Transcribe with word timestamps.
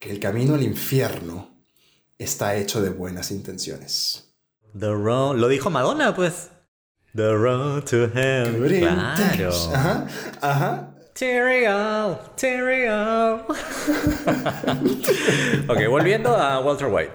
que 0.00 0.10
el 0.10 0.18
camino 0.18 0.54
al 0.54 0.62
infierno 0.62 1.50
está 2.18 2.56
hecho 2.56 2.80
de 2.80 2.88
buenas 2.88 3.30
intenciones. 3.30 4.32
The 4.76 4.92
road. 4.92 5.36
Lo 5.36 5.46
dijo 5.48 5.68
Madonna, 5.68 6.14
pues. 6.14 6.48
The 7.14 7.34
road 7.34 7.84
to 7.84 8.04
hell. 8.06 8.78
Claro. 8.78 9.52
Ajá, 9.74 10.06
ajá. 10.40 10.94
Cheerio, 11.14 12.18
cheerio. 12.34 13.34
ok, 15.68 15.88
volviendo 15.90 16.34
a 16.34 16.60
Walter 16.60 16.88
White. 16.90 17.12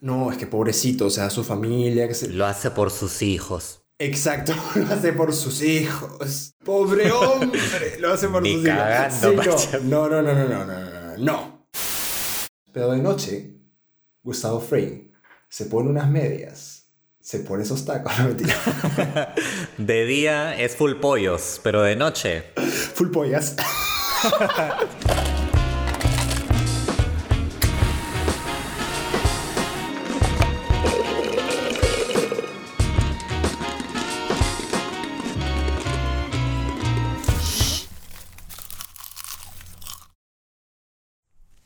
No, 0.00 0.32
es 0.32 0.38
que 0.38 0.46
pobrecito, 0.46 1.06
o 1.06 1.10
sea, 1.10 1.28
su 1.28 1.44
familia 1.44 2.08
que 2.08 2.14
se... 2.14 2.28
Lo 2.28 2.46
hace 2.46 2.70
por 2.70 2.90
sus 2.90 3.20
hijos. 3.20 3.82
Exacto, 3.98 4.54
lo 4.76 4.86
hace 4.86 5.12
por 5.12 5.34
sus 5.34 5.60
hijos. 5.62 6.54
Pobre 6.64 7.12
hombre, 7.12 7.98
lo 7.98 8.10
hace 8.14 8.28
por 8.28 8.40
Ni 8.40 8.54
sus 8.54 8.64
cagando, 8.64 9.32
hijos. 9.34 9.60
Sí, 9.60 9.76
no, 9.82 10.08
no, 10.08 10.22
no, 10.22 10.32
no, 10.32 10.48
no, 10.48 10.64
no, 10.64 10.90
no, 10.90 10.99
no. 11.20 11.66
Pero 12.72 12.92
de 12.92 12.98
noche, 12.98 13.54
Gustavo 14.22 14.60
Fring 14.60 15.10
se 15.48 15.66
pone 15.66 15.90
unas 15.90 16.08
medias, 16.08 16.86
se 17.20 17.40
pone 17.40 17.64
esos 17.64 17.84
tacos, 17.84 18.12
no 18.18 18.28
mentira. 18.28 18.54
De 19.78 20.04
día 20.06 20.58
es 20.58 20.76
full 20.76 20.94
pollos, 20.94 21.60
pero 21.62 21.82
de 21.82 21.96
noche. 21.96 22.44
Full 22.94 23.10
pollas. 23.10 23.56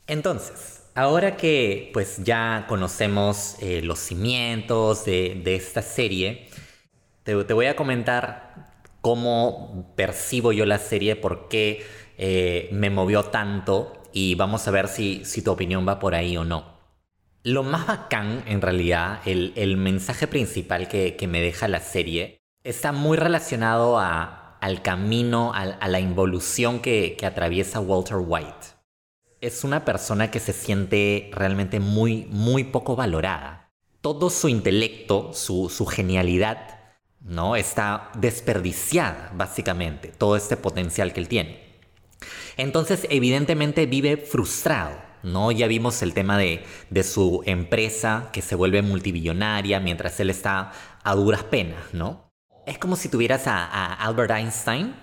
Entonces, 0.07 0.83
ahora 0.93 1.35
que 1.35 1.89
pues 1.93 2.23
ya 2.23 2.65
conocemos 2.67 3.55
eh, 3.59 3.81
los 3.81 3.99
cimientos 3.99 5.05
de, 5.05 5.41
de 5.43 5.55
esta 5.55 5.81
serie, 5.81 6.47
te, 7.23 7.33
voy 7.33 7.65
a 7.65 7.75
comentar 7.75 8.71
cómo 9.01 9.93
percibo 9.95 10.51
yo 10.51 10.65
la 10.65 10.77
serie, 10.77 11.15
por 11.15 11.47
qué 11.47 11.85
eh, 12.17 12.69
me 12.71 12.91
movió 12.91 13.25
tanto 13.25 13.93
y 14.13 14.35
vamos 14.35 14.67
a 14.67 14.71
ver 14.71 14.87
si, 14.87 15.25
si 15.25 15.41
tu 15.41 15.51
opinión 15.51 15.87
va 15.87 15.99
por 15.99 16.13
ahí 16.13 16.37
o 16.37 16.45
no. 16.45 16.75
Lo 17.43 17.63
más 17.63 17.87
bacán, 17.87 18.43
en 18.47 18.61
realidad, 18.61 19.21
el, 19.25 19.53
el 19.55 19.77
mensaje 19.77 20.27
principal 20.27 20.87
que, 20.87 21.15
que 21.15 21.27
me 21.27 21.41
deja 21.41 21.67
la 21.67 21.79
serie, 21.79 22.37
está 22.63 22.91
muy 22.91 23.17
relacionado 23.17 23.99
a, 23.99 24.57
al 24.61 24.81
camino, 24.83 25.51
a, 25.53 25.61
a 25.61 25.87
la 25.87 25.99
involución 25.99 26.79
que, 26.79 27.15
que 27.17 27.25
atraviesa 27.25 27.79
Walter 27.79 28.17
White 28.19 28.74
es 29.45 29.63
una 29.63 29.85
persona 29.85 30.31
que 30.31 30.39
se 30.39 30.53
siente 30.53 31.29
realmente 31.33 31.79
muy, 31.79 32.25
muy 32.31 32.63
poco 32.63 32.95
valorada. 32.95 33.69
Todo 34.01 34.29
su 34.29 34.49
intelecto, 34.49 35.33
su, 35.33 35.85
genialidad, 35.85 36.79
¿no? 37.21 37.55
Está 37.55 38.09
desperdiciada, 38.17 39.31
básicamente, 39.35 40.09
todo 40.09 40.35
este 40.35 40.57
potencial 40.57 41.13
que 41.13 41.19
él 41.19 41.27
tiene. 41.27 41.63
Entonces, 42.57 43.05
evidentemente 43.09 43.85
vive 43.85 44.17
frustrado, 44.17 44.97
¿no? 45.21 45.51
Ya 45.51 45.67
vimos 45.67 46.01
el 46.01 46.13
tema 46.13 46.37
de, 46.37 46.63
de 46.89 47.03
su 47.03 47.43
empresa 47.45 48.29
que 48.31 48.41
se 48.41 48.55
vuelve 48.55 48.81
multibillonaria 48.81 49.79
mientras 49.79 50.19
él 50.19 50.29
está 50.29 50.71
a 51.03 51.15
duras 51.15 51.43
penas, 51.43 51.93
¿no? 51.93 52.31
Es 52.65 52.79
como 52.79 52.95
si 52.95 53.09
tuvieras 53.09 53.45
a, 53.45 53.63
a 53.65 53.93
Albert 53.93 54.31
Einstein 54.31 54.95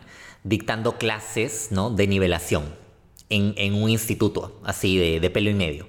dictando 0.42 0.98
clases, 0.98 1.68
¿no? 1.70 1.90
De 1.90 2.08
nivelación 2.08 2.81
en, 3.32 3.54
en 3.56 3.74
un 3.74 3.88
instituto, 3.88 4.60
así 4.62 4.98
de, 4.98 5.18
de, 5.18 5.30
pelo 5.30 5.48
y 5.48 5.54
medio. 5.54 5.88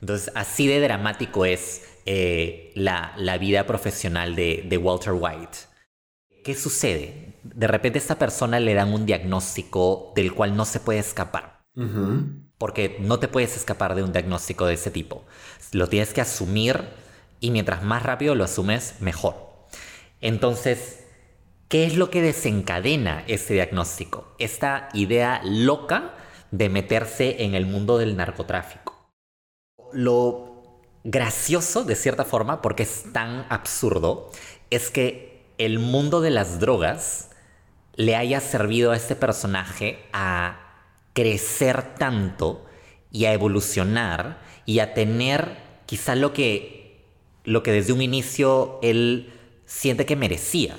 Entonces, 0.00 0.30
así 0.34 0.66
de 0.66 0.78
dramático 0.78 1.46
es 1.46 1.82
eh, 2.04 2.70
la, 2.74 3.14
la, 3.16 3.38
vida 3.38 3.66
profesional 3.66 4.36
de, 4.36 4.66
de, 4.68 4.76
Walter 4.76 5.14
White. 5.14 5.58
¿Qué 6.44 6.54
sucede? 6.54 7.38
De 7.44 7.66
repente 7.66 7.98
a 7.98 8.02
esta 8.02 8.18
persona 8.18 8.60
le 8.60 8.74
dan 8.74 8.92
un 8.92 9.06
diagnóstico 9.06 10.12
del 10.14 10.34
cual 10.34 10.54
no 10.54 10.66
se 10.66 10.80
puede 10.80 10.98
escapar. 10.98 11.62
Uh 11.74 11.82
-huh. 11.82 12.48
Porque 12.58 12.98
no 13.00 13.18
te 13.18 13.28
puedes 13.28 13.56
escapar 13.56 13.94
de 13.94 14.02
un 14.02 14.12
diagnóstico 14.12 14.66
de 14.66 14.74
ese 14.74 14.90
tipo. 14.90 15.24
Lo 15.72 15.88
tienes 15.88 16.12
que 16.12 16.20
asumir 16.20 16.78
y 17.40 17.50
mientras 17.50 17.82
más 17.82 18.02
rápido 18.02 18.34
lo 18.34 18.44
asumes, 18.44 18.96
mejor. 19.00 19.34
Entonces, 20.20 21.04
¿qué 21.68 21.86
es 21.86 21.96
lo 21.96 22.10
que 22.10 22.20
desencadena 22.20 23.24
ese 23.28 23.54
diagnóstico? 23.54 24.34
Esta 24.38 24.90
idea 24.92 25.40
loca 25.42 26.16
de 26.52 26.68
meterse 26.68 27.42
en 27.42 27.54
el 27.54 27.66
mundo 27.66 27.98
del 27.98 28.16
narcotráfico. 28.16 29.10
Lo 29.92 30.62
gracioso, 31.02 31.82
de 31.82 31.96
cierta 31.96 32.24
forma, 32.24 32.62
porque 32.62 32.84
es 32.84 33.12
tan 33.12 33.46
absurdo, 33.48 34.30
es 34.70 34.90
que 34.90 35.42
el 35.58 35.80
mundo 35.80 36.20
de 36.20 36.30
las 36.30 36.60
drogas 36.60 37.30
le 37.96 38.16
haya 38.16 38.40
servido 38.40 38.92
a 38.92 38.96
este 38.96 39.16
personaje 39.16 39.98
a 40.12 40.60
crecer 41.14 41.94
tanto 41.96 42.64
y 43.10 43.24
a 43.24 43.32
evolucionar 43.32 44.40
y 44.64 44.78
a 44.78 44.94
tener 44.94 45.56
quizá 45.86 46.14
lo 46.14 46.32
que, 46.32 47.04
lo 47.44 47.62
que 47.62 47.72
desde 47.72 47.92
un 47.92 48.02
inicio 48.02 48.78
él 48.82 49.32
siente 49.66 50.06
que 50.06 50.16
merecía. 50.16 50.76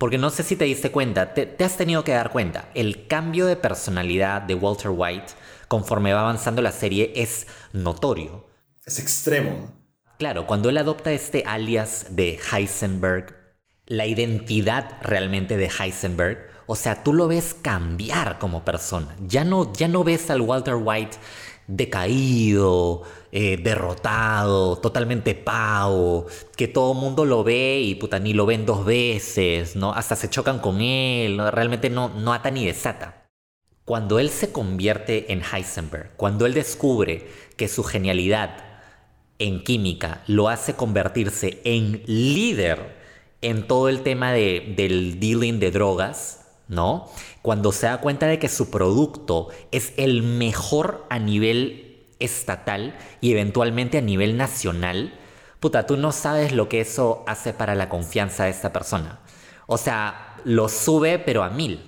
Porque 0.00 0.16
no 0.16 0.30
sé 0.30 0.44
si 0.44 0.56
te 0.56 0.64
diste 0.64 0.90
cuenta, 0.90 1.34
te, 1.34 1.44
te, 1.44 1.62
has 1.62 1.76
tenido 1.76 2.04
que 2.04 2.12
dar 2.12 2.30
cuenta, 2.30 2.70
el 2.74 3.06
cambio 3.06 3.44
de 3.44 3.56
personalidad 3.56 4.40
de 4.40 4.54
Walter 4.54 4.90
White 4.94 5.34
conforme 5.68 6.14
va 6.14 6.20
avanzando 6.22 6.62
la 6.62 6.72
serie 6.72 7.12
es 7.16 7.46
notorio. 7.74 8.48
Es 8.86 8.98
extremo. 8.98 9.70
Claro, 10.16 10.46
cuando 10.46 10.70
él 10.70 10.78
adopta 10.78 11.12
este 11.12 11.44
alias 11.46 12.06
de 12.16 12.40
Heisenberg, 12.50 13.36
la 13.84 14.06
identidad 14.06 14.96
realmente 15.02 15.58
de 15.58 15.68
Heisenberg, 15.68 16.48
o 16.64 16.76
sea, 16.76 17.02
tú 17.02 17.12
lo 17.12 17.28
ves 17.28 17.52
cambiar 17.52 18.38
como 18.38 18.64
persona. 18.64 19.14
Ya 19.26 19.44
no, 19.44 19.70
ya 19.74 19.86
no 19.86 20.02
ves 20.02 20.30
al 20.30 20.40
Walter 20.40 20.76
White 20.76 21.18
decaído, 21.70 23.02
eh, 23.32 23.56
derrotado, 23.62 24.76
totalmente 24.76 25.34
pavo, 25.34 26.26
que 26.56 26.68
todo 26.68 26.94
mundo 26.94 27.24
lo 27.24 27.44
ve 27.44 27.80
y 27.80 27.94
puta, 27.94 28.18
ni 28.18 28.32
lo 28.32 28.44
ven 28.44 28.66
dos 28.66 28.84
veces, 28.84 29.76
¿no? 29.76 29.92
Hasta 29.92 30.16
se 30.16 30.28
chocan 30.28 30.58
con 30.58 30.80
él, 30.80 31.36
¿no? 31.36 31.50
realmente 31.50 31.88
no, 31.90 32.08
no 32.08 32.32
ata 32.32 32.50
ni 32.50 32.66
desata. 32.66 33.28
Cuando 33.84 34.18
él 34.18 34.30
se 34.30 34.52
convierte 34.52 35.32
en 35.32 35.42
Heisenberg, 35.42 36.16
cuando 36.16 36.46
él 36.46 36.54
descubre 36.54 37.26
que 37.56 37.68
su 37.68 37.82
genialidad 37.84 38.64
en 39.38 39.64
química 39.64 40.22
lo 40.26 40.48
hace 40.48 40.74
convertirse 40.74 41.60
en 41.64 42.02
líder 42.06 42.98
en 43.42 43.66
todo 43.66 43.88
el 43.88 44.02
tema 44.02 44.32
de, 44.32 44.74
del 44.76 45.18
dealing 45.18 45.60
de 45.60 45.70
drogas, 45.70 46.46
¿no? 46.68 47.08
Cuando 47.42 47.72
se 47.72 47.86
da 47.86 48.00
cuenta 48.00 48.26
de 48.26 48.38
que 48.38 48.48
su 48.48 48.70
producto 48.70 49.48
es 49.70 49.92
el 49.96 50.22
mejor 50.22 51.06
a 51.08 51.18
nivel 51.18 52.06
estatal 52.18 52.96
y 53.20 53.32
eventualmente 53.32 53.98
a 53.98 54.02
nivel 54.02 54.36
nacional, 54.36 55.14
puta, 55.58 55.86
tú 55.86 55.96
no 55.96 56.12
sabes 56.12 56.52
lo 56.52 56.68
que 56.68 56.80
eso 56.80 57.24
hace 57.26 57.52
para 57.52 57.74
la 57.74 57.88
confianza 57.88 58.44
de 58.44 58.50
esta 58.50 58.72
persona. 58.72 59.20
O 59.66 59.78
sea, 59.78 60.36
lo 60.44 60.68
sube 60.68 61.18
pero 61.18 61.42
a 61.42 61.50
mil. 61.50 61.80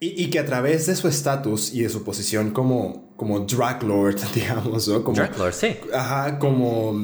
Y, 0.00 0.24
y 0.24 0.30
que 0.30 0.40
a 0.40 0.44
través 0.44 0.86
de 0.86 0.96
su 0.96 1.08
estatus 1.08 1.72
y 1.72 1.82
de 1.82 1.88
su 1.88 2.04
posición 2.04 2.50
como, 2.50 3.14
como 3.16 3.40
drug 3.40 3.82
lord, 3.84 4.16
digamos, 4.34 4.88
¿no? 4.88 5.04
Como, 5.04 5.16
drug 5.16 5.38
lord, 5.38 5.54
sí. 5.54 5.76
Ajá, 5.94 6.38
como 6.38 6.94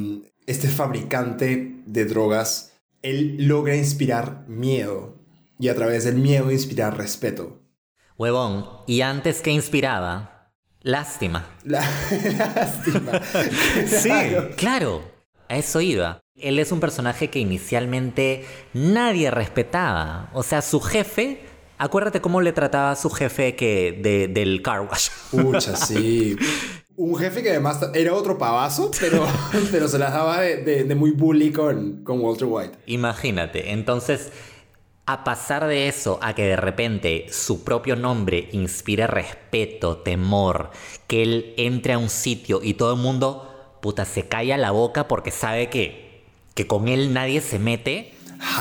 este 0.47 0.69
fabricante 0.69 1.83
de 1.87 2.05
drogas, 2.05 2.73
él 3.03 3.37
logra 3.47 3.77
inspirar 3.77 4.45
miedo 4.49 5.15
y 5.59 5.69
a 5.69 5.75
través 5.75 6.05
del 6.05 6.17
miedo 6.17 6.51
inspirar 6.51 6.97
respeto. 6.97 7.58
Huevón, 8.19 8.67
y 8.89 9.03
antes 9.03 9.41
que 9.41 9.53
inspiraba, 9.53 10.51
lástima. 10.83 11.47
La, 11.63 11.89
lástima. 12.37 13.13
sí, 13.87 14.11
claro, 14.57 15.03
a 15.49 15.57
eso 15.57 15.81
iba. 15.81 16.19
Él 16.35 16.59
es 16.59 16.73
un 16.73 16.81
personaje 16.81 17.31
que 17.31 17.39
inicialmente 17.39 18.45
nadie 18.75 19.31
respetaba. 19.31 20.31
O 20.35 20.43
sea, 20.43 20.63
su 20.63 20.81
jefe, 20.81 21.43
acuérdate 21.79 22.21
cómo 22.21 22.41
le 22.41 22.53
trataba 22.53 22.91
a 22.91 22.97
su 22.97 23.09
jefe 23.09 23.55
que 23.55 23.97
de, 24.03 24.27
del 24.27 24.63
car 24.63 24.81
wash. 24.81 25.11
Pucha, 25.31 25.77
sí. 25.87 26.37
Un 26.97 27.17
jefe 27.17 27.41
que 27.45 27.51
además 27.51 27.79
era 27.95 28.15
otro 28.15 28.37
pavazo, 28.37 28.91
pero, 28.99 29.25
pero 29.71 29.87
se 29.87 29.97
las 29.97 30.13
daba 30.13 30.41
de, 30.41 30.65
de, 30.65 30.83
de 30.83 30.95
muy 30.97 31.13
bully 31.13 31.53
con, 31.53 32.03
con 32.03 32.19
Walter 32.19 32.49
White. 32.51 32.79
Imagínate, 32.87 33.71
entonces 33.71 34.33
a 35.09 35.25
pasar 35.25 35.67
de 35.67 35.89
eso 35.89 36.19
a 36.21 36.35
que 36.35 36.45
de 36.45 36.57
repente 36.57 37.29
su 37.31 37.65
propio 37.65 37.97
nombre 37.97 38.51
inspire 38.53 39.07
respeto, 39.07 39.97
temor, 39.97 40.71
que 41.07 41.23
él 41.23 41.55
entre 41.57 41.95
a 41.95 41.99
un 41.99 42.11
sitio 42.11 42.61
y 42.63 42.75
todo 42.75 42.93
el 42.93 43.01
mundo, 43.01 43.79
puta, 43.81 44.05
se 44.05 44.29
calla 44.29 44.59
la 44.59 44.71
boca 44.71 45.09
porque 45.09 45.31
sabe 45.31 45.71
que, 45.71 46.27
que 46.55 46.67
con 46.67 46.89
él 46.89 47.15
nadie 47.15 47.41
se 47.41 47.59
mete. 47.59 48.13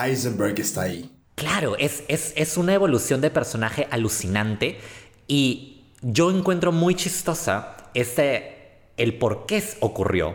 Heisenberg 0.02 0.58
está 0.58 0.84
ahí. 0.84 1.12
Claro, 1.36 1.76
es, 1.76 2.06
es, 2.08 2.32
es 2.38 2.56
una 2.56 2.74
evolución 2.74 3.20
de 3.20 3.30
personaje 3.30 3.86
alucinante 3.92 4.80
y 5.28 5.84
yo 6.02 6.32
encuentro 6.32 6.72
muy 6.72 6.96
chistosa 6.96 7.76
este, 7.94 8.78
el 8.96 9.18
por 9.18 9.48
qué 9.48 9.62
ocurrió. 9.82 10.34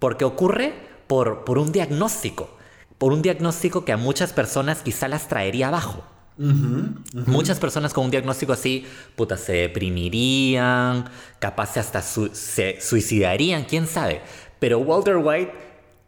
Porque 0.00 0.24
ocurre 0.24 0.74
por, 1.06 1.44
por 1.44 1.58
un 1.58 1.70
diagnóstico. 1.70 2.50
Por 2.98 3.12
un 3.12 3.22
diagnóstico 3.22 3.84
que 3.84 3.92
a 3.92 3.96
muchas 3.96 4.32
personas 4.32 4.82
quizá 4.82 5.08
las 5.08 5.28
traería 5.28 5.68
abajo. 5.68 6.04
Muchas 6.36 7.60
personas 7.60 7.94
con 7.94 8.06
un 8.06 8.10
diagnóstico 8.10 8.52
así, 8.52 8.86
puta, 9.14 9.36
se 9.36 9.52
deprimirían, 9.52 11.08
capaz 11.38 11.76
hasta 11.76 12.02
se 12.02 12.80
suicidarían, 12.80 13.64
quién 13.64 13.86
sabe. 13.86 14.20
Pero 14.58 14.78
Walter 14.78 15.16
White 15.16 15.52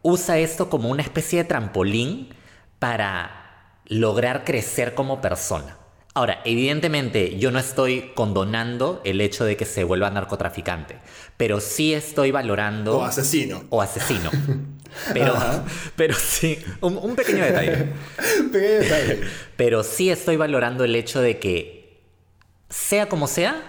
usa 0.02 0.38
esto 0.38 0.68
como 0.68 0.88
una 0.88 1.02
especie 1.02 1.42
de 1.42 1.48
trampolín 1.48 2.34
para 2.78 3.80
lograr 3.86 4.44
crecer 4.44 4.94
como 4.94 5.20
persona. 5.20 5.76
Ahora, 6.16 6.40
evidentemente 6.46 7.36
yo 7.36 7.50
no 7.50 7.58
estoy 7.58 8.12
condonando 8.14 9.02
el 9.04 9.20
hecho 9.20 9.44
de 9.44 9.58
que 9.58 9.66
se 9.66 9.84
vuelva 9.84 10.08
narcotraficante, 10.08 10.96
pero 11.36 11.60
sí 11.60 11.92
estoy 11.92 12.30
valorando... 12.30 13.00
O 13.00 13.04
asesino. 13.04 13.64
O 13.68 13.82
asesino. 13.82 14.30
Pero, 15.12 15.34
pero 15.94 16.14
sí, 16.14 16.58
un, 16.80 17.14
pequeño 17.16 17.44
detalle. 17.44 17.88
pequeño 18.50 18.78
detalle. 18.78 19.20
Pero 19.56 19.82
sí 19.82 20.08
estoy 20.08 20.36
valorando 20.36 20.84
el 20.84 20.96
hecho 20.96 21.20
de 21.20 21.38
que, 21.38 22.00
sea 22.70 23.06
como 23.06 23.26
sea, 23.26 23.62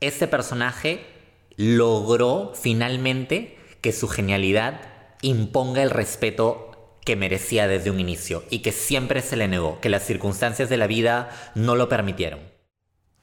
este 0.00 0.26
personaje 0.28 1.04
logró 1.56 2.54
finalmente 2.54 3.58
que 3.82 3.92
su 3.92 4.08
genialidad 4.08 4.80
imponga 5.20 5.82
el 5.82 5.90
respeto 5.90 6.71
que 7.04 7.16
merecía 7.16 7.66
desde 7.66 7.90
un 7.90 8.00
inicio 8.00 8.44
y 8.50 8.60
que 8.60 8.72
siempre 8.72 9.22
se 9.22 9.36
le 9.36 9.48
negó, 9.48 9.80
que 9.80 9.88
las 9.88 10.04
circunstancias 10.04 10.68
de 10.68 10.76
la 10.76 10.86
vida 10.86 11.30
no 11.54 11.74
lo 11.74 11.88
permitieron. 11.88 12.40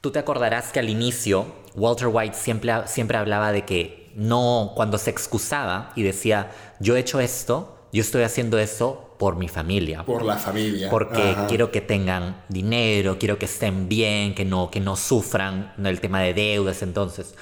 Tú 0.00 0.10
te 0.10 0.18
acordarás 0.18 0.72
que 0.72 0.80
al 0.80 0.88
inicio 0.88 1.46
Walter 1.74 2.08
White 2.08 2.36
siempre, 2.36 2.72
siempre 2.86 3.18
hablaba 3.18 3.52
de 3.52 3.64
que 3.64 4.12
no, 4.14 4.72
cuando 4.74 4.98
se 4.98 5.10
excusaba 5.10 5.92
y 5.94 6.02
decía, 6.02 6.50
yo 6.78 6.96
he 6.96 7.00
hecho 7.00 7.20
esto, 7.20 7.86
yo 7.92 8.02
estoy 8.02 8.22
haciendo 8.22 8.58
esto 8.58 9.14
por 9.18 9.36
mi 9.36 9.48
familia. 9.48 10.04
Por 10.04 10.24
la 10.24 10.36
familia. 10.36 10.88
Porque 10.90 11.36
quiero 11.48 11.70
que 11.70 11.80
tengan 11.80 12.42
dinero, 12.48 13.18
quiero 13.18 13.38
que 13.38 13.44
estén 13.44 13.88
bien, 13.88 14.34
que 14.34 14.44
no, 14.44 14.70
que 14.70 14.80
no 14.80 14.96
sufran 14.96 15.74
el 15.84 16.00
tema 16.00 16.20
de 16.22 16.34
deudas. 16.34 16.82
Entonces, 16.82 17.34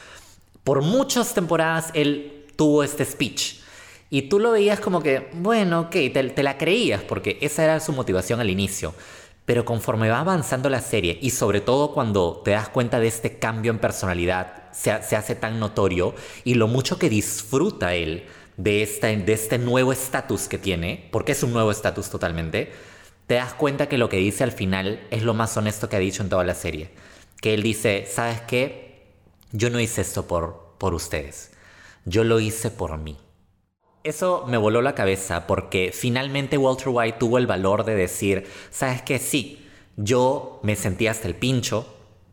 por 0.65 0.83
muchas 0.83 1.35
temporadas 1.35 1.91
él 1.95 2.47
tuvo 2.57 2.83
este 2.83 3.05
speech 3.05 3.61
y 4.11 4.23
tú 4.23 4.39
lo 4.39 4.53
veías 4.53 4.81
como 4.81 5.03
que, 5.03 5.29
bueno, 5.35 5.81
ok, 5.81 5.91
te, 5.91 6.43
la 6.43 6.57
creías, 6.57 7.03
porque 7.03 7.39
esa 7.43 7.65
era 7.65 7.81
su 7.81 7.93
motivación 7.93 8.41
al 8.41 8.51
inicio. 8.51 8.95
Pero 9.45 9.65
conforme 9.65 10.11
va 10.11 10.21
avanzando 10.21 10.71
la 10.71 10.81
serie, 10.81 11.19
y 11.21 11.31
sobre 11.31 11.61
todo 11.61 11.93
cuando 11.93 12.41
te 12.45 12.53
das 12.53 12.69
cuenta 12.69 13.01
de 13.01 13.09
este 13.09 13.39
cambio 13.39 13.71
en 13.71 13.79
personalidad, 13.79 14.71
se, 14.73 14.93
hace 14.93 15.35
tan 15.35 15.61
notorio, 15.61 16.15
y 16.45 16.55
lo 16.55 16.69
mucho 16.69 16.99
que 16.99 17.11
disfruta 17.11 17.95
él 17.95 18.27
de, 18.57 18.83
esta, 18.83 19.09
de 19.09 19.33
este 19.33 19.59
nuevo 19.59 19.93
estatus 19.93 20.49
que 20.49 20.59
tiene, 20.59 21.09
porque 21.13 21.33
es 21.33 21.43
un 21.43 21.53
nuevo 21.53 21.71
estatus 21.71 22.09
totalmente, 22.09 22.73
te 23.27 23.35
das 23.35 23.53
cuenta 23.53 23.89
que 23.89 23.99
lo 23.99 24.09
que 24.09 24.17
dice 24.17 24.43
al 24.43 24.53
final 24.53 25.07
es 25.11 25.23
lo 25.23 25.35
más 25.35 25.55
honesto 25.57 25.91
que 25.91 25.97
ha 25.97 26.01
dicho 26.01 26.23
en 26.23 26.31
toda 26.31 26.45
la 26.45 26.55
serie. 26.55 26.91
Que 27.43 27.53
él 27.53 27.63
dice, 27.63 28.07
¿sabes 28.11 28.41
qué? 28.41 29.07
Yo 29.53 29.69
no 29.69 29.81
hice 29.81 30.01
esto 30.01 30.27
por, 30.27 30.75
por 30.79 30.95
ustedes, 30.95 31.53
yo 32.05 32.25
lo 32.25 32.41
hice 32.41 32.71
por 32.71 32.97
mí. 32.97 33.19
Eso 34.09 34.45
me 34.47 34.57
voló 34.57 34.81
la 34.81 34.95
cabeza 34.95 35.47
porque 35.47 35.91
finalmente 35.93 36.57
Walter 36.57 36.89
White 36.89 37.19
tuvo 37.19 37.37
el 37.37 37.47
valor 37.47 37.85
de 37.85 37.95
decir, 37.95 38.47
sabes 38.71 39.03
que 39.03 39.19
sí, 39.19 39.69
yo 39.97 40.61
me 40.63 40.77
sentía 40.77 41.11
hasta 41.11 41.29
el 41.29 41.35
pincho, 41.35 41.87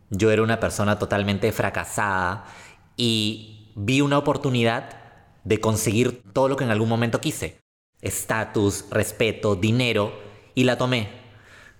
yo 0.09 0.31
era 0.31 0.41
una 0.41 0.61
persona 0.61 0.97
totalmente 0.97 1.51
fracasada 1.51 2.45
y 2.95 3.73
vi 3.75 3.99
una 3.99 4.17
oportunidad 4.17 5.01
de 5.43 5.59
conseguir 5.59 6.23
todo 6.31 6.47
lo 6.47 6.55
que 6.55 6.63
en 6.63 6.71
algún 6.71 6.87
momento 6.87 7.19
quise. 7.19 7.59
Estatus, 8.01 8.85
respeto, 8.89 9.57
dinero, 9.57 10.13
y 10.53 10.63
la 10.63 10.77
tomé. 10.77 11.09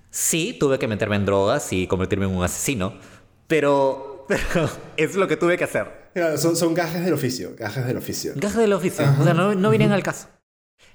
Sí, 0.10 0.58
tuve 0.60 0.78
que 0.78 0.90
meterme 0.90 1.16
en 1.16 1.26
drogas 1.26 1.72
y 1.72 1.88
convertirme 1.88 2.26
en 2.26 2.36
un 2.36 2.44
asesino, 2.44 2.96
pero 3.48 4.26
pero 4.28 4.70
es 4.98 5.16
lo 5.16 5.28
que 5.28 5.38
tuve 5.38 5.58
que 5.58 5.64
hacer. 5.64 6.05
Son, 6.38 6.56
son 6.56 6.74
gajes 6.74 7.04
del 7.04 7.14
oficio, 7.14 7.56
gajes 7.58 7.86
del 7.86 7.98
oficio. 7.98 8.34
Gajes 8.36 8.58
del 8.58 8.74
oficio, 8.74 9.06
o 9.20 9.24
sea, 9.24 9.34
no, 9.34 9.56
no 9.56 9.70
vienen 9.70 9.92
al 9.92 10.04
caso. 10.04 10.28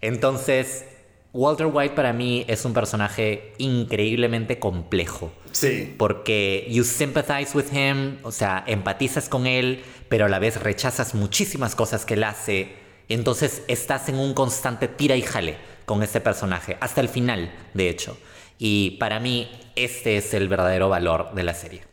Entonces, 0.00 0.84
Walter 1.32 1.66
White 1.66 1.94
para 1.94 2.12
mí 2.12 2.44
es 2.48 2.64
un 2.64 2.72
personaje 2.72 3.52
increíblemente 3.58 4.58
complejo. 4.58 5.32
Sí. 5.52 5.94
Porque 5.96 6.66
you 6.70 6.84
sympathize 6.84 7.56
with 7.56 7.72
him, 7.72 8.18
o 8.22 8.32
sea, 8.32 8.64
empatizas 8.66 9.28
con 9.28 9.46
él, 9.46 9.82
pero 10.08 10.24
a 10.24 10.28
la 10.28 10.38
vez 10.38 10.60
rechazas 10.60 11.14
muchísimas 11.14 11.74
cosas 11.74 12.04
que 12.04 12.14
él 12.14 12.24
hace. 12.24 12.74
Entonces 13.08 13.62
estás 13.68 14.08
en 14.08 14.16
un 14.16 14.34
constante 14.34 14.88
tira 14.88 15.16
y 15.16 15.22
jale 15.22 15.56
con 15.84 16.02
este 16.02 16.20
personaje, 16.20 16.76
hasta 16.80 17.00
el 17.00 17.08
final, 17.08 17.52
de 17.74 17.88
hecho. 17.88 18.16
Y 18.58 18.92
para 19.00 19.20
mí, 19.20 19.50
este 19.74 20.16
es 20.16 20.34
el 20.34 20.48
verdadero 20.48 20.88
valor 20.88 21.34
de 21.34 21.42
la 21.42 21.54
serie. 21.54 21.89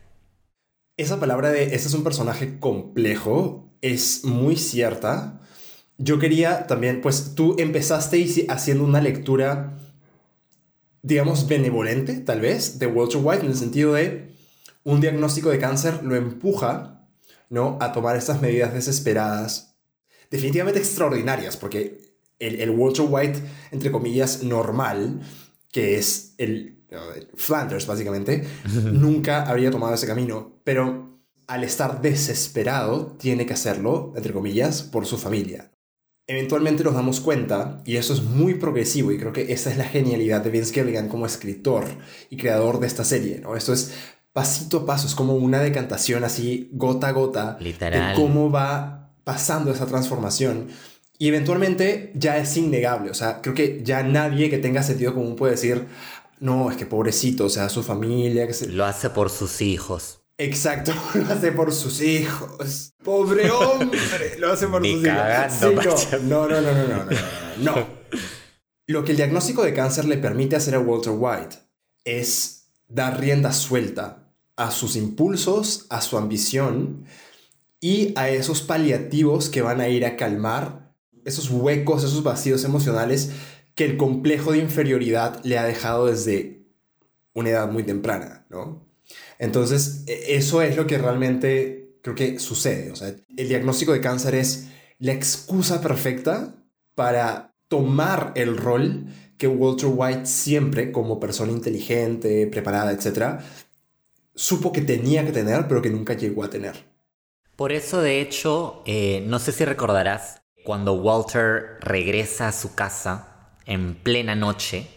Esa 0.98 1.20
palabra 1.20 1.52
de 1.52 1.76
este 1.76 1.88
es 1.88 1.94
un 1.94 2.04
personaje 2.04 2.60
complejo 2.60 3.68
es 3.82 4.24
muy 4.24 4.58
cierta. 4.58 5.40
Yo 6.00 6.18
quería 6.18 6.66
también, 6.66 7.02
pues 7.02 7.36
tú 7.36 7.56
empezaste 7.60 8.48
haciendo 8.50 8.84
una 8.84 9.00
lectura, 9.00 9.78
digamos, 11.04 11.48
benevolente, 11.48 12.16
tal 12.16 12.42
vez, 12.42 12.80
de 12.80 12.88
Walter 12.88 13.22
White, 13.24 13.46
en 13.46 13.52
el 13.52 13.58
sentido 13.58 13.94
de 13.94 14.32
un 14.84 15.00
diagnóstico 15.00 15.50
de 15.50 15.60
cáncer 15.60 16.04
lo 16.04 16.16
empuja, 16.16 17.08
¿no? 17.52 17.78
A 17.80 17.92
tomar 17.92 18.16
estas 18.16 18.42
medidas 18.42 18.74
desesperadas, 18.74 19.78
definitivamente 20.32 20.80
extraordinarias, 20.80 21.58
porque 21.58 22.16
el, 22.40 22.60
el 22.60 22.72
Walter 22.72 23.06
White, 23.08 23.40
entre 23.72 23.92
comillas, 23.92 24.42
normal, 24.42 25.22
que 25.72 25.98
es 25.98 26.34
el 26.40 26.77
Flanders 27.36 27.86
básicamente, 27.86 28.46
nunca 28.92 29.44
habría 29.44 29.72
tomado 29.72 29.94
ese 29.94 30.08
camino, 30.08 30.60
pero 30.64 31.22
al 31.48 31.64
estar 31.64 32.02
desesperado 32.02 33.16
tiene 33.18 33.46
que 33.46 33.54
hacerlo, 33.54 34.14
entre 34.16 34.34
comillas, 34.34 34.84
por 34.84 35.06
su 35.06 35.18
familia. 35.18 35.72
Eventualmente 36.30 36.84
nos 36.84 36.94
damos 36.94 37.22
cuenta, 37.22 37.82
y 37.86 37.96
eso 37.96 38.14
es 38.14 38.22
muy 38.22 38.56
progresivo, 38.56 39.14
y 39.14 39.18
creo 39.18 39.32
que 39.32 39.54
esa 39.54 39.72
es 39.72 39.78
la 39.78 39.86
genialidad 39.86 40.42
de 40.42 40.50
Vince 40.50 40.74
Gilligan 40.74 41.08
como 41.08 41.26
escritor 41.26 41.86
y 42.30 42.36
creador 42.36 42.82
de 42.82 42.88
esta 42.88 43.06
serie, 43.06 43.40
¿no? 43.40 43.56
Esto 43.56 43.72
es 43.72 43.94
pasito 44.34 44.80
a 44.80 44.86
paso, 44.86 45.08
es 45.08 45.16
como 45.16 45.36
una 45.36 45.62
decantación 45.62 46.26
así, 46.26 46.70
gota 46.74 47.08
a 47.08 47.12
gota, 47.12 47.58
Literal. 47.62 48.10
de 48.10 48.22
cómo 48.22 48.52
va 48.52 49.14
pasando 49.24 49.72
esa 49.72 49.88
transformación. 49.88 50.68
Y 51.18 51.30
eventualmente 51.30 52.12
ya 52.14 52.38
es 52.38 52.56
innegable, 52.58 53.10
o 53.10 53.14
sea, 53.14 53.42
creo 53.42 53.56
que 53.56 53.82
ya 53.84 54.04
nadie 54.04 54.50
que 54.50 54.60
tenga 54.60 54.84
sentido 54.84 55.16
común 55.16 55.36
puede 55.36 55.54
decir, 55.54 55.88
no, 56.40 56.70
es 56.70 56.78
que 56.78 56.86
pobrecito, 56.86 57.46
o 57.46 57.50
sea, 57.50 57.70
su 57.70 57.84
familia. 57.84 58.48
Que 58.48 58.68
Lo 58.68 58.86
hace 58.86 59.10
por 59.10 59.30
sus 59.30 59.62
hijos. 59.62 60.22
Exacto, 60.38 60.94
lo 61.16 61.34
hace 61.34 61.52
por 61.52 61.74
sus 61.74 62.02
hijos. 62.02 62.94
Pobre 63.04 63.50
hombre, 63.50 64.00
lo 64.38 64.52
hace 64.52 64.68
por 64.68 64.86
sus 64.86 64.96
hijos. 64.96 66.22
no, 66.24 66.48
no, 66.48 66.62
no, 66.62 66.72
no, 66.72 66.88
no, 66.88 66.88
no, 66.88 67.06
no, 67.06 67.76
no. 67.76 67.88
Lo 68.86 69.04
que 69.04 69.12
el 69.12 69.18
diagnóstico 69.18 69.64
de 69.64 69.74
cáncer 69.74 70.06
le 70.06 70.18
permite 70.18 70.56
hacer 70.56 70.76
a 70.76 70.80
Walter 70.80 71.14
White 71.16 71.58
es 72.06 72.70
dar 72.88 73.20
rienda 73.20 73.52
suelta 73.52 74.32
a 74.56 74.72
sus 74.72 74.96
impulsos, 74.96 75.88
a 75.90 76.02
su 76.02 76.18
ambición 76.18 77.06
y 77.82 78.14
a 78.16 78.30
esos 78.30 78.62
paliativos 78.62 79.50
que 79.50 79.62
van 79.62 79.82
a 79.82 79.90
ir 79.90 80.06
a 80.06 80.16
calmar 80.16 80.96
esos 81.26 81.50
huecos, 81.50 82.04
esos 82.04 82.24
vacíos 82.24 82.64
emocionales 82.64 83.32
que 83.78 83.86
el 83.86 83.96
complejo 83.96 84.54
de 84.54 84.58
inferioridad 84.58 85.40
le 85.44 85.60
ha 85.60 85.64
dejado 85.64 86.08
desde 86.08 86.64
una 87.34 87.52
edad 87.52 87.72
muy 87.72 87.84
temprana, 87.84 88.48
¿no? 88.50 88.90
Entonces, 89.38 90.04
e, 90.08 90.36
eso 90.36 90.64
es 90.64 90.76
lo 90.76 90.88
que 90.88 90.98
realmente 90.98 92.00
creo 92.02 92.16
que 92.16 92.40
sucede. 92.40 92.92
O 92.92 92.96
sea, 92.96 93.10
el 93.10 93.48
diagnóstico 93.48 93.94
de 93.94 94.02
cáncer 94.02 94.34
es 94.34 94.70
la 94.98 95.14
excusa 95.14 95.80
perfecta 95.80 96.56
para 96.96 97.54
tomar 97.68 98.32
el 98.36 98.58
rol 98.58 99.06
que 99.38 99.48
Walter 99.48 99.90
White 99.94 100.26
siempre, 100.26 100.92
como 100.92 101.20
persona 101.20 101.52
inteligente, 101.52 102.48
preparada, 102.48 102.92
etc., 102.92 103.42
supo 104.34 104.72
que 104.72 104.82
tenía 104.82 105.24
que 105.24 105.32
tener, 105.32 105.68
pero 105.68 105.84
que 105.84 105.92
nunca 105.92 106.16
llegó 106.16 106.44
a 106.44 106.50
tener. 106.50 106.84
Por 107.56 107.72
eso, 107.72 108.02
de 108.02 108.22
hecho, 108.22 108.82
eh, 108.88 109.24
no 109.28 109.38
sé 109.38 109.52
si 109.52 109.66
recordarás, 109.66 110.42
cuando 110.66 110.94
Walter 110.96 111.78
regresa 111.82 112.48
a 112.48 112.52
su 112.52 112.74
casa 112.74 113.37
en 113.68 113.96
plena 113.96 114.36
noche 114.36 114.88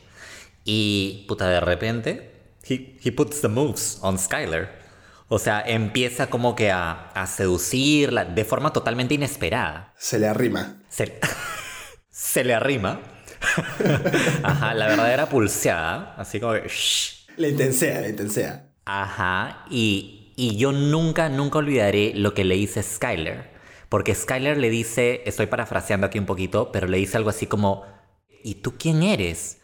y 0.64 1.24
puta 1.28 1.48
de 1.48 1.60
repente 1.60 2.30
he, 2.68 3.12
puts 3.12 3.40
the 3.40 3.48
moves 3.48 3.98
on 4.02 4.18
Skyler. 4.18 4.80
O 5.28 5.38
sea, 5.38 5.62
empieza 5.64 6.28
como 6.28 6.56
que 6.56 6.70
a, 6.70 7.10
a 7.10 7.26
seducirla 7.26 8.24
de 8.24 8.44
forma 8.44 8.72
totalmente 8.72 9.14
inesperada. 9.14 9.92
Se 9.96 10.18
le 10.18 10.26
arrima. 10.26 10.82
Se, 10.88 11.20
se 12.10 12.44
le 12.44 12.54
arrima. 12.54 13.00
Ajá, 14.42 14.74
la 14.74 14.88
verdadera 14.88 15.28
pulseada. 15.28 16.14
Así 16.16 16.40
como 16.40 16.54
que... 16.54 16.68
La 17.36 17.48
intensea, 17.48 18.00
la 18.00 18.08
intensea. 18.08 18.66
Ajá, 18.84 19.64
y, 19.70 20.32
y 20.36 20.56
yo 20.56 20.72
nunca, 20.72 21.28
nunca 21.28 21.58
olvidaré 21.58 22.12
lo 22.14 22.34
que 22.34 22.44
le 22.44 22.56
hice 22.56 22.82
Skyler. 22.82 23.50
Porque 23.88 24.14
Skyler 24.14 24.56
le 24.56 24.68
dice, 24.68 25.22
estoy 25.26 25.46
parafraseando 25.46 26.08
aquí 26.08 26.18
un 26.18 26.26
poquito, 26.26 26.72
pero 26.72 26.88
le 26.88 26.98
dice 26.98 27.16
algo 27.16 27.30
así 27.30 27.46
como, 27.46 27.84
¿y 28.42 28.56
tú 28.56 28.74
quién 28.78 29.02
eres? 29.02 29.58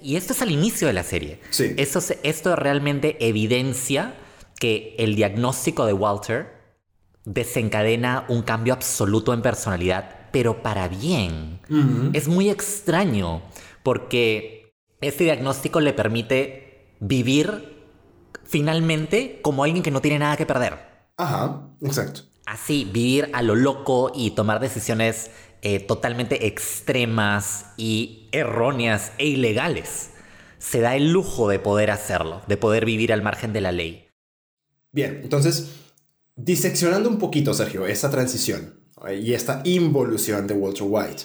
Y 0.00 0.16
esto 0.16 0.32
es 0.32 0.42
al 0.42 0.50
inicio 0.50 0.86
de 0.86 0.92
la 0.92 1.02
serie. 1.02 1.40
Sí. 1.50 1.74
Esto, 1.76 2.00
esto 2.22 2.56
realmente 2.56 3.16
evidencia 3.20 4.14
que 4.58 4.94
el 4.98 5.14
diagnóstico 5.14 5.86
de 5.86 5.92
Walter 5.92 6.58
desencadena 7.24 8.24
un 8.28 8.42
cambio 8.42 8.72
absoluto 8.72 9.34
en 9.34 9.42
personalidad, 9.42 10.30
pero 10.32 10.62
para 10.62 10.88
bien. 10.88 11.60
Es 12.14 12.26
muy 12.26 12.48
extraño 12.48 13.42
porque 13.82 14.72
este 15.00 15.24
diagnóstico 15.24 15.80
le 15.80 15.92
permite 15.92 16.67
vivir 17.00 17.78
finalmente 18.44 19.40
como 19.42 19.64
alguien 19.64 19.82
que 19.82 19.90
no 19.90 20.00
tiene 20.00 20.18
nada 20.18 20.36
que 20.36 20.46
perder. 20.46 20.78
Ajá, 21.16 21.68
exacto. 21.82 22.22
Así, 22.46 22.84
vivir 22.84 23.28
a 23.34 23.42
lo 23.42 23.54
loco 23.54 24.10
y 24.14 24.30
tomar 24.30 24.60
decisiones 24.60 25.30
eh, 25.60 25.80
totalmente 25.80 26.46
extremas 26.46 27.66
y 27.76 28.28
erróneas 28.32 29.12
e 29.18 29.26
ilegales. 29.26 30.10
Se 30.58 30.80
da 30.80 30.96
el 30.96 31.12
lujo 31.12 31.48
de 31.48 31.58
poder 31.58 31.90
hacerlo, 31.90 32.42
de 32.46 32.56
poder 32.56 32.84
vivir 32.84 33.12
al 33.12 33.22
margen 33.22 33.52
de 33.52 33.60
la 33.60 33.72
ley. 33.72 34.08
Bien, 34.92 35.20
entonces, 35.22 35.72
diseccionando 36.36 37.08
un 37.08 37.18
poquito, 37.18 37.52
Sergio, 37.54 37.86
esta 37.86 38.10
transición 38.10 38.80
¿eh? 39.06 39.16
y 39.16 39.34
esta 39.34 39.60
involución 39.64 40.46
de 40.46 40.54
Walter 40.54 40.86
White, 40.88 41.24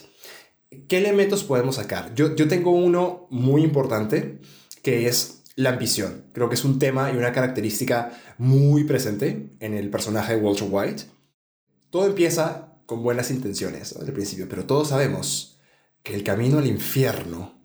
¿qué 0.87 0.97
elementos 0.97 1.43
podemos 1.43 1.75
sacar? 1.75 2.13
Yo, 2.15 2.35
yo 2.35 2.47
tengo 2.47 2.71
uno 2.71 3.27
muy 3.29 3.63
importante 3.63 4.41
que 4.81 5.07
es 5.07 5.42
la 5.55 5.69
ambición. 5.71 6.25
Creo 6.33 6.49
que 6.49 6.55
es 6.55 6.65
un 6.65 6.79
tema 6.79 7.11
y 7.11 7.17
una 7.17 7.31
característica 7.31 8.11
muy 8.37 8.83
presente 8.83 9.49
en 9.59 9.73
el 9.73 9.89
personaje 9.89 10.35
de 10.35 10.41
Walter 10.41 10.67
White. 10.69 11.03
Todo 11.89 12.07
empieza 12.07 12.73
con 12.85 13.03
buenas 13.03 13.31
intenciones 13.31 13.95
al 13.95 14.11
principio, 14.11 14.47
pero 14.49 14.65
todos 14.65 14.89
sabemos 14.89 15.59
que 16.01 16.15
el 16.15 16.23
camino 16.23 16.57
al 16.59 16.67
infierno 16.67 17.61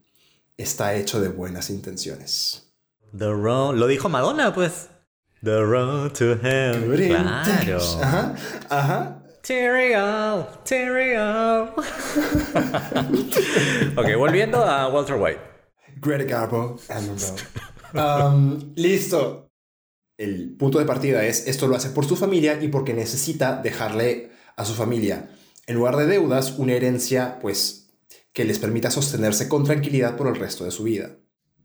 está 0.56 0.94
hecho 0.94 1.20
de 1.20 1.28
buenas 1.28 1.70
intenciones. 1.70 2.72
The 3.16 3.30
road, 3.32 3.76
lo 3.76 3.86
dijo 3.86 4.08
Madonna, 4.08 4.52
pues. 4.52 4.88
The 5.42 5.62
road 5.62 6.12
to 6.12 6.32
hell. 6.32 6.94
Claro. 7.08 7.78
Ajá, 8.02 8.34
ajá. 8.68 9.22
Cheerio, 9.42 10.46
cheerio. 10.64 11.64
ok, 13.96 14.16
volviendo 14.18 14.62
a 14.62 14.88
Walter 14.88 15.16
White. 15.16 15.40
Greta 16.00 16.24
Garbo 16.24 16.78
and 16.90 17.06
Monroe. 17.06 17.36
Listo. 18.74 19.50
El 20.16 20.56
punto 20.56 20.78
de 20.78 20.84
partida 20.84 21.24
es, 21.24 21.46
esto 21.46 21.68
lo 21.68 21.76
hace 21.76 21.90
por 21.90 22.04
su 22.04 22.16
familia 22.16 22.60
y 22.60 22.68
porque 22.68 22.92
necesita 22.92 23.62
dejarle 23.62 24.30
a 24.56 24.64
su 24.64 24.74
familia, 24.74 25.30
en 25.66 25.76
lugar 25.76 25.96
de 25.96 26.06
deudas, 26.06 26.58
una 26.58 26.72
herencia, 26.72 27.38
pues, 27.40 27.90
que 28.32 28.44
les 28.44 28.58
permita 28.58 28.90
sostenerse 28.90 29.48
con 29.48 29.64
tranquilidad 29.64 30.16
por 30.16 30.26
el 30.26 30.34
resto 30.34 30.64
de 30.64 30.72
su 30.72 30.82
vida. 30.82 31.16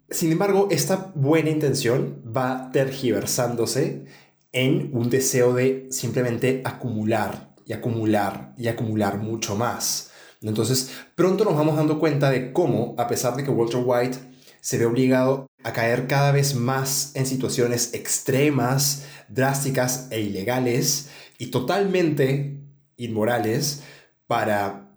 Sin 0.09 0.31
embargo, 0.31 0.67
esta 0.69 1.11
buena 1.15 1.49
intención 1.49 2.21
va 2.25 2.69
tergiversándose 2.71 4.05
en 4.51 4.91
un 4.93 5.09
deseo 5.09 5.53
de 5.53 5.87
simplemente 5.89 6.61
acumular 6.63 7.55
y 7.65 7.73
acumular 7.73 8.53
y 8.57 8.67
acumular 8.67 9.17
mucho 9.17 9.55
más. 9.55 10.11
Entonces, 10.41 10.91
pronto 11.15 11.45
nos 11.45 11.55
vamos 11.55 11.75
dando 11.75 11.99
cuenta 11.99 12.29
de 12.29 12.53
cómo, 12.53 12.93
a 12.99 13.07
pesar 13.07 13.35
de 13.35 13.43
que 13.43 13.49
Walter 13.49 13.81
White 13.83 14.17
se 14.61 14.77
ve 14.77 14.85
obligado 14.85 15.47
a 15.63 15.73
caer 15.73 16.07
cada 16.07 16.31
vez 16.31 16.55
más 16.55 17.11
en 17.15 17.25
situaciones 17.25 17.93
extremas, 17.93 19.03
drásticas 19.29 20.07
e 20.11 20.21
ilegales 20.21 21.09
y 21.37 21.47
totalmente 21.47 22.57
inmorales 22.97 23.81
para 24.27 24.89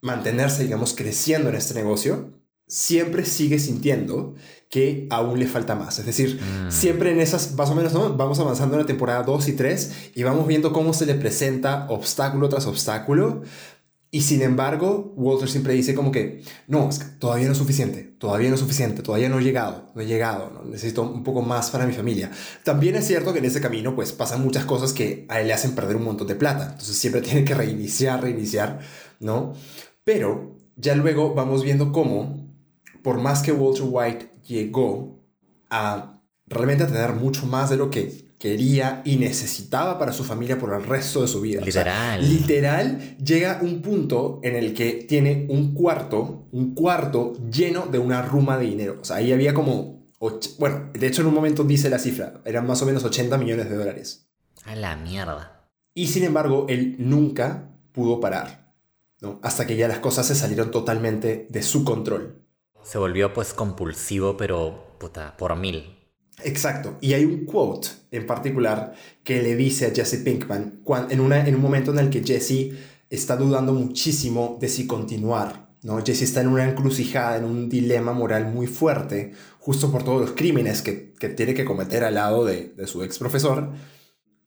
mantenerse, 0.00 0.64
digamos, 0.64 0.94
creciendo 0.94 1.48
en 1.50 1.56
este 1.56 1.74
negocio, 1.74 2.32
siempre 2.66 3.24
sigue 3.24 3.58
sintiendo 3.58 4.34
que 4.70 5.06
aún 5.10 5.38
le 5.38 5.46
falta 5.46 5.74
más. 5.74 5.98
Es 5.98 6.04
decir, 6.06 6.38
Mm. 6.40 6.70
siempre 6.70 7.10
en 7.12 7.20
esas, 7.20 7.54
más 7.54 7.70
o 7.70 7.74
menos, 7.74 7.94
¿no? 7.94 8.14
vamos 8.14 8.38
avanzando 8.38 8.74
en 8.74 8.82
la 8.82 8.86
temporada 8.86 9.22
2 9.22 9.48
y 9.48 9.52
3 9.54 10.10
y 10.14 10.22
vamos 10.22 10.46
viendo 10.46 10.72
cómo 10.72 10.92
se 10.92 11.06
le 11.06 11.14
presenta 11.14 11.86
obstáculo 11.88 12.48
tras 12.50 12.66
obstáculo. 12.66 13.42
Y 14.10 14.22
sin 14.22 14.40
embargo, 14.40 15.12
Walter 15.16 15.50
siempre 15.50 15.74
dice 15.74 15.94
como 15.94 16.10
que, 16.10 16.42
no, 16.66 16.88
es 16.88 16.98
que 16.98 17.04
todavía 17.18 17.44
no 17.44 17.52
es 17.52 17.58
suficiente, 17.58 18.04
todavía 18.18 18.48
no 18.48 18.54
es 18.54 18.60
suficiente, 18.60 19.02
todavía 19.02 19.28
no 19.28 19.38
he 19.38 19.44
llegado, 19.44 19.90
no 19.94 20.00
he 20.00 20.06
llegado, 20.06 20.62
necesito 20.64 21.02
un 21.02 21.22
poco 21.22 21.42
más 21.42 21.70
para 21.70 21.86
mi 21.86 21.92
familia. 21.92 22.30
También 22.64 22.96
es 22.96 23.06
cierto 23.06 23.34
que 23.34 23.40
en 23.40 23.44
ese 23.44 23.60
camino 23.60 23.94
pues 23.94 24.12
pasan 24.12 24.42
muchas 24.42 24.64
cosas 24.64 24.94
que 24.94 25.26
a 25.28 25.42
él 25.42 25.48
le 25.48 25.52
hacen 25.52 25.74
perder 25.74 25.96
un 25.96 26.04
montón 26.04 26.26
de 26.26 26.36
plata, 26.36 26.70
entonces 26.70 26.96
siempre 26.96 27.20
tiene 27.22 27.44
que 27.44 27.54
reiniciar, 27.54 28.22
reiniciar, 28.22 28.80
¿no? 29.20 29.52
Pero 30.04 30.56
ya 30.76 30.94
luego 30.94 31.34
vamos 31.34 31.62
viendo 31.62 31.92
cómo, 31.92 32.48
por 33.02 33.18
más 33.18 33.42
que 33.42 33.52
Walter 33.52 33.84
White 33.86 34.30
llegó 34.46 35.20
a 35.68 36.22
realmente 36.46 36.84
a 36.84 36.86
tener 36.86 37.12
mucho 37.12 37.44
más 37.44 37.68
de 37.68 37.76
lo 37.76 37.90
que 37.90 38.27
quería 38.38 39.02
y 39.04 39.16
necesitaba 39.16 39.98
para 39.98 40.12
su 40.12 40.24
familia 40.24 40.58
por 40.58 40.72
el 40.72 40.84
resto 40.84 41.22
de 41.22 41.28
su 41.28 41.40
vida. 41.40 41.60
O 41.60 41.70
sea, 41.70 42.16
Literal. 42.18 42.28
literal, 42.28 43.16
llega 43.18 43.58
un 43.62 43.82
punto 43.82 44.40
en 44.42 44.54
el 44.56 44.74
que 44.74 44.92
tiene 45.08 45.46
un 45.50 45.74
cuarto, 45.74 46.46
un 46.52 46.74
cuarto 46.74 47.34
lleno 47.50 47.86
de 47.86 47.98
una 47.98 48.22
ruma 48.22 48.56
de 48.58 48.66
dinero. 48.66 48.98
O 49.00 49.04
sea, 49.04 49.16
ahí 49.16 49.32
había 49.32 49.54
como, 49.54 50.06
bueno, 50.58 50.90
de 50.92 51.06
hecho 51.06 51.22
en 51.22 51.28
un 51.28 51.34
momento 51.34 51.64
dice 51.64 51.90
la 51.90 51.98
cifra, 51.98 52.40
eran 52.44 52.66
más 52.66 52.80
o 52.82 52.86
menos 52.86 53.04
80 53.04 53.36
millones 53.38 53.68
de 53.68 53.76
dólares. 53.76 54.28
A 54.64 54.76
la 54.76 54.96
mierda. 54.96 55.68
Y 55.94 56.06
sin 56.08 56.22
embargo, 56.24 56.66
él 56.68 56.94
nunca 56.98 57.70
pudo 57.92 58.20
parar, 58.20 58.72
¿no? 59.20 59.40
Hasta 59.42 59.66
que 59.66 59.76
ya 59.76 59.88
las 59.88 59.98
cosas 59.98 60.26
se 60.26 60.36
salieron 60.36 60.70
totalmente 60.70 61.48
de 61.50 61.62
su 61.62 61.82
control. 61.84 62.44
Se 62.84 62.98
volvió 62.98 63.32
pues 63.34 63.52
compulsivo, 63.52 64.36
pero 64.36 64.94
puta, 64.98 65.36
por 65.36 65.56
mil. 65.56 65.97
Exacto. 66.44 66.98
Y 67.00 67.12
hay 67.14 67.24
un 67.24 67.44
quote 67.44 67.88
en 68.10 68.26
particular 68.26 68.94
que 69.24 69.42
le 69.42 69.56
dice 69.56 69.86
a 69.86 69.90
Jesse 69.94 70.22
Pinkman 70.24 70.80
en, 71.10 71.20
una, 71.20 71.46
en 71.46 71.54
un 71.54 71.60
momento 71.60 71.90
en 71.90 71.98
el 71.98 72.10
que 72.10 72.22
Jesse 72.22 72.72
está 73.10 73.36
dudando 73.36 73.72
muchísimo 73.72 74.58
de 74.60 74.68
si 74.68 74.86
continuar. 74.86 75.68
¿no? 75.82 76.04
Jesse 76.04 76.22
está 76.22 76.40
en 76.40 76.48
una 76.48 76.68
encrucijada, 76.68 77.36
en 77.36 77.44
un 77.44 77.68
dilema 77.68 78.12
moral 78.12 78.52
muy 78.52 78.66
fuerte, 78.66 79.32
justo 79.58 79.90
por 79.90 80.04
todos 80.04 80.20
los 80.20 80.32
crímenes 80.32 80.82
que, 80.82 81.12
que 81.12 81.28
tiene 81.28 81.54
que 81.54 81.64
cometer 81.64 82.04
al 82.04 82.14
lado 82.14 82.44
de, 82.44 82.74
de 82.76 82.86
su 82.86 83.02
ex 83.02 83.18
profesor. 83.18 83.72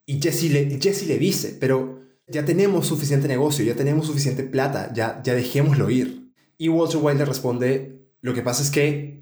Y 0.05 0.21
Jesse 0.21 0.51
le, 0.51 0.79
Jesse 0.79 1.07
le 1.07 1.17
dice, 1.17 1.57
pero 1.59 2.01
ya 2.27 2.45
tenemos 2.45 2.87
suficiente 2.87 3.27
negocio, 3.27 3.65
ya 3.65 3.75
tenemos 3.75 4.07
suficiente 4.07 4.43
plata, 4.43 4.91
ya, 4.93 5.21
ya 5.23 5.33
dejémoslo 5.33 5.89
ir. 5.89 6.33
Y 6.57 6.69
Walter 6.69 6.99
White 7.01 7.19
le 7.19 7.25
responde, 7.25 8.07
lo 8.21 8.33
que 8.33 8.41
pasa 8.41 8.63
es 8.63 8.71
que 8.71 9.20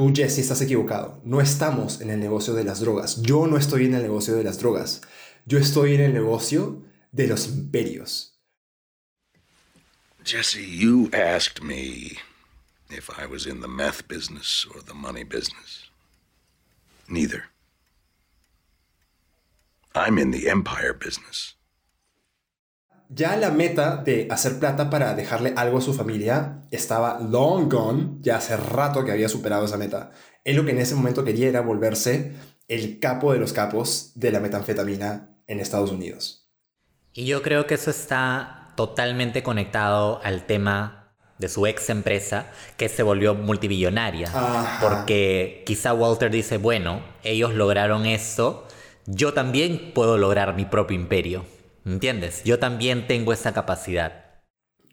tú, 0.00 0.12
Jesse, 0.14 0.38
estás 0.38 0.62
equivocado. 0.62 1.20
No 1.24 1.42
estamos 1.42 2.00
en 2.00 2.08
el 2.08 2.20
negocio 2.20 2.54
de 2.54 2.64
las 2.64 2.80
drogas. 2.80 3.20
Yo 3.20 3.46
no 3.46 3.58
estoy 3.58 3.84
en 3.84 3.92
el 3.92 4.02
negocio 4.02 4.34
de 4.34 4.42
las 4.42 4.58
drogas. 4.58 5.02
Yo 5.44 5.58
estoy 5.58 5.94
en 5.94 6.00
el 6.00 6.14
negocio 6.14 6.82
de 7.12 7.26
los 7.26 7.46
imperios. 7.48 8.32
Jesse, 10.24 10.56
you 10.56 11.10
asked 11.12 11.62
me 11.62 12.16
if 12.88 13.10
I 13.10 13.26
was 13.26 13.46
in 13.46 13.60
the 13.60 13.68
meth 13.68 14.08
business 14.08 14.66
or 14.74 14.80
the 14.82 14.94
money 14.94 15.22
business. 15.22 15.90
Neither. 17.06 17.50
I'm 19.94 20.18
in 20.18 20.30
the 20.30 20.48
empire 20.48 20.94
business. 20.94 21.56
Ya 23.12 23.34
la 23.34 23.50
meta 23.50 23.96
de 23.96 24.28
hacer 24.30 24.60
plata 24.60 24.88
para 24.88 25.14
dejarle 25.14 25.52
algo 25.56 25.78
a 25.78 25.80
su 25.80 25.92
familia 25.94 26.62
estaba 26.70 27.18
long 27.18 27.68
gone, 27.68 28.18
ya 28.20 28.36
hace 28.36 28.56
rato 28.56 29.04
que 29.04 29.10
había 29.10 29.28
superado 29.28 29.64
esa 29.64 29.76
meta. 29.76 30.12
Él 30.44 30.54
lo 30.54 30.64
que 30.64 30.70
en 30.70 30.78
ese 30.78 30.94
momento 30.94 31.24
quería 31.24 31.48
era 31.48 31.60
volverse 31.60 32.34
el 32.68 33.00
capo 33.00 33.32
de 33.32 33.40
los 33.40 33.52
capos 33.52 34.12
de 34.14 34.30
la 34.30 34.38
metanfetamina 34.38 35.36
en 35.48 35.58
Estados 35.58 35.90
Unidos. 35.90 36.48
Y 37.12 37.26
yo 37.26 37.42
creo 37.42 37.66
que 37.66 37.74
eso 37.74 37.90
está 37.90 38.68
totalmente 38.76 39.42
conectado 39.42 40.20
al 40.22 40.46
tema 40.46 41.12
de 41.38 41.48
su 41.48 41.66
ex 41.66 41.90
empresa 41.90 42.46
que 42.76 42.88
se 42.88 43.02
volvió 43.02 43.34
multibillonaria. 43.34 44.28
Ajá. 44.28 44.78
Porque 44.80 45.64
quizá 45.66 45.94
Walter 45.94 46.30
dice, 46.30 46.58
bueno, 46.58 47.02
ellos 47.24 47.54
lograron 47.54 48.06
esto, 48.06 48.68
yo 49.06 49.34
también 49.34 49.90
puedo 49.94 50.16
lograr 50.16 50.54
mi 50.54 50.64
propio 50.64 50.94
imperio. 50.94 51.44
¿Entiendes? 51.84 52.42
Yo 52.44 52.58
también 52.58 53.06
tengo 53.06 53.32
esa 53.32 53.52
capacidad. 53.52 54.24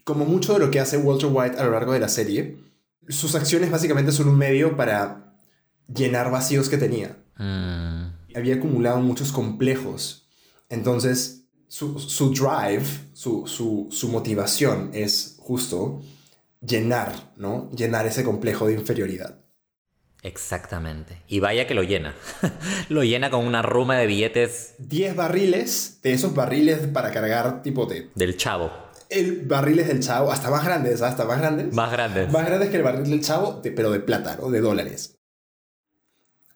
Como 0.04 0.26
mucho 0.26 0.54
de 0.54 0.60
lo 0.60 0.72
que 0.72 0.80
hace 0.80 0.98
Walter 0.98 1.30
White 1.32 1.58
a 1.58 1.66
lo 1.66 1.72
largo 1.72 1.94
de 1.94 2.00
la 2.00 2.10
serie, 2.10 2.58
sus 3.10 3.36
acciones 3.36 3.72
básicamente 3.72 4.12
son 4.12 4.30
un 4.30 4.38
medio 4.38 4.78
para 4.78 5.36
llenar 5.94 6.32
vacíos 6.32 6.70
que 6.70 6.78
tenía. 6.78 7.18
Mm, 7.38 8.36
había 8.36 8.56
acumulado 8.56 9.00
muchos 9.02 9.32
complejos. 9.32 10.28
Entonces, 10.70 11.46
su, 11.68 12.00
su 12.00 12.32
drive, 12.32 12.86
su, 13.14 13.46
su, 13.48 13.88
su 13.92 14.10
motivación 14.10 14.92
es 14.94 15.36
justo 15.40 16.02
llenar, 16.62 17.34
¿no? 17.38 17.70
Llenar 17.72 18.06
ese 18.08 18.24
complejo 18.24 18.68
de 18.68 18.74
inferioridad. 18.74 19.40
Exactamente. 20.28 21.22
Y 21.28 21.40
vaya 21.40 21.68
que 21.68 21.74
lo 21.74 21.84
llena. 21.84 22.14
lo 22.90 23.04
llena 23.04 23.30
con 23.30 23.46
una 23.46 23.62
ruma 23.62 23.98
de 23.98 24.08
billetes. 24.08 24.76
10 24.80 25.16
barriles, 25.16 26.00
de 26.04 26.12
esos 26.12 26.36
barriles 26.36 26.80
para 26.88 27.12
cargar 27.12 27.64
tipo 27.64 27.86
de... 27.86 28.10
Del 28.14 28.36
chavo. 28.36 28.70
El 29.10 29.46
barriles 29.46 29.88
del 29.88 30.02
chavo, 30.02 30.30
hasta 30.34 30.50
más 30.50 30.66
grandes, 30.66 31.02
hasta 31.02 31.24
más 31.24 31.40
grandes. 31.40 31.74
Más 31.74 31.92
grandes. 31.92 32.30
Más 32.30 32.46
grandes 32.46 32.70
que 32.70 32.76
el 32.76 32.84
barril 32.84 33.10
del 33.10 33.22
chavo, 33.22 33.62
pero 33.64 33.90
de 33.90 34.02
plata, 34.02 34.38
¿no? 34.40 34.52
De 34.52 34.60
dólares. 34.60 35.16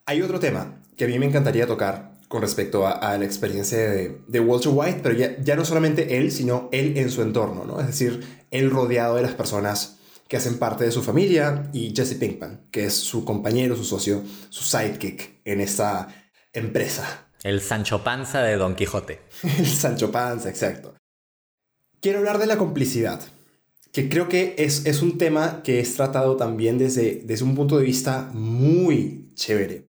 Hay 0.06 0.22
otro 0.22 0.42
tema 0.42 0.84
que 0.98 1.06
a 1.06 1.08
mí 1.08 1.18
me 1.18 1.28
encantaría 1.28 1.66
tocar 1.66 2.12
con 2.28 2.42
respecto 2.42 2.86
a, 2.86 3.18
la 3.18 3.26
experiencia 3.26 3.78
de, 3.78 4.22
de, 4.28 4.40
Walter 4.42 4.72
White, 4.74 5.00
pero 5.04 5.16
ya, 5.16 5.38
ya 5.42 5.56
no 5.56 5.64
solamente 5.64 6.18
él, 6.18 6.32
sino 6.32 6.68
él 6.72 6.98
en 6.98 7.10
su 7.10 7.22
entorno, 7.22 7.66
¿no? 7.66 7.80
Es 7.80 7.88
decir, 7.88 8.46
él 8.52 8.70
rodeado 8.70 9.16
de 9.16 9.22
las 9.22 9.34
personas 9.34 9.98
que 10.32 10.38
hacen 10.38 10.60
parte 10.60 10.86
de 10.86 10.94
su 10.94 11.04
familia, 11.04 11.70
y 11.74 11.94
Jesse 11.94 12.14
Pinkman, 12.14 12.68
que 12.72 12.86
es 12.86 12.94
su 12.94 13.26
compañero, 13.26 13.76
su 13.76 13.84
socio, 13.84 14.24
su 14.48 14.64
sidekick 14.64 15.42
en 15.44 15.60
esta 15.60 16.08
empresa. 16.54 17.28
El 17.44 17.60
Sancho 17.60 18.02
Panza 18.02 18.42
de 18.42 18.56
Don 18.56 18.76
Quijote. 18.76 19.20
El 19.60 19.68
Sancho 19.68 20.10
Panza, 20.10 20.48
exacto. 20.48 20.96
Quiero 22.00 22.20
hablar 22.20 22.38
de 22.38 22.46
la 22.46 22.58
complicidad, 22.58 23.20
que 23.92 24.08
creo 24.08 24.30
que 24.30 24.56
es, 24.58 24.86
es 24.86 25.02
un 25.02 25.18
tema 25.18 25.64
que 25.64 25.82
es 25.82 25.96
tratado 25.96 26.38
también 26.38 26.78
desde, 26.78 27.24
desde 27.26 27.44
un 27.44 27.54
punto 27.54 27.78
de 27.78 27.84
vista 27.84 28.30
muy 28.32 29.34
chévere. 29.36 29.90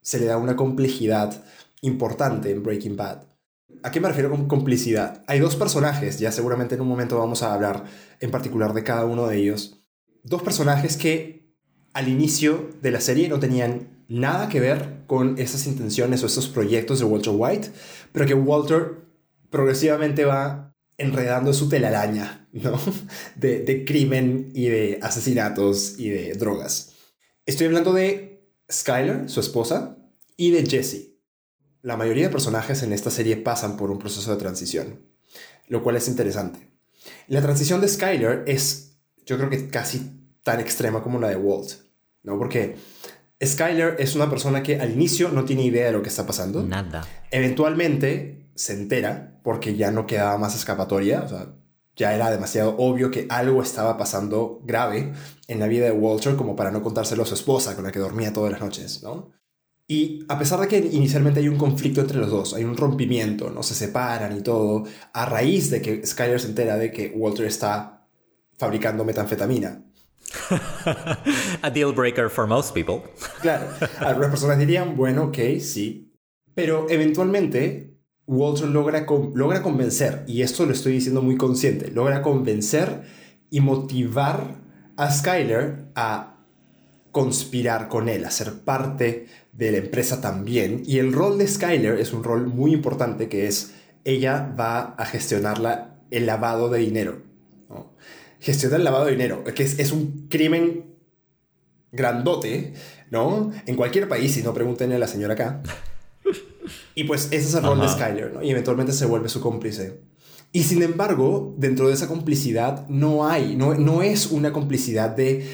Se 0.00 0.18
le 0.18 0.24
da 0.24 0.38
una 0.38 0.56
complejidad 0.56 1.44
importante 1.82 2.50
en 2.50 2.62
Breaking 2.62 2.96
Bad. 2.96 3.26
¿A 3.82 3.90
qué 3.90 4.00
me 4.00 4.08
refiero 4.08 4.30
con 4.30 4.48
complicidad? 4.48 5.22
Hay 5.26 5.38
dos 5.38 5.54
personajes, 5.54 6.18
ya 6.18 6.32
seguramente 6.32 6.76
en 6.76 6.80
un 6.80 6.88
momento 6.88 7.18
vamos 7.18 7.42
a 7.42 7.52
hablar 7.52 7.84
en 8.20 8.30
particular 8.30 8.72
de 8.72 8.84
cada 8.84 9.04
uno 9.04 9.26
de 9.26 9.36
ellos, 9.36 9.81
dos 10.22 10.42
personajes 10.42 10.96
que 10.96 11.52
al 11.92 12.08
inicio 12.08 12.70
de 12.80 12.90
la 12.90 13.00
serie 13.00 13.28
no 13.28 13.38
tenían 13.38 14.04
nada 14.08 14.48
que 14.48 14.60
ver 14.60 15.02
con 15.06 15.38
esas 15.38 15.66
intenciones 15.66 16.22
o 16.22 16.26
esos 16.26 16.48
proyectos 16.48 16.98
de 16.98 17.04
Walter 17.04 17.32
White, 17.36 17.70
pero 18.12 18.26
que 18.26 18.34
Walter 18.34 19.02
progresivamente 19.50 20.24
va 20.24 20.74
enredando 20.98 21.52
su 21.52 21.68
telaraña, 21.68 22.48
¿no? 22.52 22.78
De, 23.36 23.84
crimen 23.86 24.50
y 24.54 24.66
de 24.66 24.98
asesinatos 25.02 25.98
y 25.98 26.10
de 26.10 26.34
drogas. 26.34 26.92
Estoy 27.46 27.66
hablando 27.66 27.92
de 27.92 28.46
Skyler, 28.70 29.28
su 29.28 29.40
esposa, 29.40 29.98
y 30.36 30.50
de 30.50 30.64
Jesse. 30.64 31.12
La 31.82 31.96
mayoría 31.96 32.26
de 32.26 32.32
personajes 32.32 32.82
en 32.82 32.92
esta 32.92 33.10
serie 33.10 33.36
pasan 33.36 33.76
por 33.76 33.90
un 33.90 33.98
proceso 33.98 34.30
de 34.30 34.36
transición, 34.36 35.00
lo 35.68 35.82
cual 35.82 35.96
es 35.96 36.08
interesante. 36.08 36.70
La 37.26 37.42
transición 37.42 37.80
de 37.80 37.88
Skyler 37.88 38.44
es 38.46 38.91
yo 39.26 39.36
creo 39.36 39.50
que 39.50 39.68
casi 39.68 40.30
tan 40.42 40.60
extrema 40.60 41.02
como 41.02 41.18
la 41.18 41.28
de 41.28 41.36
Walt, 41.36 41.72
¿no? 42.22 42.38
Porque 42.38 42.76
Skyler 43.44 43.96
es 43.98 44.14
una 44.14 44.30
persona 44.30 44.62
que 44.62 44.80
al 44.80 44.92
inicio 44.92 45.30
no 45.30 45.44
tiene 45.44 45.64
idea 45.64 45.86
de 45.86 45.92
lo 45.92 46.02
que 46.02 46.08
está 46.08 46.26
pasando. 46.26 46.62
Nada. 46.62 47.06
Eventualmente 47.30 48.50
se 48.54 48.74
entera 48.74 49.40
porque 49.42 49.76
ya 49.76 49.90
no 49.90 50.06
quedaba 50.06 50.38
más 50.38 50.54
escapatoria, 50.54 51.22
o 51.22 51.28
sea, 51.28 51.54
ya 51.96 52.14
era 52.14 52.30
demasiado 52.30 52.76
obvio 52.78 53.10
que 53.10 53.26
algo 53.28 53.62
estaba 53.62 53.96
pasando 53.98 54.60
grave 54.64 55.12
en 55.48 55.58
la 55.58 55.66
vida 55.66 55.84
de 55.86 55.92
Walter 55.92 56.36
como 56.36 56.56
para 56.56 56.70
no 56.70 56.82
contárselo 56.82 57.22
a 57.22 57.26
su 57.26 57.34
esposa 57.34 57.74
con 57.74 57.84
la 57.84 57.92
que 57.92 57.98
dormía 57.98 58.32
todas 58.32 58.52
las 58.52 58.60
noches, 58.60 59.02
¿no? 59.02 59.30
Y 59.88 60.24
a 60.28 60.38
pesar 60.38 60.60
de 60.60 60.68
que 60.68 60.78
inicialmente 60.78 61.40
hay 61.40 61.48
un 61.48 61.58
conflicto 61.58 62.00
entre 62.00 62.16
los 62.16 62.30
dos, 62.30 62.54
hay 62.54 62.64
un 62.64 62.76
rompimiento, 62.76 63.50
no 63.50 63.62
se 63.62 63.74
separan 63.74 64.34
y 64.36 64.40
todo, 64.40 64.84
a 65.12 65.26
raíz 65.26 65.70
de 65.70 65.82
que 65.82 66.06
Skyler 66.06 66.40
se 66.40 66.48
entera 66.48 66.78
de 66.78 66.90
que 66.92 67.12
Walter 67.14 67.46
está 67.46 67.91
fabricando 68.62 69.04
metanfetamina. 69.04 69.82
A 71.62 71.68
deal 71.68 71.92
breaker 71.92 72.30
for 72.30 72.46
most 72.46 72.72
people. 72.72 73.02
Claro, 73.40 73.66
algunas 73.98 74.30
personas 74.30 74.56
dirían, 74.56 74.96
bueno, 74.96 75.24
ok, 75.24 75.38
sí. 75.58 76.14
Pero 76.54 76.86
eventualmente 76.88 77.98
Walter 78.24 78.68
logra, 78.68 79.04
logra 79.34 79.62
convencer, 79.62 80.22
y 80.28 80.42
esto 80.42 80.64
lo 80.64 80.72
estoy 80.72 80.92
diciendo 80.92 81.22
muy 81.22 81.36
consciente, 81.36 81.90
logra 81.90 82.22
convencer 82.22 83.02
y 83.50 83.60
motivar 83.60 84.60
a 84.96 85.10
Skyler 85.10 85.88
a 85.96 86.36
conspirar 87.10 87.88
con 87.88 88.08
él, 88.08 88.24
a 88.24 88.30
ser 88.30 88.60
parte 88.60 89.26
de 89.52 89.72
la 89.72 89.78
empresa 89.78 90.20
también. 90.20 90.84
Y 90.86 90.98
el 90.98 91.12
rol 91.12 91.36
de 91.36 91.48
Skyler 91.48 91.98
es 91.98 92.12
un 92.12 92.22
rol 92.22 92.46
muy 92.46 92.72
importante 92.72 93.28
que 93.28 93.48
es, 93.48 93.74
ella 94.04 94.54
va 94.56 94.94
a 94.96 95.04
gestionar 95.04 95.98
el 96.12 96.26
lavado 96.26 96.68
de 96.70 96.78
dinero. 96.78 97.31
¿No? 98.42 98.46
gestiona 98.46 98.76
el 98.76 98.84
lavado 98.84 99.06
de 99.06 99.12
dinero, 99.12 99.44
que 99.44 99.62
es, 99.62 99.92
un 99.92 100.26
crimen 100.28 100.96
grandote, 101.92 102.74
¿no? 103.10 103.52
En 103.66 103.76
cualquier 103.76 104.08
país, 104.08 104.34
si 104.34 104.42
no 104.42 104.52
pregúntenle 104.52 104.96
a 104.96 104.98
la 104.98 105.08
señora 105.08 105.34
acá. 105.34 105.62
Y 106.94 107.04
pues 107.04 107.26
ese 107.26 107.48
es 107.48 107.54
el 107.54 107.64
rol 107.64 107.80
de 107.80 107.88
Skyler, 107.88 108.32
¿no? 108.34 108.42
Y 108.42 108.50
eventualmente 108.50 108.92
se 108.92 109.06
vuelve 109.06 109.28
su 109.28 109.40
cómplice. 109.40 110.00
Y 110.52 110.62
sin 110.62 110.82
embargo, 110.82 111.54
dentro 111.58 111.88
de 111.88 111.94
esa 111.94 112.06
complicidad 112.06 112.86
no 112.88 113.26
hay, 113.26 113.56
no, 113.56 113.74
no 113.74 114.02
es 114.02 114.26
una 114.26 114.52
complicidad 114.52 115.10
de, 115.10 115.44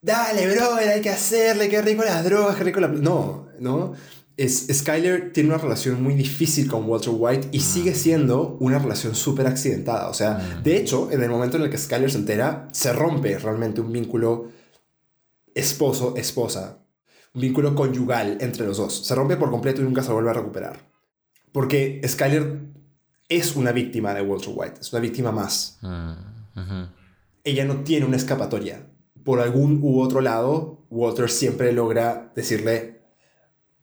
dale, 0.00 0.54
bro, 0.54 0.74
hay 0.74 1.00
que 1.00 1.10
hacerle, 1.10 1.68
qué 1.68 1.82
rico 1.82 2.04
las 2.04 2.24
drogas, 2.24 2.56
qué 2.56 2.64
rico 2.64 2.80
la... 2.80 2.88
No, 2.88 3.48
¿no? 3.58 3.94
Es, 4.36 4.66
Skyler 4.72 5.32
tiene 5.32 5.50
una 5.50 5.58
relación 5.58 6.02
muy 6.02 6.14
difícil 6.14 6.68
con 6.68 6.88
Walter 6.88 7.12
White 7.16 7.48
y 7.52 7.60
sigue 7.60 7.92
mm. 7.92 7.94
siendo 7.94 8.56
una 8.60 8.78
relación 8.78 9.14
súper 9.14 9.46
accidentada. 9.46 10.08
O 10.08 10.14
sea, 10.14 10.34
mm. 10.34 10.62
de 10.62 10.76
hecho, 10.76 11.10
en 11.10 11.22
el 11.22 11.30
momento 11.30 11.56
en 11.56 11.64
el 11.64 11.70
que 11.70 11.78
Skyler 11.78 12.10
se 12.10 12.18
entera, 12.18 12.68
se 12.72 12.92
rompe 12.92 13.38
realmente 13.38 13.80
un 13.80 13.92
vínculo 13.92 14.48
esposo-esposa, 15.54 16.78
un 17.34 17.40
vínculo 17.42 17.74
conyugal 17.74 18.38
entre 18.40 18.66
los 18.66 18.78
dos. 18.78 19.06
Se 19.06 19.14
rompe 19.14 19.36
por 19.36 19.50
completo 19.50 19.80
y 19.82 19.84
nunca 19.84 20.02
se 20.02 20.12
vuelve 20.12 20.30
a 20.30 20.34
recuperar. 20.34 20.90
Porque 21.52 22.00
Skyler 22.06 22.60
es 23.28 23.56
una 23.56 23.72
víctima 23.72 24.14
de 24.14 24.22
Walter 24.22 24.52
White, 24.54 24.80
es 24.80 24.92
una 24.92 25.00
víctima 25.00 25.32
más. 25.32 25.78
Mm, 25.82 26.84
Ella 27.44 27.64
no 27.64 27.76
tiene 27.82 28.06
una 28.06 28.16
escapatoria. 28.16 28.86
Por 29.24 29.40
algún 29.40 29.80
u 29.82 30.00
otro 30.00 30.20
lado, 30.20 30.86
Walter 30.90 31.30
siempre 31.30 31.72
logra 31.72 32.32
decirle, 32.34 33.01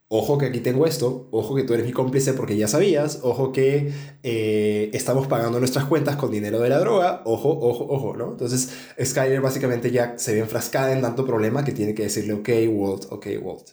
ojo 0.09 0.39
que 0.39 0.47
aquí 0.47 0.59
tengo 0.59 0.87
esto, 0.87 1.29
ojo 1.31 1.55
que 1.55 1.63
tú 1.63 1.75
eres 1.75 1.85
mi 1.85 1.93
cómplice 1.93 2.33
porque 2.33 2.57
ya 2.57 2.67
sabías, 2.67 3.19
ojo 3.21 3.51
que 3.51 3.93
eh, 4.23 4.89
estamos 4.91 5.27
pagando 5.27 5.59
nuestras 5.59 5.85
cuentas 5.85 6.15
con 6.15 6.31
dinero 6.31 6.59
de 6.59 6.69
la 6.69 6.79
droga, 6.79 7.21
ojo, 7.25 7.49
ojo, 7.49 7.85
ojo, 7.87 8.17
¿no? 8.17 8.31
Entonces 8.31 8.71
Skyler 9.01 9.39
básicamente 9.39 9.91
ya 9.91 10.17
se 10.17 10.33
ve 10.33 10.39
enfrascada 10.39 10.91
en 10.93 11.01
tanto 11.01 11.25
problema 11.25 11.63
que 11.63 11.73
tiene 11.73 11.93
que 11.93 12.03
decirle, 12.03 12.33
ok, 12.33 12.49
Walt, 12.69 13.05
ok, 13.11 13.27
Walt. 13.41 13.69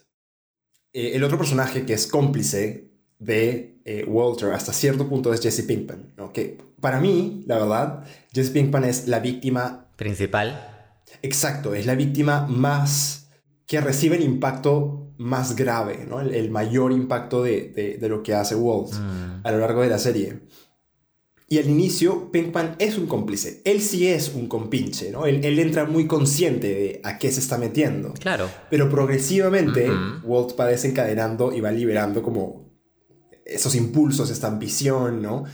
Eh, 0.93 1.13
el 1.15 1.25
otro 1.25 1.39
personaje 1.39 1.87
que 1.87 1.95
es 1.95 2.07
cómplice 2.07 2.91
de 3.19 3.81
eh, 3.87 4.05
Walter 4.07 4.53
hasta 4.53 4.75
cierto 4.75 5.09
punto 5.09 5.33
es 5.33 5.41
Jesse 5.41 5.63
Pinkman, 5.63 6.13
¿no? 6.19 6.35
Que 6.35 6.59
para 6.81 7.01
mí, 7.01 7.45
la 7.47 7.59
verdad, 7.59 8.05
Jesse 8.33 8.51
Pinkman 8.51 8.85
es 8.85 9.09
la 9.09 9.21
víctima... 9.21 9.89
Principal. 9.97 10.95
Exacto, 11.23 11.75
es 11.75 11.87
la 11.87 11.95
víctima 11.95 12.47
más 12.47 13.29
que 13.67 13.81
recibe 13.81 14.17
el 14.17 14.23
impacto 14.23 15.06
más 15.19 15.57
grave, 15.57 16.07
¿no? 16.09 16.21
el, 16.21 16.51
mayor 16.51 16.93
impacto 16.93 17.43
de, 17.43 17.99
lo 18.03 18.23
que 18.23 18.35
hace 18.35 18.55
Walt 18.55 18.93
mm. 18.93 19.47
a 19.47 19.53
lo 19.53 19.59
largo 19.59 19.83
de 19.83 19.89
la 19.89 19.99
serie. 19.99 20.41
Y 21.49 21.59
al 21.59 21.71
inicio, 21.71 22.33
Pinkman 22.33 22.75
es 22.81 22.99
un 22.99 23.07
cómplice. 23.07 23.63
Él 23.65 23.81
sí 23.81 24.09
es 24.09 24.33
un 24.35 24.49
compinche, 24.49 25.13
¿no? 25.13 25.27
Él, 25.27 25.59
entra 25.61 25.85
muy 25.85 26.09
consciente 26.09 26.67
de 26.67 27.01
a 27.05 27.19
qué 27.19 27.31
se 27.31 27.39
está 27.39 27.57
metiendo. 27.57 28.15
Claro. 28.15 28.51
Pero 28.69 28.91
progresivamente, 28.91 29.89
Walt 30.25 30.59
va 30.59 30.67
desencadenando 30.67 31.53
y 31.53 31.61
va 31.61 31.71
liberando 31.71 32.21
como 32.21 32.67
esos 33.45 33.77
impulsos, 33.77 34.31
esta 34.31 34.49
ambición, 34.49 35.23
¿no? 35.23 35.45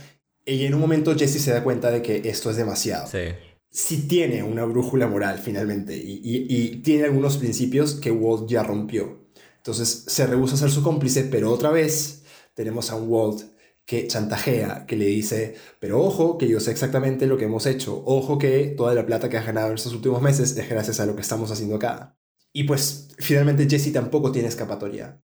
Y 0.47 0.65
en 0.65 0.73
un 0.73 0.81
momento 0.81 1.15
Jesse 1.15 1.43
se 1.43 1.53
da 1.53 1.63
cuenta 1.63 1.91
de 1.91 2.01
que 2.01 2.23
esto 2.25 2.51
es 2.51 2.57
demasiado. 2.57 3.07
Sí. 3.07 3.35
Sí 3.69 4.09
tiene 4.09 4.43
una 4.43 4.65
brújula 4.65 5.07
moral 5.07 5.39
finalmente 5.39 5.95
y, 5.95 6.21
y 6.25 6.77
tiene 6.83 7.05
algunos 7.05 7.37
principios 7.37 7.95
que 7.95 8.11
Walt 8.11 8.49
ya 8.49 8.63
rompió. 8.63 9.22
Entonces 9.63 10.07
se 10.09 10.27
rehúsa 10.27 10.57
a 10.57 10.59
ser 10.59 10.73
su 10.73 10.83
cómplice, 10.83 11.23
pero 11.23 11.53
otra 11.53 11.71
vez 11.71 12.25
tenemos 12.55 12.91
a 12.91 12.97
un 12.97 13.09
Walt 13.09 13.43
que 13.87 14.09
chantajea, 14.09 14.87
que 14.87 14.97
le 14.97 15.07
dice, 15.07 15.55
pero 15.79 16.03
ojo, 16.03 16.37
que 16.37 16.49
yo 16.49 16.59
sé 16.59 16.73
exactamente 16.73 17.29
lo 17.29 17.39
que 17.39 17.45
hemos 17.45 17.67
hecho, 17.67 18.03
ojo 18.05 18.39
que 18.39 18.75
toda 18.77 18.93
la 18.93 19.07
plata 19.07 19.29
que 19.29 19.37
has 19.37 19.47
ganado 19.47 19.69
en 19.69 19.75
estos 19.75 19.95
últimos 19.95 20.21
meses 20.21 20.57
es 20.57 20.69
gracias 20.69 20.99
a 20.99 21.07
lo 21.07 21.15
que 21.15 21.23
estamos 21.23 21.53
haciendo 21.53 21.77
acá. 21.77 22.17
Y 22.53 22.65
pues 22.65 23.11
finalmente 23.19 23.69
Jesse 23.71 23.93
tampoco 23.93 24.33
tiene 24.33 24.49
escapatoria. 24.49 25.23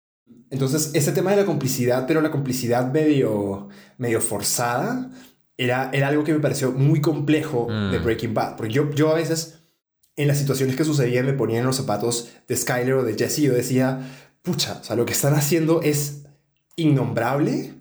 Entonces 0.50 0.90
ese 0.92 1.12
tema 1.12 1.30
de 1.30 1.38
la 1.38 1.46
complicidad, 1.46 2.06
pero 2.06 2.20
la 2.20 2.30
complicidad 2.30 2.92
medio, 2.92 3.68
medio 3.96 4.20
forzada, 4.20 5.10
era, 5.56 5.88
era 5.94 6.08
algo 6.08 6.24
que 6.24 6.34
me 6.34 6.40
pareció 6.40 6.72
muy 6.72 7.00
complejo 7.00 7.68
de 7.70 7.98
mm. 7.98 8.04
Breaking 8.04 8.34
Bad, 8.34 8.56
porque 8.56 8.74
yo, 8.74 8.90
yo 8.90 9.12
a 9.12 9.14
veces 9.14 9.60
en 10.16 10.28
las 10.28 10.38
situaciones 10.38 10.76
que 10.76 10.84
sucedían 10.84 11.26
me 11.26 11.34
ponía 11.34 11.58
en 11.58 11.66
los 11.66 11.76
zapatos 11.76 12.30
de 12.48 12.56
Skyler 12.56 12.94
o 12.94 13.04
de 13.04 13.14
Jesse 13.14 13.40
y 13.40 13.42
yo 13.42 13.52
decía, 13.52 14.00
pucha, 14.46 14.78
o 14.80 14.84
sea, 14.84 14.96
lo 14.96 15.04
que 15.04 15.12
están 15.12 15.34
haciendo 15.34 15.82
es 15.82 16.24
innombrable, 16.76 17.74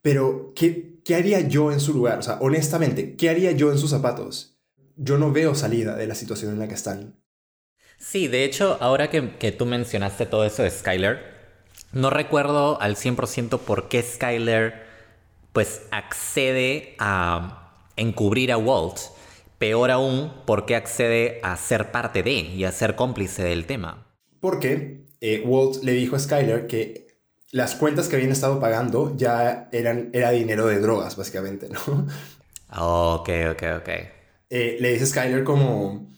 pero 0.00 0.54
¿qué, 0.56 1.00
¿qué 1.04 1.14
haría 1.16 1.40
yo 1.40 1.72
en 1.72 1.80
su 1.80 1.92
lugar? 1.92 2.18
O 2.20 2.22
sea, 2.22 2.38
honestamente, 2.40 3.16
¿qué 3.16 3.28
haría 3.28 3.52
yo 3.52 3.70
en 3.70 3.78
sus 3.78 3.90
zapatos? 3.90 4.52
yo 4.96 5.18
no 5.18 5.32
veo 5.32 5.54
salida 5.54 5.96
de 5.96 6.06
la 6.06 6.14
situación 6.14 6.52
en 6.52 6.58
la 6.58 6.68
que 6.68 6.74
están. 6.74 7.16
Sí, 7.98 8.28
de 8.28 8.44
hecho, 8.44 8.78
ahora 8.80 9.10
que, 9.10 9.36
que 9.36 9.52
tú 9.52 9.66
mencionaste 9.66 10.26
todo 10.26 10.44
eso 10.44 10.62
de 10.62 10.70
Skyler, 10.70 11.20
no 11.92 12.10
recuerdo 12.10 12.80
al 12.80 12.96
100% 12.96 13.58
por 13.60 13.88
qué 13.88 14.02
Skyler 14.02 14.82
pues 15.52 15.82
accede 15.90 16.96
a 16.98 17.86
encubrir 17.96 18.52
a 18.52 18.56
Walt. 18.56 18.98
Peor 19.58 19.90
aún, 19.92 20.32
por 20.44 20.66
qué 20.66 20.74
accede 20.74 21.38
a 21.42 21.56
ser 21.56 21.92
parte 21.92 22.22
de 22.22 22.32
y 22.32 22.64
a 22.64 22.72
ser 22.72 22.96
cómplice 22.96 23.44
del 23.44 23.66
tema. 23.66 24.08
Porque 24.40 25.01
eh, 25.22 25.40
Walt 25.46 25.84
le 25.84 25.92
dijo 25.92 26.16
a 26.16 26.18
Skyler 26.18 26.66
que 26.66 27.06
las 27.52 27.76
cuentas 27.76 28.08
que 28.08 28.16
habían 28.16 28.32
estado 28.32 28.58
pagando 28.58 29.16
ya 29.16 29.68
eran 29.70 30.10
era 30.12 30.30
dinero 30.30 30.66
de 30.66 30.80
drogas, 30.80 31.16
básicamente, 31.16 31.68
¿no? 31.68 32.06
Ok, 32.74 33.28
ok, 33.52 33.62
ok. 33.78 33.88
Eh, 34.50 34.78
le 34.80 34.92
dice 34.92 35.06
Skyler 35.06 35.44
como, 35.44 36.08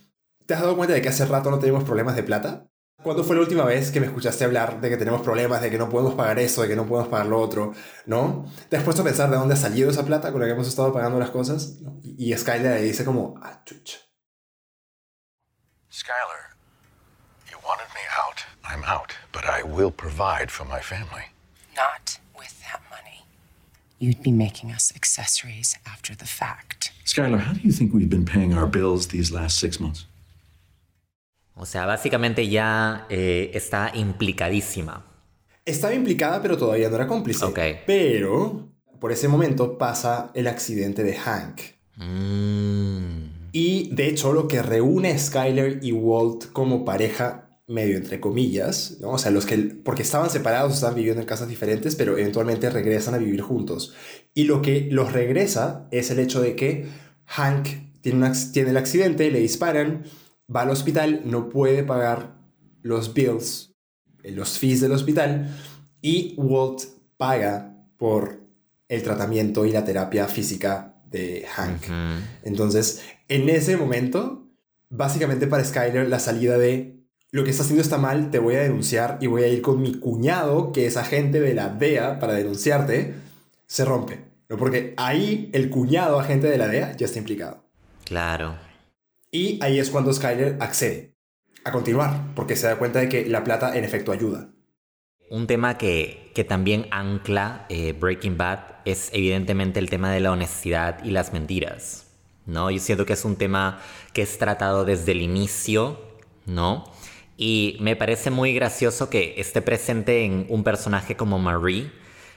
¿te 0.47 0.55
has 0.55 0.61
dado 0.63 0.77
cuenta 0.77 0.95
de 0.95 1.03
que 1.03 1.09
hace 1.09 1.27
rato 1.27 1.51
no 1.51 1.59
tenemos 1.59 1.85
problemas 1.85 2.17
de 2.17 2.23
plata? 2.23 2.67
¿Cuándo 3.03 3.25
fue 3.25 3.37
la 3.37 3.43
última 3.43 3.65
vez 3.65 3.91
que 3.91 4.01
me 4.01 4.07
escuchaste 4.07 4.45
hablar 4.45 4.81
de 4.81 4.89
que 4.89 4.97
tenemos 4.97 5.21
problemas, 5.21 5.61
de 5.61 5.71
que 5.71 5.77
no 5.77 5.91
podemos 5.91 6.15
pagar 6.15 6.39
eso, 6.39 6.63
de 6.63 6.69
que 6.69 6.77
no 6.77 6.87
podemos 6.87 7.11
pagar 7.11 7.27
lo 7.27 7.39
otro? 7.41 7.75
¿No? 8.07 8.47
¿Te 8.71 8.79
has 8.79 8.85
puesto 8.85 9.03
a 9.03 9.05
pensar 9.05 9.29
de 9.29 9.37
dónde 9.37 9.53
ha 9.53 9.59
salido 9.59 9.91
esa 9.91 10.07
plata 10.07 10.33
con 10.33 10.41
la 10.41 10.47
que 10.47 10.53
hemos 10.53 10.69
estado 10.69 10.95
pagando 10.95 11.19
las 11.19 11.31
cosas? 11.31 11.81
Y, 12.03 12.33
y 12.33 12.39
Skyler 12.39 12.81
le 12.81 12.83
dice 12.83 13.05
como, 13.05 13.35
ah, 13.43 13.63
chucha. 13.67 13.99
You 15.91 16.54
wanted 17.65 17.89
me 17.95 18.05
out. 18.23 18.45
I'm 18.65 18.85
out, 18.85 19.17
but 19.33 19.45
I 19.45 19.63
will 19.63 19.91
provide 19.91 20.51
for 20.51 20.65
my 20.65 20.81
family. 20.81 21.27
Not 21.77 22.19
with 22.39 22.55
that 22.63 22.81
money. 22.91 23.25
You'd 23.99 24.23
be 24.23 24.33
making 24.33 24.71
us 24.71 24.93
accessories 24.95 25.77
after 25.87 26.15
the 26.15 26.27
fact. 26.27 26.93
Skylar, 27.05 27.41
how 27.41 27.53
do 27.53 27.61
you 27.61 27.73
think 27.73 27.93
we've 27.93 28.11
been 28.11 28.25
paying 28.25 28.55
our 28.55 28.67
bills 28.67 29.09
these 29.09 29.33
last 29.33 29.59
six 29.59 29.81
months? 29.81 30.07
O 31.57 31.67
sea, 31.67 31.87
básicamente 31.87 32.49
ya 32.49 33.07
eh, 33.09 33.51
está 33.55 33.93
implicadísima. 33.95 35.05
Estaba 35.65 35.95
implicada, 35.95 36.43
pero 36.43 36.59
todavía 36.59 36.89
no 36.91 36.97
era 36.97 37.07
cómplice. 37.07 37.45
Ok. 37.45 37.59
Pero 37.87 38.69
por 39.01 39.13
ese 39.13 39.29
momento 39.29 39.79
pasa 39.79 40.31
el 40.35 40.47
accidente 40.47 41.05
de 41.05 41.15
Hank. 41.15 41.61
Mm. 41.97 43.51
Y 43.53 43.95
de 43.95 44.09
hecho 44.09 44.33
lo 44.33 44.49
que 44.49 44.63
reúne 44.63 45.13
a 45.13 45.19
Skyler 45.19 45.79
y 45.83 45.93
Walt 45.93 46.53
como 46.53 46.85
pareja, 46.85 47.44
medio 47.67 47.97
entre 47.97 48.21
comillas, 48.21 48.99
¿no? 49.01 49.13
O 49.13 49.19
sea, 49.19 49.31
los 49.31 49.47
que, 49.47 49.57
porque 49.57 50.03
estaban 50.03 50.29
separados, 50.29 50.75
estaban 50.75 50.97
viviendo 50.97 51.23
en 51.23 51.27
casas 51.27 51.49
diferentes, 51.49 51.97
pero 51.97 52.19
eventualmente 52.19 52.69
regresan 52.69 53.15
a 53.15 53.19
vivir 53.19 53.41
juntos. 53.41 53.95
Y 54.35 54.45
lo 54.45 54.61
que 54.61 54.89
los 54.91 55.13
regresa 55.13 55.89
es 55.91 56.11
el 56.11 56.19
hecho 56.19 56.43
de 56.43 56.57
que 56.57 56.87
Hank 57.27 57.69
tiene, 58.03 58.19
un 58.19 58.25
ac- 58.25 58.53
tiene 58.53 58.71
el 58.71 58.77
accidente, 58.77 59.31
le 59.31 59.41
disparan, 59.41 60.05
va 60.55 60.63
al 60.63 60.71
hospital, 60.71 61.23
no 61.25 61.49
puede 61.49 61.85
pagar 61.85 62.37
los 62.83 63.15
bills, 63.15 63.73
eh, 64.23 64.33
los 64.33 64.59
fees 64.59 64.83
del 64.83 64.93
hospital, 64.93 65.49
y 66.03 66.35
Walt 66.37 66.83
paga 67.17 67.87
por 67.97 68.41
el 68.89 69.03
tratamiento 69.03 69.65
y 69.65 69.73
la 69.73 69.87
terapia 69.87 70.29
física 70.29 71.03
de 71.11 71.47
Hank. 71.49 71.85
Entonces, 72.43 73.01
en 73.29 73.49
ese 73.49 73.79
momento, 73.79 74.51
básicamente 74.91 75.47
para 75.47 75.65
Skyler, 75.65 76.11
la 76.11 76.19
salida 76.19 76.59
de 76.59 76.94
lo 77.35 77.43
que 77.43 77.51
está 77.51 77.65
haciendo 77.65 77.83
está 77.83 77.99
mal, 77.99 78.31
te 78.31 78.39
voy 78.39 78.55
a 78.55 78.61
denunciar 78.61 79.19
y 79.21 79.27
voy 79.27 79.43
a 79.43 79.49
ir 79.49 79.61
con 79.61 79.83
mi 79.83 79.99
cuñado, 79.99 80.71
que 80.71 80.87
es 80.87 80.97
agente 80.97 81.41
de 81.41 81.53
la 81.53 81.69
DEA, 81.69 82.21
para 82.21 82.35
denunciarte, 82.35 83.13
se 83.67 83.85
rompe. 83.85 84.21
¿no? 84.49 84.57
Porque 84.57 84.95
ahí 84.97 85.51
el 85.53 85.69
cuñado 85.69 86.21
agente 86.21 86.47
de 86.47 86.59
la 86.59 86.69
DEA 86.69 86.97
ya 86.97 87.07
está 87.07 87.19
implicado. 87.19 87.65
Claro. 88.05 88.55
Y 89.33 89.59
ahí 89.65 89.81
es 89.81 89.91
cuando 89.91 90.13
Skyler 90.13 90.59
accede 90.61 91.17
a 91.65 91.73
continuar, 91.73 92.21
porque 92.37 92.55
se 92.55 92.69
da 92.69 92.79
cuenta 92.79 93.01
de 93.01 93.09
que 93.09 93.27
la 93.27 93.43
plata 93.43 93.77
en 93.77 93.83
efecto 93.83 94.13
ayuda. 94.13 94.51
Un 95.29 95.49
tema 95.49 95.77
que, 95.77 96.31
que 96.37 96.45
también 96.45 96.87
ancla 96.93 97.67
eh, 97.69 97.95
Breaking 97.99 98.37
Bad 98.37 98.61
es 98.85 99.11
evidentemente 99.13 99.81
el 99.81 99.91
tema 99.91 100.13
de 100.13 100.21
la 100.21 100.31
honestidad 100.31 101.03
y 101.03 101.11
las 101.11 101.33
mentiras, 101.33 102.07
¿no? 102.47 102.71
Yo 102.71 102.79
siento 102.79 103.05
que 103.05 103.15
es 103.15 103.25
un 103.25 103.35
tema 103.35 103.81
que 104.13 104.23
es 104.23 104.39
tratado 104.39 104.85
desde 104.85 105.11
el 105.11 105.21
inicio, 105.21 105.99
¿no? 106.47 106.94
Y 107.37 107.77
me 107.81 107.97
parece 107.97 108.31
muy 108.31 108.55
gracioso 108.55 109.11
que 109.11 109.35
esté 109.39 109.63
presente 109.63 110.25
en 110.25 110.47
un 110.49 110.63
personaje 110.63 111.17
como 111.17 111.39
Marie, 111.39 111.91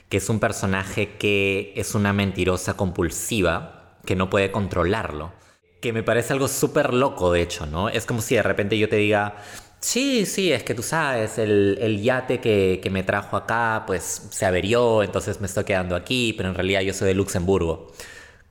que 0.10 0.18
es 0.18 0.30
un 0.30 0.40
personaje 0.40 1.18
que 1.18 1.74
es 1.76 1.94
una 1.96 2.14
mentirosa 2.14 2.76
compulsiva, 2.76 3.98
que 4.06 4.16
no 4.16 4.30
puede 4.30 4.52
controlarlo. 4.52 5.34
Que 5.82 5.94
me 5.94 6.04
parece 6.04 6.34
algo 6.34 6.48
súper 6.48 6.94
loco, 6.94 7.32
de 7.32 7.42
hecho, 7.42 7.66
¿no? 7.68 7.90
Es 7.90 8.06
como 8.06 8.22
si 8.22 8.36
de 8.36 8.44
repente 8.44 8.78
yo 8.78 8.90
te 8.90 8.96
diga, 8.96 9.36
sí, 9.80 10.26
sí, 10.26 10.52
es 10.52 10.64
que 10.64 10.74
tú 10.74 10.82
sabes, 10.82 11.38
el, 11.38 11.78
el 11.82 12.02
yate 12.02 12.40
que, 12.40 12.80
que 12.82 12.90
me 12.90 13.04
trajo 13.04 13.38
acá, 13.38 13.84
pues 13.86 14.28
se 14.32 14.46
averió, 14.46 15.04
entonces 15.04 15.40
me 15.42 15.48
estoy 15.48 15.66
quedando 15.66 15.96
aquí, 15.96 16.34
pero 16.36 16.50
en 16.50 16.56
realidad 16.56 16.82
yo 16.82 16.94
soy 16.94 17.10
de 17.10 17.14
Luxemburgo. 17.14 17.92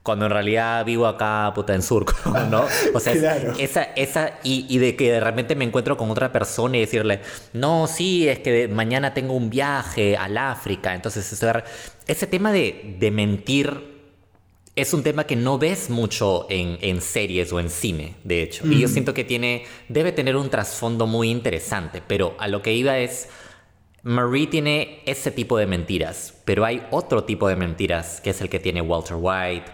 Cuando 0.07 0.27
en 0.27 0.31
realidad 0.31 0.85
vivo 0.85 1.07
acá, 1.07 1.51
puta, 1.53 1.75
en 1.75 1.83
Surco, 1.83 2.15
¿no? 2.51 2.65
O 2.95 3.01
sea, 3.01 3.13
Claro. 3.13 3.53
esa, 3.59 3.83
esa, 3.83 4.39
y, 4.45 4.65
y 4.69 4.79
de 4.79 4.95
que 4.95 5.11
de 5.11 5.19
repente 5.21 5.57
me 5.57 5.65
encuentro 5.65 5.97
con 5.97 6.09
otra 6.13 6.31
persona 6.31 6.77
y 6.77 6.81
decirle, 6.81 7.21
no, 7.53 7.89
sí, 7.89 8.29
es 8.29 8.39
que 8.39 8.69
mañana 8.69 9.13
tengo 9.13 9.35
un 9.35 9.51
viaje 9.51 10.17
al 10.17 10.39
África, 10.39 10.95
entonces 10.95 11.33
estoy 11.33 11.49
ar-". 11.49 11.65
ese 12.07 12.29
tema 12.29 12.53
de, 12.53 12.97
de 13.01 13.11
mentir 13.11 13.97
es 14.77 14.93
un 14.95 15.03
tema 15.03 15.25
que 15.25 15.35
no 15.37 15.59
ves 15.59 15.89
mucho 15.91 16.47
en, 16.51 16.79
en 16.83 17.01
series 17.01 17.51
o 17.53 17.59
en 17.59 17.71
cine, 17.71 18.15
de 18.25 18.43
hecho. 18.43 18.65
Y 18.67 18.79
yo 18.79 18.89
siento 18.89 19.13
que 19.15 19.25
tiene, 19.25 19.65
debe 19.89 20.13
tener 20.13 20.37
un 20.37 20.51
trasfondo 20.51 21.07
muy 21.07 21.31
interesante, 21.31 22.03
pero 22.07 22.37
a 22.39 22.47
lo 22.47 22.61
que 22.61 22.75
iba 22.75 22.99
es, 22.99 23.29
Marie 24.03 24.47
tiene 24.47 25.01
ese 25.07 25.31
tipo 25.31 25.57
de 25.57 25.67
mentiras, 25.67 26.35
pero 26.45 26.65
hay 26.65 26.87
otro 26.91 27.25
tipo 27.25 27.49
de 27.49 27.57
mentiras, 27.57 28.21
que 28.21 28.31
es 28.31 28.41
el 28.43 28.49
que 28.51 28.61
tiene 28.61 28.83
Walter 28.83 29.17
White, 29.19 29.65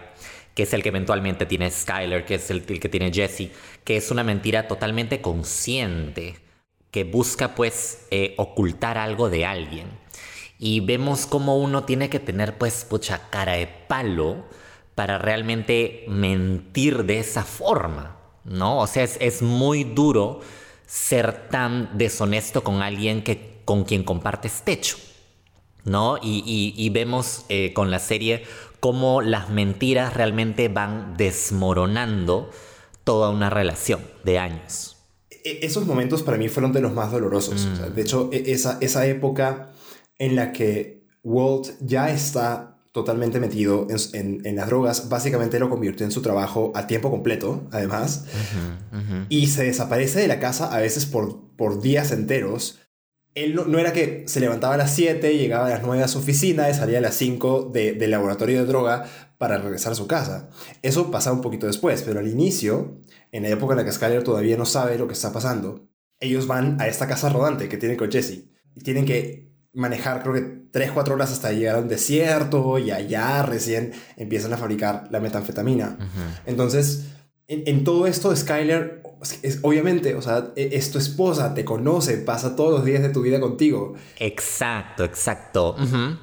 que 0.55 0.63
es 0.63 0.73
el 0.73 0.83
que 0.83 0.89
eventualmente 0.89 1.45
tiene 1.45 1.69
Skyler, 1.71 2.25
que 2.25 2.35
es 2.35 2.49
el, 2.51 2.63
que 2.65 2.89
tiene 2.89 3.11
Jesse, 3.11 3.49
que 3.83 3.97
es 3.97 4.11
una 4.11 4.23
mentira 4.23 4.67
totalmente 4.67 5.21
consciente, 5.21 6.35
que 6.91 7.03
busca 7.03 7.55
pues 7.55 8.05
eh, 8.11 8.35
ocultar 8.37 8.97
algo 8.97 9.29
de 9.29 9.45
alguien. 9.45 9.87
Y 10.59 10.79
vemos 10.79 11.25
cómo 11.25 11.57
uno 11.57 11.83
tiene 11.83 12.09
que 12.09 12.19
tener 12.19 12.57
pues 12.57 12.85
pucha 12.85 13.29
cara 13.29 13.53
de 13.53 13.67
palo 13.67 14.45
para 14.95 15.17
realmente 15.17 16.05
mentir 16.07 17.03
de 17.05 17.19
esa 17.19 17.43
forma, 17.43 18.17
¿no? 18.45 18.79
O 18.79 18.87
sea, 18.87 19.03
es, 19.03 19.17
es 19.19 19.41
muy 19.41 19.83
duro 19.83 20.41
ser 20.85 21.49
tan 21.49 21.97
deshonesto 21.97 22.63
con 22.63 22.81
alguien 22.81 23.23
que, 23.23 23.61
con 23.65 23.83
quien 23.83 24.03
compartes 24.03 24.61
techo. 24.63 24.97
¿no? 25.85 26.17
Y, 26.21 26.43
y- 26.45 26.73
y 26.85 26.89
vemos 26.89 27.45
eh, 27.49 27.73
con 27.73 27.91
la 27.91 27.99
serie 27.99 28.45
cómo 28.83 29.21
las 29.21 29.49
mentiras 29.49 30.13
realmente 30.13 30.67
van 30.67 31.15
desmoronando 31.15 32.49
toda 33.05 33.29
una 33.29 33.49
relación 33.49 34.01
de 34.25 34.39
años. 34.39 34.97
E- 35.31 35.59
esos 35.61 35.85
momentos 35.85 36.21
para 36.21 36.35
mí 36.35 36.49
fueron 36.49 36.73
de 36.73 36.81
los 36.81 36.91
más 36.91 37.09
dolorosos. 37.09 37.65
O 37.65 37.75
sea, 37.77 37.85
de 37.87 38.01
hecho, 38.01 38.29
e- 38.33 38.51
esa, 38.51 38.79
esa 38.81 39.05
época 39.05 39.71
en 40.19 40.35
la 40.35 40.51
que 40.51 41.05
Walt 41.23 41.67
ya 41.79 42.09
está 42.09 42.75
totalmente 42.91 43.39
metido 43.39 43.87
en, 43.89 43.97
en- 44.19 44.45
en 44.45 44.55
las 44.57 44.67
drogas, 44.67 45.07
básicamente 45.07 45.59
lo 45.59 45.69
convirtió 45.69 46.05
en 46.05 46.11
su 46.11 46.21
trabajo 46.21 46.73
a 46.75 46.85
tiempo 46.85 47.09
completo, 47.09 47.63
además, 47.71 48.25
y 49.29 49.47
se 49.47 49.63
desaparece 49.63 50.19
de 50.19 50.27
la 50.27 50.41
casa 50.41 50.75
a 50.75 50.79
veces 50.81 51.05
por, 51.05 51.39
por 51.55 51.79
días 51.81 52.11
enteros. 52.11 52.79
Él 53.35 53.55
no, 53.55 53.65
no 53.65 53.79
era 53.79 53.93
que 53.93 54.23
se 54.27 54.39
levantaba 54.39 54.75
a 54.75 54.77
las 54.77 54.93
7, 54.93 55.37
llegaba 55.37 55.67
a 55.67 55.69
las 55.69 55.81
9 55.83 56.03
a 56.03 56.07
su 56.07 56.19
oficina 56.19 56.69
y 56.69 56.73
salía 56.73 56.99
a 56.99 57.01
las 57.01 57.15
5 57.15 57.69
de- 57.73 57.93
del 57.93 58.11
laboratorio 58.11 58.59
de 58.59 58.65
droga 58.65 59.05
para 59.37 59.57
regresar 59.57 59.91
a 59.91 59.95
su 59.95 60.05
casa. 60.07 60.49
Eso 60.81 61.09
pasaba 61.11 61.35
un 61.35 61.41
poquito 61.41 61.65
después, 61.67 62.03
pero 62.03 62.19
al 62.19 62.27
inicio, 62.27 62.99
en 63.31 63.43
la 63.43 63.49
época 63.49 63.73
en 63.73 63.77
la 63.79 63.85
que 63.85 63.91
Skyler 63.91 64.23
todavía 64.23 64.55
no 64.57 64.65
sabe 64.65 64.97
lo 64.97 65.07
que 65.07 65.13
está 65.13 65.31
pasando, 65.33 65.87
ellos 66.19 66.47
van 66.47 66.79
a 66.79 66.87
esta 66.87 67.07
casa 67.07 67.29
rodante 67.29 67.67
que 67.67 67.77
tienen 67.77 67.97
con 67.97 68.11
Jesse. 68.11 68.45
Y 68.75 68.81
tienen 68.81 69.05
que 69.05 69.51
manejar 69.73 70.21
creo 70.23 70.33
que 70.35 70.63
3-4 70.71 71.13
horas 71.13 71.31
hasta 71.31 71.51
llegar 71.51 71.75
a 71.75 71.79
un 71.79 71.87
desierto 71.87 72.77
y 72.79 72.91
allá 72.91 73.43
recién 73.43 73.91
empiezan 74.17 74.53
a 74.53 74.57
fabricar 74.57 75.07
la 75.11 75.19
metanfetamina. 75.19 75.97
Entonces, 76.45 77.05
en, 77.47 77.63
en 77.67 77.83
todo 77.83 78.07
esto, 78.07 78.35
Skyler, 78.35 79.02
es- 79.41 79.59
obviamente, 79.61 80.15
o 80.15 80.21
sea, 80.21 80.51
e- 80.55 80.69
es 80.73 80.91
tu 80.91 80.97
esposa, 80.97 81.53
te 81.53 81.63
conoce, 81.65 82.17
pasa 82.17 82.55
todos 82.55 82.71
los 82.71 82.85
días 82.85 83.01
de 83.01 83.09
tu 83.09 83.21
vida 83.21 83.39
contigo. 83.39 83.95
Exacto, 84.19 85.03
exacto. 85.03 85.75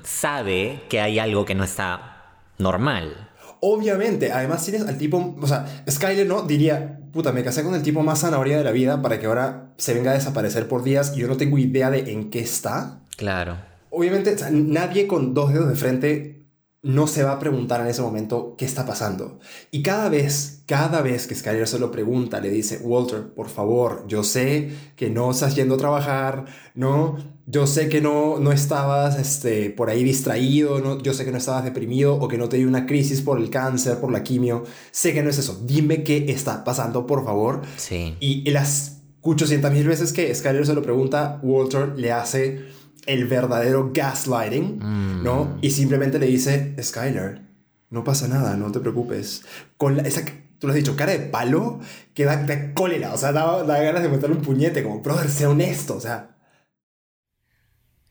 Sabe 0.02 0.82
que 0.88 1.00
hay 1.00 1.18
algo 1.18 1.44
que 1.44 1.54
no 1.54 1.64
está 1.64 2.34
normal. 2.58 3.28
Obviamente, 3.60 4.32
además 4.32 4.64
tienes 4.64 4.86
al 4.88 4.96
tipo, 4.96 5.36
o 5.40 5.46
sea, 5.46 5.82
Skyler 5.88 6.26
no 6.26 6.42
diría, 6.42 6.98
puta, 7.12 7.30
me 7.32 7.44
casé 7.44 7.62
con 7.62 7.74
el 7.74 7.82
tipo 7.82 8.02
más 8.02 8.20
zanahoria 8.20 8.56
de 8.56 8.64
la 8.64 8.70
vida 8.70 9.02
para 9.02 9.18
que 9.20 9.26
ahora 9.26 9.72
se 9.76 9.92
venga 9.94 10.12
a 10.12 10.14
desaparecer 10.14 10.66
por 10.66 10.82
días 10.82 11.12
y 11.14 11.20
yo 11.20 11.28
no 11.28 11.36
tengo 11.36 11.58
idea 11.58 11.90
de 11.90 12.10
en 12.12 12.30
qué 12.30 12.40
está. 12.40 13.00
Claro. 13.16 13.58
Obviamente, 13.90 14.34
o 14.34 14.38
sea, 14.38 14.48
nadie 14.50 15.06
con 15.06 15.34
dos 15.34 15.52
dedos 15.52 15.68
de 15.68 15.74
frente 15.74 16.39
no 16.83 17.07
se 17.07 17.23
va 17.23 17.33
a 17.33 17.38
preguntar 17.38 17.83
en 17.83 17.88
ese 17.88 18.01
momento 18.01 18.55
qué 18.57 18.64
está 18.64 18.87
pasando. 18.87 19.38
Y 19.71 19.83
cada 19.83 20.09
vez, 20.09 20.62
cada 20.66 21.03
vez 21.03 21.27
que 21.27 21.35
Skyler 21.35 21.69
se 21.69 21.79
lo 21.79 21.90
pregunta, 21.90 22.40
le 22.40 22.49
dice, 22.49 22.79
Walter, 22.83 23.35
por 23.35 23.51
favor, 23.51 24.05
yo 24.09 24.25
sé 24.25 24.71
que 24.97 25.11
no 25.11 25.31
estás 25.31 25.55
yendo 25.55 25.75
a 25.75 25.79
trabajar, 25.79 26.47
no, 26.75 27.19
yo 27.47 27.66
sé 27.66 27.90
que 27.90 28.01
no, 28.01 28.38
no 28.38 28.51
estabas 28.51 29.19
este, 29.19 29.69
por 29.69 29.90
ahí 29.90 30.03
distraído, 30.03 30.81
no, 30.81 31.03
yo 31.03 31.12
sé 31.12 31.27
que 31.27 31.33
no 31.33 31.38
estabas 31.38 31.64
deprimido 31.64 32.14
o 32.14 32.29
que 32.29 32.38
no 32.38 32.49
te 32.49 32.57
dio 32.57 32.66
una 32.66 32.87
crisis 32.87 33.21
por 33.21 33.38
el 33.38 33.51
cáncer, 33.51 34.01
por 34.01 34.11
la 34.11 34.23
quimio, 34.23 34.64
sé 34.90 35.12
que 35.12 35.23
no 35.23 35.29
es 35.29 35.37
eso, 35.37 35.62
dime 35.66 36.03
qué 36.03 36.31
está 36.31 36.64
pasando, 36.64 37.07
por 37.07 37.25
favor. 37.27 37.61
Sí. 37.77 38.16
Y 38.21 38.51
las 38.51 39.03
800 39.21 39.71
mil 39.71 39.87
veces 39.87 40.14
que 40.14 40.35
Skyler 40.35 40.64
se 40.64 40.73
lo 40.73 40.83
pregunta, 40.83 41.40
Walter 41.43 41.93
le 41.97 42.11
hace 42.11 42.80
el 43.06 43.26
verdadero 43.26 43.90
gaslighting, 43.92 45.22
¿no? 45.22 45.58
Y 45.62 45.70
simplemente 45.70 46.18
le 46.18 46.26
dice, 46.26 46.74
Skyler, 46.82 47.42
no 47.90 48.04
pasa 48.04 48.28
nada, 48.28 48.56
no 48.56 48.70
te 48.72 48.80
preocupes. 48.80 49.44
Con 49.76 49.96
la- 49.96 50.02
esa, 50.04 50.24
tú 50.58 50.66
lo 50.66 50.72
has 50.72 50.76
dicho, 50.76 50.96
cara 50.96 51.12
de 51.12 51.20
palo, 51.20 51.80
que 52.14 52.24
da, 52.24 52.36
da 52.36 52.74
cólera, 52.74 53.12
o 53.14 53.16
sea, 53.18 53.32
da, 53.32 53.62
da 53.64 53.82
ganas 53.82 54.02
de 54.02 54.08
meterle 54.08 54.36
un 54.36 54.42
puñete, 54.42 54.82
como, 54.82 55.00
brother, 55.00 55.28
sea 55.30 55.48
honesto, 55.50 55.96
o 55.96 56.00
sea. 56.00 56.36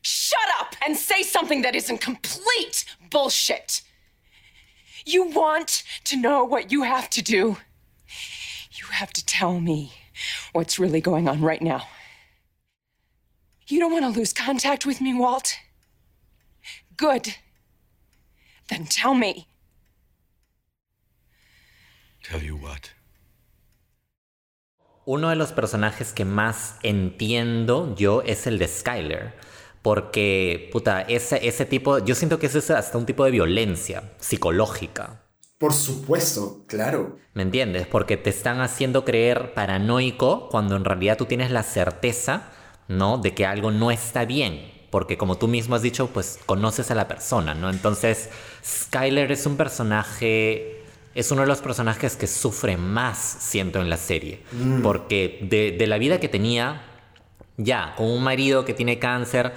Shut 0.02 0.38
up 0.60 0.74
and 0.86 0.96
say 0.96 1.22
something 1.22 1.62
that 1.62 1.74
isn't 1.74 2.00
complete 2.00 2.84
bullshit. 3.10 3.82
You 5.04 5.24
want 5.30 5.82
to 6.04 6.16
know 6.16 6.44
what 6.44 6.70
you 6.72 6.82
have 6.84 7.08
to 7.10 7.22
do. 7.22 7.56
You 8.72 8.86
have 8.92 9.12
to 9.12 9.24
tell 9.24 9.60
me 9.60 9.92
what's 10.52 10.78
really 10.78 11.00
going 11.00 11.28
on 11.28 11.42
right 11.42 11.60
now. 11.62 11.82
You 13.70 13.78
don't 13.78 13.92
want 13.92 14.04
to 14.04 14.18
lose 14.18 14.32
contact 14.32 14.84
with 14.84 15.00
me, 15.00 15.14
Walt? 15.14 15.54
Good. 16.96 17.28
Then 18.68 18.86
tell 18.86 19.14
me. 19.14 19.46
Tell 22.24 22.42
you 22.42 22.56
what? 22.56 22.90
Uno 25.06 25.30
de 25.30 25.36
los 25.36 25.52
personajes 25.52 26.12
que 26.12 26.24
más 26.24 26.78
entiendo 26.82 27.94
yo 27.94 28.22
es 28.22 28.48
el 28.48 28.58
de 28.58 28.66
Skyler. 28.66 29.34
Porque, 29.82 30.68
puta, 30.72 31.02
ese, 31.02 31.46
ese 31.46 31.64
tipo, 31.64 31.98
yo 32.00 32.14
siento 32.16 32.40
que 32.40 32.46
eso 32.46 32.58
es 32.58 32.70
hasta 32.70 32.98
un 32.98 33.06
tipo 33.06 33.24
de 33.24 33.30
violencia 33.30 34.12
psicológica. 34.18 35.22
Por 35.58 35.72
supuesto, 35.72 36.64
claro. 36.66 37.18
¿Me 37.34 37.42
entiendes? 37.42 37.86
Porque 37.86 38.16
te 38.16 38.30
están 38.30 38.60
haciendo 38.60 39.04
creer 39.04 39.54
paranoico 39.54 40.48
cuando 40.48 40.74
en 40.76 40.84
realidad 40.84 41.16
tú 41.16 41.26
tienes 41.26 41.50
la 41.50 41.62
certeza, 41.62 42.50
¿no? 42.90 43.18
De 43.18 43.32
que 43.32 43.46
algo 43.46 43.70
no 43.70 43.90
está 43.90 44.24
bien. 44.24 44.70
Porque 44.90 45.16
como 45.16 45.38
tú 45.38 45.46
mismo 45.46 45.76
has 45.76 45.82
dicho, 45.82 46.08
pues 46.08 46.40
conoces 46.44 46.90
a 46.90 46.96
la 46.96 47.06
persona, 47.06 47.54
¿no? 47.54 47.70
Entonces, 47.70 48.28
Skyler 48.64 49.30
es 49.32 49.46
un 49.46 49.56
personaje... 49.56 50.84
Es 51.14 51.30
uno 51.30 51.42
de 51.42 51.48
los 51.48 51.60
personajes 51.60 52.16
que 52.16 52.26
sufre 52.26 52.76
más, 52.76 53.18
siento, 53.18 53.80
en 53.80 53.90
la 53.90 53.96
serie. 53.96 54.42
Porque 54.82 55.38
de, 55.42 55.72
de 55.72 55.86
la 55.88 55.98
vida 55.98 56.20
que 56.20 56.28
tenía, 56.28 56.82
ya, 57.56 57.94
con 57.96 58.06
un 58.06 58.22
marido 58.22 58.64
que 58.64 58.74
tiene 58.74 59.00
cáncer, 59.00 59.52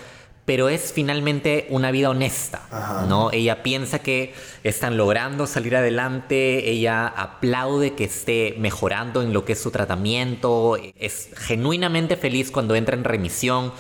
pero 0.46 0.68
es 0.68 0.92
finalmente 0.92 1.68
una 1.70 1.92
vida 1.92 2.10
honesta, 2.10 3.06
¿no? 3.08 3.32
Ella 3.32 3.64
piensa 3.64 4.00
que 4.00 4.34
están 4.64 4.98
logrando 4.98 5.48
salir 5.48 5.76
adelante, 5.76 6.70
ella 6.70 7.08
aplaude 7.08 7.94
que 7.94 8.04
esté 8.04 8.56
mejorando 8.58 9.22
en 9.22 9.32
lo 9.32 9.46
que 9.46 9.54
es 9.54 9.62
su 9.62 9.72
tratamiento, 9.72 10.78
es 10.98 11.30
genuinamente 11.38 12.18
feliz 12.18 12.52
cuando 12.52 12.76
entra 12.76 12.98
en 12.98 13.06
remisión, 13.06 13.72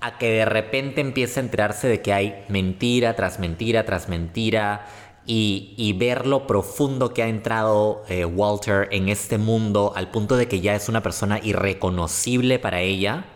a 0.00 0.16
que 0.16 0.30
de 0.30 0.44
repente 0.46 1.02
empieza 1.02 1.40
a 1.40 1.42
enterarse 1.42 1.86
de 1.86 2.00
que 2.00 2.14
hay 2.14 2.44
mentira 2.48 3.14
tras 3.14 3.38
mentira 3.38 3.84
tras 3.84 4.08
mentira. 4.08 4.86
Y, 5.26 5.74
y 5.76 5.92
ver 5.92 6.26
lo 6.26 6.46
profundo 6.46 7.12
que 7.12 7.22
ha 7.22 7.28
entrado 7.28 8.02
eh, 8.08 8.24
Walter 8.24 8.88
en 8.90 9.10
este 9.10 9.38
mundo 9.38 9.92
al 9.94 10.10
punto 10.10 10.36
de 10.36 10.48
que 10.48 10.60
ya 10.60 10.74
es 10.74 10.88
una 10.88 11.02
persona 11.02 11.38
irreconocible 11.40 12.58
para 12.58 12.80
ella. 12.80 13.26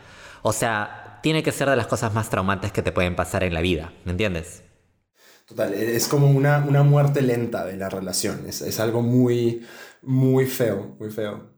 O 0.43 0.53
sea, 0.53 1.04
tiene 1.25 1.43
que 1.43 1.53
ser 1.53 1.71
de 1.71 1.77
las 1.77 1.87
cosas 1.87 2.13
más 2.13 2.29
traumantes 2.29 2.71
que 2.71 2.83
te 2.83 2.93
pueden 2.93 3.17
pasar 3.17 3.45
en 3.45 3.55
la 3.55 3.63
vida, 3.63 3.95
¿me 4.05 4.11
entiendes? 4.11 4.63
Total, 5.47 5.73
es 5.73 6.07
como 6.07 6.31
una, 6.31 6.63
una 6.69 6.83
muerte 6.83 7.23
lenta 7.23 7.65
de 7.65 7.79
la 7.79 7.89
relación. 7.89 8.45
Es, 8.47 8.61
es 8.61 8.79
algo 8.79 9.01
muy, 9.01 9.67
muy 10.03 10.45
feo, 10.45 10.95
muy 10.99 11.11
feo. 11.11 11.51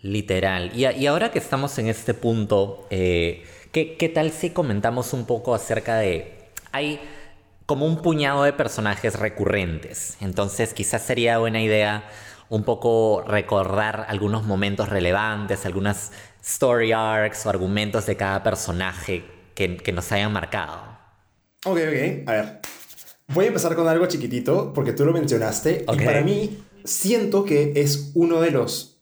Literal. 0.00 0.70
Y, 0.76 0.84
a- 0.84 0.92
y 0.92 1.08
ahora 1.08 1.32
que 1.32 1.40
estamos 1.40 1.76
en 1.80 1.88
este 1.88 2.14
punto, 2.14 2.86
eh, 2.90 3.42
¿qué, 3.72 3.96
qué 3.96 4.08
tal 4.08 4.30
si 4.30 4.50
comentamos 4.50 5.12
un 5.12 5.26
poco 5.26 5.52
acerca 5.52 5.96
de... 5.98 6.36
Hay 6.70 7.00
como 7.68 7.84
un 7.84 8.00
puñado 8.00 8.44
de 8.44 8.54
personajes 8.54 9.18
recurrentes. 9.18 10.16
Entonces 10.22 10.72
quizás 10.72 11.02
sería 11.02 11.36
buena 11.36 11.60
idea 11.60 12.08
un 12.48 12.64
poco 12.64 13.22
recordar 13.26 14.06
algunos 14.08 14.44
momentos 14.44 14.88
relevantes, 14.88 15.66
algunas 15.66 16.10
story 16.42 16.92
arcs 16.92 17.44
o 17.44 17.50
argumentos 17.50 18.06
de 18.06 18.16
cada 18.16 18.42
personaje 18.42 19.22
que, 19.54 19.76
que 19.76 19.92
nos 19.92 20.10
hayan 20.12 20.32
marcado. 20.32 20.80
Ok, 21.66 21.76
ok, 21.76 22.28
a 22.28 22.32
ver. 22.32 22.60
Voy 23.26 23.44
a 23.44 23.48
empezar 23.48 23.76
con 23.76 23.86
algo 23.86 24.06
chiquitito 24.06 24.72
porque 24.72 24.94
tú 24.94 25.04
lo 25.04 25.12
mencionaste 25.12 25.84
y 25.92 26.04
para 26.06 26.22
mí 26.22 26.64
siento 26.84 27.44
que 27.44 27.74
es 27.76 28.12
uno 28.14 28.40
de 28.40 28.50
los 28.50 28.96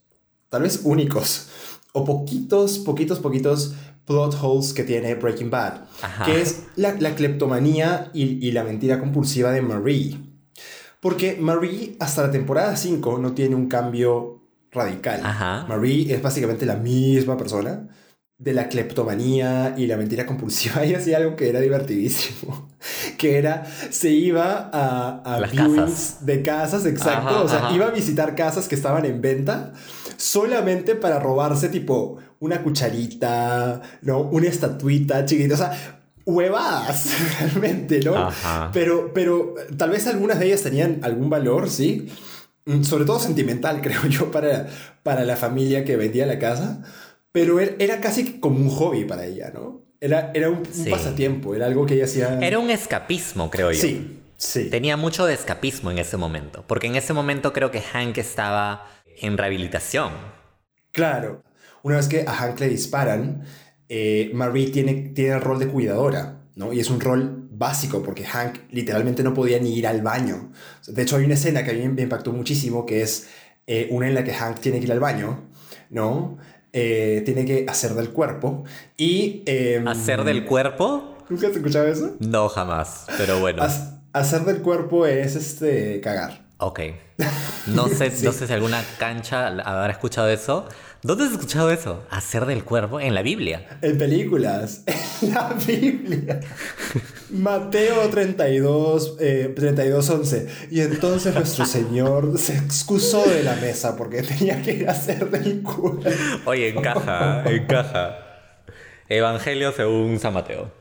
tal 0.49 0.63
vez 0.63 0.81
únicos 0.83 1.51
o 1.93 2.05
poquitos, 2.05 2.81
poquitos, 2.81 3.21
poquitos 3.21 3.75
plot 4.07 4.37
holes 4.41 4.73
que 4.73 4.85
tiene 4.85 5.15
Breaking 5.17 5.51
Bad, 5.51 5.85
Ajá. 6.01 6.25
que 6.25 6.41
es 6.41 6.65
la, 6.77 6.93
la 6.99 7.15
cleptomanía 7.15 8.11
y, 8.15 8.47
y 8.47 8.53
la 8.53 8.63
mentira 8.65 8.99
compulsiva 8.99 9.51
de 9.51 9.63
Marie. 9.63 10.19
Porque 11.01 11.37
Marie 11.39 11.97
hasta 12.01 12.23
la 12.23 12.31
temporada 12.31 12.77
5 12.77 13.19
no 13.19 13.33
tiene 13.33 13.55
un 13.55 13.69
cambio 13.69 14.43
radical. 14.73 15.21
Ajá. 15.25 15.67
Marie 15.69 16.13
es 16.15 16.23
básicamente 16.23 16.67
la 16.67 16.77
misma 16.77 17.37
persona. 17.37 17.89
De 18.39 18.53
la 18.53 18.69
cleptomanía 18.69 19.75
y 19.79 19.87
la 19.87 19.97
mentira 19.97 20.27
compulsiva, 20.27 20.83
ella 20.85 20.99
hacía 20.99 21.17
algo 21.17 21.37
que 21.37 21.49
era 21.49 21.59
divertidísimo. 21.61 22.69
Que 23.17 23.39
era, 23.39 23.65
se 23.91 24.11
iba 24.11 24.69
a, 24.73 25.23
a 25.25 25.41
viewings 25.47 25.77
casas. 25.91 26.27
de 26.27 26.43
casas, 26.43 26.85
exacto. 26.87 27.29
Ajá, 27.31 27.41
o 27.43 27.49
sea, 27.49 27.71
iba 27.73 27.87
a 27.87 27.91
visitar 27.91 28.35
casas 28.35 28.69
que 28.69 28.75
estaban 28.75 29.07
en 29.07 29.23
venta 29.23 29.73
solamente 30.19 30.95
para 30.97 31.19
robarse, 31.19 31.71
tipo, 31.71 32.19
una 32.41 32.63
cucharita, 32.63 33.83
¿no? 34.03 34.21
Una 34.21 34.49
estatuita 34.49 35.25
chiquita. 35.25 35.55
O 35.55 35.59
sea, 35.59 36.01
huevadas, 36.25 37.09
realmente, 37.41 38.01
¿no? 38.01 38.17
Ajá. 38.17 38.71
Pero, 38.73 39.13
pero 39.15 39.55
tal 39.77 39.91
vez 39.91 40.07
algunas 40.07 40.39
de 40.39 40.47
ellas 40.47 40.63
tenían 40.63 41.01
algún 41.03 41.31
valor, 41.31 41.71
¿sí? 41.71 42.09
Mm, 42.65 42.83
Sobre 42.83 43.05
todo 43.05 43.19
sentimental, 43.19 43.81
creo 43.83 44.07
yo, 44.07 44.31
para, 44.31 44.67
para 45.03 45.25
la 45.25 45.37
familia 45.37 45.85
que 45.85 45.97
vendía 45.97 46.27
la 46.27 46.39
casa. 46.39 46.83
Pero 47.33 47.61
er- 47.61 47.77
era 47.79 48.01
casi 48.01 48.39
como 48.41 48.59
un 48.59 48.71
hobby 48.71 49.05
para 49.05 49.25
ella, 49.25 49.51
¿no? 49.55 49.83
Era, 50.01 50.31
era 50.35 50.51
un, 50.51 50.63
pasatiempo, 50.91 51.55
era 51.55 51.67
algo 51.67 51.87
que 51.87 51.95
ella 51.95 52.05
hacía. 52.05 52.39
Era 52.41 52.59
un 52.59 52.71
escapismo, 52.71 53.51
creo 53.51 53.73
yo. 53.73 53.81
Sí, 53.81 54.21
sí. 54.37 54.69
Tenía 54.71 54.97
mucho 54.97 55.25
de 55.27 55.35
escapismo 55.35 55.91
en 55.91 55.99
ese 55.99 56.17
momento, 56.19 56.65
porque 56.67 56.87
en 56.87 56.97
ese 56.97 57.13
momento 57.15 57.53
creo 57.55 57.71
que 57.71 57.81
Hank 57.81 58.19
estaba 58.19 58.87
en 59.21 59.39
rehabilitación. 59.39 60.11
Claro. 60.93 61.43
Una 61.87 61.99
vez 61.99 62.09
que 62.09 62.25
a 62.27 62.33
Hank 62.33 62.59
le 62.59 62.69
disparan, 62.69 63.45
eh, 63.89 64.33
Marie 64.35 64.71
tiene, 64.71 65.13
tiene 65.15 65.37
el 65.37 65.41
rol 65.41 65.61
de 65.61 65.69
cuidadora, 65.69 66.41
¿no? 66.57 66.73
Y 66.73 66.81
es 66.81 66.91
un 66.91 66.99
rol 66.99 67.47
básico 67.49 68.03
porque 68.03 68.25
Hank 68.25 68.59
literalmente 68.73 69.23
no 69.23 69.33
podía 69.33 69.61
ni 69.61 69.73
ir 69.73 69.87
al 69.87 70.03
baño. 70.03 70.51
De 70.89 71.03
hecho, 71.03 71.15
hay 71.15 71.27
una 71.27 71.35
escena 71.35 71.63
que 71.63 71.71
a 71.71 71.75
mí 71.75 71.87
me 71.87 72.03
impactó 72.03 72.33
muchísimo 72.33 72.85
que 72.87 73.03
es 73.03 73.29
eh, 73.69 73.87
una 73.93 74.09
en 74.09 74.17
la 74.17 74.25
que 74.25 74.33
Hank 74.33 74.59
tiene 74.59 74.81
que 74.81 74.87
ir 74.87 74.91
al 74.91 74.99
baño, 74.99 75.45
¿no? 75.89 76.39
Eh, 76.73 77.23
tiene 77.25 77.45
que 77.45 77.67
hacer 77.69 77.95
del 77.95 78.11
cuerpo 78.11 78.65
y... 78.97 79.45
em, 79.47 79.87
¿Hacer 79.87 80.25
del 80.25 80.45
cuerpo? 80.45 81.19
¿Nunca 81.29 81.47
has 81.47 81.55
escuchado 81.55 81.87
eso? 81.87 82.17
No, 82.19 82.49
jamás. 82.49 83.07
Pero 83.17 83.39
bueno. 83.39 83.63
Hacer 84.13 84.41
del 84.41 84.61
cuerpo 84.61 85.07
es 85.07 85.37
este 85.37 86.01
cagar. 86.01 86.47
Ok. 86.59 86.81
No 87.69 87.87
sé, 87.89 88.11
no 88.25 88.33
sé 88.33 88.47
si 88.49 88.53
alguna 88.53 88.83
cancha 88.99 89.47
habrá 89.47 89.93
escuchado 89.93 90.29
eso. 90.29 90.67
¿Dónde 91.07 91.27
has 91.27 91.31
escuchado 91.31 91.71
eso? 91.71 92.05
Hacer 92.11 92.47
del 92.47 92.65
cuerpo 92.65 92.99
en 92.99 93.15
la 93.15 93.23
Biblia. 93.23 93.79
En 93.81 93.97
películas, 93.97 94.83
en 95.23 95.35
la 95.35 95.51
Biblia. 95.51 96.41
Mateo 97.31 98.09
32, 98.11 99.17
eh, 99.21 99.53
32, 99.55 100.11
11. 100.11 100.49
Y 100.73 100.81
entonces 100.81 101.33
nuestro 101.33 101.65
Señor 101.67 102.37
se 102.39 102.57
excusó 102.57 103.25
de 103.25 103.45
la 103.45 103.55
mesa 103.55 103.97
porque 103.97 104.25
tenía 104.25 104.61
que 104.63 104.73
ir 104.73 104.89
a 104.89 104.93
hacer 104.93 105.31
del 105.31 105.63
cuerpo. 105.63 106.03
Oye, 106.45 106.71
encaja, 106.71 107.45
encaja. 107.53 108.19
Evangelio 109.09 109.71
según 109.71 110.19
San 110.19 110.35
Mateo. 110.35 110.73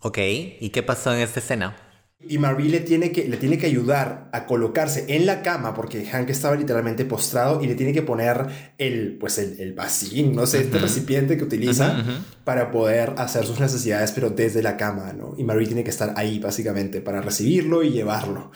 Ok, 0.00 0.18
¿y 0.58 0.70
qué 0.70 0.82
pasó 0.82 1.14
en 1.14 1.20
esta 1.20 1.38
escena? 1.38 1.76
Y 2.20 2.38
Marie 2.38 2.68
le 2.68 2.80
tiene, 2.80 3.12
que, 3.12 3.28
le 3.28 3.36
tiene 3.36 3.58
que 3.58 3.66
ayudar 3.66 4.28
a 4.32 4.44
colocarse 4.46 5.04
en 5.14 5.24
la 5.24 5.40
cama 5.40 5.72
porque 5.72 6.04
Hank 6.04 6.28
estaba 6.30 6.56
literalmente 6.56 7.04
postrado 7.04 7.62
y 7.62 7.68
le 7.68 7.76
tiene 7.76 7.92
que 7.92 8.02
poner 8.02 8.46
el, 8.76 9.16
pues 9.20 9.38
el, 9.38 9.60
el 9.60 9.72
vasín, 9.72 10.34
no 10.34 10.44
sé, 10.44 10.62
este 10.62 10.78
recipiente 10.78 11.38
que 11.38 11.44
utiliza 11.44 12.04
para 12.42 12.72
poder 12.72 13.14
hacer 13.18 13.46
sus 13.46 13.60
necesidades, 13.60 14.10
pero 14.10 14.30
desde 14.30 14.62
la 14.62 14.76
cama, 14.76 15.12
¿no? 15.12 15.36
Y 15.38 15.44
Marie 15.44 15.68
tiene 15.68 15.84
que 15.84 15.90
estar 15.90 16.12
ahí 16.16 16.40
básicamente 16.40 17.00
para 17.00 17.20
recibirlo 17.20 17.84
y 17.84 17.90
llevarlo. 17.90 18.50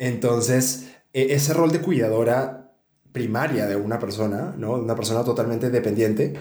Entonces, 0.00 0.88
e, 1.12 1.34
ese 1.34 1.54
rol 1.54 1.70
de 1.70 1.80
cuidadora 1.80 2.72
primaria 3.12 3.66
de 3.66 3.76
una 3.76 4.00
persona, 4.00 4.56
¿no? 4.58 4.72
Una 4.72 4.96
persona 4.96 5.22
totalmente 5.22 5.70
dependiente 5.70 6.34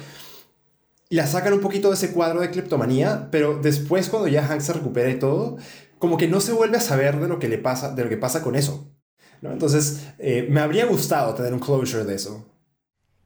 la 1.13 1.27
sacan 1.27 1.53
un 1.53 1.59
poquito 1.59 1.89
de 1.89 1.93
ese 1.93 2.11
cuadro 2.11 2.41
de 2.41 2.49
cleptomanía, 2.49 3.27
pero 3.29 3.59
después 3.61 4.09
cuando 4.09 4.27
ya 4.27 4.47
Hank 4.47 4.61
se 4.61 4.73
recupera 4.73 5.11
y 5.11 5.19
todo, 5.19 5.57
como 6.03 6.17
que 6.17 6.27
no 6.27 6.41
se 6.41 6.51
vuelve 6.51 6.75
a 6.75 6.81
saber 6.81 7.17
de 7.17 7.29
lo 7.29 7.39
que 7.39 7.47
le 7.47 7.57
pasa, 7.57 7.95
de 7.95 8.03
lo 8.03 8.09
que 8.09 8.17
pasa 8.17 8.43
con 8.43 8.57
eso. 8.57 8.93
¿no? 9.41 9.53
Entonces, 9.53 10.05
eh, 10.19 10.45
me 10.49 10.59
habría 10.59 10.85
gustado 10.85 11.33
tener 11.33 11.53
un 11.53 11.61
closure 11.61 12.03
de 12.03 12.15
eso. 12.15 12.45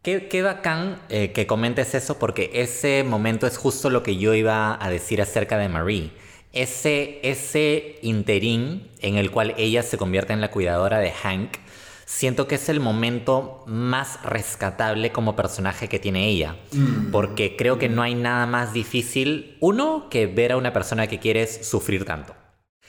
Qué, 0.04 0.28
qué 0.28 0.44
bacán 0.44 1.02
eh, 1.10 1.32
que 1.32 1.48
comentes 1.48 1.96
eso 1.96 2.20
porque 2.20 2.52
ese 2.54 3.04
momento 3.04 3.48
es 3.48 3.58
justo 3.58 3.90
lo 3.90 4.04
que 4.04 4.18
yo 4.18 4.36
iba 4.36 4.78
a 4.80 4.90
decir 4.92 5.24
acerca 5.24 5.58
de 5.58 5.70
Marie. 5.70 6.12
Ese, 6.54 7.20
ese 7.24 7.96
interín 8.04 8.92
en 9.00 9.16
el 9.16 9.32
cual 9.32 9.56
ella 9.58 9.82
se 9.82 9.98
convierte 9.98 10.34
en 10.34 10.42
la 10.42 10.52
cuidadora 10.52 11.00
de 11.00 11.10
Hank 11.10 11.58
siento 12.06 12.48
que 12.48 12.56
es 12.56 12.70
el 12.70 12.80
momento 12.80 13.64
más 13.66 14.22
rescatable 14.22 15.12
como 15.12 15.36
personaje 15.36 15.90
que 15.90 15.98
tiene 15.98 16.28
ella. 16.28 16.58
Mm. 16.74 17.10
Porque 17.10 17.56
creo 17.58 17.80
que 17.80 17.90
no 17.90 18.04
hay 18.04 18.14
nada 18.14 18.46
más 18.46 18.72
difícil, 18.72 19.58
uno, 19.62 20.10
que 20.12 20.28
ver 20.28 20.52
a 20.52 20.58
una 20.58 20.74
persona 20.74 21.08
que 21.08 21.18
quieres 21.18 21.68
sufrir 21.68 22.06
tanto. 22.06 22.36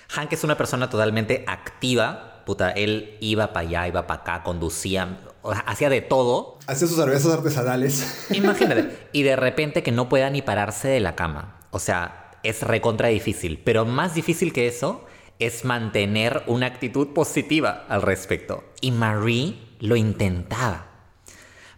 Hank 0.09 0.33
es 0.33 0.45
una 0.45 0.57
persona 0.57 0.91
totalmente 0.91 1.45
activa. 1.47 2.43
Puta, 2.47 2.71
él 2.71 3.17
iba 3.21 3.53
para 3.53 3.67
allá, 3.69 3.89
iba 3.89 4.07
para 4.07 4.21
acá, 4.21 4.43
conducía, 4.43 5.19
hacía 5.67 5.91
de 5.91 6.01
todo. 6.01 6.59
Hacía 6.67 6.89
sus 6.89 6.97
cervezas 6.97 7.33
artesanales. 7.33 8.27
Imagínate. 8.31 9.09
y 9.13 9.23
de 9.23 9.37
repente 9.37 9.83
que 9.83 9.93
no 9.93 10.09
pueda 10.09 10.31
ni 10.31 10.41
pararse 10.43 10.89
de 10.89 11.01
la 11.01 11.15
cama. 11.15 11.61
O 11.71 11.79
sea, 11.79 12.31
es 12.43 12.63
recontra 12.63 13.09
difícil. 13.09 13.61
Pero 13.63 13.85
más 13.85 14.15
difícil 14.15 14.53
que 14.53 14.67
eso 14.67 15.05
es 15.39 15.65
mantener 15.65 16.43
una 16.47 16.67
actitud 16.67 17.09
positiva 17.09 17.85
al 17.89 18.03
respecto. 18.03 18.65
Y 18.81 18.91
Marie 18.93 19.57
lo 19.81 19.97
intentaba. 19.97 20.87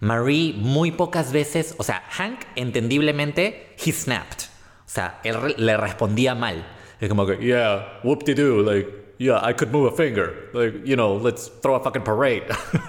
Marie 0.00 0.54
muy 0.54 0.92
pocas 0.92 1.30
veces, 1.32 1.74
o 1.76 1.82
sea, 1.82 2.02
Hank 2.10 2.40
entendiblemente, 2.56 3.74
he 3.84 3.92
snapped. 3.92 4.44
O 4.86 4.92
sea, 4.92 5.20
él 5.24 5.54
le 5.58 5.76
respondía 5.76 6.34
mal. 6.34 6.66
Es 7.00 7.08
como 7.08 7.26
que, 7.26 7.36
yeah, 7.40 7.88
whoop 8.02 8.24
de 8.24 8.34
doo, 8.34 8.62
like, 8.62 8.86
yeah, 9.18 9.40
I 9.42 9.52
could 9.52 9.72
move 9.72 9.90
a 9.92 9.96
finger. 9.96 10.50
Like, 10.52 10.86
you 10.86 10.96
know, 10.96 11.14
let's 11.16 11.48
throw 11.48 11.74
a 11.74 11.80
fucking 11.80 12.02
parade. 12.02 12.44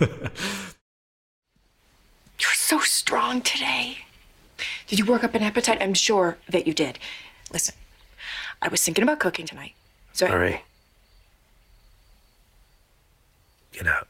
You're 2.40 2.54
so 2.54 2.80
strong 2.80 3.42
today. 3.42 4.00
Did 4.88 5.00
you 5.00 5.06
work 5.06 5.24
up 5.24 5.34
an 5.36 5.44
appetite? 5.44 5.78
I'm 5.82 5.94
sure 5.94 6.38
that 6.50 6.68
you 6.68 6.74
did. 6.74 7.00
Listen, 7.54 7.76
I 8.62 8.68
was 8.68 8.84
thinking 8.84 9.04
about 9.04 9.20
cooking 9.20 9.46
tonight. 9.46 9.74
Sorry. 10.14 10.62
Get 13.72 13.88
out. 13.88 14.08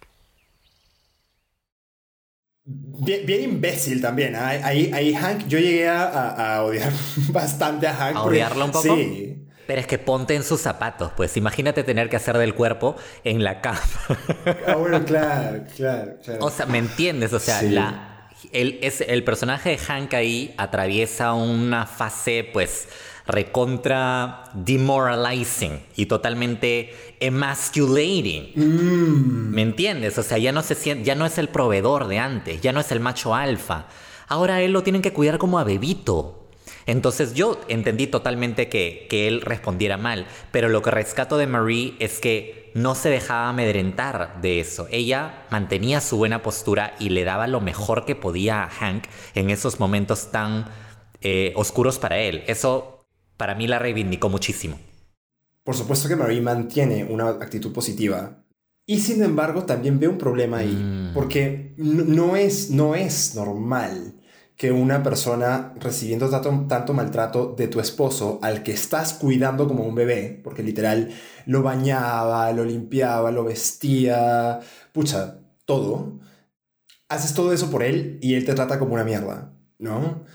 Bien, 2.65 3.25
bien, 3.25 3.41
imbécil 3.43 4.01
también. 4.01 4.35
¿ah? 4.35 4.49
Ahí, 4.63 4.91
ahí 4.93 5.13
Hank, 5.13 5.47
yo 5.47 5.59
llegué 5.59 5.87
a, 5.87 6.55
a, 6.55 6.63
odiar 6.63 6.91
bastante 7.31 7.87
a 7.87 7.93
Hank. 7.93 8.15
¿A 8.15 8.23
odiarlo 8.23 8.65
un 8.65 8.71
poco? 8.71 8.95
Sí. 8.95 9.30
Pero 9.71 9.79
es 9.79 9.88
que 9.88 9.97
ponte 9.97 10.36
en 10.36 10.43
sus 10.43 10.60
zapatos, 10.60 11.13
pues 11.15 11.38
imagínate 11.38 11.86
tener 11.86 12.10
que 12.10 12.17
hacer 12.17 12.38
del 12.38 12.53
cuerpo 12.53 12.97
en 13.23 13.41
la 13.41 13.62
cama. 13.62 13.79
Ah, 14.67 14.75
bueno, 14.75 15.05
claro, 15.05 15.63
claro, 15.77 16.17
claro. 16.21 16.45
O 16.45 16.49
sea, 16.49 16.65
¿me 16.65 16.77
entiendes? 16.77 17.31
O 17.31 17.39
sea, 17.39 17.62
la, 17.62 18.27
el, 18.51 18.79
es, 18.81 18.99
el 18.99 19.23
personaje 19.23 19.69
de 19.69 19.77
Hank 19.77 20.13
ahí 20.13 20.53
atraviesa 20.57 21.31
una 21.31 21.86
fase, 21.86 22.49
pues, 22.51 22.89
recontra 23.25 24.43
demoralizing 24.55 25.79
y 25.95 26.07
totalmente 26.07 27.15
emasculating. 27.21 28.51
Mm. 28.53 29.53
¿Me 29.53 29.62
entiendes? 29.62 30.17
O 30.17 30.23
sea, 30.23 30.38
ya 30.38 30.51
no, 30.51 30.63
se 30.63 30.75
siente, 30.75 31.05
ya 31.05 31.15
no 31.15 31.25
es 31.25 31.38
el 31.38 31.47
proveedor 31.47 32.10
de 32.10 32.19
antes, 32.19 32.60
ya 32.60 32.73
no 32.73 32.81
es 32.81 32.91
el 32.91 32.99
macho 32.99 33.34
alfa. 33.34 33.86
Ahora 34.27 34.62
él 34.62 34.73
lo 34.73 34.84
tienen 34.84 35.01
que 35.01 35.13
cuidar 35.13 35.38
como 35.38 35.60
a 35.60 35.63
bebito. 35.63 36.40
Entonces 36.91 37.34
yo 37.34 37.58
entendí 37.69 38.06
totalmente 38.06 38.67
que, 38.67 39.08
que 39.10 39.30
él 39.30 39.39
respondiera 39.39 39.95
mal, 39.95 40.25
pero 40.51 40.67
lo 40.67 40.82
que 40.82 40.91
rescato 40.91 41.38
de 41.38 41.47
Marie 41.47 41.95
es 41.99 42.19
que 42.19 42.69
no 42.73 42.95
se 42.95 43.08
dejaba 43.08 43.47
amedrentar 43.47 44.41
de 44.41 44.60
eso. 44.60 44.89
Ella 44.91 45.45
mantenía 45.49 46.01
su 46.01 46.17
buena 46.17 46.43
postura 46.43 46.93
y 46.99 47.08
le 47.08 47.23
daba 47.23 47.47
lo 47.47 47.62
mejor 47.62 48.04
que 48.04 48.15
podía 48.17 48.65
a 48.65 48.69
Hank 48.69 49.06
en 49.36 49.51
esos 49.51 49.80
momentos 49.80 50.32
tan 50.32 50.65
eh, 51.21 51.54
oscuros 51.56 51.97
para 51.97 52.17
él. 52.17 52.43
Eso 52.47 53.06
para 53.38 53.56
mí 53.56 53.67
la 53.67 53.80
reivindicó 53.80 54.27
muchísimo. 54.27 54.77
Por 55.63 55.75
supuesto 55.75 56.10
que 56.10 56.17
Marie 56.17 56.41
mantiene 56.41 57.06
una 57.06 57.30
actitud 57.30 57.71
positiva. 57.71 58.43
Y 58.86 58.99
sin 58.99 59.23
embargo, 59.23 59.63
también 59.63 59.97
veo 59.97 60.10
un 60.10 60.17
problema 60.17 60.58
ahí. 60.58 60.75
Mm. 60.75 61.13
Porque 61.13 61.73
no 61.77 62.36
es, 62.36 62.69
no 62.69 62.95
es 62.95 63.34
normal 63.34 64.20
que 64.62 64.71
una 64.71 65.02
persona 65.02 65.74
recibiendo 65.80 66.30
tanto, 66.30 66.67
tanto, 66.67 66.93
maltrato 66.93 67.56
de 67.58 67.67
tu 67.67 67.80
esposo 67.80 68.38
al 68.43 68.62
que 68.62 68.71
estás 68.74 69.15
cuidando 69.15 69.67
como 69.67 69.84
un 69.86 69.95
bebé, 69.95 70.39
porque 70.43 70.62
literal 70.62 71.10
lo 71.47 71.63
bañaba, 71.63 72.52
lo 72.52 72.63
limpiaba, 72.63 73.32
lo 73.32 73.43
vestía, 73.43 74.60
pucha, 74.93 75.39
todo, 75.65 76.19
haces 77.10 77.34
todo 77.34 77.54
eso 77.54 77.71
por 77.71 77.82
él 77.82 78.19
y 78.21 78.36
él 78.36 78.45
te 78.45 78.54
trata 78.54 78.78
como 78.78 78.93
una 78.93 79.04
mierda, 79.04 79.52
¿no? 79.80 80.26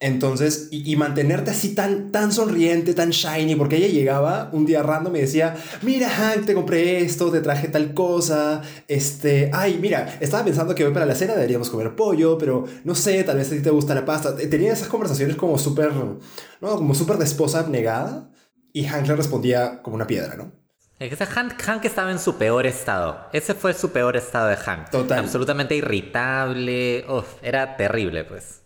Entonces, 0.00 0.68
y, 0.70 0.94
mantenerte 0.94 1.50
así 1.50 1.74
tan, 1.74 2.12
tan 2.12 2.30
sonriente, 2.30 2.94
tan 2.94 3.10
shiny, 3.10 3.56
porque 3.56 3.78
ella 3.78 3.88
llegaba 3.88 4.48
un 4.52 4.64
día 4.64 4.80
random 4.80 5.16
y 5.16 5.20
decía, 5.22 5.56
mira 5.82 6.08
Hank, 6.08 6.46
te 6.46 6.54
compré 6.54 7.00
esto, 7.00 7.32
te 7.32 7.40
traje 7.40 7.66
tal 7.66 7.94
cosa, 7.94 8.62
este, 8.86 9.50
ay, 9.52 9.78
mira, 9.82 10.18
estaba 10.20 10.44
pensando 10.44 10.76
que 10.76 10.84
hoy 10.84 10.92
para 10.92 11.04
la 11.04 11.16
cena 11.16 11.34
deberíamos 11.34 11.68
comer 11.68 11.96
pollo, 11.96 12.38
pero 12.38 12.64
no 12.84 12.94
sé, 12.94 13.24
tal 13.24 13.38
vez 13.38 13.48
a 13.48 13.56
ti 13.56 13.60
te 13.60 13.70
gusta 13.70 13.92
la 13.92 14.04
pasta. 14.04 14.36
Tenía 14.36 14.72
esas 14.72 14.86
conversaciones 14.86 15.34
como 15.34 15.58
súper, 15.58 15.90
¿no? 15.92 16.20
Como 16.60 16.94
súper 16.94 17.16
de 17.16 17.24
esposa 17.24 17.58
abnegada, 17.58 18.30
y 18.72 18.84
Hank 18.84 19.08
le 19.08 19.16
respondía 19.16 19.82
como 19.82 19.96
una 19.96 20.06
piedra, 20.06 20.36
¿no? 20.36 20.52
Hank, 21.00 21.60
Hank 21.60 21.84
estaba 21.84 22.12
en 22.12 22.20
su 22.20 22.36
peor 22.36 22.66
estado. 22.66 23.28
Ese 23.32 23.54
fue 23.54 23.74
su 23.74 23.90
peor 23.90 24.16
estado 24.16 24.46
de 24.46 24.56
Hank. 24.56 24.90
Total. 24.90 25.18
Absolutamente 25.18 25.74
irritable. 25.74 27.04
Uf, 27.08 27.26
era 27.42 27.76
terrible, 27.76 28.22
pues. 28.24 28.62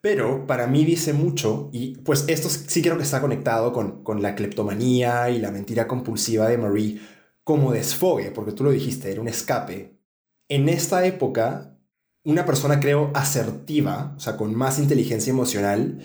Pero 0.00 0.46
para 0.46 0.66
mí 0.66 0.84
dice 0.84 1.12
mucho, 1.12 1.70
y 1.72 1.96
pues 1.98 2.24
esto 2.28 2.48
sí 2.48 2.82
creo 2.82 2.96
que 2.96 3.02
está 3.02 3.20
conectado 3.20 3.72
con, 3.72 4.02
con 4.04 4.22
la 4.22 4.34
cleptomanía 4.34 5.30
y 5.30 5.38
la 5.38 5.50
mentira 5.50 5.88
compulsiva 5.88 6.48
de 6.48 6.58
Marie 6.58 7.00
como 7.42 7.72
desfogue, 7.72 8.32
porque 8.32 8.52
tú 8.52 8.64
lo 8.64 8.70
dijiste, 8.70 9.10
era 9.10 9.20
un 9.20 9.28
escape. 9.28 10.00
En 10.48 10.68
esta 10.68 11.04
época, 11.06 11.78
una 12.24 12.44
persona 12.44 12.80
creo 12.80 13.12
asertiva, 13.14 14.14
o 14.16 14.20
sea, 14.20 14.36
con 14.36 14.52
más 14.54 14.80
inteligencia 14.80 15.30
emocional, 15.30 16.02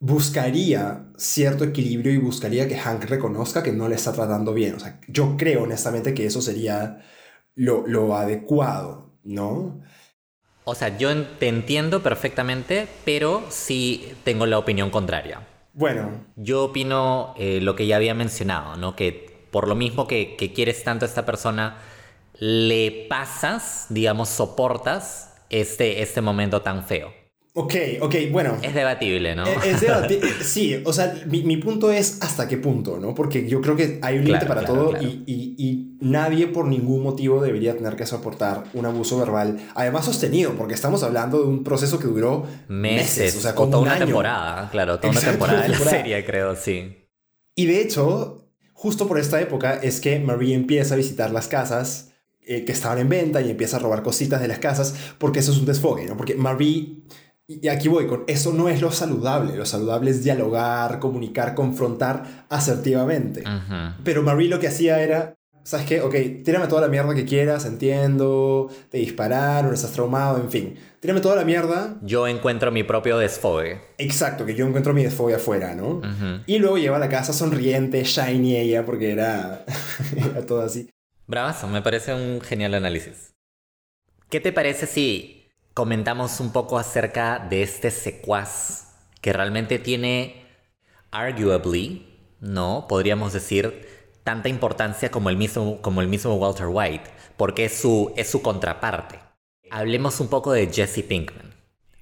buscaría 0.00 1.12
cierto 1.16 1.62
equilibrio 1.62 2.12
y 2.12 2.18
buscaría 2.18 2.66
que 2.66 2.76
Hank 2.76 3.04
reconozca 3.04 3.62
que 3.62 3.72
no 3.72 3.88
le 3.88 3.94
está 3.94 4.12
tratando 4.12 4.52
bien. 4.52 4.74
O 4.74 4.80
sea, 4.80 5.00
yo 5.06 5.36
creo 5.36 5.62
honestamente 5.62 6.12
que 6.12 6.26
eso 6.26 6.42
sería 6.42 7.04
lo, 7.54 7.86
lo 7.86 8.16
adecuado, 8.16 9.16
¿no? 9.22 9.80
O 10.68 10.74
sea, 10.74 10.98
yo 10.98 11.24
te 11.24 11.48
entiendo 11.48 12.02
perfectamente, 12.02 12.88
pero 13.06 13.42
sí 13.48 14.12
tengo 14.22 14.44
la 14.44 14.58
opinión 14.58 14.90
contraria. 14.90 15.40
Bueno. 15.72 16.26
Yo 16.36 16.64
opino 16.64 17.32
eh, 17.38 17.60
lo 17.62 17.74
que 17.74 17.86
ya 17.86 17.96
había 17.96 18.12
mencionado, 18.12 18.76
¿no? 18.76 18.94
Que 18.94 19.46
por 19.50 19.66
lo 19.66 19.74
mismo 19.74 20.06
que, 20.06 20.36
que 20.36 20.52
quieres 20.52 20.84
tanto 20.84 21.06
a 21.06 21.08
esta 21.08 21.24
persona, 21.24 21.78
le 22.34 23.06
pasas, 23.08 23.86
digamos, 23.88 24.28
soportas 24.28 25.34
este, 25.48 26.02
este 26.02 26.20
momento 26.20 26.60
tan 26.60 26.84
feo. 26.84 27.14
Ok, 27.60 27.74
ok, 28.02 28.14
bueno. 28.30 28.56
Es 28.62 28.72
debatible, 28.72 29.34
¿no? 29.34 29.44
Es, 29.44 29.80
debatible. 29.80 30.30
sí, 30.42 30.80
o 30.84 30.92
sea, 30.92 31.12
mi, 31.26 31.56
punto 31.56 31.90
es 31.90 32.18
hasta 32.20 32.46
qué 32.46 32.56
punto, 32.56 33.00
¿no? 33.00 33.16
Porque 33.16 33.48
yo 33.48 33.60
creo 33.60 33.74
que 33.74 33.98
hay 34.00 34.18
un 34.18 34.26
límite 34.26 34.46
para 34.46 34.64
todo 34.64 34.92
Y, 35.00 35.24
y, 35.26 35.96
nadie 36.00 36.46
por 36.46 36.66
ningún 36.66 37.02
motivo 37.02 37.42
debería 37.42 37.76
tener 37.76 37.96
que 37.96 38.06
soportar 38.06 38.62
un 38.74 38.86
abuso 38.86 39.18
verbal, 39.18 39.58
además 39.74 40.04
sostenido, 40.04 40.52
porque 40.52 40.74
estamos 40.74 41.02
hablando 41.02 41.40
de 41.40 41.48
un 41.48 41.64
proceso 41.64 41.98
que 41.98 42.06
duró 42.06 42.46
meses, 42.68 43.36
o 43.36 43.40
sea, 43.40 43.56
como 43.56 43.70
toda 43.72 43.82
una 43.82 43.98
temporada, 43.98 44.70
claro, 44.70 45.00
toda 45.00 45.10
una 45.10 45.20
temporada 45.20 45.62
de 45.62 45.70
la 45.70 45.78
serie, 45.78 46.24
creo, 46.24 46.54
sí. 46.54 47.08
Y 47.56 47.66
de 47.66 47.80
hecho, 47.80 48.52
justo 48.72 49.08
por 49.08 49.18
esta 49.18 49.40
época 49.40 49.74
es 49.82 50.00
que 50.00 50.20
Marie 50.20 50.54
empieza 50.54 50.94
a 50.94 50.96
visitar 50.96 51.32
las 51.32 51.48
casas 51.48 52.12
eh, 52.46 52.64
que 52.64 52.70
estaban 52.70 52.98
en 53.00 53.08
venta 53.08 53.40
y 53.40 53.50
empieza 53.50 53.78
a 53.78 53.80
robar 53.80 54.04
cositas 54.04 54.40
de 54.40 54.46
las 54.46 54.60
casas, 54.60 54.94
porque 55.18 55.40
eso 55.40 55.50
es 55.50 55.58
un 55.58 55.66
desfogue, 55.66 56.06
¿no? 56.06 56.16
Porque 56.16 56.36
Marie 56.36 57.02
Y 57.50 57.68
aquí 57.68 57.88
voy 57.88 58.06
con, 58.06 58.24
eso 58.26 58.52
no 58.52 58.68
es 58.68 58.82
lo 58.82 58.92
saludable. 58.92 59.56
Lo 59.56 59.64
saludable 59.64 60.10
es 60.10 60.22
dialogar, 60.22 60.98
comunicar, 60.98 61.54
confrontar 61.54 62.44
asertivamente. 62.50 63.42
Pero 64.04 64.22
Marie 64.22 64.50
lo 64.50 64.60
que 64.60 64.68
hacía 64.68 65.00
era, 65.00 65.34
¿sabes 65.64 65.86
qué? 65.86 66.02
Ok, 66.02 66.14
tírame 66.44 66.66
toda 66.66 66.82
la 66.82 66.88
mierda 66.88 67.14
que 67.14 67.24
quieras, 67.24 67.64
entiendo, 67.64 68.68
te 68.90 68.98
dispararon, 68.98 69.72
estás 69.72 69.92
traumado, 69.92 70.36
en 70.36 70.50
fin. 70.50 70.76
Tírame 71.00 71.22
toda 71.22 71.36
la 71.36 71.44
mierda. 71.44 71.96
Yo 72.02 72.28
encuentro 72.28 72.70
mi 72.70 72.82
propio 72.82 73.16
desfogue. 73.16 73.80
Exacto, 73.96 74.44
que 74.44 74.54
yo 74.54 74.66
encuentro 74.66 74.92
mi 74.92 75.04
desfogue 75.04 75.36
afuera, 75.36 75.74
¿no? 75.74 76.02
Y 76.46 76.58
luego 76.58 76.76
lleva 76.76 76.98
a 76.98 77.00
la 77.00 77.08
casa 77.08 77.32
sonriente, 77.32 78.04
shiny 78.04 78.56
ella, 78.56 78.84
porque 78.84 79.10
era, 79.10 79.64
era 80.16 80.44
todo 80.44 80.60
así. 80.60 80.90
Bravazo, 81.26 81.66
me 81.66 81.80
parece 81.80 82.12
un 82.12 82.42
genial 82.42 82.74
análisis. 82.74 83.32
¿Qué 84.28 84.40
te 84.40 84.52
parece 84.52 84.86
si 84.86 85.37
comentamos 85.78 86.40
un 86.40 86.50
poco 86.50 86.76
acerca 86.76 87.38
de 87.38 87.62
este 87.62 87.92
secuaz 87.92 88.96
que 89.20 89.32
realmente 89.32 89.78
tiene, 89.78 90.44
arguably, 91.12 92.18
¿no? 92.40 92.86
Podríamos 92.88 93.32
decir, 93.32 93.86
tanta 94.24 94.48
importancia 94.48 95.12
como 95.12 95.30
el 95.30 95.36
mismo, 95.36 95.80
como 95.80 96.00
el 96.00 96.08
mismo 96.08 96.34
Walter 96.34 96.66
White, 96.68 97.08
porque 97.36 97.66
es 97.66 97.74
su, 97.74 98.12
es 98.16 98.28
su 98.28 98.42
contraparte. 98.42 99.20
Hablemos 99.70 100.18
un 100.18 100.26
poco 100.26 100.50
de 100.50 100.66
Jesse 100.66 101.04
Pinkman. 101.04 101.54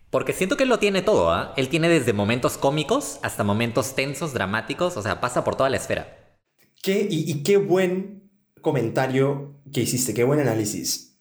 Porque 0.09 0.33
siento 0.33 0.57
que 0.57 0.63
él 0.63 0.71
lo 0.71 0.79
tiene 0.79 1.03
todo, 1.03 1.31
¿ah? 1.31 1.53
Él 1.59 1.69
tiene 1.69 1.91
desde 1.91 2.15
momentos 2.15 2.57
cómicos 2.57 3.19
hasta 3.23 3.45
momentos 3.45 3.95
tensos, 3.95 4.33
dramáticos, 4.33 4.97
o 4.97 5.03
sea, 5.03 5.21
pasa 5.21 5.45
por 5.45 5.55
toda 5.55 5.69
la 5.69 5.77
esfera. 5.77 6.39
¿Qué, 6.83 7.07
y, 7.11 7.31
y 7.31 7.43
qué 7.43 7.59
buen 7.59 8.31
comentario 8.63 9.61
que 9.71 9.83
hiciste, 9.83 10.15
qué 10.15 10.25
buen 10.25 10.41
análisis. 10.41 11.16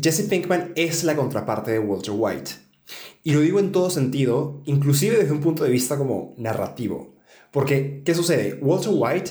Jesse 0.00 0.22
Pinkman 0.28 0.72
es 0.74 1.04
la 1.04 1.14
contraparte 1.14 1.70
de 1.70 1.78
Walter 1.78 2.14
White. 2.16 2.50
Y 3.22 3.32
lo 3.32 3.40
digo 3.40 3.60
en 3.60 3.72
todo 3.72 3.90
sentido, 3.90 4.60
inclusive 4.66 5.16
desde 5.16 5.32
un 5.32 5.40
punto 5.40 5.64
de 5.64 5.70
vista 5.70 5.96
como 5.96 6.34
narrativo. 6.36 7.14
Porque, 7.50 8.02
¿qué 8.04 8.14
sucede? 8.14 8.58
Walter 8.60 8.92
White, 8.92 9.30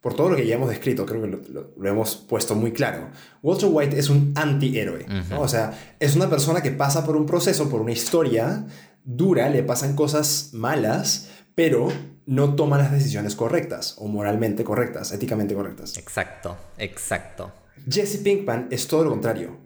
por 0.00 0.14
todo 0.14 0.28
lo 0.28 0.36
que 0.36 0.46
ya 0.46 0.56
hemos 0.56 0.68
descrito, 0.68 1.06
creo 1.06 1.22
que 1.22 1.38
lo, 1.52 1.88
hemos 1.88 2.16
puesto 2.16 2.54
muy 2.56 2.72
claro, 2.72 3.10
Walter 3.42 3.68
White 3.72 3.98
es 3.98 4.10
un 4.10 4.32
antihéroe. 4.34 5.06
O 5.38 5.46
sea, 5.46 5.96
es 6.00 6.16
una 6.16 6.28
persona 6.28 6.60
que 6.60 6.72
pasa 6.72 7.06
por 7.06 7.16
un 7.16 7.24
proceso, 7.24 7.70
por 7.70 7.80
una 7.80 7.92
historia 7.92 8.66
dura, 9.04 9.48
le 9.48 9.62
pasan 9.62 9.94
cosas 9.94 10.50
malas, 10.52 11.30
pero 11.54 11.88
no 12.26 12.54
toma 12.54 12.78
las 12.78 12.90
decisiones 12.90 13.36
correctas 13.36 13.94
o 13.98 14.08
moralmente 14.08 14.64
correctas, 14.64 15.12
éticamente 15.12 15.54
correctas. 15.54 15.96
Exacto, 15.96 16.56
exacto. 16.76 17.52
Jesse 17.88 18.18
Pinkman 18.18 18.68
es 18.70 18.86
todo 18.88 19.04
lo 19.04 19.10
contrario 19.10 19.61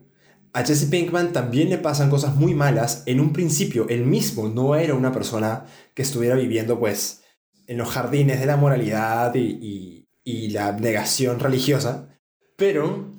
a 0.57 0.65
Jesse 0.65 0.87
Pinkman 0.87 1.35
también 1.35 1.69
le 1.69 1.77
pasan 1.77 2.09
cosas 2.09 2.35
muy 2.35 2.55
malas. 2.55 3.03
En 3.05 3.21
un 3.21 3.35
principio, 3.35 3.87
él 3.91 4.07
mismo 4.07 4.49
no 4.49 4.75
era 4.75 4.95
una 4.95 5.13
persona 5.13 5.67
que 5.93 6.01
estuviera 6.01 6.35
viviendo, 6.35 6.79
pues, 6.79 7.21
en 7.67 7.77
los 7.77 7.91
jardines 7.91 8.41
de 8.41 8.47
la 8.47 8.57
moralidad 8.57 9.35
y, 9.35 10.07
la 10.25 10.73
negación 10.73 11.41
religiosa. 11.41 12.09
Pero 12.57 13.17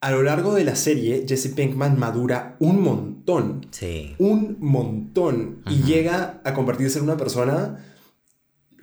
a 0.00 0.10
lo 0.10 0.24
largo 0.24 0.52
de 0.52 0.64
la 0.64 0.74
serie, 0.74 1.24
Jesse 1.28 1.54
Pinkman 1.54 1.96
madura 1.96 2.56
un 2.58 2.82
montón. 2.82 3.68
Sí. 3.70 4.16
Un 4.18 4.56
montón. 4.58 5.62
Y 5.70 5.84
llega 5.84 6.40
a 6.44 6.54
convertirse 6.54 6.98
en 6.98 7.04
una 7.04 7.16
persona 7.16 7.89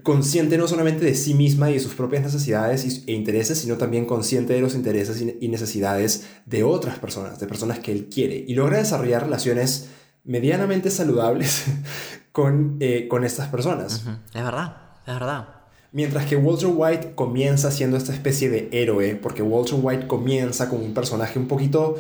consciente 0.08 0.58
no 0.58 0.70
solamente 0.70 1.04
de 1.04 1.14
sí 1.16 1.34
misma 1.34 1.70
y 1.70 1.74
de 1.74 1.82
sus 1.82 1.94
propias 1.94 2.24
necesidades 2.24 3.04
e 3.08 3.12
intereses, 3.12 3.58
sino 3.58 3.76
también 3.76 4.06
consciente 4.06 4.54
de 4.54 4.62
los 4.62 4.74
intereses 4.74 5.22
y 5.22 5.48
necesidades 5.50 6.26
de 6.46 6.64
otras 6.64 6.98
personas, 6.98 7.42
de 7.42 7.46
personas 7.46 7.80
que 7.80 7.92
él 7.92 8.08
quiere, 8.08 8.46
y 8.48 8.56
logra 8.56 8.78
desarrollar 8.78 9.24
relaciones 9.24 9.90
medianamente 10.24 10.92
saludables 10.92 11.66
con, 12.32 12.78
eh, 12.80 13.10
con 13.10 13.26
estas 13.26 13.50
personas. 13.50 14.06
Es 14.34 14.44
verdad, 14.46 14.78
es 15.06 15.14
verdad. 15.14 15.50
Mientras 15.92 16.26
que 16.26 16.38
Walter 16.38 16.70
White 16.74 17.12
comienza 17.14 17.70
siendo 17.70 17.98
esta 17.98 18.14
especie 18.14 18.50
de 18.50 18.70
héroe, 18.72 19.18
porque 19.18 19.42
Walter 19.42 19.78
White 19.78 20.08
comienza 20.08 20.70
como 20.70 20.86
un 20.86 20.94
personaje 20.94 21.38
un 21.38 21.50
poquito, 21.50 21.98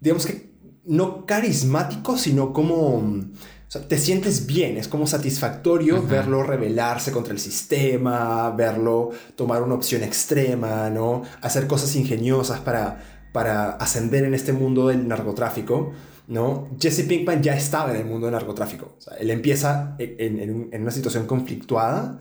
digamos 0.00 0.26
que 0.26 0.52
no 0.84 1.26
carismático, 1.26 2.16
sino 2.18 2.52
como 2.52 3.02
o 3.68 3.70
sea, 3.70 3.86
te 3.86 3.98
sientes 3.98 4.46
bien, 4.46 4.76
es 4.76 4.88
como 4.88 5.06
satisfactorio 5.06 6.02
verlo 6.02 6.42
rebelarse 6.42 7.12
contra 7.12 7.32
el 7.32 7.40
sistema, 7.40 8.50
verlo 8.50 9.10
tomar 9.34 9.62
una 9.62 9.74
opción 9.74 10.02
extrema, 10.02 10.88
¿no? 10.90 11.22
Hacer 11.42 11.66
cosas 11.66 11.94
ingeniosas 11.96 12.60
para, 12.60 13.28
para 13.32 13.70
ascender 13.70 14.24
en 14.24 14.34
este 14.34 14.52
mundo 14.52 14.88
del 14.88 15.08
narcotráfico, 15.08 15.92
¿no? 16.28 16.70
Jesse 16.80 17.02
Pinkman 17.02 17.42
ya 17.42 17.56
estaba 17.56 17.90
en 17.90 17.96
el 17.96 18.04
mundo 18.06 18.26
del 18.26 18.34
narcotráfico. 18.34 18.94
O 18.98 19.00
sea, 19.00 19.16
él 19.16 19.30
empieza 19.30 19.96
en, 19.98 20.68
en 20.72 20.82
una 20.82 20.90
situación 20.90 21.26
conflictuada 21.26 22.20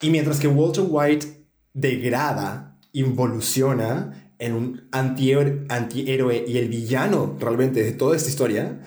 y 0.00 0.10
mientras 0.10 0.40
que 0.40 0.48
Walter 0.48 0.84
White 0.88 1.38
degrada, 1.78 2.76
involuciona 2.92 4.32
en 4.38 4.54
un 4.54 4.88
antihéroe 4.92 6.44
y 6.46 6.58
el 6.58 6.68
villano 6.68 7.36
realmente 7.38 7.82
de 7.82 7.92
toda 7.92 8.16
esta 8.16 8.28
historia, 8.28 8.80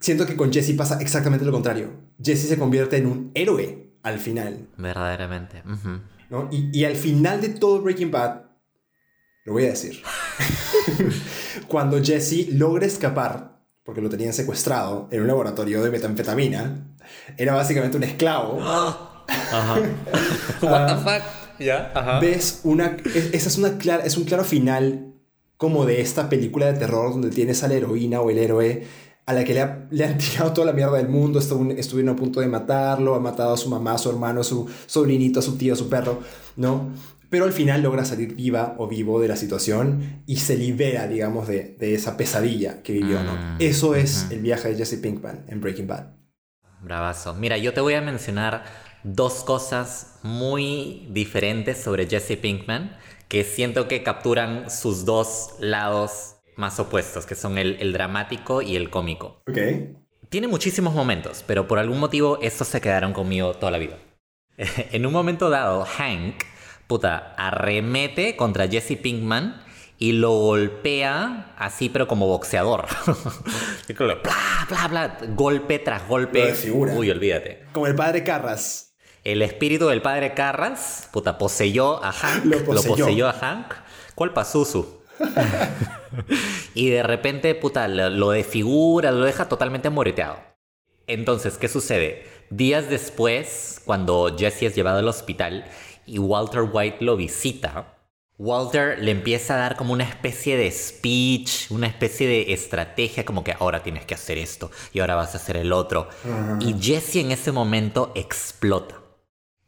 siento 0.00 0.26
que 0.26 0.36
con 0.36 0.52
Jesse 0.52 0.74
pasa 0.76 0.98
exactamente 1.00 1.44
lo 1.44 1.52
contrario. 1.52 1.90
Jesse 2.22 2.48
se 2.48 2.58
convierte 2.58 2.96
en 2.96 3.06
un 3.06 3.30
héroe 3.34 3.92
al 4.02 4.18
final. 4.18 4.68
Verdaderamente. 4.76 5.62
¿no? 6.30 6.48
y, 6.50 6.70
y, 6.76 6.84
al 6.84 6.96
final 6.96 7.40
de 7.40 7.50
todo 7.50 7.82
Breaking 7.82 8.10
Bad, 8.10 8.42
lo 9.44 9.52
voy 9.52 9.64
a 9.64 9.70
decir, 9.70 10.02
cuando 11.68 12.02
Jesse 12.02 12.48
logra 12.52 12.86
escapar, 12.86 13.60
porque 13.84 14.00
lo 14.00 14.08
tenían 14.08 14.32
secuestrado 14.32 15.08
en 15.10 15.22
un 15.22 15.26
laboratorio 15.26 15.82
de 15.82 15.90
metanfetamina, 15.90 16.94
era 17.36 17.54
básicamente 17.54 17.96
un 17.96 18.04
esclavo. 18.04 18.60
Ajá. 19.28 19.80
What 20.62 20.86
the 20.86 21.02
fuck? 21.02 21.40
¿Ya? 21.58 22.18
Ves 22.20 22.60
una. 22.64 22.96
Esa 23.32 23.48
es, 23.48 23.58
una 23.58 23.76
clara, 23.78 24.04
es 24.04 24.16
un 24.16 24.24
claro 24.24 24.44
final 24.44 25.14
como 25.56 25.84
de 25.84 26.00
esta 26.00 26.28
película 26.28 26.66
de 26.72 26.78
terror 26.78 27.12
donde 27.12 27.30
tienes 27.30 27.62
a 27.62 27.68
la 27.68 27.74
heroína 27.74 28.20
o 28.20 28.30
el 28.30 28.38
héroe 28.38 28.86
a 29.30 29.32
la 29.32 29.44
que 29.44 29.54
le, 29.54 29.60
han 30.04 30.18
tirado 30.18 30.52
toda 30.52 30.66
la 30.66 30.72
mierda 30.72 30.96
del 30.96 31.08
mundo, 31.08 31.38
estuvieron 31.38 32.08
a 32.08 32.16
punto 32.16 32.40
de 32.40 32.48
matarlo, 32.48 33.14
ha 33.14 33.20
matado 33.20 33.54
a 33.54 33.56
su 33.56 33.68
mamá, 33.68 33.94
a 33.94 33.98
su 33.98 34.10
hermano, 34.10 34.40
a 34.40 34.44
su 34.44 34.68
sobrinito, 34.86 35.40
a 35.40 35.42
su 35.42 35.56
tío, 35.56 35.72
a 35.72 35.76
su 35.76 35.88
perro, 35.88 36.20
¿no? 36.56 36.92
Pero 37.30 37.44
al 37.44 37.52
final 37.52 37.82
logra 37.82 38.04
salir 38.04 38.34
viva 38.34 38.74
o 38.78 38.88
vivo 38.88 39.20
de 39.20 39.28
la 39.28 39.36
situación 39.36 40.22
y 40.26 40.36
se 40.36 40.56
libera, 40.56 41.06
digamos, 41.06 41.46
de, 41.46 41.76
esa 41.78 42.16
pesadilla 42.16 42.82
que 42.82 42.92
vivió, 42.92 43.22
¿no? 43.22 43.34
Mm, 43.34 43.56
Eso 43.60 43.94
es 43.94 44.26
el 44.30 44.40
viaje 44.40 44.70
de 44.70 44.76
Jesse 44.76 44.98
Pinkman 45.00 45.44
en 45.46 45.60
Breaking 45.60 45.86
Bad. 45.86 46.06
Bravazo. 46.82 47.34
Mira, 47.34 47.56
yo 47.56 47.72
te 47.72 47.80
voy 47.80 47.94
a 47.94 48.00
mencionar 48.00 48.64
dos 49.04 49.44
cosas 49.44 50.18
muy 50.24 51.06
diferentes 51.12 51.78
sobre 51.78 52.08
Jesse 52.08 52.36
Pinkman 52.36 52.96
que 53.28 53.44
siento 53.44 53.86
que 53.86 54.02
capturan 54.02 54.68
sus 54.68 55.04
dos 55.04 55.50
lados 55.60 56.39
más 56.60 56.78
opuestos, 56.78 57.26
que 57.26 57.34
son 57.34 57.58
el, 57.58 57.92
dramático 57.92 58.62
y 58.62 58.76
el 58.76 58.90
cómico. 58.90 59.42
Ok. 59.48 59.58
Tiene 60.28 60.46
muchísimos 60.46 60.94
momentos, 60.94 61.42
pero 61.44 61.66
por 61.66 61.80
algún 61.80 61.98
motivo 61.98 62.38
estos 62.40 62.68
se 62.68 62.80
quedaron 62.80 63.12
conmigo 63.12 63.54
toda 63.54 63.72
la 63.72 63.78
vida. 63.78 63.98
en 64.56 65.06
un 65.06 65.12
momento 65.12 65.50
dado, 65.50 65.84
Hank, 65.84 66.44
puta, 66.86 67.34
arremete 67.36 68.36
contra 68.36 68.68
Jesse 68.68 68.96
Pinkman 68.96 69.64
y 69.98 70.12
lo 70.12 70.30
golpea 70.32 71.54
así, 71.58 71.88
pero 71.88 72.06
como 72.06 72.26
boxeador. 72.28 72.86
bla, 73.98 74.18
bla, 74.68 74.88
bla, 74.88 75.18
golpe 75.34 75.78
tras 75.78 76.06
golpe. 76.06 76.54
Uy, 76.72 77.10
olvídate. 77.10 77.64
Como 77.72 77.86
el 77.86 77.94
padre 77.94 78.22
Carras. 78.22 78.94
El 79.24 79.42
espíritu 79.42 79.88
del 79.88 80.00
padre 80.00 80.32
Carras, 80.32 81.08
puta, 81.12 81.36
poseyó 81.36 82.02
a 82.02 82.12
Hank. 82.12 82.44
Lo 82.44 82.64
poseyó, 82.64 83.28
a 83.28 83.32
Hank. 83.32 83.74
¿Cuál 84.14 84.32
Pazuzu? 84.32 85.02
y 86.74 86.90
de 86.90 87.02
repente, 87.02 87.54
puta, 87.54 87.88
lo 87.88 88.30
desfigura, 88.30 89.10
lo 89.12 89.24
deja 89.24 89.48
totalmente 89.48 89.90
moreteado. 89.90 90.38
Entonces, 91.06 91.58
¿qué 91.58 91.68
sucede? 91.68 92.24
Días 92.50 92.88
después, 92.88 93.80
cuando 93.84 94.36
Jesse 94.36 94.64
es 94.64 94.74
llevado 94.74 94.98
al 94.98 95.08
hospital 95.08 95.64
y 96.06 96.18
Walter 96.18 96.68
White 96.72 96.98
lo 97.00 97.16
visita, 97.16 97.96
Walter 98.38 98.98
le 98.98 99.10
empieza 99.10 99.54
a 99.54 99.58
dar 99.58 99.76
como 99.76 99.92
una 99.92 100.04
especie 100.04 100.56
de 100.56 100.70
speech, 100.70 101.70
una 101.70 101.86
especie 101.86 102.26
de 102.26 102.54
estrategia, 102.54 103.24
como 103.24 103.44
que 103.44 103.54
ahora 103.58 103.82
tienes 103.82 104.06
que 104.06 104.14
hacer 104.14 104.38
esto 104.38 104.70
y 104.94 105.00
ahora 105.00 105.14
vas 105.14 105.34
a 105.34 105.38
hacer 105.38 105.58
el 105.58 105.72
otro. 105.72 106.08
Y 106.58 106.74
Jesse 106.80 107.16
en 107.16 107.32
ese 107.32 107.52
momento 107.52 108.12
explota. 108.14 108.99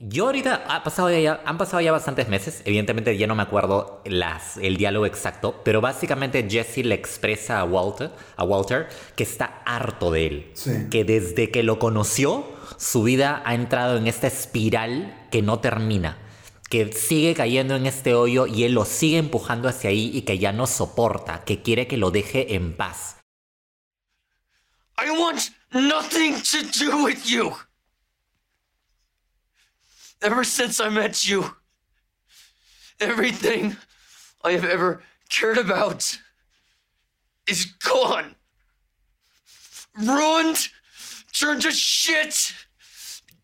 Yo 0.04 0.26
ahorita 0.26 0.64
ha 0.66 0.82
pasado 0.82 1.16
ya, 1.16 1.40
han 1.44 1.58
pasado 1.58 1.80
ya 1.80 1.92
bastantes 1.92 2.26
meses, 2.26 2.62
evidentemente 2.64 3.16
ya 3.16 3.28
no 3.28 3.36
me 3.36 3.44
acuerdo 3.44 4.02
las, 4.04 4.56
el 4.56 4.76
diálogo 4.76 5.06
exacto, 5.06 5.60
pero 5.64 5.80
básicamente 5.80 6.44
Jesse 6.50 6.78
le 6.78 6.96
expresa 6.96 7.60
a 7.60 7.64
Walter, 7.64 8.10
a 8.34 8.42
Walter 8.42 8.88
que 9.14 9.22
está 9.22 9.62
harto 9.64 10.10
de 10.10 10.26
él, 10.26 10.52
que 10.90 11.04
desde 11.04 11.52
que 11.52 11.62
lo 11.62 11.78
conoció 11.78 12.44
su 12.78 13.04
vida 13.04 13.42
ha 13.44 13.54
entrado 13.54 13.96
en 13.96 14.08
esta 14.08 14.26
espiral 14.26 15.28
que 15.30 15.40
no 15.40 15.60
termina, 15.60 16.18
que 16.68 16.92
sigue 16.92 17.34
cayendo 17.34 17.76
en 17.76 17.86
este 17.86 18.14
hoyo 18.14 18.48
y 18.48 18.64
él 18.64 18.72
lo 18.72 18.84
sigue 18.84 19.18
empujando 19.18 19.68
hacia 19.68 19.90
ahí 19.90 20.10
y 20.12 20.22
que 20.22 20.36
ya 20.36 20.50
no 20.50 20.66
soporta, 20.66 21.44
que 21.44 21.62
quiere 21.62 21.86
que 21.86 21.96
lo 21.96 22.10
deje 22.10 22.56
en 22.56 22.76
paz. 22.76 23.18
I 24.98 25.10
want 25.10 25.52
nothing 25.70 26.42
to 26.42 26.58
do 26.76 27.04
with 27.04 27.22
you. 27.24 27.52
Ever 30.22 30.44
since 30.44 30.78
I 30.80 30.88
met 30.88 31.28
you, 31.28 31.56
everything 33.00 33.76
I 34.44 34.52
have 34.52 34.64
ever 34.64 35.02
cared 35.28 35.58
about 35.58 36.18
is 37.48 37.66
gone. 37.82 38.36
Ruined, 39.98 40.68
turned 41.32 41.62
to 41.62 41.72
shit, 41.72 42.54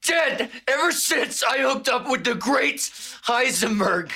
dead 0.06 0.50
ever 0.68 0.92
since 0.92 1.42
I 1.42 1.58
hooked 1.58 1.88
up 1.88 2.08
with 2.08 2.22
the 2.22 2.34
great 2.34 2.80
Heisenberg. 3.26 4.12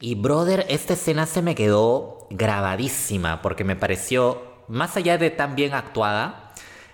Y 0.00 0.14
brother, 0.14 0.66
esta 0.68 0.94
escena 0.94 1.26
se 1.26 1.42
me 1.42 1.54
quedó 1.54 2.26
grabadísima 2.30 3.42
porque 3.42 3.64
me 3.64 3.76
pareció, 3.76 4.64
más 4.68 4.96
allá 4.96 5.18
de 5.18 5.30
tan 5.30 5.54
bien 5.54 5.74
actuada, 5.74 6.52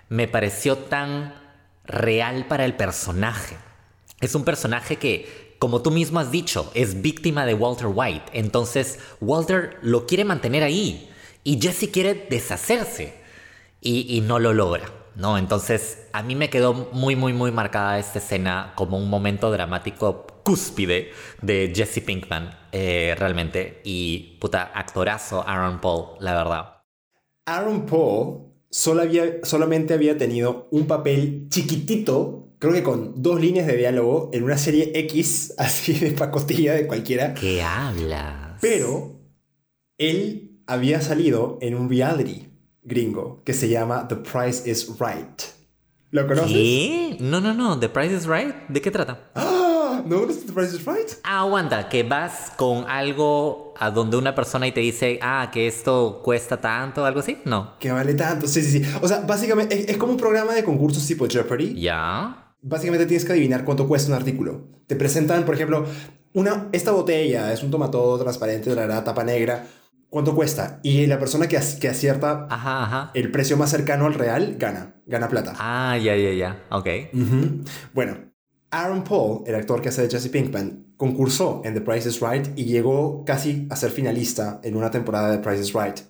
me 0.09 0.29
pareció 0.29 0.77
tan 0.77 1.35
real 1.87 2.47
para 2.47 2.65
el 2.65 2.75
personaje. 2.75 3.57
Es 4.21 4.35
un 4.35 4.45
personaje 4.45 4.97
que, 4.97 5.57
como 5.59 5.83
tú 5.83 5.91
mismo 5.91 6.21
has 6.21 6.31
dicho, 6.31 6.71
es 6.75 7.03
víctima 7.03 7.47
de 7.47 7.55
Walter 7.55 7.89
White. 7.93 8.27
Entonces, 8.33 8.99
Walter 9.21 9.79
lo 9.83 10.07
quiere 10.07 10.25
mantener 10.25 10.63
ahí 10.63 11.11
y 11.43 11.61
Jesse 11.61 11.91
quiere 11.91 12.27
deshacerse 12.31 13.15
y, 13.81 14.23
no 14.23 14.39
lo 14.39 14.53
logra. 14.53 14.91
¿no? 15.15 15.39
Entonces, 15.39 16.09
a 16.13 16.23
mí 16.23 16.35
me 16.35 16.51
quedó 16.51 16.73
muy, 16.73 17.17
muy, 17.17 17.33
muy 17.33 17.53
marcada 17.53 17.99
esta 17.99 18.19
escena 18.19 18.73
como 18.75 18.99
un 18.99 19.09
momento 19.09 19.51
dramático 19.51 20.27
cúspide 20.43 21.13
de 21.41 21.73
Jesse 21.75 22.03
Pinkman, 22.05 22.51
eh, 22.73 23.15
realmente. 23.19 23.81
Y 23.85 24.39
puta, 24.41 24.73
actorazo 24.75 25.47
Aaron 25.47 25.81
Paul, 25.81 26.17
la 26.21 26.35
verdad. 26.35 26.83
Aaron 27.47 27.87
Paul 27.87 28.54
solo 28.75 29.03
había, 29.03 29.39
solamente 29.45 29.95
había 29.95 30.19
tenido 30.19 30.67
un 30.73 30.89
papel 30.89 31.47
chiquitito, 31.49 32.49
creo 32.59 32.73
que 32.73 32.83
con 32.83 33.23
dos 33.23 33.41
líneas 33.41 33.69
de 33.69 33.77
diálogo, 33.77 34.31
en 34.33 34.43
una 34.43 34.59
serie 34.59 34.91
X, 34.97 35.55
así 35.59 35.93
de 35.93 36.11
pacotilla 36.11 36.75
de 36.75 36.89
cualquiera. 36.89 37.35
¿Qué 37.35 37.63
hablas? 37.63 38.59
Pero 38.61 39.21
él 39.97 40.59
había 40.67 41.01
salido 41.03 41.57
en 41.61 41.77
un 41.77 41.89
reality 41.89 42.49
gringo 42.83 43.43
que 43.45 43.53
se 43.53 43.69
llama 43.69 44.09
The 44.09 44.17
Price 44.17 44.69
is 44.69 44.89
Right. 44.99 45.41
¿Lo 46.11 46.27
conoces? 46.27 46.51
¿Qué? 46.51 47.17
No, 47.21 47.41
no, 47.41 47.55
no. 47.55 47.79
¿The 47.79 47.89
Price 47.89 48.13
is 48.13 48.27
Right? 48.27 48.57
¿De 48.69 48.83
qué 48.83 48.91
trata? 48.91 49.31
¡Ah! 49.37 49.64
¿No 50.07 50.21
conoces 50.21 50.47
The 50.47 50.53
Price 50.53 50.77
is 50.77 50.85
Right? 50.85 51.09
Aguanta, 51.23 51.89
que 51.89 52.03
vas 52.03 52.53
con 52.57 52.85
algo 52.89 53.75
a 53.79 53.91
donde 53.91 54.17
una 54.17 54.35
persona 54.35 54.67
y 54.67 54.73
te 54.73 54.81
dice, 54.81 55.19
ah, 55.23 55.51
que 55.53 55.67
esto 55.67 56.21
cuesta 56.23 56.61
tanto, 56.61 57.05
algo 57.05 57.21
así. 57.21 57.39
No. 57.45 57.79
Que 57.79 57.91
vale 57.91 58.15
tanto, 58.15 58.47
sí, 58.47 58.63
sí, 58.63 58.81
sí. 58.81 58.91
O 59.03 59.09
sea, 59.09 59.21
básicamente 59.21 59.79
es, 59.79 59.89
es 59.89 59.97
como 59.97 60.13
un 60.13 60.19
programa 60.19 60.55
de 60.55 60.65
concursos 60.65 61.07
tipo 61.07 61.27
Jeopardy. 61.29 61.81
Ya. 61.81 62.55
Básicamente 62.63 63.07
tienes 63.07 63.25
que 63.25 63.33
adivinar 63.33 63.65
cuánto 63.65 63.89
cuesta 63.89 64.11
un 64.11 64.17
artículo. 64.17 64.69
Te 64.87 64.97
presentan, 64.97 65.45
por 65.45 65.55
ejemplo, 65.55 65.87
una, 66.33 66.69
esta 66.73 66.93
botella 66.93 67.53
es 67.53 67.63
un 67.63 67.71
tomatodo 67.71 68.19
transparente 68.23 68.75
de 68.75 68.87
la 68.87 69.05
tapa 69.05 69.25
negra. 69.25 69.67
¿Cuánto 70.09 70.35
cuesta? 70.37 70.79
Y 70.85 71.07
la 71.07 71.19
persona 71.19 71.49
que, 71.49 71.59
que 71.81 71.89
acierta 71.89 72.47
Ajá, 72.49 72.85
ajá. 72.85 73.11
el 73.15 73.33
precio 73.33 73.57
más 73.57 73.71
cercano 73.71 74.07
al 74.07 74.15
real 74.15 74.55
gana, 74.59 74.95
gana 75.07 75.29
plata. 75.29 75.55
Ah, 75.59 75.99
ya, 75.99 76.15
ya, 76.15 76.33
ya. 76.33 76.65
Ok. 76.71 76.87
Ujú. 77.13 77.65
Bueno, 77.93 78.19
Aaron 78.75 79.05
Paul, 79.05 79.43
el 79.47 79.55
actor 79.55 79.81
que 79.81 79.89
hace 79.91 80.03
de 80.03 80.09
Jesse 80.11 80.29
Pinkman, 80.29 80.95
concursó 80.97 81.63
en 81.65 81.75
The 81.75 81.81
Price 81.81 82.09
is 82.09 82.21
Right 82.21 82.49
y 82.57 82.65
llegó 82.65 83.25
casi 83.25 83.67
a 83.71 83.77
ser 83.77 83.91
finalista 83.91 84.61
en 84.65 84.77
una 84.77 84.91
temporada 84.91 85.31
de 85.31 85.39
Price 85.39 85.61
is 85.63 85.73
Right. 85.73 86.01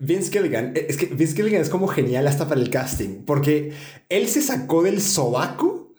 Vince 0.00 0.32
Gilligan, 0.32 0.72
es 0.74 0.96
que 0.96 1.06
Vince 1.06 1.36
Gilligan 1.36 1.60
es 1.62 1.68
como 1.70 1.86
genial 1.86 2.26
hasta 2.26 2.48
para 2.48 2.60
el 2.60 2.70
casting, 2.70 3.22
porque 3.24 3.72
él 4.08 4.26
se 4.26 4.42
sacó 4.42 4.82
del 4.82 5.00
sobaco 5.00 5.94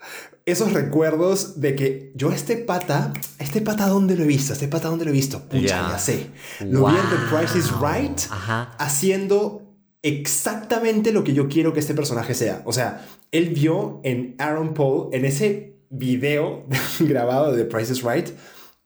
esos 0.45 0.73
recuerdos 0.73 1.61
de 1.61 1.73
que 1.75 2.11
yo 2.15 2.29
a 2.31 2.35
este 2.35 2.57
pata, 2.57 3.13
este 3.39 3.61
pata 3.61 3.87
dónde 3.87 4.17
lo 4.17 4.25
he 4.25 4.27
visto, 4.27 4.51
este 4.51 4.67
pata 4.67 4.89
dónde 4.89 5.05
lo 5.05 5.11
he 5.11 5.13
visto, 5.13 5.39
pucha, 5.47 5.61
Ya. 5.61 5.89
ya 5.91 5.99
sé. 5.99 6.27
Lo 6.65 6.85
vi 6.87 6.95
en 6.95 7.09
The 7.09 7.35
Price 7.37 7.57
is. 7.57 7.71
Right 7.79 8.19
Ajá. 8.29 8.71
haciendo 8.77 9.61
exactamente 10.01 11.13
lo 11.13 11.23
que 11.23 11.33
yo 11.33 11.47
quiero 11.47 11.71
que 11.71 11.79
este 11.79 11.93
personaje 11.93 12.33
sea. 12.33 12.61
O 12.65 12.73
sea, 12.73 13.05
él 13.31 13.51
vio 13.51 14.01
en 14.03 14.35
Aaron 14.37 14.73
Paul, 14.73 15.07
en 15.13 15.23
ese 15.23 15.72
video 15.93 16.65
grabado 16.99 17.53
de 17.53 17.63
The 17.63 17.69
Price 17.69 17.91
is 17.91 18.03
Right, 18.03 18.29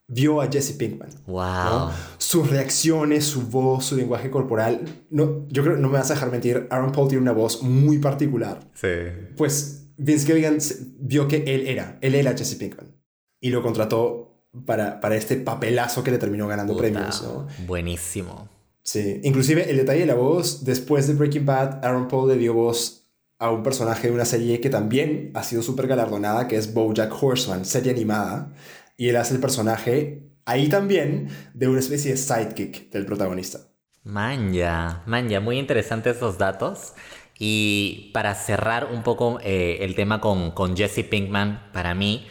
vio 0.07 0.41
a 0.41 0.47
Jesse 0.47 0.73
Pinkman. 0.73 1.09
Wow. 1.25 1.37
¿no? 1.37 1.91
Sus 2.17 2.49
reacciones, 2.49 3.25
su 3.25 3.41
voz, 3.43 3.85
su 3.85 3.95
lenguaje 3.95 4.29
corporal. 4.29 4.81
No, 5.09 5.47
yo 5.49 5.63
creo, 5.63 5.77
no 5.77 5.87
me 5.89 5.97
vas 5.97 6.11
a 6.11 6.13
dejar 6.13 6.31
mentir, 6.31 6.67
Aaron 6.69 6.91
Paul 6.91 7.07
tiene 7.07 7.21
una 7.21 7.33
voz 7.33 7.63
muy 7.63 7.97
particular. 7.99 8.59
Sí. 8.73 8.87
Pues 9.35 9.87
Vince 9.97 10.25
Gilligan 10.25 10.57
vio 10.99 11.27
que 11.27 11.37
él 11.47 11.67
era, 11.67 11.97
él 12.01 12.15
era 12.15 12.35
Jesse 12.37 12.55
Pinkman. 12.55 12.95
Y 13.39 13.49
lo 13.49 13.61
contrató 13.61 14.43
para, 14.65 14.99
para 14.99 15.15
este 15.15 15.37
papelazo 15.37 16.03
que 16.03 16.11
le 16.11 16.17
terminó 16.17 16.47
ganando 16.47 16.73
Puta, 16.73 16.83
premios, 16.83 17.23
¿no? 17.23 17.47
Buenísimo. 17.65 18.49
Sí, 18.81 19.19
inclusive 19.23 19.69
el 19.69 19.77
detalle 19.77 20.01
de 20.01 20.05
la 20.05 20.15
voz, 20.15 20.63
después 20.63 21.07
de 21.07 21.13
Breaking 21.13 21.45
Bad, 21.45 21.83
Aaron 21.83 22.07
Paul 22.07 22.29
le 22.29 22.37
dio 22.37 22.53
voz 22.53 22.96
a 23.39 23.51
un 23.51 23.63
personaje 23.63 24.07
de 24.07 24.13
una 24.13 24.25
serie 24.25 24.59
que 24.59 24.69
también 24.69 25.31
ha 25.33 25.43
sido 25.43 25.61
súper 25.61 25.87
galardonada, 25.87 26.47
que 26.47 26.55
es 26.55 26.73
BoJack 26.73 27.11
Horseman, 27.21 27.65
serie 27.65 27.91
animada, 27.91 28.53
y 28.97 29.09
él 29.09 29.15
hace 29.17 29.35
el 29.35 29.39
personaje 29.39 30.23
ahí 30.45 30.69
también 30.69 31.29
de 31.53 31.67
una 31.67 31.79
especie 31.79 32.11
de 32.11 32.17
sidekick 32.17 32.89
del 32.89 33.05
protagonista. 33.05 33.59
Manja, 34.03 35.03
manja, 35.05 35.39
muy 35.39 35.59
interesantes 35.59 36.17
esos 36.17 36.37
datos. 36.37 36.93
Y 37.39 38.09
para 38.13 38.33
cerrar 38.33 38.89
un 38.91 39.03
poco 39.03 39.39
eh, 39.43 39.79
el 39.81 39.93
tema 39.93 40.19
con, 40.19 40.51
con 40.51 40.75
Jesse 40.75 41.03
Pinkman, 41.07 41.69
para 41.71 41.93
mí, 41.93 42.25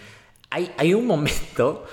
hay, 0.51 0.73
hay 0.79 0.95
un 0.95 1.07
momento 1.07 1.85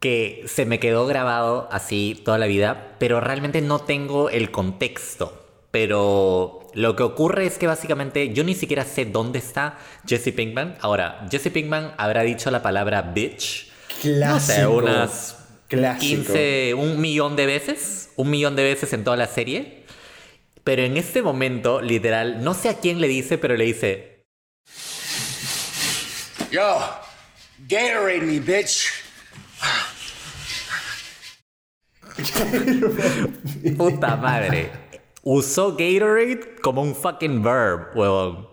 que 0.00 0.44
se 0.46 0.64
me 0.64 0.78
quedó 0.78 1.06
grabado 1.06 1.68
así 1.70 2.20
toda 2.24 2.38
la 2.38 2.46
vida, 2.46 2.96
pero 2.98 3.20
realmente 3.20 3.60
no 3.60 3.80
tengo 3.80 4.30
el 4.30 4.50
contexto. 4.50 5.43
Pero 5.74 6.68
lo 6.74 6.94
que 6.94 7.02
ocurre 7.02 7.46
es 7.46 7.58
que 7.58 7.66
básicamente 7.66 8.32
yo 8.32 8.44
ni 8.44 8.54
siquiera 8.54 8.84
sé 8.84 9.06
dónde 9.06 9.40
está 9.40 9.76
Jesse 10.06 10.32
Pinkman. 10.32 10.76
Ahora, 10.80 11.26
Jesse 11.32 11.50
Pinkman 11.50 11.94
habrá 11.96 12.22
dicho 12.22 12.48
la 12.52 12.62
palabra 12.62 13.02
bitch. 13.02 13.72
No 14.04 14.38
sé, 14.38 14.54
Clásico. 14.54 14.70
unas 14.70 15.36
Clásico. 15.66 16.32
15, 16.32 16.74
un 16.74 17.00
millón 17.00 17.34
de 17.34 17.46
veces, 17.46 18.10
un 18.14 18.30
millón 18.30 18.54
de 18.54 18.62
veces 18.62 18.92
en 18.92 19.02
toda 19.02 19.16
la 19.16 19.26
serie. 19.26 19.82
Pero 20.62 20.82
en 20.82 20.96
este 20.96 21.22
momento, 21.22 21.80
literal, 21.80 22.44
no 22.44 22.54
sé 22.54 22.68
a 22.68 22.78
quién 22.78 23.00
le 23.00 23.08
dice, 23.08 23.36
pero 23.36 23.56
le 23.56 23.64
dice, 23.64 24.26
Yo, 26.52 26.78
Gatorade 27.66 28.20
me, 28.20 28.38
bitch. 28.38 28.92
puta 33.76 34.14
madre. 34.14 34.83
Usó 35.26 35.70
Gatorade 35.70 36.56
como 36.60 36.82
un 36.82 36.94
fucking 36.94 37.42
verb, 37.42 37.96
huevón. 37.96 38.46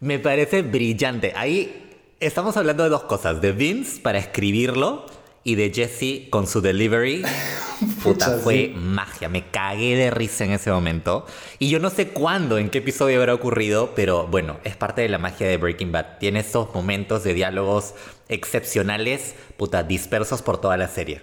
Me 0.00 0.18
parece 0.18 0.62
brillante. 0.62 1.32
Ahí 1.36 1.88
estamos 2.18 2.56
hablando 2.56 2.82
de 2.82 2.88
dos 2.88 3.04
cosas. 3.04 3.40
De 3.40 3.52
Vince 3.52 4.00
para 4.00 4.18
escribirlo 4.18 5.06
y 5.44 5.54
de 5.54 5.72
Jesse 5.72 6.28
con 6.28 6.48
su 6.48 6.60
delivery. 6.60 7.22
Puta, 8.02 8.26
Pucha, 8.26 8.38
fue 8.38 8.54
sí. 8.54 8.74
magia. 8.74 9.28
Me 9.28 9.52
cagué 9.52 9.94
de 9.94 10.10
risa 10.10 10.44
en 10.44 10.50
ese 10.50 10.72
momento. 10.72 11.26
Y 11.60 11.68
yo 11.68 11.78
no 11.78 11.90
sé 11.90 12.08
cuándo, 12.08 12.58
en 12.58 12.70
qué 12.70 12.78
episodio 12.78 13.20
habrá 13.20 13.32
ocurrido, 13.32 13.92
pero 13.94 14.26
bueno, 14.26 14.58
es 14.64 14.74
parte 14.74 15.02
de 15.02 15.08
la 15.08 15.18
magia 15.18 15.46
de 15.46 15.58
Breaking 15.58 15.92
Bad. 15.92 16.18
Tiene 16.18 16.40
esos 16.40 16.74
momentos 16.74 17.22
de 17.22 17.34
diálogos 17.34 17.94
excepcionales, 18.28 19.36
puta, 19.56 19.84
dispersos 19.84 20.42
por 20.42 20.60
toda 20.60 20.76
la 20.76 20.88
serie. 20.88 21.22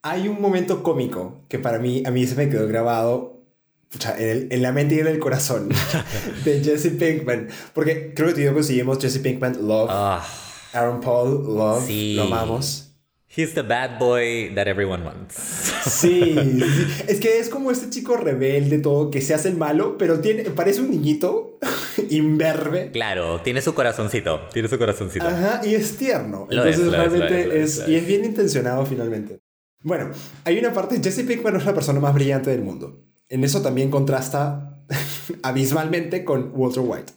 Hay 0.00 0.26
un 0.26 0.40
momento 0.40 0.82
cómico 0.82 1.42
que 1.48 1.58
para 1.58 1.78
mí, 1.78 2.02
a 2.06 2.10
mí 2.10 2.26
se 2.26 2.34
me 2.34 2.48
quedó 2.48 2.66
grabado 2.66 3.39
en, 4.18 4.28
el- 4.28 4.48
en 4.50 4.62
la 4.62 4.72
mente 4.72 4.94
y 4.96 4.98
en 5.00 5.06
el 5.08 5.18
corazón 5.18 5.68
de 6.44 6.62
Jesse 6.62 6.90
Pinkman. 6.98 7.48
Porque 7.72 8.12
creo 8.14 8.28
que 8.28 8.34
tú 8.34 8.40
y 8.40 8.44
yo 8.44 8.54
conseguimos 8.54 8.98
Jesse 8.98 9.18
Pinkman 9.18 9.66
Love. 9.66 9.88
Ah, 9.90 10.26
Aaron 10.72 11.00
Paul 11.00 11.44
Love. 11.56 11.84
Sí. 11.86 12.14
Lo 12.14 12.24
amamos. 12.24 12.86
he's 13.36 13.54
the 13.54 13.62
bad 13.62 13.98
boy 14.00 14.52
that 14.56 14.66
everyone 14.66 15.04
wants. 15.04 15.34
Sí, 15.86 16.34
sí. 16.36 16.62
es 17.06 17.20
que 17.20 17.38
es 17.38 17.48
como 17.48 17.70
este 17.70 17.88
chico 17.90 18.16
rebelde, 18.16 18.78
todo, 18.78 19.08
que 19.10 19.20
se 19.20 19.34
hace 19.34 19.48
el 19.48 19.56
malo, 19.56 19.96
pero 19.98 20.18
tiene, 20.20 20.44
parece 20.50 20.80
un 20.80 20.90
niñito 20.90 21.58
imberbe. 22.10 22.90
Claro, 22.92 23.40
tiene 23.40 23.62
su 23.62 23.72
corazoncito, 23.74 24.48
tiene 24.52 24.68
su 24.68 24.78
corazoncito. 24.78 25.26
Ajá, 25.26 25.60
y 25.64 25.74
es 25.74 25.96
tierno. 25.96 26.46
Lo 26.50 26.64
Entonces 26.64 26.80
es, 26.80 26.86
lo 26.86 26.92
es, 26.92 26.98
realmente 26.98 27.30
lo 27.30 27.38
es, 27.40 27.46
lo 27.46 27.52
es, 27.54 27.78
es, 27.78 27.86
lo 27.86 27.92
y 27.92 27.96
es. 27.96 28.06
bien 28.06 28.24
intencionado 28.24 28.84
finalmente. 28.86 29.38
Bueno, 29.82 30.10
hay 30.44 30.58
una 30.58 30.72
parte, 30.72 31.00
Jesse 31.02 31.22
Pinkman 31.26 31.56
es 31.56 31.64
la 31.64 31.72
persona 31.74 32.00
más 32.00 32.12
brillante 32.14 32.50
del 32.50 32.62
mundo. 32.62 33.00
En 33.30 33.44
eso 33.44 33.62
también 33.62 33.90
contrasta 33.90 34.84
abismalmente 35.42 36.24
con 36.24 36.52
Walter 36.54 36.82
White. 36.84 37.12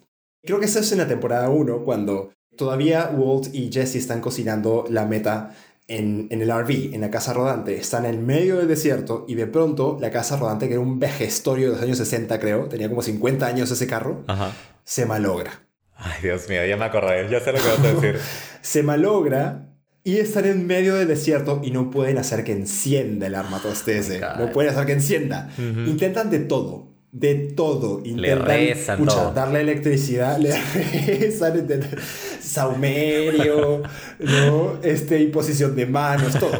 Creo 0.46 0.60
que 0.60 0.66
eso 0.66 0.80
es 0.80 0.92
en 0.92 1.00
la 1.00 1.08
temporada 1.08 1.50
1, 1.50 1.84
cuando 1.84 2.32
todavía 2.56 3.12
Walt 3.14 3.54
y 3.54 3.72
Jesse 3.72 3.96
están 3.96 4.22
cocinando 4.22 4.86
la 4.90 5.06
meta 5.06 5.56
en, 5.88 6.28
en 6.30 6.42
el 6.42 6.52
RV, 6.52 6.94
en 6.94 7.02
la 7.02 7.10
casa 7.10 7.34
rodante, 7.34 7.76
están 7.76 8.06
en 8.06 8.16
el 8.16 8.20
medio 8.20 8.58
del 8.58 8.68
desierto 8.68 9.26
y 9.28 9.36
de 9.36 9.48
pronto 9.48 9.98
la 10.00 10.12
casa 10.12 10.38
rodante, 10.38 10.68
que 10.68 10.76
era 10.76 10.82
un 10.82 11.00
vejestorio 11.00 11.68
de 11.68 11.74
los 11.74 11.84
años 11.84 11.98
60 11.98 12.40
creo, 12.40 12.68
tenía 12.68 12.90
como 12.90 13.02
50 13.02 13.46
años 13.46 13.72
ese 13.72 13.88
carro, 13.88 14.24
Ajá. 14.28 14.54
se 14.84 15.06
malogra. 15.06 15.66
Ay, 15.96 16.22
Dios 16.22 16.48
mío, 16.50 16.66
ya 16.66 16.78
me 16.78 16.86
acordé, 16.86 17.30
ya 17.30 17.40
sé 17.40 17.52
lo 17.52 17.60
que 17.60 17.68
vas 17.68 17.80
a 17.80 17.94
decir. 17.94 18.20
Se 18.62 18.82
malogra 18.82 19.73
y 20.04 20.18
están 20.18 20.46
en 20.46 20.68
medio 20.68 20.96
del 20.96 21.08
desierto 21.08 21.62
y 21.64 21.72
no 21.72 21.90
pueden 21.90 22.18
hacer 22.18 22.44
que 22.44 22.52
encienda 22.52 23.28
el 23.28 23.36
armatoste 23.36 24.02
God. 24.20 24.40
No 24.40 24.52
pueden 24.52 24.72
hacer 24.74 24.86
que 24.86 24.94
encienda. 24.94 25.50
Intentan 25.58 26.30
de 26.30 26.40
todo. 26.40 26.92
De 27.12 27.36
todo. 27.36 28.02
Intentan 28.04 28.46
rezan 28.48 28.98
pucha, 29.00 29.14
todo. 29.16 29.34
darle 29.34 29.62
electricidad, 29.62 30.38
le 30.40 30.52
rezan, 31.06 31.58
intentan- 31.60 32.00
saumerio, 32.42 33.84
¿no? 34.20 34.80
Este, 34.84 35.22
imposición 35.22 35.76
de 35.76 35.86
manos, 35.86 36.38
todo. 36.40 36.60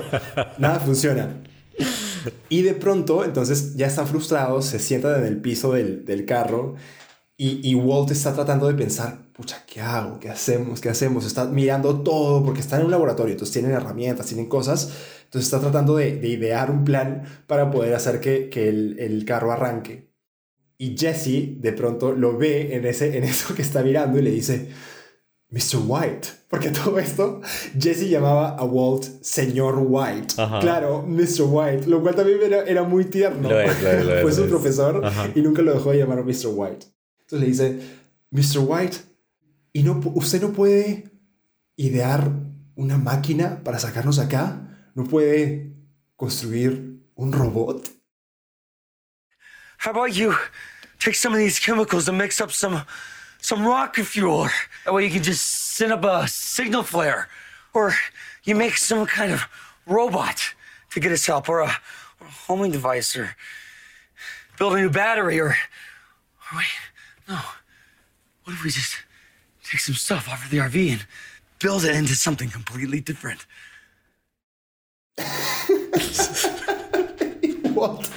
Nada 0.58 0.80
funciona. 0.80 1.42
Y 2.50 2.62
de 2.62 2.74
pronto, 2.74 3.26
entonces 3.26 3.76
ya 3.76 3.88
están 3.88 4.08
frustrados, 4.08 4.66
se 4.66 4.80
sientan 4.80 5.20
en 5.20 5.26
el 5.26 5.38
piso 5.42 5.74
del, 5.74 6.06
del 6.06 6.26
carro 6.26 6.76
y, 7.36 7.68
y 7.70 7.76
Walt 7.76 8.12
está 8.12 8.34
tratando 8.34 8.68
de 8.68 8.76
pensar, 8.76 9.23
pucha, 9.34 9.64
¿qué 9.66 9.82
hago? 9.82 10.20
¿Qué 10.20 10.30
hacemos? 10.30 10.80
¿Qué 10.80 10.90
hacemos? 10.90 11.26
Está 11.26 11.46
mirando 11.46 12.02
todo 12.02 12.44
porque 12.44 12.60
está 12.62 12.78
en 12.80 12.86
un 12.86 12.92
laboratorio, 12.92 13.34
entonces 13.34 13.54
tienen 13.54 13.72
herramientas, 13.72 14.28
tienen 14.28 14.48
cosas, 14.48 14.92
entonces 15.26 15.46
está 15.52 15.60
tratando 15.60 15.96
de, 15.96 16.18
de 16.18 16.28
idear 16.28 16.70
un 16.72 16.84
plan 16.84 17.24
para 17.48 17.72
poder 17.72 17.96
hacer 17.96 18.20
que, 18.20 18.50
que 18.50 18.70
el, 18.70 18.98
el 19.00 19.26
carro 19.26 19.52
arranque. 19.52 20.12
Y 20.78 20.96
Jesse 20.98 21.60
de 21.62 21.74
pronto 21.74 22.12
lo 22.14 22.38
ve 22.38 22.76
en, 22.76 22.86
ese, 22.86 23.18
en 23.18 23.24
eso 23.34 23.56
que 23.56 23.62
está 23.62 23.82
mirando 23.84 24.20
y 24.20 24.22
le 24.22 24.32
dice, 24.32 24.70
Mr. 25.50 25.80
White. 25.86 26.28
Porque 26.50 26.70
todo 26.70 27.00
esto, 27.00 27.42
Jesse 27.80 28.10
llamaba 28.10 28.50
a 28.50 28.64
Walt 28.64 29.04
señor 29.22 29.76
White. 29.80 30.36
Ajá. 30.38 30.60
Claro, 30.60 31.04
Mr. 31.08 31.44
White, 31.48 31.88
lo 31.88 32.02
cual 32.02 32.16
también 32.16 32.40
era, 32.44 32.64
era 32.64 32.84
muy 32.84 33.06
tierno. 33.06 33.50
Lo 33.50 33.60
es, 33.60 33.82
lo 33.82 33.90
es, 33.90 34.06
lo 34.06 34.14
es, 34.18 34.22
Fue 34.22 34.32
su 34.34 34.44
es. 34.44 34.50
profesor 34.50 35.04
Ajá. 35.06 35.30
y 35.34 35.42
nunca 35.42 35.62
lo 35.64 35.74
dejó 35.74 35.92
de 35.92 35.98
llamar 36.00 36.24
Mr. 36.24 36.48
White. 36.54 36.88
Entonces 37.22 37.40
le 37.40 37.46
dice, 37.48 37.80
Mr. 38.32 38.64
White, 38.68 38.98
¿y 39.74 39.84
no, 39.84 40.00
usted 40.16 40.42
no 40.42 40.54
puede 40.54 41.12
idear 41.76 42.32
una 42.76 42.98
máquina 42.98 43.64
para 43.64 43.80
sacarnos 43.80 44.20
acá? 44.20 44.62
¿No 44.96 45.04
puede 45.04 45.74
construir 46.16 47.02
un 47.16 47.34
robot? 47.34 47.90
How 49.80 49.92
about 49.92 50.16
you 50.16 50.34
take 51.00 51.16
some 51.16 51.34
of 51.34 51.40
these 51.40 51.60
chemicals 51.60 52.08
and 52.08 52.18
mix 52.18 52.40
up 52.40 52.52
some 52.52 52.86
some 53.42 53.66
rocket 53.66 54.06
fuel? 54.06 54.48
That 54.86 54.94
way 54.94 55.06
you 55.06 55.12
can 55.12 55.24
just 55.24 55.76
send 55.76 55.92
up 55.92 56.06
a 56.06 56.28
signal 56.28 56.84
flare. 56.84 57.28
Or 57.74 57.94
you 58.44 58.56
make 58.56 58.78
some 58.78 59.06
kind 59.06 59.34
of 59.34 59.46
robot 59.86 60.56
to 60.92 61.00
get 61.00 61.12
us 61.12 61.26
help 61.26 61.50
or 61.50 61.62
a, 61.62 61.72
or 62.22 62.28
a 62.28 62.32
homing 62.48 62.72
device 62.72 63.16
or 63.16 63.36
build 64.58 64.74
a 64.74 64.78
new 64.78 64.90
battery 64.90 65.40
or, 65.40 65.50
or 65.50 66.58
wait, 66.58 66.68
no. 67.28 67.40
What 68.44 68.54
if 68.54 68.64
we 68.64 68.70
just 68.70 68.96
take 69.74 69.82
some 69.82 69.96
stuff 69.96 70.30
off 70.30 70.46
of 70.46 70.52
the 70.52 70.58
RV 70.58 70.92
and 70.92 71.06
build 71.58 71.84
it 71.84 71.96
into 71.96 72.14
something 72.14 72.50
completely 72.50 73.02
different? 73.02 73.48
Walt 77.74 78.08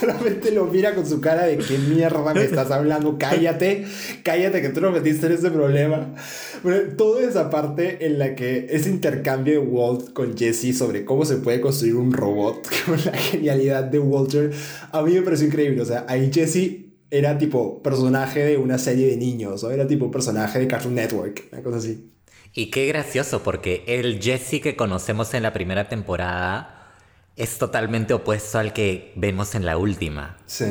solamente 0.00 0.52
lo 0.52 0.66
mira 0.66 0.94
con 0.94 1.06
su 1.06 1.20
cara 1.20 1.44
de 1.44 1.58
qué 1.58 1.76
mierda 1.76 2.32
me 2.32 2.44
estás 2.44 2.70
hablando, 2.70 3.18
cállate, 3.18 3.84
cállate 4.22 4.62
que 4.62 4.70
tú 4.70 4.80
no 4.80 4.92
metiste 4.92 5.26
en 5.26 5.32
ese 5.32 5.50
problema. 5.50 6.14
Bueno, 6.62 6.94
toda 6.96 7.22
esa 7.22 7.50
parte 7.50 8.06
en 8.06 8.18
la 8.18 8.34
que 8.34 8.68
ese 8.70 8.88
intercambio 8.88 9.54
de 9.54 9.58
Walt 9.58 10.12
con 10.12 10.38
Jesse 10.38 10.76
sobre 10.76 11.04
cómo 11.04 11.24
se 11.24 11.36
puede 11.36 11.60
construir 11.60 11.96
un 11.96 12.12
robot 12.12 12.66
con 12.86 12.96
la 13.04 13.12
genialidad 13.12 13.84
de 13.84 13.98
Walter, 13.98 14.52
a 14.92 15.02
mí 15.02 15.12
me 15.12 15.22
pareció 15.22 15.48
increíble. 15.48 15.82
O 15.82 15.86
sea, 15.86 16.06
ahí 16.08 16.30
Jesse 16.32 16.89
era 17.10 17.36
tipo 17.38 17.82
personaje 17.82 18.44
de 18.44 18.56
una 18.56 18.78
serie 18.78 19.08
de 19.08 19.16
niños, 19.16 19.64
o 19.64 19.70
era 19.70 19.86
tipo 19.86 20.10
personaje 20.10 20.58
de 20.58 20.68
Cartoon 20.68 20.94
Network, 20.94 21.48
una 21.52 21.62
cosa 21.62 21.78
así. 21.78 22.10
Y 22.52 22.70
qué 22.70 22.86
gracioso, 22.86 23.42
porque 23.42 23.84
el 23.86 24.20
Jesse 24.20 24.60
que 24.60 24.76
conocemos 24.76 25.34
en 25.34 25.42
la 25.42 25.52
primera 25.52 25.88
temporada 25.88 26.94
es 27.36 27.58
totalmente 27.58 28.12
opuesto 28.14 28.58
al 28.58 28.72
que 28.72 29.12
vemos 29.16 29.54
en 29.54 29.64
la 29.64 29.76
última. 29.76 30.36
Sí. 30.46 30.64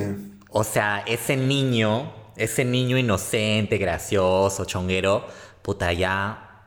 O 0.50 0.64
sea, 0.64 1.04
ese 1.08 1.38
niño, 1.38 2.14
ese 2.36 2.66
niño 2.66 2.98
inocente, 2.98 3.78
gracioso, 3.78 4.66
chonguero, 4.66 5.26
puta, 5.62 5.94
ya 5.94 6.66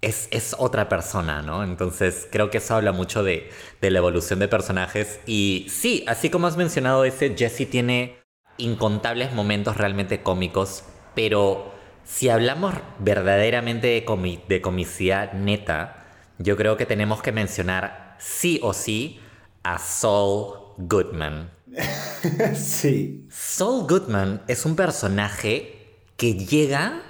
es, 0.00 0.28
es 0.30 0.54
otra 0.58 0.88
persona, 0.88 1.42
¿no? 1.42 1.62
Entonces 1.62 2.26
creo 2.30 2.50
que 2.50 2.58
eso 2.58 2.74
habla 2.74 2.92
mucho 2.92 3.22
de, 3.22 3.50
de 3.80 3.90
la 3.90 3.98
evolución 3.98 4.38
de 4.38 4.48
personajes. 4.48 5.20
Y 5.26 5.66
sí, 5.68 6.04
así 6.06 6.30
como 6.30 6.46
has 6.46 6.56
mencionado, 6.56 7.04
ese 7.04 7.34
Jesse 7.36 7.68
tiene 7.68 8.23
incontables 8.56 9.32
momentos 9.32 9.76
realmente 9.76 10.22
cómicos, 10.22 10.84
pero 11.14 11.72
si 12.04 12.28
hablamos 12.28 12.74
verdaderamente 12.98 13.88
de, 13.88 14.04
comi- 14.04 14.44
de 14.48 14.60
comicidad 14.60 15.32
neta, 15.32 16.06
yo 16.38 16.56
creo 16.56 16.76
que 16.76 16.86
tenemos 16.86 17.22
que 17.22 17.32
mencionar 17.32 18.16
sí 18.18 18.60
o 18.62 18.72
sí 18.72 19.20
a 19.62 19.78
Saul 19.78 20.58
Goodman. 20.78 21.50
sí. 22.54 23.26
Saul 23.30 23.86
Goodman 23.88 24.42
es 24.48 24.64
un 24.64 24.76
personaje 24.76 25.96
que 26.16 26.34
llega 26.34 27.02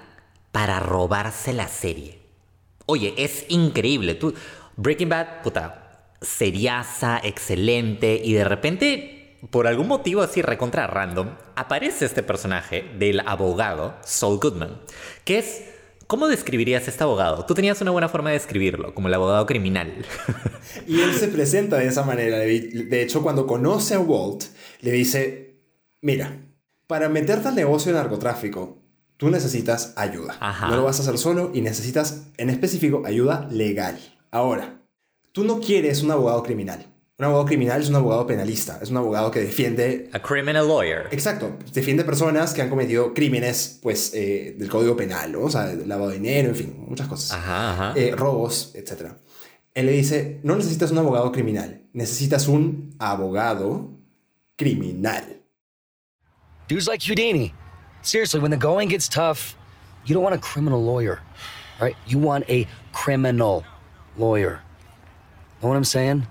para 0.53 0.81
robarse 0.81 1.53
la 1.53 1.69
serie. 1.69 2.19
Oye, 2.87 3.15
es 3.17 3.47
increíble. 3.49 4.15
Tú, 4.15 4.35
Breaking 4.77 5.09
Bad, 5.09 5.43
puta, 5.43 6.13
seriaza, 6.21 7.21
excelente, 7.23 8.21
y 8.23 8.33
de 8.35 8.45
repente, 8.45 9.14
por 9.51 9.67
algún 9.67 9.89
motivo 9.89 10.23
así 10.23 10.43
recontra 10.43 10.87
random, 10.87 11.31
aparece 11.57 12.05
este 12.05 12.23
personaje 12.23 12.85
del 12.99 13.21
abogado, 13.21 13.97
Saul 14.03 14.39
Goodman, 14.39 14.81
que 15.25 15.39
es... 15.39 15.65
¿Cómo 16.07 16.29
describirías 16.29 16.87
a 16.87 16.91
este 16.91 17.03
abogado? 17.03 17.47
Tú 17.47 17.55
tenías 17.55 17.81
una 17.81 17.91
buena 17.91 18.11
forma 18.11 18.29
de 18.29 18.35
describirlo, 18.35 18.95
como 18.95 19.09
el 19.09 19.15
abogado 19.15 19.47
criminal. 19.47 20.05
Y 20.87 21.01
él 21.01 21.15
se 21.15 21.29
presenta 21.29 21.79
de 21.79 21.87
esa 21.87 22.03
manera. 22.03 22.39
De 22.39 23.03
hecho, 23.03 23.23
cuando 23.23 23.47
conoce 23.47 23.95
a 23.95 24.01
Walt, 24.01 24.45
le 24.81 24.93
dice, 24.93 25.61
mira, 26.03 26.37
para 26.87 27.09
meterte 27.09 27.49
al 27.49 27.55
negocio 27.55 27.93
de 27.93 27.99
narcotráfico, 27.99 28.83
tú 29.17 29.31
necesitas 29.31 29.95
ayuda. 29.97 30.37
Ajá. 30.41 30.69
No 30.69 30.77
lo 30.77 30.85
vas 30.85 30.99
a 30.99 31.03
hacer 31.03 31.17
solo 31.17 31.53
y 31.55 31.63
necesitas, 31.63 32.27
en 32.37 32.51
específico, 32.51 33.03
ayuda 33.07 33.49
legal. 33.51 33.99
Ahora, 34.31 34.83
tú 35.33 35.45
no 35.45 35.61
quieres 35.61 36.03
un 36.03 36.11
abogado 36.11 36.43
criminal. 36.43 36.94
Un 37.17 37.27
abogado 37.27 37.47
criminal 37.47 37.81
es 37.81 37.89
un 37.89 37.95
abogado 37.95 38.27
penalista, 38.27 38.81
es 38.83 38.91
un 38.91 38.97
abogado 38.97 39.31
que 39.31 39.39
defiende 39.39 40.11
A 40.13 40.19
criminal 40.19 40.67
lawyer. 40.67 41.07
Exacto, 41.13 41.57
defiende 41.73 42.03
personas 42.03 42.53
que 42.53 42.61
han 42.61 42.69
cometido 42.69 43.15
crímenes, 43.15 43.79
pues, 43.81 44.13
eh, 44.15 44.57
del 44.59 44.69
código 44.69 44.97
penal, 44.97 45.31
¿no? 45.31 45.43
O 45.43 45.51
sea, 45.51 45.73
lavado 45.87 46.11
de 46.11 46.17
dinero, 46.17 46.49
en 46.49 46.57
fin, 46.57 46.75
muchas 46.89 47.07
cosas. 47.07 47.31
Ajá, 47.31 47.73
ajá. 47.73 47.93
Eh, 47.95 48.17
robos, 48.17 48.73
etc. 48.75 49.13
Él 49.75 49.87
le 49.87 49.93
dice, 49.93 50.41
no 50.43 50.57
necesitas 50.57 50.91
un 50.91 50.99
abogado 50.99 51.31
criminal, 51.31 51.83
necesitas 51.93 52.49
un 52.49 52.97
abogado 52.99 53.93
criminal. 54.57 55.41
Dudes 56.67 56.89
like 56.89 57.07
Houdini. 57.07 57.55
Seriously, 58.03 58.41
when 58.41 58.51
the 58.51 58.57
going 58.57 58.89
gets 58.89 59.09
tough, 59.09 59.55
you 60.05 60.15
don't 60.15 60.25
want 60.25 60.35
a 60.35 60.39
criminal 60.39 60.83
lawyer, 60.83 61.21
right? 61.81 61.95
You 62.09 62.19
want 62.19 62.45
a 62.51 62.67
criminal 62.93 63.63
lawyer. 64.19 64.63
Know 65.63 65.69
what 65.69 65.77
I'm 65.77 65.85
saying? 65.85 66.27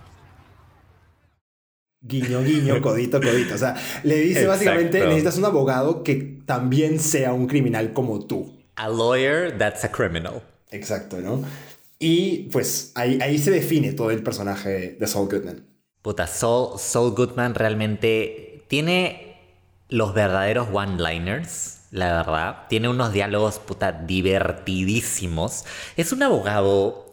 Guiño, 2.05 2.43
guiño, 2.43 2.81
codito, 2.81 3.21
codito. 3.21 3.55
O 3.55 3.57
sea, 3.57 3.75
le 4.03 4.15
dice 4.17 4.41
Exacto. 4.41 4.49
básicamente, 4.49 4.99
necesitas 5.05 5.37
un 5.37 5.45
abogado 5.45 6.03
que 6.03 6.41
también 6.45 6.99
sea 6.99 7.31
un 7.31 7.47
criminal 7.47 7.93
como 7.93 8.25
tú. 8.27 8.53
A 8.75 8.89
lawyer 8.89 9.57
that's 9.57 9.85
a 9.85 9.91
criminal. 9.91 10.41
Exacto, 10.69 11.21
¿no? 11.21 11.43
Y 11.99 12.49
pues 12.51 12.91
ahí, 12.95 13.19
ahí 13.21 13.37
se 13.37 13.51
define 13.51 13.93
todo 13.93 14.11
el 14.11 14.21
personaje 14.21 14.97
de 14.99 15.07
Saul 15.07 15.29
Goodman. 15.29 15.65
Puta, 16.01 16.27
Saul, 16.27 16.77
Saul 16.77 17.11
Goodman 17.11 17.55
realmente 17.55 18.65
tiene 18.67 19.37
los 19.87 20.13
verdaderos 20.13 20.67
one-liners, 20.73 21.83
la 21.91 22.11
verdad. 22.17 22.67
Tiene 22.67 22.89
unos 22.89 23.13
diálogos, 23.13 23.59
puta, 23.59 23.93
divertidísimos. 23.93 25.63
Es 25.95 26.11
un 26.11 26.23
abogado... 26.23 27.09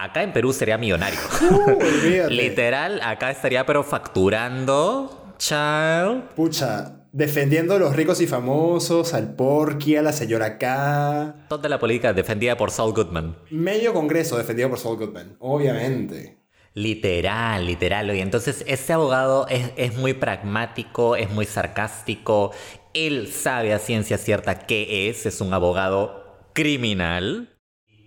Acá 0.00 0.22
en 0.22 0.32
Perú 0.32 0.54
sería 0.54 0.78
millonario. 0.78 1.20
Uh. 1.50 2.28
Literal, 2.30 3.00
acá 3.02 3.30
estaría 3.30 3.66
pero 3.66 3.82
facturando, 3.84 5.34
child. 5.36 6.30
Pucha, 6.34 7.04
defendiendo 7.12 7.74
a 7.74 7.78
los 7.78 7.94
ricos 7.94 8.20
y 8.20 8.26
famosos, 8.26 9.12
al 9.12 9.34
Porky, 9.34 9.96
a 9.96 10.02
la 10.02 10.12
señora 10.12 10.56
K. 10.58 11.46
Toda 11.48 11.68
la 11.68 11.78
política 11.78 12.12
defendida 12.12 12.56
por 12.56 12.70
Saul 12.70 12.94
Goodman. 12.94 13.36
Medio 13.50 13.92
congreso 13.92 14.38
defendido 14.38 14.70
por 14.70 14.78
Saul 14.78 14.96
Goodman, 14.96 15.36
obviamente. 15.38 16.38
Literal, 16.72 17.66
literal. 17.66 18.14
Y 18.14 18.20
entonces 18.20 18.64
ese 18.66 18.92
abogado 18.94 19.46
es, 19.48 19.72
es 19.76 19.96
muy 19.96 20.14
pragmático, 20.14 21.16
es 21.16 21.30
muy 21.30 21.44
sarcástico. 21.44 22.52
Él 22.94 23.28
sabe 23.28 23.74
a 23.74 23.78
ciencia 23.78 24.16
cierta 24.16 24.66
qué 24.66 25.10
es, 25.10 25.26
es 25.26 25.40
un 25.40 25.52
abogado 25.52 26.48
criminal. 26.54 27.59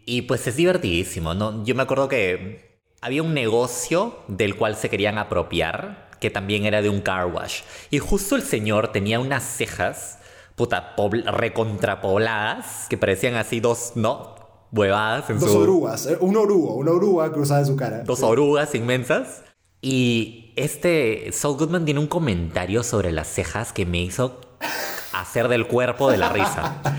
Y 0.05 0.23
pues 0.23 0.47
es 0.47 0.55
divertidísimo, 0.55 1.33
¿no? 1.33 1.63
Yo 1.65 1.75
me 1.75 1.83
acuerdo 1.83 2.07
que 2.07 2.79
había 3.01 3.23
un 3.23 3.33
negocio 3.33 4.17
del 4.27 4.55
cual 4.55 4.75
se 4.75 4.89
querían 4.89 5.17
apropiar, 5.17 6.09
que 6.19 6.29
también 6.29 6.65
era 6.65 6.81
de 6.81 6.89
un 6.89 7.01
car 7.01 7.25
wash. 7.27 7.61
Y 7.89 7.99
justo 7.99 8.35
el 8.35 8.41
señor 8.43 8.89
tenía 8.91 9.19
unas 9.19 9.43
cejas, 9.43 10.19
puta, 10.55 10.95
pobl- 10.95 11.23
recontrapobladas, 11.25 12.87
que 12.89 12.97
parecían 12.97 13.35
así 13.35 13.59
dos, 13.59 13.93
¿no? 13.95 14.35
Huevadas 14.71 15.29
en 15.29 15.39
Dos 15.39 15.51
su... 15.51 15.59
orugas. 15.59 16.05
eh, 16.07 16.17
Un 16.19 16.35
orugo, 16.35 16.75
una 16.75 16.91
oruga 16.91 17.31
cruzada 17.31 17.59
en 17.61 17.65
su 17.67 17.75
cara. 17.75 18.03
dos 18.03 18.19
Sí. 18.19 18.25
orugas 18.25 18.73
inmensas. 18.75 19.43
Y 19.81 20.53
este 20.55 21.29
Saul 21.33 21.57
Goodman 21.57 21.85
tiene 21.85 21.99
un 21.99 22.07
comentario 22.07 22.83
sobre 22.83 23.11
las 23.11 23.27
cejas 23.27 23.73
que 23.73 23.85
me 23.85 24.01
hizo 24.01 24.39
hacer 25.11 25.47
del 25.49 25.67
cuerpo 25.67 26.09
de 26.09 26.17
la 26.17 26.29
risa. 26.29 26.81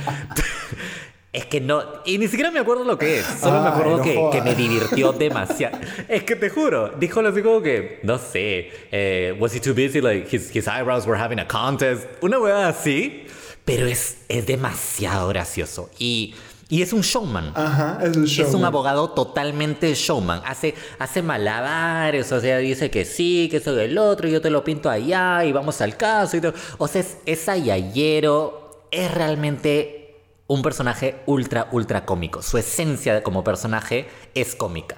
Es 1.35 1.47
que 1.47 1.61
no, 1.61 1.83
y 2.05 2.17
ni 2.17 2.29
siquiera 2.29 2.53
me 2.53 2.61
acuerdo 2.61 2.85
lo 2.85 2.97
que 2.97 3.19
es, 3.19 3.27
solo 3.27 3.61
me 3.61 3.69
acuerdo 3.69 3.97
no 3.97 4.03
que, 4.05 4.29
que 4.31 4.41
me 4.41 4.55
divirtió 4.55 5.13
demasiado. 5.13 5.77
Es 6.09 6.23
que 6.23 6.37
te 6.37 6.49
juro, 6.49 6.91
dijo 6.91 7.19
así 7.21 7.43
como 7.43 7.61
que, 7.61 7.99
no 8.05 8.19
sé, 8.19 8.71
eh, 8.93 9.37
was 9.41 9.53
he 9.53 9.59
too 9.59 9.75
busy, 9.75 10.01
like 10.01 10.29
his, 10.31 10.55
his 10.55 10.69
eyebrows 10.69 11.09
were 11.09 11.21
having 11.21 11.41
a 11.41 11.49
contest, 11.49 12.07
una 12.21 12.39
hueá 12.39 12.69
así, 12.69 13.27
pero 13.65 13.85
es, 13.89 14.19
es 14.29 14.47
demasiado 14.47 15.27
gracioso. 15.27 15.91
Y, 15.99 16.37
y 16.69 16.83
es 16.83 16.93
un 16.93 17.01
showman. 17.01 17.51
Ajá, 17.57 17.99
es 18.05 18.17
un 18.17 18.27
show. 18.27 18.47
Es 18.47 18.55
un 18.55 18.65
abogado 18.65 19.11
totalmente 19.11 19.93
showman. 19.93 20.41
Hace, 20.47 20.77
hace 21.01 21.21
malabares, 21.21 22.31
o 22.31 22.41
sea, 22.41 22.59
dice 22.59 22.93
que 22.93 23.05
sí, 23.05 23.49
que 23.51 23.57
eso 23.57 23.75
del 23.75 23.99
otro, 23.99 24.29
yo 24.29 24.41
te 24.41 24.51
lo 24.51 24.63
pinto 24.63 24.89
allá 24.89 25.45
y 25.45 25.51
vamos 25.51 25.81
al 25.81 25.97
caso. 25.97 26.37
Y 26.37 26.41
todo. 26.41 26.55
O 26.79 26.87
sea, 26.87 27.01
es, 27.01 27.17
es 27.27 27.49
ayayero, 27.49 28.87
es 28.93 29.13
realmente 29.13 30.04
un 30.47 30.63
personaje 30.63 31.17
ultra, 31.27 31.69
ultra 31.73 32.05
cómico. 32.05 32.43
Su 32.43 32.59
esencia 32.59 33.23
como 33.23 33.45
personaje 33.45 34.07
es 34.35 34.55
cómica. 34.55 34.97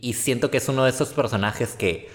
Y 0.00 0.14
siento 0.14 0.50
que 0.50 0.58
es 0.58 0.68
uno 0.68 0.84
de 0.84 0.90
esos 0.90 1.12
personajes 1.12 1.70
que 1.70 2.10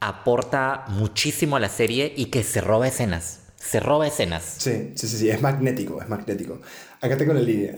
aporta 0.00 0.84
muchísimo 0.88 1.56
a 1.56 1.60
la 1.60 1.68
serie 1.68 2.12
y 2.16 2.26
que 2.26 2.42
se 2.42 2.60
roba 2.60 2.88
escenas. 2.88 3.52
Se 3.56 3.80
roba 3.80 4.06
escenas. 4.06 4.56
Sí, 4.58 4.92
sí, 4.94 5.08
sí, 5.08 5.16
sí, 5.18 5.30
es 5.30 5.40
magnético, 5.40 6.00
es 6.02 6.08
magnético. 6.08 6.60
Acá 7.00 7.16
tengo 7.16 7.32
la 7.32 7.40
línea. 7.40 7.74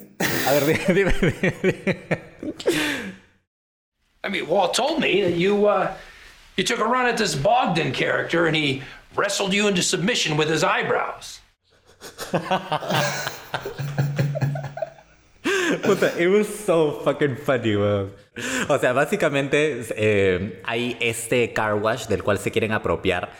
A 0.48 0.52
ver, 0.52 0.66
dime, 0.66 0.94
dime, 0.94 1.14
dime. 1.62 1.98
I 4.24 4.28
mean, 4.28 4.48
Walt 4.48 4.74
told 4.74 4.98
me 4.98 5.22
that 5.22 5.36
you 5.36 5.68
uh, 5.68 5.94
you 6.56 6.64
took 6.64 6.80
a 6.80 6.84
run 6.84 7.06
at 7.06 7.16
this 7.16 7.36
Bogdan 7.36 7.92
character 7.92 8.46
and 8.46 8.56
he 8.56 8.82
wrestled 9.14 9.52
you 9.52 9.68
into 9.68 9.82
submission 9.82 10.36
with 10.36 10.48
his 10.48 10.64
eyebrows. 10.64 11.40
Puta, 15.82 16.12
it 16.18 16.28
was 16.28 16.46
so 16.46 17.00
fucking 17.04 17.36
funny, 17.36 17.76
weón. 17.76 18.12
O 18.68 18.78
sea, 18.78 18.92
básicamente 18.92 19.82
eh, 19.96 20.60
hay 20.64 20.96
este 21.00 21.52
car 21.52 21.74
wash 21.74 22.06
del 22.06 22.22
cual 22.22 22.38
se 22.38 22.50
quieren 22.50 22.72
apropiar, 22.72 23.30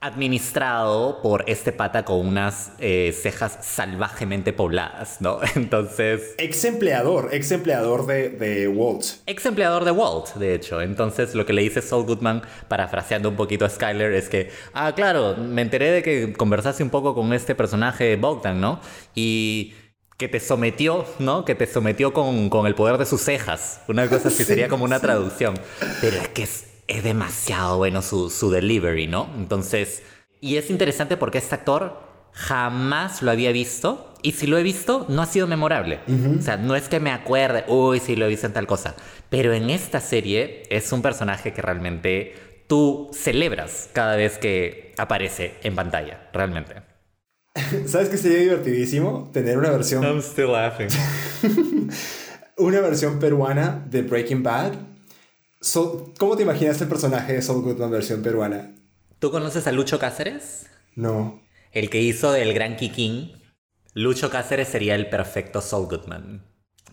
administrado 0.00 1.20
por 1.22 1.44
este 1.48 1.72
pata 1.72 2.04
con 2.04 2.24
unas 2.26 2.72
eh, 2.78 3.12
cejas 3.20 3.58
salvajemente 3.62 4.52
pobladas, 4.52 5.20
¿no? 5.20 5.40
Entonces, 5.56 6.34
Ex 6.38 6.64
empleador, 6.64 7.30
ex 7.32 7.50
empleador 7.50 8.06
de, 8.06 8.28
de 8.30 8.68
Walt. 8.68 9.04
ex 9.26 9.44
empleador 9.46 9.84
de 9.84 9.90
Walt, 9.90 10.34
de 10.34 10.54
hecho. 10.54 10.80
Entonces, 10.80 11.34
lo 11.34 11.44
que 11.46 11.52
le 11.52 11.62
dice 11.62 11.82
Saul 11.82 12.04
Goodman, 12.04 12.42
parafraseando 12.68 13.28
un 13.28 13.36
poquito 13.36 13.64
a 13.64 13.70
Skyler, 13.70 14.12
es 14.12 14.28
que, 14.28 14.50
ah, 14.72 14.92
claro, 14.94 15.36
me 15.36 15.62
enteré 15.62 15.90
de 15.90 16.02
que 16.02 16.32
conversaste 16.32 16.82
un 16.82 16.90
poco 16.90 17.14
con 17.14 17.32
este 17.32 17.54
personaje 17.54 18.16
Bogdan, 18.16 18.60
¿no? 18.60 18.80
Y 19.14 19.74
que 20.16 20.28
te 20.28 20.40
sometió, 20.40 21.04
¿no? 21.20 21.44
Que 21.44 21.54
te 21.54 21.66
sometió 21.66 22.12
con, 22.12 22.50
con 22.50 22.66
el 22.66 22.74
poder 22.74 22.98
de 22.98 23.06
sus 23.06 23.20
cejas. 23.22 23.80
Una 23.88 24.08
cosa 24.08 24.28
así 24.28 24.44
Sí, 24.44 24.44
sería 24.44 24.68
como 24.68 24.84
una 24.84 24.98
sí. 24.98 25.02
traducción. 25.02 25.54
Pero 26.00 26.16
es 26.16 26.28
que 26.28 26.42
es, 26.42 26.67
es 26.88 27.04
demasiado 27.04 27.76
bueno 27.76 28.02
su, 28.02 28.30
su 28.30 28.50
delivery, 28.50 29.06
¿no? 29.06 29.30
Entonces, 29.36 30.02
y 30.40 30.56
es 30.56 30.70
interesante 30.70 31.16
porque 31.16 31.38
este 31.38 31.54
actor 31.54 32.08
jamás 32.32 33.22
lo 33.22 33.30
había 33.30 33.52
visto. 33.52 34.14
Y 34.22 34.32
si 34.32 34.48
lo 34.48 34.58
he 34.58 34.62
visto, 34.62 35.06
no 35.08 35.22
ha 35.22 35.26
sido 35.26 35.46
memorable. 35.46 36.00
O 36.38 36.42
sea, 36.42 36.56
no 36.56 36.74
es 36.74 36.88
que 36.88 36.98
me 36.98 37.12
acuerde, 37.12 37.64
uy, 37.68 38.00
sí 38.00 38.16
lo 38.16 38.26
he 38.26 38.28
visto 38.28 38.46
en 38.46 38.52
tal 38.52 38.66
cosa. 38.66 38.96
Pero 39.28 39.52
en 39.52 39.70
esta 39.70 40.00
serie 40.00 40.64
es 40.70 40.90
un 40.90 41.02
personaje 41.02 41.52
que 41.52 41.62
realmente 41.62 42.34
tú 42.66 43.10
celebras 43.12 43.88
cada 43.92 44.16
vez 44.16 44.38
que 44.38 44.92
aparece 44.98 45.54
en 45.62 45.76
pantalla, 45.76 46.28
realmente. 46.32 46.82
¿Sabes 47.86 48.08
qué 48.08 48.16
sería 48.16 48.38
divertidísimo? 48.38 49.30
Tener 49.32 49.56
una 49.56 49.70
versión, 49.70 50.20
still 50.20 50.52
laughing. 50.52 50.88
una 52.56 52.80
versión 52.80 53.20
peruana 53.20 53.84
de 53.88 54.02
Breaking 54.02 54.42
Bad. 54.42 54.72
So- 55.60 56.12
¿Cómo 56.18 56.36
te 56.36 56.42
imaginas 56.44 56.80
el 56.80 56.88
personaje 56.88 57.34
de 57.34 57.42
Saul 57.42 57.62
Goodman 57.62 57.90
versión 57.90 58.22
peruana? 58.22 58.74
¿Tú 59.18 59.30
conoces 59.30 59.66
a 59.66 59.72
Lucho 59.72 59.98
Cáceres? 59.98 60.66
No. 60.94 61.42
El 61.72 61.90
que 61.90 62.00
hizo 62.00 62.32
del 62.32 62.54
Gran 62.54 62.76
Kikín. 62.76 63.32
Lucho 63.94 64.30
Cáceres 64.30 64.68
sería 64.68 64.94
el 64.94 65.08
perfecto 65.10 65.60
Saul 65.60 65.86
Goodman. 65.88 66.44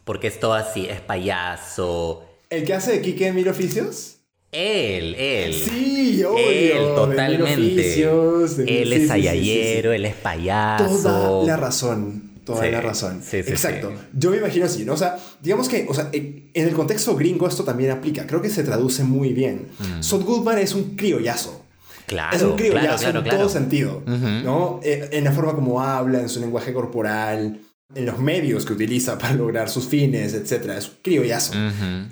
Porque 0.04 0.28
es 0.28 0.40
todo 0.40 0.54
así, 0.54 0.88
es 0.88 1.02
payaso. 1.02 2.26
¿El 2.50 2.66
que 2.66 2.74
hace 2.74 2.94
de 2.94 3.02
Kike 3.02 3.28
en 3.28 3.36
Mil 3.36 3.48
Oficios? 3.50 4.18
Él, 4.52 5.16
él. 5.16 5.54
Sí, 5.54 6.24
obvio. 6.24 6.38
Él, 6.48 6.70
de 6.70 6.80
Mil 6.80 6.96
totalmente. 6.96 7.54
Oficios, 7.82 8.58
de- 8.58 8.82
Él 8.82 8.88
sí, 8.88 8.94
es 8.94 9.02
sí, 9.02 9.08
sí, 9.08 9.08
sí, 9.08 9.08
sí. 9.08 9.28
ayayero, 9.28 9.94
él 9.94 10.06
es 10.06 10.16
payaso. 10.16 11.02
Toda 11.02 11.44
la 11.48 11.58
razón. 11.58 12.32
Toda 12.46 12.64
Sí, 12.64 12.72
la 12.72 12.80
razón. 12.80 13.22
sí, 13.22 13.44
sí, 13.44 13.50
Exacto. 13.52 13.92
Yo 14.14 14.30
me 14.32 14.38
imagino 14.38 14.66
así, 14.66 14.86
¿no? 14.86 14.94
O 14.94 14.98
sea, 14.98 15.18
digamos 15.42 15.68
que, 15.68 15.86
o 15.90 15.94
sea, 15.94 16.10
en 16.14 16.52
el 16.54 16.74
contexto 16.74 17.16
gringo 17.16 17.48
esto 17.48 17.64
también 17.64 17.92
aplica. 17.92 18.26
Creo 18.28 18.42
que 18.42 18.50
se 18.50 18.64
traduce 18.64 19.04
muy 19.04 19.34
bien. 19.34 19.68
Saul 20.00 20.24
Goodman 20.24 20.60
es 20.60 20.74
un 20.76 20.96
criollazo. 20.96 21.52
Mm. 21.52 22.08
Claro, 22.08 22.38
es 22.38 22.44
un 22.44 22.56
criollazo 22.56 22.82
claro, 22.82 22.98
claro, 23.00 23.18
en 23.20 23.24
claro. 23.24 23.38
todo 23.40 23.50
sentido, 23.50 24.04
¿no? 24.06 24.80
Eh, 24.84 25.10
En 25.12 25.24
la 25.24 25.32
forma 25.32 25.54
como 25.56 25.82
habla, 25.82 26.22
en 26.22 26.30
su 26.30 26.40
lenguaje 26.40 26.72
corporal, 26.72 27.60
en 27.96 28.06
los 28.06 28.20
medios 28.20 28.64
que 28.66 28.74
utiliza 28.74 29.18
para 29.18 29.34
lograr 29.34 29.70
sus 29.70 29.86
fines, 29.88 30.34
etc. 30.36 30.70
Es 30.78 30.88
un 30.88 30.94
criollazo. 31.02 31.54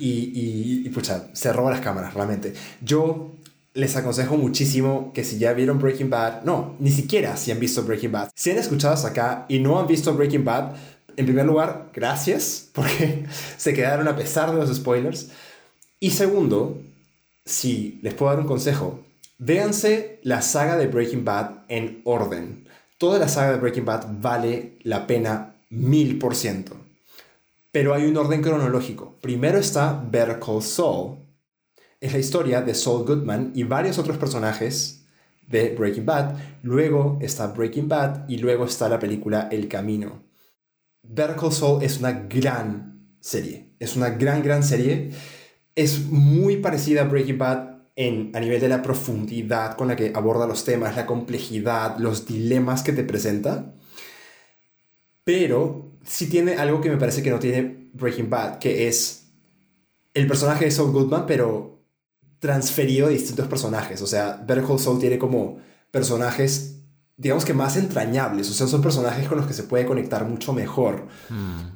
y, 0.00 0.08
y, 0.08 0.82
y, 0.84 0.88
pucha, 0.90 1.28
se 1.32 1.52
roba 1.52 1.70
las 1.70 1.80
cámaras, 1.80 2.12
realmente. 2.12 2.54
Yo 2.80 3.36
les 3.74 3.96
aconsejo 3.96 4.36
muchísimo 4.36 5.12
que 5.12 5.24
si 5.24 5.38
ya 5.38 5.52
vieron 5.52 5.80
Breaking 5.80 6.08
Bad, 6.08 6.44
no, 6.44 6.76
ni 6.78 6.90
siquiera 6.90 7.36
si 7.36 7.50
han 7.50 7.58
visto 7.58 7.82
Breaking 7.82 8.12
Bad, 8.12 8.30
si 8.34 8.50
han 8.52 8.58
escuchado 8.58 8.94
hasta 8.94 9.08
acá 9.08 9.46
y 9.48 9.58
no 9.58 9.78
han 9.78 9.88
visto 9.88 10.14
Breaking 10.14 10.44
Bad, 10.44 10.76
en 11.16 11.26
primer 11.26 11.44
lugar, 11.44 11.90
gracias, 11.92 12.70
porque 12.72 13.26
se 13.56 13.74
quedaron 13.74 14.08
a 14.08 14.16
pesar 14.16 14.50
de 14.52 14.56
los 14.56 14.74
spoilers. 14.74 15.28
Y 16.00 16.10
segundo, 16.10 16.80
si 17.44 17.98
les 18.02 18.14
puedo 18.14 18.30
dar 18.30 18.40
un 18.40 18.46
consejo, 18.46 19.00
véanse 19.38 20.20
la 20.22 20.42
saga 20.42 20.76
de 20.76 20.86
Breaking 20.86 21.24
Bad 21.24 21.64
en 21.68 22.00
orden. 22.04 22.68
Toda 22.98 23.18
la 23.18 23.28
saga 23.28 23.52
de 23.52 23.58
Breaking 23.58 23.84
Bad 23.84 24.06
vale 24.20 24.78
la 24.82 25.06
pena 25.06 25.56
mil 25.70 26.18
por 26.18 26.34
ciento. 26.36 26.76
Pero 27.72 27.92
hay 27.92 28.04
un 28.06 28.16
orden 28.16 28.40
cronológico. 28.40 29.16
Primero 29.20 29.58
está 29.58 30.00
Better 30.08 30.38
Call 30.38 30.62
Saul. 30.62 31.23
Es 32.04 32.12
la 32.12 32.18
historia 32.18 32.60
de 32.60 32.74
Saul 32.74 33.06
Goodman 33.06 33.52
y 33.54 33.62
varios 33.62 33.98
otros 33.98 34.18
personajes 34.18 35.06
de 35.48 35.74
Breaking 35.74 36.04
Bad. 36.04 36.36
Luego 36.62 37.16
está 37.22 37.46
Breaking 37.46 37.88
Bad 37.88 38.28
y 38.28 38.36
luego 38.36 38.66
está 38.66 38.90
la 38.90 38.98
película 38.98 39.48
El 39.50 39.68
Camino. 39.68 40.22
Better 41.02 41.34
Call 41.34 41.50
Saul 41.50 41.82
es 41.82 42.00
una 42.00 42.12
gran 42.12 43.08
serie. 43.20 43.70
Es 43.78 43.96
una 43.96 44.10
gran, 44.10 44.42
gran 44.42 44.62
serie. 44.62 45.12
Es 45.74 46.04
muy 46.04 46.58
parecida 46.58 47.00
a 47.00 47.04
Breaking 47.04 47.38
Bad 47.38 47.68
en, 47.96 48.32
a 48.36 48.40
nivel 48.40 48.60
de 48.60 48.68
la 48.68 48.82
profundidad 48.82 49.74
con 49.74 49.88
la 49.88 49.96
que 49.96 50.12
aborda 50.14 50.46
los 50.46 50.62
temas, 50.62 50.96
la 50.96 51.06
complejidad, 51.06 51.96
los 51.96 52.26
dilemas 52.26 52.82
que 52.82 52.92
te 52.92 53.04
presenta. 53.04 53.76
Pero 55.24 55.92
sí 56.04 56.28
tiene 56.28 56.56
algo 56.56 56.82
que 56.82 56.90
me 56.90 56.98
parece 56.98 57.22
que 57.22 57.30
no 57.30 57.38
tiene 57.38 57.88
Breaking 57.94 58.28
Bad, 58.28 58.58
que 58.58 58.88
es 58.88 59.28
el 60.12 60.26
personaje 60.26 60.66
de 60.66 60.70
Saul 60.70 60.92
Goodman, 60.92 61.24
pero 61.24 61.73
transferido 62.44 63.06
a 63.06 63.08
distintos 63.08 63.48
personajes. 63.48 64.02
O 64.02 64.06
sea, 64.06 64.36
Better 64.46 64.64
Call 64.64 64.78
Saul 64.78 65.00
tiene 65.00 65.18
como 65.18 65.56
personajes, 65.90 66.82
digamos 67.16 67.42
que 67.46 67.54
más 67.54 67.78
entrañables. 67.78 68.50
O 68.50 68.52
sea, 68.52 68.66
son 68.66 68.82
personajes 68.82 69.26
con 69.26 69.38
los 69.38 69.46
que 69.46 69.54
se 69.54 69.62
puede 69.62 69.86
conectar 69.86 70.28
mucho 70.28 70.52
mejor. 70.52 71.06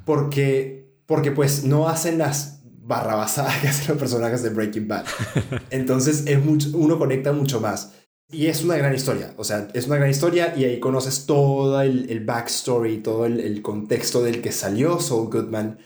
Porque, 0.04 0.94
porque 1.06 1.32
pues 1.32 1.64
no 1.64 1.88
hacen 1.88 2.18
las 2.18 2.60
barrabasadas 2.64 3.56
que 3.60 3.68
hacen 3.68 3.86
los 3.88 3.96
personajes 3.96 4.42
de 4.42 4.50
Breaking 4.50 4.88
Bad. 4.88 5.06
Entonces 5.70 6.24
es 6.26 6.44
mucho, 6.44 6.68
uno 6.74 6.98
conecta 6.98 7.32
mucho 7.32 7.62
más. 7.62 7.92
Y 8.30 8.48
es 8.48 8.62
una 8.62 8.76
gran 8.76 8.94
historia, 8.94 9.32
o 9.38 9.44
sea, 9.44 9.68
es 9.72 9.86
una 9.86 9.96
gran 9.96 10.10
historia 10.10 10.54
y 10.54 10.64
ahí 10.64 10.80
conoces 10.80 11.24
todo 11.24 11.80
el, 11.80 12.10
el 12.10 12.26
backstory, 12.26 12.98
todo 12.98 13.24
el, 13.24 13.40
el 13.40 13.62
contexto 13.62 14.22
del 14.22 14.42
que 14.42 14.52
salió 14.52 15.00
Saul 15.00 15.30
Goodman, 15.30 15.78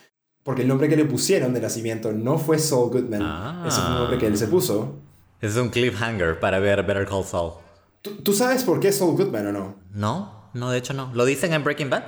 porque 0.42 0.62
el 0.62 0.68
nombre 0.68 0.88
que 0.88 0.96
le 0.96 1.04
pusieron 1.04 1.54
de 1.54 1.60
nacimiento 1.60 2.12
no 2.12 2.38
fue 2.38 2.58
Saul 2.58 2.90
Goodman, 2.90 3.22
Ah. 3.22 3.64
ese 3.66 3.80
fue 3.80 3.90
un 3.90 3.98
nombre 3.98 4.18
que 4.18 4.26
él 4.26 4.36
se 4.36 4.46
puso. 4.48 4.96
Es 5.40 5.56
un 5.56 5.70
cliffhanger 5.70 6.38
para 6.40 6.58
ver 6.58 6.82
Better 6.84 7.06
Call 7.06 7.24
Saul. 7.24 7.52
¿Tú, 8.00 8.16
tú 8.16 8.32
sabes 8.32 8.64
por 8.64 8.80
qué 8.80 8.90
Saul 8.92 9.16
Goodman 9.16 9.46
o 9.48 9.52
no? 9.52 9.76
No, 9.92 10.50
no, 10.54 10.70
de 10.70 10.78
hecho 10.78 10.92
no. 10.94 11.10
¿Lo 11.14 11.24
dicen 11.24 11.52
en 11.52 11.62
Breaking 11.64 11.90
Bad? 11.90 12.04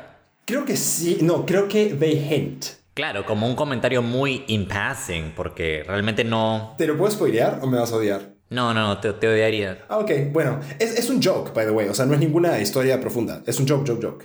Creo 0.46 0.64
que 0.64 0.76
sí, 0.76 1.18
no, 1.22 1.46
creo 1.46 1.68
que 1.68 1.94
they 1.94 2.12
hint. 2.18 2.66
Claro, 2.94 3.24
como 3.26 3.46
un 3.48 3.56
comentario 3.56 4.02
muy 4.02 4.44
in 4.48 4.68
passing, 4.68 5.32
porque 5.34 5.82
realmente 5.86 6.22
no... 6.22 6.74
¿Te 6.78 6.86
lo 6.86 6.96
puedo 6.96 7.10
spoilear 7.10 7.58
o 7.62 7.66
me 7.66 7.78
vas 7.78 7.90
a 7.92 7.96
odiar? 7.96 8.34
No, 8.50 8.72
no, 8.72 8.98
te, 8.98 9.12
te 9.14 9.26
odiaría. 9.26 9.84
Ah, 9.88 9.98
ok. 9.98 10.10
Bueno, 10.32 10.60
es, 10.78 10.96
es 10.96 11.10
un 11.10 11.20
joke, 11.20 11.52
by 11.52 11.64
the 11.66 11.72
way. 11.72 11.88
O 11.88 11.94
sea, 11.94 12.06
no 12.06 12.14
es 12.14 12.20
ninguna 12.20 12.60
historia 12.60 13.00
profunda. 13.00 13.42
Es 13.46 13.58
un 13.58 13.66
joke, 13.66 13.88
joke, 13.90 14.00
joke. 14.04 14.24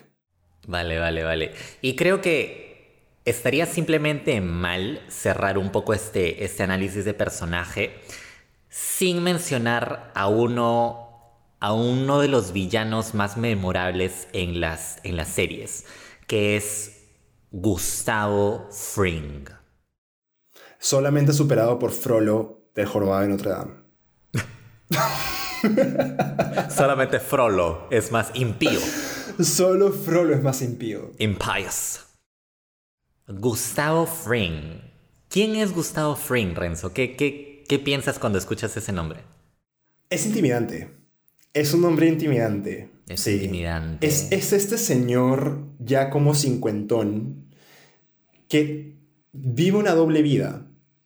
Vale, 0.68 1.00
vale, 1.00 1.24
vale. 1.24 1.54
Y 1.82 1.96
creo 1.96 2.22
que 2.22 2.69
estaría 3.26 3.66
simplemente 3.66 4.42
mal 4.42 5.02
cerrar 5.08 5.58
un 5.58 5.72
poco 5.72 5.94
este, 5.94 6.44
este 6.44 6.64
análisis 6.64 7.06
de 7.06 7.14
personaje 7.14 8.00
sin 8.70 9.24
mencionar 9.24 10.12
a 10.16 10.28
uno, 10.28 11.56
a 11.60 11.74
uno 11.74 12.20
de 12.20 12.28
los 12.28 12.54
villanos 12.54 13.14
más 13.14 13.38
memorables 13.38 14.28
en 14.34 14.60
las, 14.60 15.00
en 15.04 15.18
las 15.18 15.28
series, 15.30 15.86
que 16.28 16.56
es 16.56 17.00
Gustavo 17.52 18.70
Fring. 18.72 19.46
Solamente 20.78 21.34
superado 21.34 21.80
por 21.80 21.92
Frollo 21.92 22.70
del 22.76 22.86
Jorobado 22.86 23.24
de 23.24 23.28
Notre 23.28 23.50
Dame. 23.50 23.74
Solamente 26.70 27.20
Frollo 27.20 27.88
es 27.92 28.12
más 28.12 28.32
impío. 28.34 28.80
Solo 29.44 29.92
Frollo 29.92 30.36
es 30.36 30.42
más 30.42 30.62
impío. 30.62 31.12
Impious. 31.18 32.09
Gustavo 33.30 34.06
Fring. 34.08 34.82
¿Quién 35.30 35.56
es 35.56 35.74
Gustavo 35.74 36.16
Fring, 36.16 36.56
Renzo? 36.56 36.94
¿Qué, 36.94 37.16
qué, 37.16 37.64
qué 37.68 37.78
piensas 37.80 38.18
cuando 38.18 38.40
escuchas 38.40 38.76
ese 38.76 38.92
nombre? 38.92 39.20
Es 40.10 40.26
intimidante. 40.26 40.90
Es 41.54 41.74
un 41.74 41.86
hombre 41.86 42.08
intimidante. 42.08 42.90
Es 43.08 43.22
Sí. 43.22 43.36
intimidante. 43.36 44.08
Es, 44.08 44.32
es 44.32 44.54
este 44.54 44.78
señor 44.78 45.60
ya 45.80 46.10
como 46.10 46.34
cincuentón 46.34 47.46
que 48.48 48.96
vive 49.32 49.78
una 49.78 49.94
doble 49.94 50.24
vida, 50.24 50.66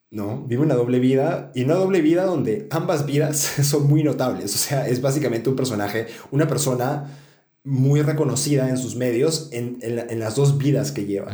¿no? 0.10 0.44
Vive 0.44 0.62
una 0.62 0.76
doble 0.76 1.00
vida 1.00 1.52
y 1.54 1.64
una 1.66 1.76
doble 1.76 2.00
vida 2.02 2.24
donde 2.24 2.68
ambas 2.72 3.06
vidas 3.06 3.38
son 3.64 3.88
muy 3.88 4.02
notables. 4.04 4.56
O 4.56 4.58
sea, 4.58 4.88
es 4.88 5.02
básicamente 5.02 5.50
un 5.50 5.58
personaje, 5.58 6.08
una 6.32 6.48
persona 6.48 7.18
muy 7.64 8.02
reconocida 8.02 8.70
en 8.70 8.78
sus 8.78 8.96
medios 8.96 9.50
en, 9.52 9.78
en 9.82 9.96
la- 9.96 10.04
en 10.04 10.20
las 10.20 10.36
dos 10.36 10.58
vidas 10.58 10.92
que 10.92 11.06
lleva, 11.06 11.32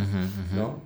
¿no? 0.56 0.82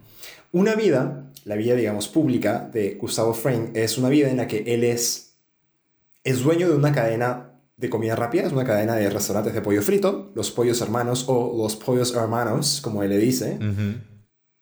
Una 0.51 0.75
vida, 0.75 1.31
la 1.45 1.55
vida, 1.55 1.75
digamos, 1.75 2.07
pública 2.07 2.69
de 2.71 2.95
Gustavo 2.95 3.33
Fring, 3.33 3.71
es 3.73 3.97
una 3.97 4.09
vida 4.09 4.29
en 4.29 4.37
la 4.37 4.47
que 4.47 4.63
él 4.73 4.83
es, 4.83 5.33
es 6.23 6.39
dueño 6.43 6.69
de 6.69 6.75
una 6.75 6.91
cadena 6.93 7.49
de 7.75 7.89
comida 7.89 8.15
rápida, 8.15 8.43
es 8.45 8.53
una 8.53 8.63
cadena 8.63 8.95
de 8.95 9.09
restaurantes 9.09 9.53
de 9.53 9.61
pollo 9.61 9.81
frito, 9.81 10.31
los 10.35 10.51
pollos 10.51 10.79
hermanos 10.79 11.25
o 11.27 11.55
los 11.57 11.75
pollos 11.75 12.13
hermanos, 12.15 12.79
como 12.81 13.03
él 13.03 13.09
le 13.09 13.17
dice. 13.17 13.57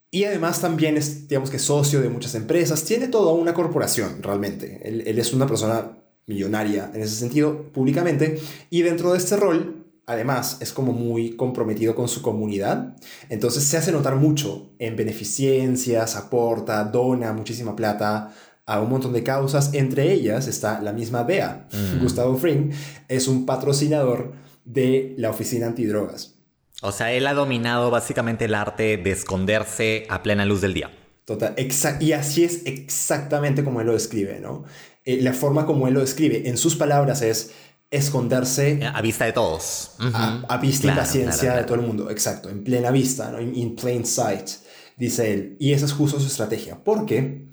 Y 0.10 0.24
además 0.24 0.60
también 0.62 0.98
es, 0.98 1.28
digamos 1.28 1.50
que, 1.52 1.60
socio 1.60 2.02
de 2.02 2.10
muchas 2.10 2.36
empresas, 2.36 2.84
tiene 2.86 3.08
toda 3.08 3.34
una 3.34 3.54
corporación 3.54 4.24
realmente. 4.24 4.82
Él, 4.84 5.04
él 5.06 5.20
es 5.20 5.32
una 5.34 5.46
persona 5.46 5.98
millonaria 6.26 6.90
en 6.94 7.02
ese 7.02 7.16
sentido, 7.16 7.64
públicamente, 7.72 8.40
y 8.70 8.82
dentro 8.82 9.12
de 9.12 9.18
este 9.20 9.36
rol, 9.38 9.81
además, 10.12 10.58
es 10.60 10.74
como 10.74 10.92
muy 10.92 11.36
comprometido 11.36 11.96
con 11.96 12.08
su 12.08 12.22
comunidad. 12.22 12.96
Entonces 13.30 13.64
se 13.64 13.78
hace 13.78 13.92
notar 13.92 14.16
mucho 14.16 14.74
en 14.78 14.96
beneficencias, 14.96 16.16
aporta, 16.16 16.84
dona 16.84 17.34
muchísima 17.34 17.76
plata 17.76 18.34
a 18.66 18.82
un 18.82 18.90
montón 18.90 19.14
de 19.14 19.24
causas. 19.24 19.74
Entre 19.74 20.12
ellas 20.12 20.48
está 20.48 20.82
la 20.82 20.94
misma 20.94 21.24
DEA. 21.24 21.68
Gustavo 22.02 22.36
Fring 22.38 22.72
es 23.08 23.28
un 23.28 23.46
patrocinador 23.46 24.34
de 24.66 25.16
la 25.18 25.30
Oficina 25.30 25.68
Antidrogas. 25.68 26.36
O 26.82 26.92
sea, 26.92 27.12
él 27.14 27.26
ha 27.28 27.34
dominado 27.34 27.90
básicamente 27.92 28.46
el 28.46 28.56
arte 28.56 28.98
de 28.98 29.12
esconderse 29.12 30.06
a 30.10 30.24
plena 30.24 30.46
luz 30.46 30.62
del 30.62 30.74
día. 30.74 30.92
Total, 31.26 31.56
y 32.00 32.12
así 32.14 32.44
es 32.44 32.64
exactamente 32.66 33.64
como 33.64 33.80
él 33.80 33.88
lo 33.88 33.94
describe, 33.94 34.40
¿no? 34.42 34.66
Eh, 35.06 35.22
la 35.22 35.34
forma 35.34 35.66
como 35.66 35.88
él 35.88 35.94
lo 35.94 36.02
describe, 36.02 36.50
en 36.50 36.58
sus 36.58 36.76
palabras, 36.76 37.22
es 37.22 37.52
esconderse 37.92 38.72
Eh, 38.82 38.86
A 38.86 39.02
vista 39.02 39.26
de 39.26 39.34
todos. 39.34 39.92
A, 40.00 40.44
a 40.48 40.58
vista 40.58 40.88
y 40.88 40.90
Claro, 40.90 41.02
paciencia 41.02 41.42
claro, 41.50 41.58
de 41.60 41.64
todo 41.66 41.76
el 41.76 41.82
mundo, 41.86 42.10
exacto, 42.10 42.50
en 42.50 42.64
plena 42.64 42.90
vista, 42.90 43.30
¿no? 43.32 43.40
in, 43.42 43.54
in 43.56 43.76
plain 43.76 44.06
sight, 44.06 44.48
dice 44.98 45.34
él. 45.34 45.58
Y 45.60 45.74
esa 45.74 45.86
es 45.86 45.94
justo 45.94 46.20
su 46.20 46.28
estrategia, 46.28 46.84
porque 46.84 47.50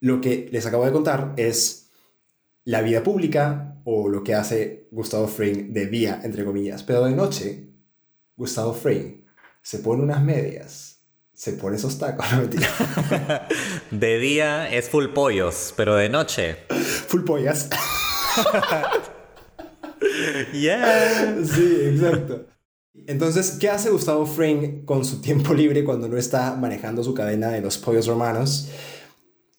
lo 0.00 0.20
que 0.20 0.48
les 0.52 0.66
acabo 0.66 0.84
de 0.84 0.92
contar 0.92 1.32
es 1.36 1.90
la 2.64 2.82
vida 2.82 3.02
pública 3.02 3.80
o 3.84 4.08
lo 4.08 4.22
que 4.22 4.34
hace 4.34 4.86
Gustavo 4.92 5.26
Fring 5.26 5.72
de 5.72 5.86
día, 5.86 6.20
entre 6.22 6.44
comillas, 6.44 6.82
pero 6.82 7.04
de 7.04 7.12
noche, 7.12 7.68
Gustavo 8.36 8.74
Fring 8.74 9.24
se 9.62 9.78
pone 9.78 10.02
unas 10.02 10.22
medias, 10.22 10.98
se 11.32 11.54
pone 11.54 11.76
esos 11.76 11.98
tacos, 11.98 12.26
no 12.32 12.38
mentira, 12.42 12.68
De 13.90 14.18
día 14.18 14.68
es 14.70 14.88
full 14.90 15.06
pollos, 15.08 15.72
pero 15.76 15.96
de 15.96 16.08
noche. 16.10 16.58
full 17.08 17.22
pollas. 17.24 17.68
Yeah. 20.52 21.36
Sí, 21.44 21.76
exacto. 21.84 22.46
Entonces, 23.06 23.56
¿qué 23.58 23.68
hace 23.68 23.90
Gustavo 23.90 24.26
Fring 24.26 24.84
con 24.84 25.04
su 25.04 25.20
tiempo 25.20 25.54
libre 25.54 25.84
cuando 25.84 26.08
no 26.08 26.16
está 26.16 26.54
manejando 26.56 27.02
su 27.02 27.14
cadena 27.14 27.48
de 27.48 27.60
los 27.60 27.78
pollos 27.78 28.06
romanos? 28.06 28.68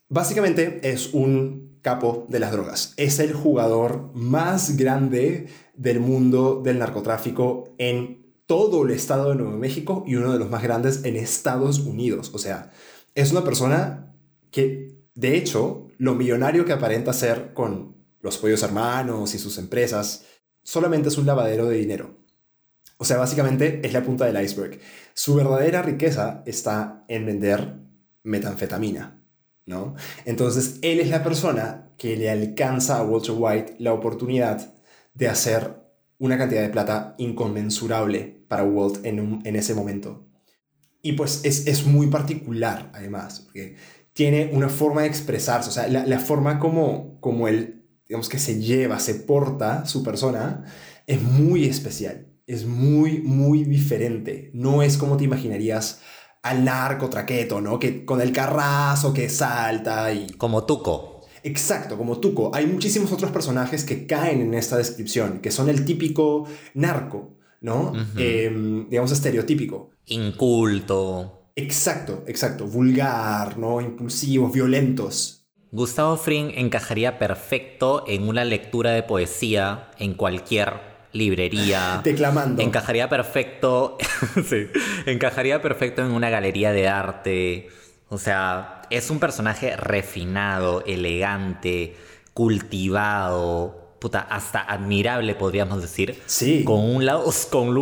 Básicamente 0.10 0.80
es 0.84 1.14
un 1.14 1.80
capo 1.82 2.26
de 2.30 2.40
las 2.40 2.52
drogas. 2.52 2.94
Es 2.98 3.20
el 3.20 3.34
jugador 3.34 4.12
más 4.14 4.78
grande 4.78 5.48
del 5.76 6.00
mundo 6.00 6.62
del 6.64 6.80
narcotráfico 6.80 7.74
en 7.78 8.24
todo 8.46 8.86
el 8.86 8.92
estado 8.92 9.30
de 9.30 9.36
Nuevo 9.36 9.58
México 9.58 10.04
y 10.06 10.16
uno 10.16 10.32
de 10.32 10.40
los 10.40 10.50
más 10.50 10.64
grandes 10.64 11.04
en 11.04 11.16
Estados 11.16 11.80
Unidos. 11.80 12.32
O 12.34 12.38
sea, 12.38 12.72
es 13.16 13.32
una 13.32 13.44
persona 13.44 14.16
que, 14.52 14.96
de 15.16 15.36
hecho, 15.36 15.88
lo 15.98 16.16
millonario 16.16 16.66
que 16.66 16.74
aparenta 16.74 17.14
ser 17.14 17.54
con 17.54 17.96
los 18.22 18.38
pollos 18.38 18.64
hermanos 18.64 19.34
y 19.36 19.40
sus 19.40 19.58
empresas, 19.58 20.26
solamente 20.64 21.10
es 21.10 21.18
un 21.18 21.26
lavadero 21.26 21.68
de 21.68 21.78
dinero. 21.78 22.18
O 22.98 23.06
sea, 23.06 23.18
básicamente 23.18 23.82
es 23.86 23.94
la 23.94 24.04
punta 24.04 24.26
del 24.26 24.42
iceberg. 24.44 24.80
Su 25.14 25.36
verdadera 25.36 25.82
riqueza 25.82 26.44
está 26.46 27.04
en 27.08 27.26
vender 27.26 27.80
metanfetamina, 28.24 29.20
¿no? 29.66 29.96
Entonces, 30.26 30.80
él 30.82 31.00
es 31.00 31.10
la 31.10 31.24
persona 31.24 31.90
que 31.98 32.16
le 32.16 32.30
alcanza 32.30 32.98
a 32.98 33.04
Walter 33.04 33.36
White 33.38 33.76
la 33.80 33.94
oportunidad 33.94 34.74
de 35.14 35.28
hacer 35.28 35.82
una 36.18 36.38
cantidad 36.38 36.62
de 36.62 36.70
plata 36.70 37.16
inconmensurable 37.18 38.46
para 38.48 38.64
Walt 38.64 39.06
en, 39.06 39.20
un- 39.20 39.42
en 39.46 39.56
ese 39.56 39.74
momento. 39.74 40.26
Y 41.02 41.14
pues 41.14 41.42
es, 41.44 41.68
es 41.68 41.86
muy 41.86 42.08
particular, 42.08 42.90
además, 42.94 43.42
porque 43.42 43.76
tiene 44.14 44.50
una 44.54 44.70
forma 44.70 45.02
de 45.02 45.08
expresarse, 45.08 45.70
o 45.70 45.74
sea, 45.74 45.88
la, 45.88 46.06
la 46.06 46.20
forma 46.20 46.60
como, 46.60 47.20
como 47.20 47.48
él, 47.50 47.83
digamos 48.14 48.30
que 48.30 48.38
se 48.38 48.62
lleva, 48.62 49.00
se 49.00 49.16
porta 49.16 49.88
su 49.88 50.04
persona, 50.04 50.66
es 51.08 51.20
muy 51.20 51.66
especial, 51.66 52.28
es 52.46 52.64
muy, 52.64 53.22
muy 53.22 53.64
diferente. 53.64 54.52
No 54.54 54.84
es 54.84 54.98
como 54.98 55.18
te 55.18 55.24
imaginarías 55.24 56.00
al 56.44 56.64
narco 56.64 57.10
traqueto, 57.10 57.60
¿no? 57.60 57.80
Que 57.80 58.06
con 58.06 58.22
el 58.22 58.32
carrazo 58.32 59.16
que 59.16 59.30
salta 59.30 60.14
y 60.14 60.28
Como 60.38 60.64
Tuco. 60.64 61.22
Exacto, 61.42 61.98
como 61.98 62.20
Tuco. 62.20 62.52
Hay 62.54 62.68
muchísimos 62.68 63.12
otros 63.12 63.32
personajes 63.32 63.84
que 63.84 64.06
caen 64.06 64.42
en 64.42 64.54
esta 64.54 64.78
descripción, 64.78 65.40
que 65.40 65.50
son 65.50 65.68
el 65.68 65.84
típico 65.84 66.46
narco, 66.76 67.40
¿no? 67.62 67.94
Eh, 68.16 68.86
digamos 68.92 69.12
estereotípico. 69.12 69.90
Inculto. 70.06 71.50
Exacto, 71.56 72.26
exacto. 72.28 72.68
Vulgar, 72.68 73.58
¿no? 73.58 73.82
Impulsivos, 73.82 74.54
violentos. 74.54 75.43
Gustavo 75.74 76.18
Fring 76.18 76.52
encajaría 76.56 77.18
perfecto 77.18 78.04
en 78.08 78.28
una 78.28 78.46
lectura 78.46 78.92
de 78.92 79.02
poesía 79.02 79.90
en 79.98 80.14
cualquier 80.14 80.76
librería. 81.14 82.00
Declamando. 82.04 82.62
Encajaría 82.62 83.10
perfecto. 83.10 83.98
sí. 84.48 84.68
Encajaría 85.08 85.64
perfecto 85.64 86.06
en 86.06 86.12
una 86.12 86.30
galería 86.30 86.72
de 86.72 86.88
arte. 86.88 87.70
O 88.10 88.20
sea, 88.20 88.84
es 88.92 89.10
un 89.10 89.20
personaje 89.20 89.76
refinado, 89.76 90.84
elegante, 90.86 91.98
cultivado. 92.36 93.96
Puta, 94.00 94.20
hasta 94.20 94.62
admirable, 94.62 95.34
podríamos 95.34 95.82
decir. 95.82 96.22
Sí. 96.28 96.64
Con 96.66 96.82
un 96.82 97.04
lado, 97.04 97.26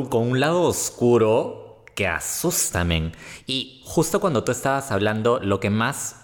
con 0.09 0.29
un 0.29 0.39
lado 0.39 0.61
oscuro 0.61 1.83
que 1.93 2.07
asusta, 2.07 2.85
men. 2.85 3.11
Y 3.47 3.81
justo 3.83 4.21
cuando 4.21 4.45
tú 4.45 4.53
estabas 4.53 4.93
hablando, 4.93 5.41
lo 5.43 5.59
que 5.59 5.69
más 5.69 6.20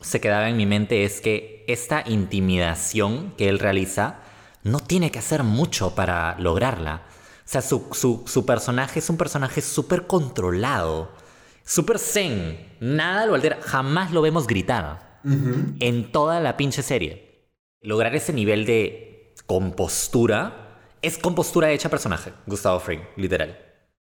se 0.00 0.20
quedaba 0.20 0.48
en 0.48 0.56
mi 0.56 0.66
mente 0.66 1.04
es 1.04 1.20
que 1.20 1.64
esta 1.68 2.02
intimidación 2.06 3.34
que 3.36 3.48
él 3.48 3.58
realiza 3.58 4.20
no 4.62 4.80
tiene 4.80 5.10
que 5.10 5.18
hacer 5.18 5.42
mucho 5.42 5.94
para 5.94 6.38
lograrla. 6.38 7.02
O 7.44 7.48
sea, 7.48 7.62
su, 7.62 7.86
su- 7.92 8.24
su 8.26 8.44
personaje 8.44 8.98
es 8.98 9.08
un 9.10 9.16
personaje 9.16 9.60
súper 9.60 10.06
controlado, 10.06 11.12
súper 11.64 11.98
zen. 11.98 12.76
Nada 12.80 13.26
lo 13.26 13.34
altera, 13.34 13.58
jamás 13.62 14.12
lo 14.12 14.22
vemos 14.22 14.46
gritar 14.46 15.20
en 15.80 16.12
toda 16.12 16.38
la 16.40 16.56
pinche 16.56 16.82
serie. 16.82 17.50
Lograr 17.80 18.14
ese 18.14 18.32
nivel 18.32 18.64
de 18.66 19.34
compostura 19.46 20.78
es 21.02 21.18
compostura 21.18 21.70
hecha 21.70 21.88
personaje, 21.88 22.32
Gustavo 22.46 22.78
Fring, 22.80 23.00
literal. 23.16 23.58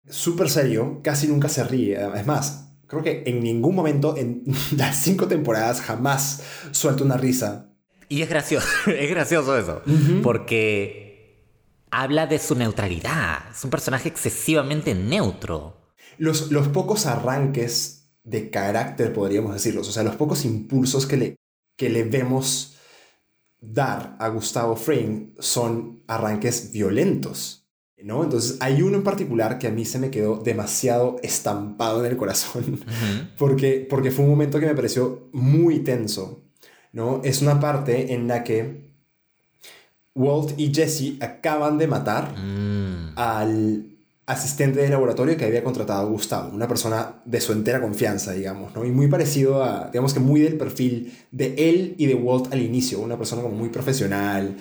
Súper 0.08 0.50
serio, 0.50 1.02
casi 1.04 1.28
nunca 1.28 1.50
se 1.50 1.64
ríe. 1.64 1.98
Es 2.16 2.26
más, 2.26 2.69
creo 2.90 3.04
que 3.04 3.24
en 3.26 3.42
ningún 3.42 3.76
momento 3.76 4.18
en 4.18 4.44
las 4.76 4.98
cinco 4.98 5.28
temporadas 5.28 5.80
jamás 5.80 6.42
suelta 6.72 7.04
una 7.04 7.16
risa. 7.16 7.70
Y 8.10 8.24
es 8.24 8.30
gracioso, 8.30 8.68
es 8.88 9.10
gracioso 9.10 9.58
eso, 9.58 9.82
porque 10.24 11.46
habla 11.92 12.28
de 12.28 12.40
su 12.40 12.56
neutralidad. 12.56 13.52
Es 13.52 13.64
un 13.64 13.70
personaje 13.70 14.10
excesivamente 14.10 14.96
neutro. 14.96 15.94
Los, 16.18 16.52
los 16.52 16.68
pocos 16.68 17.06
arranques 17.06 18.10
de 18.24 18.50
carácter, 18.50 19.14
podríamos 19.14 19.54
decirlos, 19.54 19.88
o 19.88 19.92
sea, 19.92 20.04
los 20.04 20.16
pocos 20.16 20.44
impulsos 20.44 21.06
que 21.06 21.18
le, 21.18 21.36
que 21.78 21.90
le 21.90 22.04
vemos 22.04 22.76
dar 23.62 24.16
a 24.20 24.30
Gustavo 24.30 24.76
Fring 24.76 25.36
son 25.40 26.04
arranques 26.08 26.72
violentos. 26.72 27.69
¿No? 28.04 28.24
Entonces 28.24 28.58
hay 28.60 28.82
uno 28.82 28.98
en 28.98 29.04
particular 29.04 29.60
que 29.60 29.68
a 29.68 29.72
mí 29.72 29.86
se 29.86 30.00
me 30.00 30.10
quedó 30.10 30.38
demasiado 30.38 31.18
estampado 31.24 32.04
en 32.04 32.12
el 32.12 32.18
corazón, 32.18 32.80
porque, 33.38 33.86
porque 33.90 34.12
fue 34.12 34.26
un 34.26 34.32
momento 34.32 34.60
que 34.60 34.66
me 34.66 34.76
pareció 34.76 35.30
muy 35.34 35.80
tenso, 35.80 36.42
¿no? 36.94 37.22
Es 37.24 37.42
una 37.42 37.60
parte 37.60 38.14
en 38.14 38.28
la 38.28 38.44
que 38.44 38.90
Walt 40.16 40.54
y 40.58 40.74
Jesse 40.74 41.14
acaban 41.22 41.78
de 41.78 41.88
matar 41.88 42.36
Mm. 42.38 43.14
al 43.16 43.86
asistente 44.26 44.80
de 44.82 44.90
laboratorio 44.90 45.36
que 45.38 45.46
había 45.46 45.64
contratado 45.64 46.02
a 46.02 46.06
Gustavo, 46.10 46.54
una 46.54 46.68
persona 46.68 47.16
de 47.26 47.42
su 47.42 47.52
entera 47.52 47.82
confianza, 47.82 48.32
digamos, 48.32 48.76
¿no? 48.76 48.86
Y 48.86 48.92
muy 48.92 49.08
parecido 49.08 49.64
a, 49.64 49.90
digamos 49.92 50.14
que 50.14 50.20
muy 50.20 50.40
del 50.42 50.56
perfil 50.56 51.12
de 51.32 51.56
él 51.58 51.96
y 51.98 52.06
de 52.06 52.14
Walt 52.14 52.54
al 52.54 52.62
inicio, 52.62 53.00
una 53.00 53.18
persona 53.18 53.42
como 53.42 53.56
muy 53.56 53.70
profesional, 53.70 54.56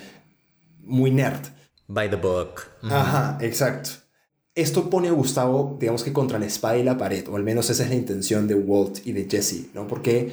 muy 0.84 1.11
nerd. 1.11 1.41
By 1.89 2.09
the 2.11 2.16
book. 2.16 2.70
Ajá, 2.82 3.39
exacto. 3.41 3.91
Esto 4.55 4.91
pone 4.91 5.09
a 5.09 5.12
Gustavo, 5.12 5.76
digamos 5.80 6.03
que 6.03 6.12
contra 6.12 6.39
la 6.39 6.47
espada 6.47 6.76
y 6.78 6.82
la 6.82 6.99
pared, 6.99 7.26
o 7.28 7.36
al 7.36 7.45
menos 7.45 7.70
esa 7.70 7.84
es 7.84 7.89
la 7.91 7.95
intención 7.95 8.47
de 8.49 8.55
Walt 8.57 9.07
y 9.07 9.12
de 9.12 9.26
Jesse, 9.30 9.66
¿no? 9.74 9.86
Porque 9.86 10.32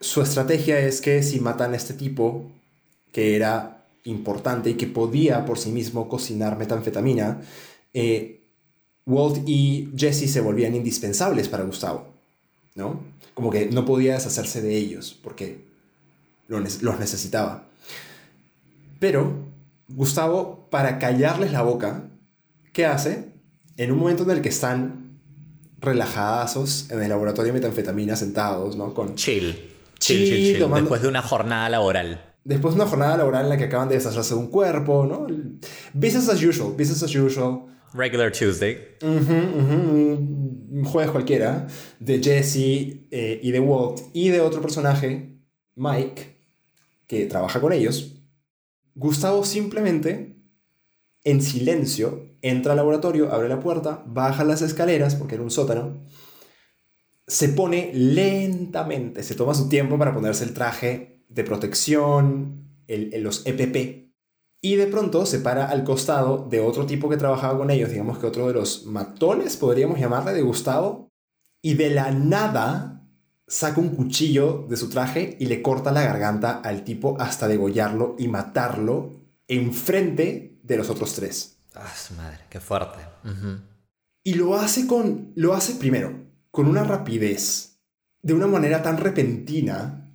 su 0.00 0.22
estrategia 0.22 0.78
es 0.78 1.00
que 1.00 1.22
si 1.22 1.40
matan 1.40 1.72
a 1.72 1.76
este 1.76 1.94
tipo, 1.94 2.44
que 3.12 3.36
era 3.36 3.84
importante 4.04 4.70
y 4.70 4.74
que 4.74 4.86
podía 4.86 5.44
por 5.44 5.58
sí 5.58 5.70
mismo 5.70 6.08
cocinar 6.08 6.56
metanfetamina, 6.56 7.40
eh, 7.92 8.40
Walt 9.06 9.42
y 9.46 9.90
Jesse 9.96 10.30
se 10.32 10.40
volvían 10.40 10.74
indispensables 10.74 11.48
para 11.48 11.64
Gustavo, 11.64 12.06
¿no? 12.76 13.00
Como 13.34 13.50
que 13.50 13.66
no 13.66 13.84
podía 13.84 14.14
deshacerse 14.14 14.62
de 14.62 14.76
ellos 14.76 15.18
porque 15.22 15.64
lo 16.46 16.60
ne- 16.60 16.70
los 16.80 16.98
necesitaba. 17.00 17.66
Pero 19.00 19.43
Gustavo, 19.88 20.68
para 20.70 20.98
callarles 20.98 21.52
la 21.52 21.62
boca, 21.62 22.04
¿qué 22.72 22.86
hace? 22.86 23.32
En 23.76 23.92
un 23.92 23.98
momento 23.98 24.22
en 24.24 24.30
el 24.30 24.40
que 24.42 24.48
están 24.48 25.18
relajadazos 25.80 26.90
en 26.90 27.02
el 27.02 27.08
laboratorio 27.10 27.52
de 27.52 27.60
metanfetamina 27.60 28.16
sentados, 28.16 28.76
¿no? 28.76 28.94
Con, 28.94 29.14
Chill. 29.14 29.52
Chill, 29.98 30.18
Chill, 30.18 30.26
chill, 30.26 30.36
chill. 30.52 30.58
tomando- 30.58 30.82
Después 30.84 31.02
de 31.02 31.08
una 31.08 31.22
jornada 31.22 31.68
laboral. 31.68 32.20
después 32.44 32.74
de 32.74 32.80
una 32.80 32.88
jornada 32.90 33.16
laboral 33.16 33.44
en 33.44 33.48
la 33.50 33.56
que 33.56 33.64
acaban 33.64 33.88
de 33.88 33.94
deshacerse 33.96 34.34
de 34.34 34.40
un 34.40 34.48
cuerpo, 34.48 35.06
¿no? 35.06 35.26
Business 35.92 36.28
as 36.28 36.42
usual, 36.42 36.70
business 36.72 37.02
as 37.02 37.14
usual. 37.14 37.66
Regular 37.94 38.32
Tuesday. 38.32 38.76
Ujú, 39.02 39.32
ujú, 39.32 40.18
un 40.72 40.84
jueves 40.84 41.10
cualquiera 41.12 41.66
de 42.00 42.20
Jesse 42.22 42.56
eh, 43.10 43.40
y 43.42 43.50
de 43.52 43.60
Walt 43.60 44.00
y 44.12 44.30
de 44.30 44.40
otro 44.40 44.60
personaje, 44.60 45.36
Mike, 45.76 46.36
que 47.06 47.26
trabaja 47.26 47.60
con 47.60 47.72
ellos. 47.72 48.13
Gustavo 48.94 49.44
simplemente, 49.44 50.36
en 51.24 51.42
silencio, 51.42 52.36
entra 52.42 52.72
al 52.72 52.76
laboratorio, 52.76 53.32
abre 53.32 53.48
la 53.48 53.60
puerta, 53.60 54.04
baja 54.06 54.44
las 54.44 54.62
escaleras, 54.62 55.16
porque 55.16 55.34
era 55.34 55.44
un 55.44 55.50
sótano, 55.50 56.04
se 57.26 57.48
pone 57.48 57.90
lentamente, 57.94 59.22
se 59.22 59.34
toma 59.34 59.54
su 59.54 59.68
tiempo 59.68 59.98
para 59.98 60.14
ponerse 60.14 60.44
el 60.44 60.52
traje 60.54 61.24
de 61.28 61.44
protección, 61.44 62.68
el- 62.86 63.22
los 63.22 63.46
EPP, 63.46 64.12
y 64.60 64.76
de 64.76 64.86
pronto 64.86 65.26
se 65.26 65.40
para 65.40 65.66
al 65.66 65.84
costado 65.84 66.46
de 66.48 66.60
otro 66.60 66.86
tipo 66.86 67.08
que 67.08 67.16
trabajaba 67.16 67.58
con 67.58 67.70
ellos, 67.70 67.90
digamos 67.90 68.18
que 68.18 68.26
otro 68.26 68.46
de 68.46 68.54
los 68.54 68.86
matones, 68.86 69.56
podríamos 69.56 69.98
llamarle, 69.98 70.32
de 70.32 70.42
Gustavo, 70.42 71.10
y 71.62 71.74
de 71.74 71.90
la 71.90 72.10
nada 72.12 72.93
saca 73.46 73.80
un 73.80 73.90
cuchillo 73.90 74.66
de 74.68 74.76
su 74.76 74.88
traje 74.88 75.36
y 75.38 75.46
le 75.46 75.62
corta 75.62 75.92
la 75.92 76.02
garganta 76.02 76.60
al 76.60 76.84
tipo 76.84 77.16
hasta 77.20 77.48
degollarlo 77.48 78.16
y 78.18 78.28
matarlo 78.28 79.12
enfrente 79.48 80.58
de 80.62 80.76
los 80.76 80.90
otros 80.90 81.14
tres. 81.14 81.58
Ah, 81.74 81.92
su 81.94 82.14
madre, 82.14 82.40
qué 82.48 82.60
fuerte. 82.60 82.98
Y 84.22 84.34
lo 84.34 84.56
hace 84.56 84.86
con. 84.86 85.32
Lo 85.34 85.54
hace 85.54 85.74
primero, 85.74 86.12
con 86.50 86.66
una 86.66 86.84
rapidez, 86.84 87.78
de 88.22 88.32
una 88.32 88.46
manera 88.46 88.82
tan 88.82 88.96
repentina 88.96 90.08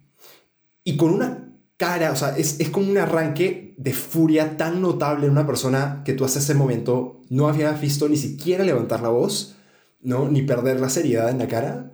y 0.84 0.98
con 0.98 1.14
una 1.14 1.50
cara, 1.78 2.12
o 2.12 2.16
sea, 2.16 2.36
es, 2.38 2.60
es 2.60 2.70
como 2.70 2.90
un 2.90 2.98
arranque 2.98 3.76
de 3.78 3.94
furia 3.94 4.58
tan 4.58 4.82
notable 4.82 5.26
en 5.26 5.32
una 5.32 5.46
persona 5.46 6.02
que 6.04 6.14
tú 6.14 6.26
hasta 6.26 6.40
ese 6.40 6.54
momento 6.54 7.22
no 7.30 7.48
habías 7.48 7.80
visto 7.80 8.10
ni 8.10 8.18
siquiera 8.18 8.64
levantar 8.64 9.02
la 9.02 9.10
voz, 9.10 9.56
¿no? 10.02 10.28
Ni 10.30 10.42
perder 10.42 10.80
la 10.80 10.90
seriedad 10.90 11.30
en 11.30 11.38
la 11.38 11.48
cara, 11.48 11.92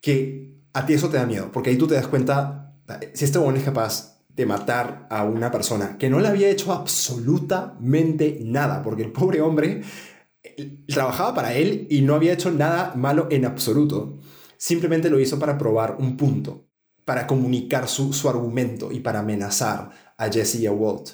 que 0.00 0.47
a 0.78 0.86
ti 0.86 0.94
eso 0.94 1.08
te 1.08 1.16
da 1.16 1.26
miedo, 1.26 1.50
porque 1.52 1.70
ahí 1.70 1.76
tú 1.76 1.88
te 1.88 1.94
das 1.94 2.06
cuenta, 2.06 2.72
si 3.12 3.24
este 3.24 3.38
hombre 3.38 3.58
es 3.58 3.64
capaz 3.64 4.22
de 4.28 4.46
matar 4.46 5.08
a 5.10 5.24
una 5.24 5.50
persona 5.50 5.98
que 5.98 6.08
no 6.08 6.20
le 6.20 6.28
había 6.28 6.48
hecho 6.48 6.72
absolutamente 6.72 8.38
nada, 8.44 8.80
porque 8.82 9.02
el 9.02 9.10
pobre 9.10 9.40
hombre 9.40 9.82
trabajaba 10.86 11.34
para 11.34 11.54
él 11.54 11.88
y 11.90 12.02
no 12.02 12.14
había 12.14 12.32
hecho 12.32 12.52
nada 12.52 12.92
malo 12.94 13.26
en 13.30 13.44
absoluto. 13.44 14.20
Simplemente 14.56 15.10
lo 15.10 15.18
hizo 15.18 15.40
para 15.40 15.58
probar 15.58 15.96
un 15.98 16.16
punto, 16.16 16.68
para 17.04 17.26
comunicar 17.26 17.88
su, 17.88 18.12
su 18.12 18.28
argumento 18.28 18.92
y 18.92 19.00
para 19.00 19.18
amenazar 19.18 19.90
a 20.16 20.30
Jesse 20.30 20.60
y 20.60 20.66
a 20.66 20.72
Walt. 20.72 21.10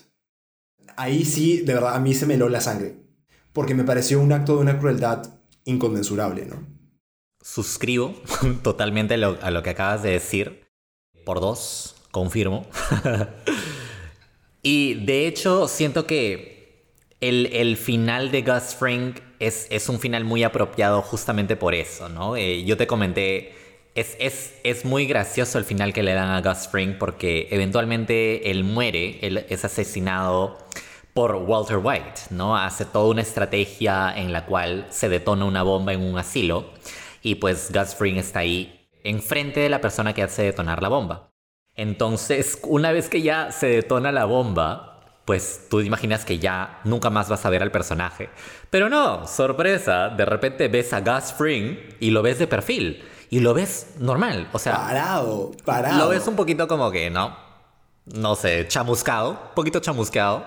Ahí 0.96 1.24
sí, 1.24 1.62
de 1.62 1.72
verdad, 1.72 1.94
a 1.94 2.00
mí 2.00 2.12
se 2.12 2.26
me 2.26 2.34
heló 2.34 2.50
la 2.50 2.60
sangre, 2.60 2.96
porque 3.54 3.74
me 3.74 3.84
pareció 3.84 4.20
un 4.20 4.32
acto 4.32 4.56
de 4.56 4.62
una 4.62 4.78
crueldad 4.78 5.40
inconmensurable, 5.64 6.44
¿no? 6.44 6.73
Suscribo 7.44 8.14
totalmente 8.62 9.14
a 9.14 9.50
lo 9.50 9.62
que 9.62 9.70
acabas 9.70 10.02
de 10.02 10.12
decir. 10.12 10.66
Por 11.26 11.40
dos, 11.40 11.94
confirmo. 12.10 12.66
y 14.62 14.94
de 15.04 15.26
hecho, 15.26 15.68
siento 15.68 16.06
que 16.06 16.94
el, 17.20 17.50
el 17.52 17.76
final 17.76 18.30
de 18.30 18.40
Gus 18.40 18.74
Fring 18.74 19.14
es, 19.40 19.66
es 19.68 19.90
un 19.90 20.00
final 20.00 20.24
muy 20.24 20.42
apropiado 20.42 21.02
justamente 21.02 21.54
por 21.54 21.74
eso, 21.74 22.08
¿no? 22.08 22.34
Eh, 22.34 22.64
yo 22.64 22.78
te 22.78 22.86
comenté, 22.86 23.54
es, 23.94 24.16
es, 24.18 24.54
es 24.64 24.86
muy 24.86 25.04
gracioso 25.04 25.58
el 25.58 25.66
final 25.66 25.92
que 25.92 26.02
le 26.02 26.14
dan 26.14 26.30
a 26.30 26.40
Gus 26.40 26.66
Fring 26.68 26.96
porque 26.98 27.48
eventualmente 27.50 28.50
él 28.50 28.64
muere, 28.64 29.18
él 29.20 29.44
es 29.50 29.66
asesinado 29.66 30.56
por 31.12 31.34
Walter 31.34 31.76
White, 31.76 32.22
¿no? 32.30 32.56
Hace 32.56 32.86
toda 32.86 33.10
una 33.10 33.20
estrategia 33.20 34.14
en 34.16 34.32
la 34.32 34.46
cual 34.46 34.86
se 34.88 35.10
detona 35.10 35.44
una 35.44 35.62
bomba 35.62 35.92
en 35.92 36.00
un 36.00 36.18
asilo 36.18 36.72
y 37.24 37.36
pues 37.36 37.72
Gus 37.72 37.94
Fring 37.94 38.18
está 38.18 38.40
ahí 38.40 38.86
enfrente 39.02 39.60
de 39.60 39.70
la 39.70 39.80
persona 39.80 40.12
que 40.12 40.22
hace 40.22 40.42
detonar 40.42 40.82
la 40.82 40.90
bomba. 40.90 41.30
Entonces, 41.74 42.60
una 42.62 42.92
vez 42.92 43.08
que 43.08 43.22
ya 43.22 43.50
se 43.50 43.66
detona 43.66 44.12
la 44.12 44.26
bomba, 44.26 45.00
pues 45.24 45.66
tú 45.70 45.80
imaginas 45.80 46.26
que 46.26 46.38
ya 46.38 46.80
nunca 46.84 47.08
más 47.08 47.30
vas 47.30 47.44
a 47.46 47.50
ver 47.50 47.62
al 47.62 47.72
personaje. 47.72 48.28
Pero 48.68 48.90
no, 48.90 49.26
sorpresa, 49.26 50.10
de 50.10 50.26
repente 50.26 50.68
ves 50.68 50.92
a 50.92 51.00
Gus 51.00 51.32
Fring 51.32 51.78
y 51.98 52.10
lo 52.10 52.22
ves 52.22 52.38
de 52.38 52.46
perfil. 52.46 53.02
Y 53.30 53.40
lo 53.40 53.54
ves 53.54 53.94
normal, 53.98 54.48
o 54.52 54.58
sea... 54.58 54.76
Parado, 54.76 55.52
parado. 55.64 56.04
Lo 56.04 56.10
ves 56.10 56.28
un 56.28 56.36
poquito 56.36 56.68
como 56.68 56.90
que, 56.90 57.08
¿no? 57.08 57.36
No 58.04 58.34
sé, 58.34 58.68
chamuscado, 58.68 59.30
un 59.30 59.54
poquito 59.54 59.80
chamuscado. 59.80 60.46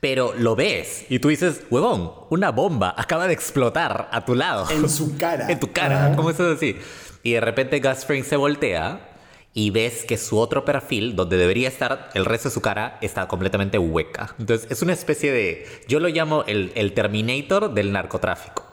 Pero 0.00 0.34
lo 0.36 0.54
ves 0.56 1.06
y 1.08 1.18
tú 1.18 1.28
dices, 1.28 1.62
huevón, 1.70 2.12
una 2.30 2.50
bomba 2.50 2.94
acaba 2.96 3.26
de 3.26 3.32
explotar 3.32 4.08
a 4.12 4.24
tu 4.24 4.34
lado. 4.34 4.68
En 4.70 4.88
su 4.88 5.16
cara. 5.16 5.46
en 5.50 5.58
tu 5.58 5.72
cara. 5.72 6.12
¿cómo 6.16 6.30
es 6.30 6.36
eso 6.38 6.50
así? 6.52 6.76
Y 7.22 7.32
de 7.32 7.40
repente 7.40 7.80
Gus 7.80 8.04
Fring 8.04 8.22
se 8.24 8.36
voltea 8.36 9.10
y 9.54 9.70
ves 9.70 10.04
que 10.04 10.18
su 10.18 10.38
otro 10.38 10.66
perfil, 10.66 11.16
donde 11.16 11.38
debería 11.38 11.68
estar 11.68 12.10
el 12.12 12.26
resto 12.26 12.50
de 12.50 12.54
su 12.54 12.60
cara, 12.60 12.98
está 13.00 13.26
completamente 13.26 13.78
hueca. 13.78 14.34
Entonces 14.38 14.70
es 14.70 14.82
una 14.82 14.92
especie 14.92 15.32
de, 15.32 15.66
yo 15.88 15.98
lo 15.98 16.08
llamo 16.08 16.44
el, 16.46 16.72
el 16.74 16.92
Terminator 16.92 17.72
del 17.72 17.90
narcotráfico. 17.90 18.64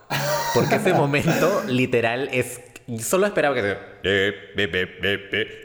Porque 0.54 0.76
ese 0.76 0.94
momento 0.94 1.64
literal 1.68 2.30
es, 2.34 2.60
solo 3.00 3.26
esperaba 3.26 3.56
que... 3.56 3.78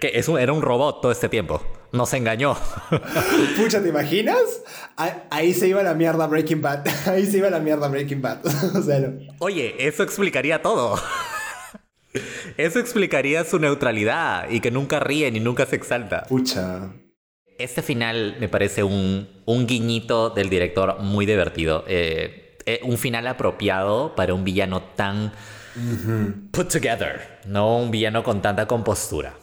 Que 0.00 0.12
es 0.14 0.28
un- 0.28 0.38
era 0.38 0.52
un 0.52 0.62
robot 0.62 1.00
todo 1.02 1.10
este 1.12 1.28
tiempo. 1.28 1.60
Nos 1.92 2.12
engañó. 2.12 2.56
Pucha, 3.56 3.82
¿te 3.82 3.88
imaginas? 3.88 4.62
Ahí, 5.30 5.54
se 5.54 5.68
iba 5.68 5.82
la 5.82 5.94
mierda 5.94 6.26
Breaking 6.26 6.60
Bad. 6.60 6.86
Ahí 7.06 7.24
se 7.26 7.38
iba 7.38 7.50
la 7.50 7.60
mierda 7.60 7.88
Breaking 7.88 8.20
Bad. 8.20 8.46
o 8.76 8.82
sea, 8.82 9.00
no. 9.00 9.34
Oye, 9.38 9.74
eso 9.86 10.02
explicaría 10.02 10.60
todo. 10.60 11.00
Eso 12.56 12.78
explicaría 12.78 13.44
su 13.44 13.58
neutralidad 13.58 14.50
y 14.50 14.60
que 14.60 14.70
nunca 14.70 15.00
ríe 15.00 15.30
ni 15.30 15.40
nunca 15.40 15.66
se 15.66 15.76
exalta. 15.76 16.24
Pucha. 16.24 16.92
Este 17.58 17.82
final 17.82 18.36
me 18.40 18.48
parece 18.48 18.82
un, 18.82 19.28
un 19.46 19.66
guiñito 19.66 20.30
del 20.30 20.48
director 20.48 21.00
muy 21.00 21.26
divertido. 21.26 21.84
Eh, 21.86 22.58
eh, 22.66 22.80
un 22.82 22.98
final 22.98 23.26
apropiado 23.26 24.14
para 24.14 24.34
un 24.34 24.44
villano 24.44 24.82
tan 24.94 25.32
put 26.50 26.68
together, 26.68 27.40
no 27.46 27.78
un 27.78 27.90
villano 27.90 28.22
con 28.22 28.42
tanta 28.42 28.66
compostura. 28.66 29.34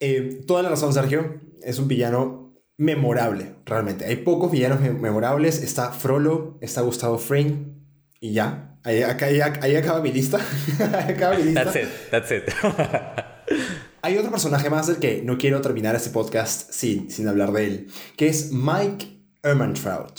Eh, 0.00 0.42
toda 0.46 0.62
la 0.62 0.70
razón, 0.70 0.92
Sergio. 0.92 1.40
Es 1.62 1.78
un 1.78 1.88
villano 1.88 2.54
memorable, 2.78 3.54
realmente. 3.66 4.06
Hay 4.06 4.16
pocos 4.16 4.50
villanos 4.50 4.80
me- 4.80 4.90
memorables. 4.92 5.62
Está 5.62 5.92
Frollo, 5.92 6.56
está 6.60 6.80
Gustavo 6.80 7.18
Fring 7.18 7.74
y 8.20 8.32
ya. 8.32 8.78
Ahí, 8.82 9.02
acá- 9.02 9.26
ahí- 9.26 9.40
ahí 9.40 9.76
acaba 9.76 10.00
mi 10.00 10.10
lista. 10.10 10.38
Ahí 10.80 11.12
acaba 11.12 11.36
mi 11.36 11.44
lista. 11.44 11.64
That's 11.64 11.76
it, 11.76 11.88
that's 12.10 12.30
it. 12.32 12.44
Hay 14.02 14.16
otro 14.16 14.30
personaje 14.30 14.70
más 14.70 14.86
del 14.86 14.96
que 14.96 15.20
no 15.22 15.36
quiero 15.36 15.60
terminar 15.60 15.94
este 15.94 16.08
podcast 16.08 16.72
sin, 16.72 17.10
sin 17.10 17.28
hablar 17.28 17.52
de 17.52 17.66
él, 17.66 17.86
que 18.16 18.28
es 18.28 18.50
Mike 18.52 19.20
Ehrmantraut. 19.42 20.18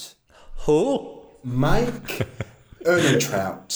Who? 0.67 1.39
Mike 1.43 2.27
Ehrmantraut. 2.85 3.73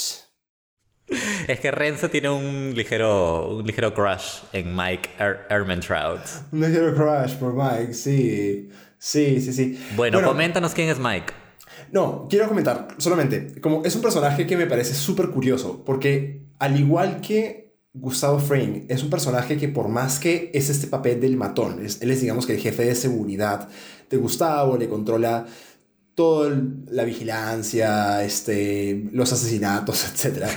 Es 1.47 1.60
que 1.60 1.72
Renzo 1.72 2.10
tiene 2.10 2.30
un 2.30 2.74
ligero, 2.76 3.58
un 3.58 3.66
ligero 3.66 3.93
crush 3.93 4.39
en 4.53 4.76
Mike 4.76 5.10
er 5.20 5.45
Ehrmantraut. 5.49 6.22
Un 6.51 6.62
ligero 6.62 6.93
crush 6.95 7.36
por 7.36 7.53
Mike, 7.53 7.93
sí. 7.93 8.70
Sí, 8.97 9.39
sí, 9.41 9.53
sí. 9.53 9.80
Bueno, 9.95 10.22
coméntanos 10.24 10.74
quién 10.74 10.89
es 10.89 10.97
Mike. 10.99 11.34
No, 11.91 12.26
quiero 12.30 12.47
comentar 12.47 12.88
solamente, 12.97 13.60
como 13.62 13.84
es 13.86 13.95
un 13.95 14.01
personaje 14.01 14.47
que 14.47 14.58
me 14.58 14.66
parece 14.66 14.93
súper 14.95 15.30
curioso, 15.30 15.84
porque 15.86 16.41
al 16.58 16.80
igual 16.80 17.22
que 17.22 17.76
Gustavo 17.93 18.39
Fring, 18.39 18.86
es 18.89 19.03
un 19.03 19.10
personaje 19.10 19.58
que 19.58 19.70
por 19.70 19.88
más 19.88 20.20
que 20.20 20.49
es 20.53 20.70
este 20.70 20.88
papel 20.88 21.22
del 21.22 21.38
matón, 21.38 21.86
es- 21.86 22.01
él 22.01 22.12
es 22.12 22.22
digamos 22.22 22.45
que 22.47 22.53
el 22.53 22.60
jefe 22.60 22.84
de 22.86 22.95
seguridad 22.95 23.70
de 24.10 24.18
Gustavo, 24.18 24.78
le 24.78 24.89
controla 24.89 25.45
toda 26.16 26.57
la 26.89 27.03
vigilancia, 27.03 28.24
este, 28.24 29.09
los 29.11 29.32
asesinatos, 29.32 30.05
etc. 30.26 30.47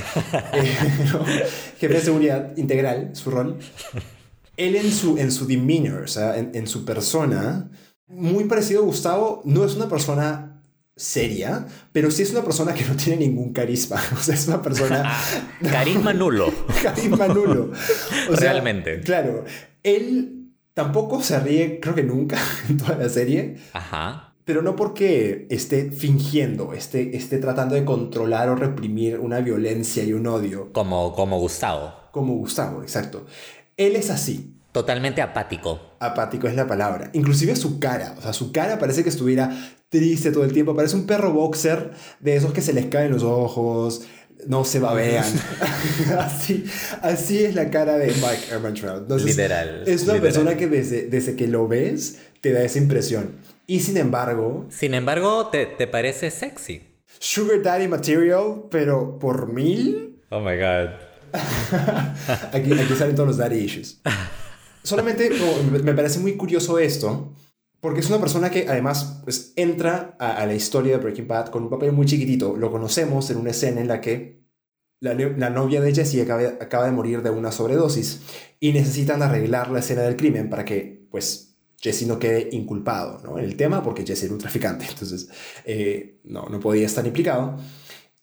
Eh, 0.53 0.77
¿no? 1.13 1.25
Jefe 1.79 1.95
de 1.95 2.01
seguridad 2.01 2.57
integral, 2.57 3.11
su 3.13 3.31
rol. 3.31 3.59
Él 4.57 4.77
en 4.77 4.91
su, 4.91 5.19
en 5.19 5.31
su 5.31 5.47
demeanor, 5.47 6.03
o 6.03 6.09
sea, 6.09 6.37
en, 6.39 6.53
en 6.55 6.67
su 6.67 6.85
persona, 6.85 7.71
muy 8.07 8.45
parecido 8.45 8.83
a 8.83 8.85
Gustavo, 8.85 9.43
no 9.45 9.65
es 9.65 9.75
una 9.75 9.89
persona 9.89 10.49
seria, 10.99 11.65
pero 11.93 12.11
sí 12.11 12.23
es 12.23 12.33
una 12.33 12.43
persona 12.43 12.75
que 12.75 12.85
no 12.85 12.97
tiene 12.97 13.27
ningún 13.27 13.53
carisma. 13.53 14.03
O 14.13 14.23
sea, 14.23 14.35
es 14.35 14.49
una 14.49 14.61
persona... 14.61 15.11
Carisma 15.63 16.13
nulo. 16.13 16.53
carisma 16.83 17.29
nulo. 17.29 17.71
O 18.31 18.37
sea, 18.37 18.53
Realmente. 18.53 19.01
Claro, 19.01 19.45
él 19.83 20.51
tampoco 20.75 21.23
se 21.23 21.39
ríe, 21.39 21.79
creo 21.81 21.95
que 21.95 22.03
nunca, 22.03 22.39
en 22.69 22.77
toda 22.77 22.97
la 22.97 23.09
serie. 23.09 23.57
Ajá. 23.73 24.28
Pero 24.49 24.63
no 24.63 24.77
porque 24.77 25.47
esté 25.51 25.91
fingiendo, 25.91 26.73
esté, 26.73 27.15
esté 27.15 27.37
tratando 27.37 27.75
de 27.75 27.85
controlar 27.85 28.49
o 28.49 28.55
reprimir 28.57 29.19
una 29.21 29.41
violencia 29.41 30.03
y 30.05 30.15
un 30.15 30.27
odio, 30.27 30.73
Como, 30.73 31.13
como 31.15 31.39
Gustavo. 31.39 31.93
como 32.13 32.33
Gustavo, 32.37 32.81
exacto. 32.83 33.27
Él 33.77 33.95
es 33.95 34.09
así, 34.09 34.55
Totalmente 34.73 35.21
apático. 35.21 35.79
apático 36.01 36.49
es 36.49 36.55
la 36.55 36.67
palabra. 36.67 37.11
Inclusive 37.13 37.57
su 37.57 37.79
cara, 37.79 38.15
o 38.17 38.23
sea, 38.23 38.33
su 38.33 38.51
cara 38.51 38.79
parece 38.79 39.03
que 39.03 39.11
estuviera 39.11 39.51
triste 39.91 40.33
todo 40.33 40.45
el 40.45 40.53
tiempo, 40.55 40.75
parece 40.75 40.97
un 40.97 41.05
perro 41.07 41.31
boxer 41.35 41.91
de 42.21 42.37
esos 42.37 42.55
que 42.55 42.63
se 42.63 42.73
les 42.73 42.87
caen 42.87 43.13
los 43.13 43.25
ojos, 43.25 44.01
no 44.47 44.65
se 44.65 44.79
babean. 44.81 45.27
así, 46.21 46.65
así 47.03 47.45
es 47.45 47.55
la 47.55 47.69
cara 47.71 47.99
de 47.99 48.07
Mike 48.07 48.51
Ehrmantraut. 48.51 49.03
Entonces, 49.03 49.29
Literal, 49.29 49.83
Es 49.87 50.05
una 50.05 50.15
literal. 50.15 50.21
persona 50.21 50.57
que 50.57 50.69
desde, 50.69 51.07
desde 51.09 51.37
que 51.37 51.49
lo 51.49 51.69
ves 51.69 52.19
te 52.41 52.53
da 52.53 52.63
esa 52.63 52.79
impresión. 52.79 53.33
Y 53.71 53.81
sin 53.81 53.99
embargo, 53.99 54.67
Sin 54.71 54.95
embargo, 54.95 55.49
te, 55.49 55.67
te 55.67 55.87
parece 55.87 56.31
sexy. 56.31 56.83
Sugar 57.21 57.63
Daddy 57.63 57.87
Material, 57.87 58.65
pero 58.71 59.19
por 59.19 59.53
mil, 59.53 60.21
Oh 60.31 60.41
my 60.41 60.57
god. 60.57 60.89
aquí, 62.53 62.73
aquí 62.73 62.95
salen 62.97 63.15
todos 63.15 63.29
los 63.29 63.37
daddy 63.37 63.59
issues. 63.59 64.01
Solamente 64.83 65.31
me- 65.85 65.93
parece 65.95 66.19
muy 66.19 66.37
curioso 66.37 66.79
esto, 66.79 67.35
porque 67.81 68.01
es 68.01 68.09
una 68.09 68.19
persona 68.19 68.51
que 68.51 68.67
además 68.69 69.21
pues, 69.25 69.53
entra 69.57 70.17
a, 70.19 70.37
a 70.37 70.47
la 70.47 70.55
historia 70.55 70.93
de 70.97 71.03
Breaking 71.03 71.29
Bad 71.29 71.49
con 71.51 71.65
un 71.65 71.71
papel 71.71 71.93
muy 71.93 72.07
chiquitito. 72.07 72.57
Lo 72.57 72.71
conocemos 72.71 73.31
en 73.31 73.37
una 73.39 73.51
escena 73.51 73.81
en 73.81 73.89
la 73.89 74.01
que 74.01 74.43
la, 75.01 75.15
la 75.15 75.51
novia 75.51 75.81
de 75.81 75.95
Jesse 75.95 76.23
acaba, 76.23 76.43
acaba 76.61 76.87
de 76.87 76.93
morir 76.93 77.23
de 77.23 77.31
una 77.31 77.53
sobredosis 77.53 78.23
y 78.61 78.73
necesitan 78.73 79.23
arreglar 79.23 79.71
la 79.71 79.81
escena 79.81 80.03
del 80.03 80.17
crimen 80.17 80.49
para 80.51 80.65
que 80.65 81.07
pues 81.11 81.48
Jesse 81.81 82.07
no 82.07 82.19
quede 82.19 82.49
inculpado 82.53 83.21
¿no? 83.23 83.39
en 83.39 83.45
el 83.45 83.57
tema 83.57 83.83
porque 83.83 84.05
Jesse 84.05 84.25
era 84.25 84.35
un 84.35 84.41
traficante, 84.41 84.87
entonces 84.89 85.29
eh, 85.65 86.21
no, 86.25 86.47
no 86.49 86.61
podía 86.61 86.87
estar 86.87 87.07
implicado. 87.07 87.57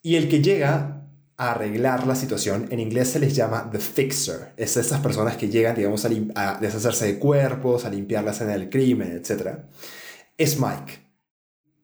Y 0.02 0.16
el 0.16 0.28
que 0.28 0.42
llega 0.42 1.08
a 1.38 1.50
arreglar 1.50 2.06
la 2.06 2.14
situación, 2.14 2.68
en 2.70 2.80
inglés 2.80 3.08
se 3.08 3.18
les 3.18 3.34
llama 3.34 3.68
the 3.70 3.78
fixer, 3.78 4.52
es 4.56 4.76
esas 4.76 5.00
personas 5.00 5.36
que 5.36 5.48
llegan, 5.48 5.74
digamos, 5.74 6.04
a, 6.04 6.10
a 6.34 6.60
deshacerse 6.60 7.06
de 7.06 7.18
cuerpos, 7.18 7.84
a 7.84 7.90
limpiar 7.90 8.24
la 8.24 8.30
escena 8.30 8.52
del 8.52 8.70
crimen, 8.70 9.12
etc. 9.12 9.58
Es 10.36 10.58
Mike. 10.60 11.06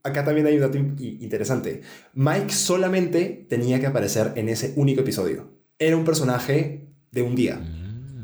Acá 0.04 0.24
también 0.24 0.46
hay 0.46 0.54
un 0.54 0.60
dato 0.60 0.78
interesante. 0.78 1.82
Mike 2.14 2.50
solamente 2.50 3.46
tenía 3.48 3.78
que 3.78 3.86
aparecer 3.86 4.32
en 4.36 4.48
ese 4.48 4.72
único 4.76 5.02
episodio. 5.02 5.50
Era 5.78 5.96
un 5.96 6.04
personaje 6.04 6.88
de 7.12 7.22
un 7.22 7.36
día 7.36 7.60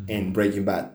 en 0.08 0.32
Breaking 0.32 0.64
Bad. 0.64 0.92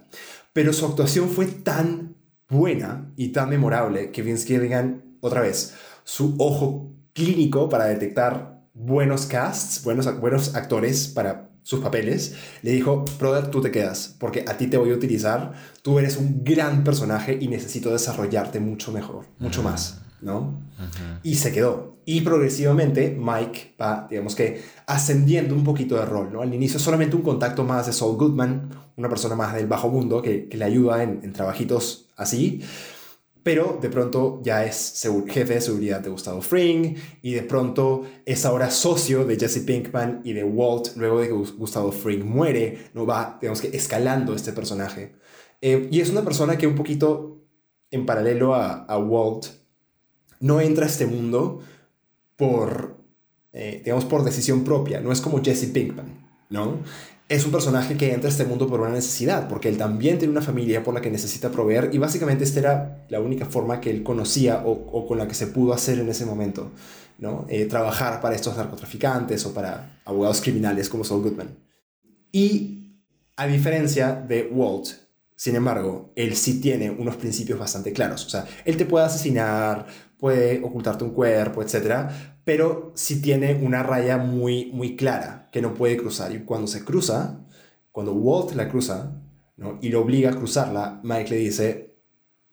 Pero 0.52 0.74
su 0.74 0.86
actuación 0.86 1.30
fue 1.30 1.46
tan 1.46 2.13
buena 2.50 3.12
y 3.16 3.30
tan 3.30 3.50
memorable 3.50 4.12
que 4.12 4.22
Vince 4.22 4.48
Gilligan, 4.48 5.18
otra 5.22 5.42
vez, 5.42 5.74
su 6.04 6.36
ojo 6.38 6.92
clínico 7.14 7.70
para 7.70 7.86
detectar 7.86 8.64
buenos 8.74 9.26
casts, 9.26 9.84
buenos, 9.84 10.20
buenos 10.20 10.56
actores 10.56 11.08
para 11.08 11.50
sus 11.64 11.80
papeles, 11.80 12.36
le 12.62 12.72
dijo, 12.72 13.06
brother, 13.20 13.48
tú 13.50 13.62
te 13.62 13.72
quedas, 13.72 14.16
porque 14.20 14.44
a 14.48 14.58
ti 14.58 14.68
te 14.68 14.78
voy 14.78 14.92
a 14.92 14.96
utilizar, 14.96 15.54
tú 15.82 15.98
eres 15.98 16.18
un 16.18 16.44
gran 16.44 16.84
personaje 16.84 17.38
y 17.40 17.48
necesito 17.48 17.92
desarrollarte 17.92 18.60
mucho 18.60 18.92
mejor, 18.92 19.26
mucho 19.40 19.64
más, 19.64 20.02
¿no? 20.22 20.62
Y 21.24 21.36
se 21.36 21.54
quedó. 21.54 21.94
Y 22.06 22.20
progresivamente 22.20 23.18
Mike 23.18 23.76
va, 23.82 24.08
digamos 24.10 24.36
que, 24.36 24.62
ascendiendo 24.88 25.56
un 25.56 25.64
poquito 25.64 25.96
de 25.96 26.06
rol, 26.06 26.34
¿no? 26.34 26.42
Al 26.42 26.54
inicio 26.54 26.80
solamente 26.80 27.16
un 27.16 27.22
contacto 27.22 27.64
más 27.64 27.86
de 27.86 27.94
Saul 27.94 28.18
Goodman, 28.18 28.70
una 28.98 29.08
persona 29.08 29.36
más 29.36 29.54
del 29.54 29.68
bajo 29.68 29.88
mundo 29.88 30.22
que, 30.22 30.50
que 30.50 30.58
le 30.58 30.66
ayuda 30.66 31.02
en, 31.02 31.22
en 31.24 31.32
trabajitos 31.32 32.03
así, 32.16 32.62
pero 33.44 33.78
de 33.82 33.90
pronto 33.90 34.40
ya 34.42 34.64
es 34.66 35.02
jefe 35.28 35.56
de 35.56 35.62
seguridad 35.62 36.00
de 36.00 36.10
Gustavo 36.10 36.42
Fring 36.42 36.96
y 37.22 37.34
de 37.34 37.42
pronto 37.44 38.04
es 38.26 38.46
ahora 38.46 38.72
socio 38.72 39.26
de 39.26 39.38
Jesse 39.38 39.60
Pinkman 39.66 40.22
y 40.24 40.32
de 40.34 40.44
Walt 40.46 40.96
luego 40.96 41.20
de 41.20 41.28
que 41.28 41.34
Gus- 41.34 41.58
Gustavo 41.58 41.92
Fring 41.92 42.24
muere, 42.24 42.90
no 42.94 43.06
va, 43.06 43.38
digamos 43.42 43.60
que 43.60 43.76
escalando 43.76 44.34
este 44.34 44.54
personaje. 44.54 45.16
Eh, 45.62 45.90
y 45.92 46.00
es 46.00 46.10
una 46.10 46.24
persona 46.24 46.58
que 46.58 46.68
un 46.68 46.76
poquito 46.76 47.42
en 47.92 48.06
paralelo 48.06 48.56
a, 48.56 48.86
a 48.86 48.98
Walt 48.98 49.48
no 50.40 50.62
entra 50.62 50.86
a 50.86 50.90
este 50.90 51.06
mundo 51.06 51.62
por, 52.38 52.98
eh, 53.54 53.82
digamos, 53.84 54.06
por 54.06 54.24
decisión 54.24 54.64
propia, 54.64 55.00
no 55.02 55.12
es 55.12 55.22
como 55.22 55.44
Jesse 55.44 55.66
Pinkman, 55.68 56.28
¿no? 56.50 56.80
Es 57.34 57.46
un 57.46 57.52
personaje 57.52 57.98
que 57.98 58.14
entra 58.14 58.30
a 58.30 58.32
este 58.32 58.46
mundo 58.46 58.68
por 58.68 58.80
una 58.80 58.92
necesidad, 58.92 59.48
porque 59.48 59.68
él 59.68 59.76
también 59.76 60.20
tiene 60.20 60.32
una 60.32 60.44
familia 60.44 60.84
por 60.84 60.94
la 60.94 61.02
que 61.02 61.10
necesita 61.10 61.50
proveer 61.50 61.90
y 61.92 61.98
básicamente 61.98 62.44
esta 62.44 62.60
era 62.60 63.06
la 63.10 63.22
única 63.22 63.48
forma 63.48 63.82
que 63.82 63.90
él 63.90 64.04
conocía 64.04 64.62
o, 64.64 65.08
con 65.08 65.18
la 65.18 65.28
que 65.28 65.34
se 65.34 65.48
pudo 65.48 65.74
hacer 65.74 65.98
en 65.98 66.10
ese 66.10 66.28
momento, 66.28 66.70
¿no? 67.18 67.48
Eh, 67.50 67.66
trabajar 67.66 68.22
para 68.22 68.36
estos 68.36 68.56
narcotraficantes 68.56 69.44
o 69.48 69.52
para 69.52 70.00
abogados 70.06 70.42
criminales 70.42 70.90
como 70.90 71.04
Saul 71.04 71.24
Goodman. 71.24 71.58
Y 72.32 73.02
a 73.36 73.48
diferencia 73.48 74.14
de 74.14 74.48
Walt, 74.52 74.90
sin 75.36 75.56
embargo, 75.56 76.14
él 76.16 76.36
sí 76.36 76.62
tiene 76.62 76.92
unos 76.92 77.16
principios 77.16 77.58
bastante 77.58 77.94
claros. 77.94 78.28
O 78.28 78.30
sea, 78.30 78.46
él 78.64 78.78
te 78.78 78.86
puede 78.86 79.08
asesinar, 79.08 79.88
puede 80.20 80.64
ocultarte 80.64 81.04
un 81.04 81.16
cuerpo, 81.16 81.64
etc. 81.64 82.12
Pero 82.44 82.92
sí 82.96 83.22
tiene 83.22 83.56
una 83.56 83.84
raya 83.84 84.18
muy, 84.18 84.72
muy 84.74 84.96
clara 84.96 85.50
que 85.52 85.62
no 85.62 85.74
puede 85.74 85.98
cruzar. 85.98 86.34
Y 86.34 86.40
cuando 86.44 86.68
se 86.68 86.84
cruza, 86.84 87.40
cuando 87.92 88.14
Walt 88.14 88.56
la 88.56 88.70
cruza, 88.70 89.22
¿no? 89.56 89.78
y 89.82 89.90
lo 89.90 90.02
obliga 90.02 90.32
a 90.32 90.36
cruzarla, 90.36 91.00
Mike 91.04 91.30
le 91.30 91.38
dice, 91.38 91.96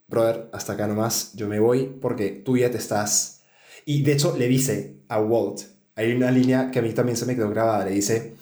brother, 0.06 0.48
hasta 0.52 0.74
acá 0.74 0.86
nomás, 0.86 1.32
yo 1.34 1.48
me 1.48 1.58
voy 1.58 1.98
porque 2.00 2.30
tú 2.30 2.56
ya 2.56 2.70
te 2.70 2.78
estás... 2.78 3.42
Y 3.86 4.02
de 4.02 4.12
hecho 4.12 4.36
le 4.36 4.46
dice 4.46 5.00
a 5.08 5.20
Walt, 5.20 5.62
hay 5.96 6.12
una 6.12 6.30
línea 6.30 6.70
que 6.70 6.78
a 6.78 6.82
mí 6.82 6.92
también 6.92 7.16
se 7.16 7.26
me 7.26 7.34
quedó 7.34 7.50
grabada, 7.50 7.86
le 7.86 7.92
dice, 7.92 8.36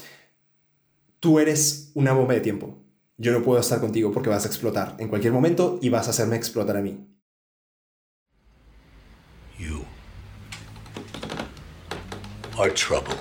tú 1.20 1.38
eres 1.38 1.90
una 1.94 2.12
bomba 2.12 2.34
de 2.34 2.40
tiempo. 2.40 2.78
Yo 3.16 3.32
no 3.32 3.42
puedo 3.42 3.58
estar 3.60 3.80
contigo 3.80 4.12
porque 4.12 4.30
vas 4.30 4.44
a 4.44 4.48
explotar 4.48 4.96
en 4.98 5.08
cualquier 5.08 5.32
momento 5.32 5.78
y 5.82 5.88
vas 5.88 6.06
a 6.06 6.10
hacerme 6.10 6.36
explotar 6.36 6.76
a 6.76 6.82
mí. 6.82 7.07
Are 12.58 12.70
trouble. 12.70 13.18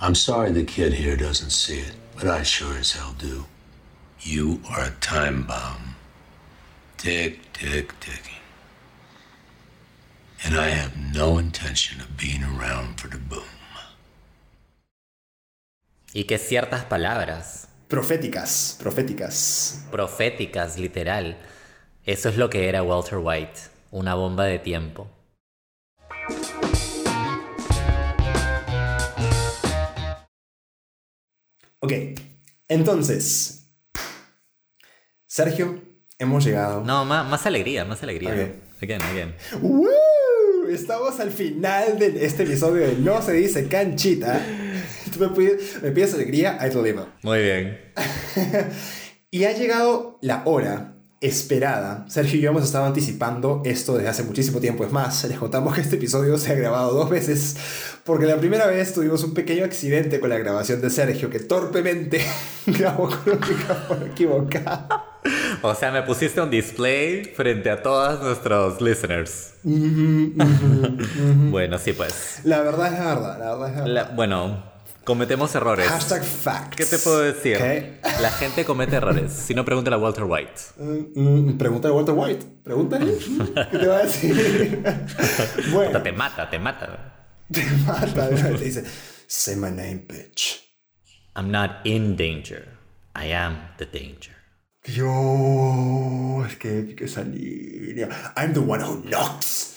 I'm 0.00 0.14
sorry 0.14 0.52
the 0.52 0.64
kid 0.64 0.92
here 0.92 1.16
doesn't 1.16 1.50
see 1.50 1.80
it, 1.80 1.94
but 2.14 2.26
I 2.28 2.42
sure 2.44 2.78
as 2.78 2.92
hell 2.92 3.14
do. 3.18 3.46
You 4.20 4.60
are 4.70 4.84
a 4.84 4.90
time 5.00 5.42
bomb. 5.46 5.96
Tick, 6.96 7.40
tick, 7.52 7.98
ticking. 8.00 8.40
And 10.44 10.54
I 10.56 10.68
have 10.68 10.96
no 11.14 11.38
intention 11.38 12.00
of 12.00 12.16
being 12.16 12.44
around 12.44 13.00
for 13.00 13.08
the 13.08 13.18
boom. 13.18 13.42
Y 16.14 16.24
que 16.24 16.38
ciertas 16.38 16.84
palabras 16.84 17.68
Proféticas, 17.88 18.76
proféticas. 18.80 19.84
proféticas, 19.90 20.78
literal, 20.78 21.36
eso 22.04 22.28
es 22.28 22.36
lo 22.36 22.48
que 22.48 22.68
era 22.68 22.82
Walter 22.82 23.18
White, 23.18 23.60
una 23.92 24.14
bomba 24.14 24.44
de 24.44 24.58
tiempo. 24.58 25.08
Ok, 31.86 31.92
entonces, 32.66 33.70
Sergio, 35.24 35.80
hemos 36.18 36.44
llegado. 36.44 36.82
No, 36.82 37.04
más, 37.04 37.30
más 37.30 37.46
alegría, 37.46 37.84
más 37.84 38.02
alegría. 38.02 38.32
Ok. 38.32 38.82
Again, 38.82 39.02
again. 39.02 39.34
¡Woo! 39.62 39.86
Estamos 40.68 41.20
al 41.20 41.30
final 41.30 41.96
de 41.96 42.26
este 42.26 42.42
episodio 42.42 42.88
de 42.88 42.96
No 42.96 43.22
se 43.22 43.34
dice 43.34 43.68
canchita. 43.68 44.44
Tú 45.12 45.20
me 45.20 45.28
pides, 45.28 45.80
me 45.80 45.92
pides 45.92 46.14
alegría, 46.14 46.58
I 46.60 46.70
deliver. 46.70 47.06
Muy 47.22 47.38
bien. 47.40 47.78
Y 49.30 49.44
ha 49.44 49.52
llegado 49.52 50.18
la 50.22 50.42
hora 50.46 50.95
esperada. 51.26 52.04
Sergio 52.08 52.38
y 52.38 52.42
yo 52.42 52.50
hemos 52.50 52.64
estado 52.64 52.84
anticipando 52.86 53.62
esto 53.64 53.94
desde 53.96 54.08
hace 54.08 54.22
muchísimo 54.22 54.60
tiempo. 54.60 54.84
Es 54.84 54.92
más, 54.92 55.24
les 55.24 55.38
contamos 55.38 55.74
que 55.74 55.80
este 55.80 55.96
episodio 55.96 56.38
se 56.38 56.52
ha 56.52 56.54
grabado 56.54 56.92
dos 56.92 57.10
veces 57.10 57.56
porque 58.04 58.26
la 58.26 58.36
primera 58.36 58.66
vez 58.66 58.92
tuvimos 58.94 59.24
un 59.24 59.34
pequeño 59.34 59.64
accidente 59.64 60.20
con 60.20 60.30
la 60.30 60.38
grabación 60.38 60.80
de 60.80 60.90
Sergio 60.90 61.28
que 61.30 61.40
torpemente 61.40 62.20
grabó 62.66 63.08
con 63.08 63.34
un 63.34 63.40
micrófono 63.40 64.06
equivocado. 64.06 64.88
O 65.62 65.74
sea, 65.74 65.90
me 65.90 66.02
pusiste 66.02 66.40
un 66.40 66.50
display 66.50 67.24
frente 67.34 67.70
a 67.70 67.82
todos 67.82 68.22
nuestros 68.22 68.80
listeners. 68.80 69.54
bueno, 69.64 71.78
sí, 71.78 71.92
pues. 71.92 72.40
La 72.44 72.60
verdad 72.62 72.92
es 72.92 72.98
la 73.00 73.14
verdad, 73.14 73.38
la 73.38 73.54
verdad 73.56 73.68
es 73.70 73.76
la 73.76 73.82
verdad. 73.82 73.86
La- 73.86 74.04
bueno, 74.14 74.62
cometemos 75.06 75.54
errores. 75.54 75.86
Hashtag 75.88 76.24
facts. 76.24 76.76
¿Qué 76.76 76.84
te 76.84 76.98
puedo 76.98 77.20
decir? 77.20 77.58
La 78.20 78.30
gente 78.32 78.64
comete 78.64 78.96
errores. 78.96 79.32
Si 79.32 79.54
no, 79.54 79.64
pregúntale 79.64 79.94
a 79.96 79.98
Walter 79.98 80.24
White. 80.24 80.52
Mm, 80.76 81.20
mm, 81.52 81.58
Pregúntale 81.58 81.94
a 81.94 81.96
Walter 81.96 82.14
White. 82.14 82.46
Pregúntale. 82.64 83.16
¿Qué 83.70 83.78
te 83.78 83.86
va 83.86 83.96
a 83.98 84.02
decir? 84.02 84.82
bueno, 85.72 86.02
Te 86.02 86.12
mata, 86.12 86.50
te 86.50 86.58
mata. 86.58 87.28
te 87.50 87.64
mata. 87.86 88.28
Te 88.28 88.52
dice, 88.64 88.84
say 89.28 89.54
my 89.56 89.70
name, 89.70 90.04
bitch. 90.08 90.60
I'm 91.36 91.50
not 91.50 91.84
in 91.84 92.16
danger. 92.16 92.66
I 93.14 93.32
am 93.32 93.56
the 93.78 93.86
danger. 93.86 94.34
Dios, 94.84 96.56
qué 96.58 96.78
épica 96.80 97.04
esa 97.04 97.22
línea. 97.22 98.08
I'm 98.36 98.52
the 98.52 98.60
one 98.60 98.82
who 98.82 99.02
knocks. 99.04 99.76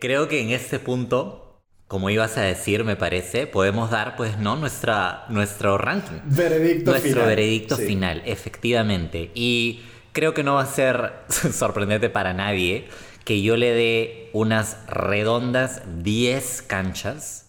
Creo 0.00 0.28
que 0.28 0.40
en 0.42 0.50
este 0.50 0.78
punto, 0.78 1.47
como 1.88 2.10
ibas 2.10 2.36
a 2.36 2.42
decir, 2.42 2.84
me 2.84 2.96
parece, 2.96 3.46
podemos 3.46 3.90
dar, 3.90 4.14
pues, 4.16 4.38
¿no? 4.38 4.56
Nuestra, 4.56 5.24
nuestro 5.30 5.78
ranking. 5.78 6.20
Veredicto 6.24 6.90
Nuestro 6.90 7.12
final. 7.12 7.26
veredicto 7.28 7.76
Sí. 7.76 7.86
final, 7.86 8.22
efectivamente. 8.26 9.30
Y 9.34 9.82
creo 10.12 10.34
que 10.34 10.42
no 10.44 10.54
va 10.54 10.62
a 10.62 10.66
ser 10.66 11.14
sorprendente 11.28 12.10
para 12.10 12.34
nadie 12.34 12.88
que 13.24 13.42
yo 13.42 13.56
le 13.56 13.72
dé 13.72 14.30
unas 14.34 14.86
redondas 14.86 15.82
10 16.02 16.62
canchas. 16.62 17.48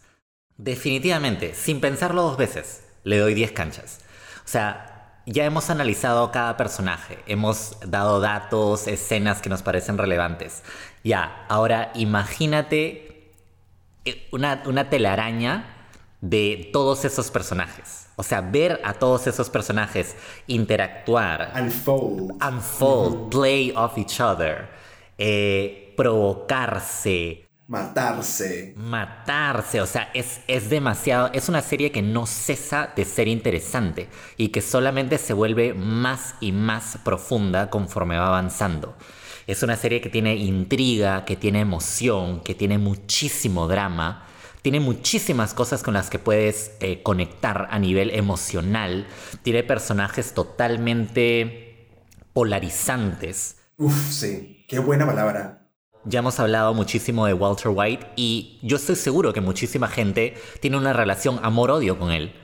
Definitivamente, 0.57 1.53
sin 1.53 1.79
pensarlo 1.79 2.21
dos 2.23 2.37
veces, 2.37 2.83
le 3.03 3.17
doy 3.17 3.33
10 3.33 3.51
canchas. 3.53 3.99
O 4.45 4.47
sea, 4.47 5.21
ya 5.25 5.45
hemos 5.45 5.69
analizado 5.69 6.31
cada 6.31 6.57
personaje, 6.57 7.19
hemos 7.27 7.77
dado 7.85 8.19
datos, 8.19 8.87
escenas 8.87 9.41
que 9.41 9.49
nos 9.49 9.61
parecen 9.61 9.97
relevantes. 9.97 10.63
Ya, 11.03 11.45
ahora 11.47 11.91
imagínate 11.95 13.08
una, 14.31 14.63
una 14.65 14.89
telaraña 14.89 15.75
de 16.21 16.69
todos 16.73 17.05
esos 17.05 17.31
personajes. 17.31 18.07
O 18.15 18.23
sea, 18.23 18.41
ver 18.41 18.81
a 18.83 18.93
todos 18.93 19.27
esos 19.27 19.49
personajes 19.49 20.15
interactuar, 20.47 21.53
Unfold. 21.55 22.31
unfold, 22.43 23.29
play 23.29 23.71
off 23.75 23.97
each 23.97 24.19
other, 24.19 24.69
eh, 25.17 25.93
provocarse, 25.95 27.45
Matarse. 27.67 28.73
matarse, 28.75 29.79
o 29.79 29.85
sea, 29.85 30.09
es, 30.15 30.41
es 30.47 30.69
demasiado, 30.71 31.29
es 31.33 31.49
una 31.49 31.61
serie 31.61 31.91
que 31.91 32.01
no 32.01 32.25
cesa 32.25 32.91
de 32.95 33.05
ser 33.05 33.27
interesante 33.27 34.09
y 34.37 34.49
que 34.49 34.61
solamente 34.61 35.19
se 35.19 35.33
vuelve 35.33 35.73
más 35.75 36.33
y 36.41 36.51
más 36.51 36.97
profunda 37.03 37.69
conforme 37.69 38.17
va 38.17 38.27
avanzando. 38.27 38.95
Es 39.49 39.63
una 39.63 39.75
serie 39.75 39.99
que 39.99 40.11
tiene 40.11 40.35
intriga, 40.35 41.25
que 41.25 41.35
tiene 41.35 41.61
emoción, 41.61 42.41
que 42.41 42.53
tiene 42.53 42.77
muchísimo 42.77 43.67
drama, 43.67 44.27
tiene 44.61 44.79
muchísimas 44.79 45.55
cosas 45.55 45.81
con 45.81 45.95
las 45.95 46.11
que 46.11 46.19
puedes 46.19 46.73
eh, 46.81 47.01
conectar 47.01 47.67
a 47.71 47.79
nivel 47.79 48.11
emocional, 48.11 49.07
tiene 49.41 49.63
personajes 49.63 50.35
totalmente 50.35 51.87
polarizantes. 52.31 53.57
Uf, 53.77 54.11
sí. 54.11 54.65
Qué 54.67 54.77
buena 54.77 55.07
palabra. 55.07 55.67
Ya 56.05 56.19
hemos 56.19 56.39
hablado 56.39 56.75
muchísimo 56.75 57.25
de 57.25 57.33
Walter 57.33 57.71
White 57.73 58.05
y 58.15 58.59
yo 58.61 58.75
estoy 58.75 58.97
seguro 58.97 59.33
que 59.33 59.41
muchísima 59.41 59.87
gente 59.87 60.35
tiene 60.61 60.77
una 60.77 60.93
relación 60.93 61.39
amor-odio 61.41 61.97
con 61.97 62.11
él. 62.11 62.35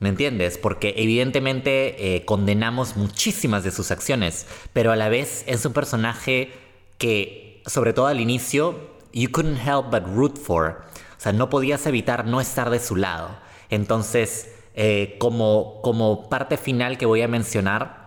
¿Me 0.00 0.08
entiendes? 0.08 0.56
Porque 0.56 0.94
evidentemente 0.96 2.16
eh, 2.16 2.24
condenamos 2.24 2.96
muchísimas 2.96 3.64
de 3.64 3.70
sus 3.70 3.90
acciones, 3.90 4.46
pero 4.72 4.92
a 4.92 4.96
la 4.96 5.10
vez 5.10 5.44
es 5.46 5.64
un 5.66 5.74
personaje 5.74 6.50
que, 6.96 7.62
sobre 7.66 7.92
todo 7.92 8.06
al 8.06 8.18
inicio, 8.18 8.90
you 9.12 9.30
couldn't 9.30 9.58
help 9.58 9.90
but 9.90 10.04
root 10.14 10.38
for. 10.38 10.82
O 11.18 11.20
sea, 11.20 11.32
no 11.32 11.50
podías 11.50 11.86
evitar 11.86 12.26
no 12.26 12.40
estar 12.40 12.70
de 12.70 12.78
su 12.78 12.96
lado. 12.96 13.36
Entonces, 13.68 14.54
eh, 14.74 15.16
como, 15.18 15.82
como 15.82 16.30
parte 16.30 16.56
final 16.56 16.96
que 16.96 17.04
voy 17.04 17.20
a 17.20 17.28
mencionar, 17.28 18.00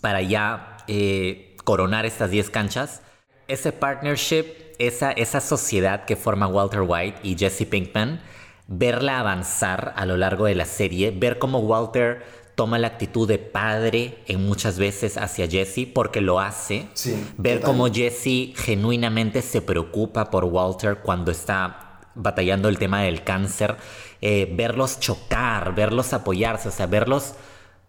para 0.00 0.22
ya 0.22 0.78
eh, 0.88 1.56
coronar 1.62 2.06
estas 2.06 2.30
10 2.30 2.50
canchas, 2.50 3.02
ese 3.46 3.70
partnership, 3.70 4.46
esa, 4.80 5.12
esa 5.12 5.40
sociedad 5.40 6.06
que 6.06 6.16
forma 6.16 6.48
Walter 6.48 6.82
White 6.82 7.20
y 7.22 7.36
Jesse 7.38 7.66
Pinkman, 7.66 8.20
verla 8.72 9.18
avanzar 9.18 9.92
a 9.96 10.06
lo 10.06 10.16
largo 10.16 10.46
de 10.46 10.54
la 10.54 10.64
serie, 10.64 11.10
ver 11.10 11.40
cómo 11.40 11.58
Walter 11.58 12.22
toma 12.54 12.78
la 12.78 12.86
actitud 12.86 13.26
de 13.26 13.38
padre 13.38 14.18
en 14.28 14.46
muchas 14.46 14.78
veces 14.78 15.16
hacia 15.16 15.48
Jesse 15.48 15.88
porque 15.92 16.20
lo 16.20 16.38
hace, 16.38 16.86
Sí, 16.94 17.16
ver 17.36 17.58
total. 17.60 17.70
cómo 17.70 17.92
Jesse 17.92 18.54
genuinamente 18.56 19.42
se 19.42 19.60
preocupa 19.60 20.30
por 20.30 20.44
Walter 20.44 20.98
cuando 21.02 21.32
está 21.32 22.00
batallando 22.14 22.68
el 22.68 22.78
tema 22.78 23.02
del 23.02 23.24
cáncer, 23.24 23.76
eh, 24.20 24.48
verlos 24.56 25.00
chocar, 25.00 25.74
verlos 25.74 26.12
apoyarse, 26.12 26.68
o 26.68 26.72
sea, 26.72 26.86
verlos 26.86 27.34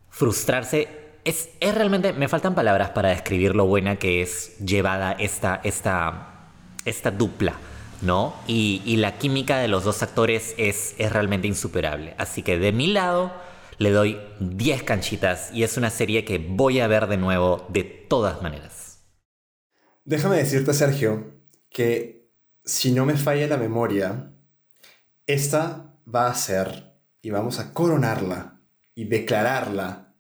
frustrarse. 0.10 0.88
Es, 1.26 1.50
es 1.60 1.76
realmente, 1.76 2.14
me 2.14 2.28
faltan 2.28 2.56
palabras 2.56 2.90
para 2.90 3.10
describir 3.10 3.56
lo 3.56 3.68
buena 3.68 3.98
que 3.98 4.24
es 4.24 4.58
llevada 4.58 5.12
esta, 5.14 5.62
esta, 5.64 6.50
esta 6.86 7.12
dupla, 7.12 7.54
¿no? 8.02 8.36
Y, 8.48 8.82
y 8.86 8.98
la 8.98 9.18
química 9.18 9.60
de 9.60 9.68
los 9.68 9.84
dos 9.84 10.04
actores 10.04 10.54
es, 10.58 10.96
es 10.98 11.12
realmente 11.12 11.48
insuperable. 11.48 12.16
Así 12.18 12.44
que 12.44 12.58
de 12.58 12.72
mi 12.72 12.88
lado 12.88 13.32
le 13.78 13.92
doy 13.92 14.20
10 14.40 14.84
canchitas 14.84 15.52
y 15.54 15.64
es 15.64 15.78
una 15.78 15.90
serie 15.90 16.24
que 16.24 16.38
voy 16.38 16.80
a 16.80 16.88
ver 16.88 17.08
de 17.08 17.18
nuevo 17.18 17.66
de 17.70 17.84
todas 17.84 18.42
maneras. 18.42 19.00
Déjame 20.06 20.38
decirte, 20.38 20.74
Sergio, 20.74 21.42
que 21.70 22.32
si 22.64 22.92
no 22.92 23.06
me 23.06 23.16
falla 23.16 23.48
la 23.48 23.58
memoria, 23.58 24.34
esta 25.26 25.96
va 26.14 26.28
a 26.28 26.36
ser, 26.36 26.96
y 27.22 27.30
vamos 27.30 27.60
a 27.60 27.74
coronarla 27.74 28.62
y 28.94 29.06
declararla, 29.06 30.16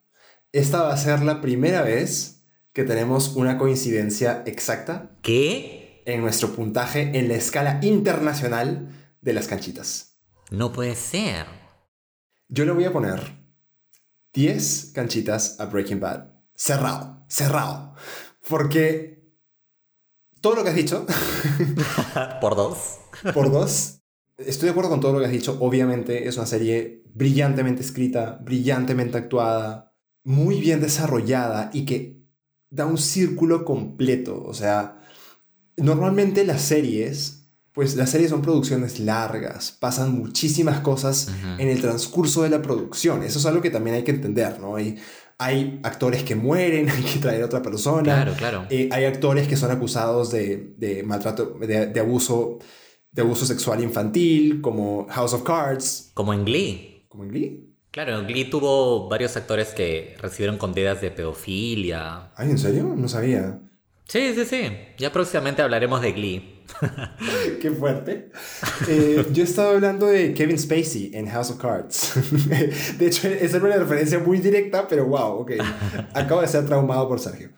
esta 0.51 0.83
va 0.83 0.93
a 0.93 0.97
ser 0.97 1.21
la 1.21 1.41
primera 1.41 1.81
vez 1.81 2.43
que 2.73 2.83
tenemos 2.83 3.35
una 3.35 3.57
coincidencia 3.57 4.43
exacta 4.45 5.11
¿Qué? 5.21 5.80
En 6.05 6.21
nuestro 6.21 6.49
puntaje 6.49 7.17
en 7.17 7.27
la 7.27 7.35
escala 7.35 7.79
internacional 7.81 8.89
de 9.21 9.33
las 9.33 9.47
canchitas. 9.47 10.19
No 10.49 10.71
puede 10.71 10.95
ser. 10.95 11.45
Yo 12.49 12.65
le 12.65 12.71
voy 12.71 12.85
a 12.85 12.91
poner 12.93 13.37
10 14.33 14.91
canchitas 14.93 15.59
a 15.59 15.65
Breaking 15.65 15.99
Bad. 15.99 16.27
Cerrado, 16.55 17.25
cerrado. 17.27 17.95
Porque 18.47 19.31
todo 20.41 20.55
lo 20.55 20.63
que 20.63 20.69
has 20.69 20.75
dicho, 20.75 21.05
Por 22.41 22.55
dos. 22.55 22.97
por 23.33 23.51
dos, 23.51 24.01
estoy 24.37 24.65
de 24.65 24.71
acuerdo 24.71 24.89
con 24.89 24.99
todo 24.99 25.13
lo 25.13 25.19
que 25.19 25.25
has 25.25 25.31
dicho. 25.31 25.57
Obviamente 25.61 26.27
es 26.27 26.37
una 26.37 26.45
serie 26.45 27.03
brillantemente 27.13 27.81
escrita, 27.81 28.39
brillantemente 28.43 29.17
actuada, 29.17 29.93
muy 30.23 30.59
bien 30.59 30.81
desarrollada 30.81 31.69
y 31.73 31.85
que 31.85 32.25
da 32.69 32.85
un 32.85 32.97
círculo 32.97 33.63
completo. 33.65 34.43
O 34.43 34.53
sea, 34.53 35.00
normalmente 35.77 36.43
las 36.45 36.61
series, 36.61 37.49
pues 37.73 37.95
las 37.95 38.09
series 38.09 38.29
son 38.29 38.41
producciones 38.41 38.99
largas, 38.99 39.71
pasan 39.79 40.13
muchísimas 40.13 40.81
cosas 40.81 41.29
en 41.57 41.69
el 41.69 41.79
transcurso 41.81 42.43
de 42.43 42.49
la 42.49 42.61
producción. 42.61 43.23
Eso 43.23 43.39
es 43.39 43.45
algo 43.45 43.61
que 43.61 43.69
también 43.69 43.95
hay 43.95 44.03
que 44.03 44.11
entender, 44.11 44.59
¿no? 44.59 44.75
Hay, 44.75 44.97
hay 45.37 45.79
actores 45.83 46.23
que 46.23 46.35
mueren, 46.35 46.89
hay 46.91 47.03
que 47.03 47.19
traer 47.19 47.41
a 47.43 47.45
otra 47.45 47.61
persona. 47.61 48.03
Claro, 48.03 48.33
claro. 48.37 48.65
Eh, 48.69 48.89
hay 48.91 49.05
actores 49.05 49.47
que 49.47 49.55
son 49.57 49.71
acusados 49.71 50.31
de, 50.31 50.73
de 50.77 51.03
maltrato, 51.03 51.57
de, 51.59 51.87
de 51.87 51.99
abuso, 51.99 52.59
de 53.11 53.21
abuso 53.21 53.45
sexual 53.45 53.81
infantil, 53.81 54.61
como 54.61 55.07
House 55.09 55.33
of 55.33 55.43
Cards. 55.43 56.11
Como 56.13 56.33
en 56.33 56.45
Glee. 56.45 57.05
como 57.07 57.23
en 57.23 57.29
Glee. 57.29 57.67
Claro, 57.91 58.25
Glee 58.25 58.49
tuvo 58.49 59.09
varios 59.09 59.35
actores 59.35 59.69
que 59.69 60.15
recibieron 60.21 60.57
condenas 60.57 61.01
de 61.01 61.11
pedofilia. 61.11 62.31
Ay, 62.35 62.51
¿en 62.51 62.57
serio? 62.57 62.93
No 62.95 63.09
sabía. 63.09 63.59
Sí, 64.11 64.33
sí, 64.35 64.43
sí. 64.43 64.61
Ya 64.97 65.09
próximamente 65.13 65.61
hablaremos 65.61 66.01
de 66.01 66.11
Glee. 66.11 66.65
Qué 67.61 67.71
fuerte. 67.71 68.29
Eh, 68.89 69.25
yo 69.31 69.45
estaba 69.45 69.71
hablando 69.71 70.07
de 70.07 70.33
Kevin 70.33 70.59
Spacey 70.59 71.11
en 71.13 71.27
House 71.27 71.49
of 71.51 71.61
Cards. 71.61 72.15
de 72.99 73.07
hecho, 73.07 73.29
esa 73.29 73.55
era 73.55 73.65
una 73.65 73.77
referencia 73.77 74.19
muy 74.19 74.39
directa, 74.39 74.85
pero 74.85 75.05
wow, 75.05 75.39
ok. 75.39 75.51
Acabo 76.13 76.41
de 76.41 76.49
ser 76.49 76.65
traumado 76.65 77.07
por 77.07 77.21
Sergio. 77.21 77.51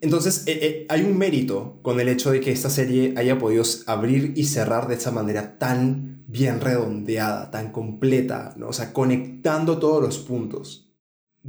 Entonces, 0.00 0.44
eh, 0.46 0.58
eh, 0.62 0.86
hay 0.88 1.02
un 1.02 1.18
mérito 1.18 1.80
con 1.82 2.00
el 2.00 2.08
hecho 2.08 2.30
de 2.30 2.40
que 2.40 2.50
esta 2.50 2.70
serie 2.70 3.12
haya 3.18 3.36
podido 3.36 3.62
abrir 3.86 4.32
y 4.36 4.44
cerrar 4.44 4.88
de 4.88 4.94
esa 4.94 5.10
manera 5.10 5.58
tan 5.58 6.24
bien 6.26 6.62
redondeada, 6.62 7.50
tan 7.50 7.72
completa, 7.72 8.54
¿no? 8.56 8.68
O 8.68 8.72
sea, 8.72 8.94
conectando 8.94 9.78
todos 9.78 10.02
los 10.02 10.18
puntos. 10.18 10.87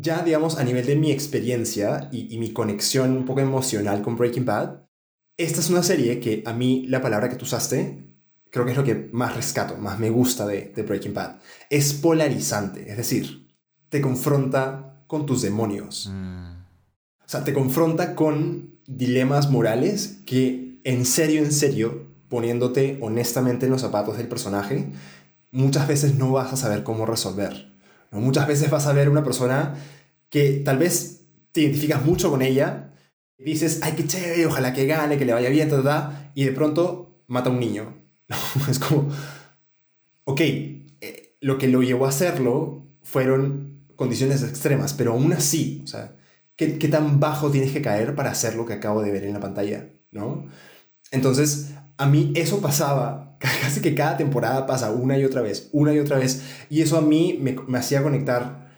Ya, 0.01 0.23
digamos, 0.23 0.57
a 0.57 0.63
nivel 0.63 0.85
de 0.85 0.95
mi 0.95 1.11
experiencia 1.11 2.09
y, 2.11 2.37
mi 2.37 2.53
conexión 2.53 3.11
un 3.17 3.25
poco 3.25 3.41
emocional 3.41 4.01
con 4.01 4.15
Breaking 4.15 4.45
Bad, 4.45 4.81
esta 5.37 5.59
es 5.59 5.69
una 5.69 5.83
serie 5.83 6.19
que 6.19 6.43
a 6.45 6.53
mí 6.53 6.85
la 6.87 7.01
palabra 7.01 7.29
que 7.29 7.35
tú 7.35 7.45
usaste 7.45 8.05
creo 8.51 8.65
que 8.65 8.71
es 8.71 8.77
lo 8.77 8.83
que 8.83 9.09
más 9.11 9.35
rescato, 9.35 9.77
más 9.77 9.99
me 9.99 10.09
gusta 10.09 10.45
de, 10.45 10.71
de 10.75 10.83
Breaking 10.83 11.13
Bad. 11.13 11.37
Es 11.69 11.93
polarizante, 11.93 12.89
es 12.89 12.97
decir, 12.97 13.47
te 13.89 14.01
confronta 14.01 15.03
con 15.07 15.25
tus 15.25 15.41
demonios. 15.41 16.09
Mm. 16.11 16.59
O 17.25 17.31
sea, 17.31 17.43
te 17.43 17.53
confronta 17.53 18.15
con 18.15 18.79
dilemas 18.87 19.51
morales 19.51 20.19
que 20.25 20.81
en 20.83 21.05
serio, 21.05 21.43
en 21.43 21.51
serio, 21.51 22.07
poniéndote 22.27 22.97
honestamente 23.01 23.65
en 23.65 23.71
los 23.71 23.81
zapatos 23.81 24.17
del 24.17 24.27
personaje, 24.27 24.91
muchas 25.51 25.87
veces 25.87 26.15
no 26.15 26.31
vas 26.31 26.53
a 26.53 26.57
saber 26.57 26.83
cómo 26.83 27.05
resolver. 27.05 27.68
¿No? 28.11 28.19
Muchas 28.19 28.47
veces 28.47 28.69
vas 28.69 28.87
a 28.87 28.93
ver 28.93 29.09
una 29.09 29.23
persona 29.23 29.75
que 30.29 30.61
tal 30.65 30.77
vez 30.77 31.21
te 31.51 31.61
identificas 31.61 32.05
mucho 32.05 32.29
con 32.29 32.41
ella, 32.41 32.93
dices, 33.37 33.79
ay, 33.83 33.93
qué 33.95 34.05
chévere, 34.05 34.45
ojalá 34.45 34.73
que 34.73 34.85
gane, 34.85 35.17
que 35.17 35.25
le 35.25 35.33
vaya 35.33 35.49
bien, 35.49 35.69
y 36.35 36.43
de 36.43 36.51
pronto 36.51 37.23
mata 37.27 37.49
a 37.49 37.53
un 37.53 37.59
niño. 37.59 37.95
es 38.69 38.79
como, 38.79 39.09
ok, 40.25 40.41
eh, 40.41 41.35
lo 41.41 41.57
que 41.57 41.67
lo 41.67 41.81
llevó 41.81 42.05
a 42.05 42.09
hacerlo 42.09 42.85
fueron 43.01 43.85
condiciones 43.95 44.43
extremas, 44.43 44.93
pero 44.93 45.13
aún 45.13 45.33
así, 45.33 45.81
o 45.83 45.87
sea, 45.87 46.15
¿qué, 46.55 46.77
¿qué, 46.77 46.87
tan 46.87 47.19
bajo 47.19 47.49
tienes 47.49 47.71
que 47.71 47.81
caer 47.81 48.15
para 48.15 48.31
hacer 48.31 48.55
lo 48.55 48.65
que 48.65 48.73
acabo 48.73 49.01
de 49.01 49.11
ver 49.11 49.23
en 49.23 49.33
la 49.33 49.39
pantalla? 49.39 49.89
¿no? 50.11 50.47
Entonces, 51.11 51.71
a 51.97 52.05
mí 52.05 52.31
eso 52.35 52.61
pasaba, 52.61 53.28
casi 53.61 53.81
que 53.81 53.95
cada 53.95 54.17
temporada 54.17 54.65
pasa 54.65 54.91
una 54.91 55.17
y 55.17 55.25
otra 55.25 55.41
vez, 55.41 55.69
una 55.71 55.93
y 55.93 55.99
otra 55.99 56.19
vez, 56.19 56.43
y 56.69 56.81
eso 56.81 56.97
a 56.97 57.01
mí 57.01 57.37
me, 57.41 57.55
me 57.67 57.77
hacía 57.77 58.03
conectar 58.03 58.69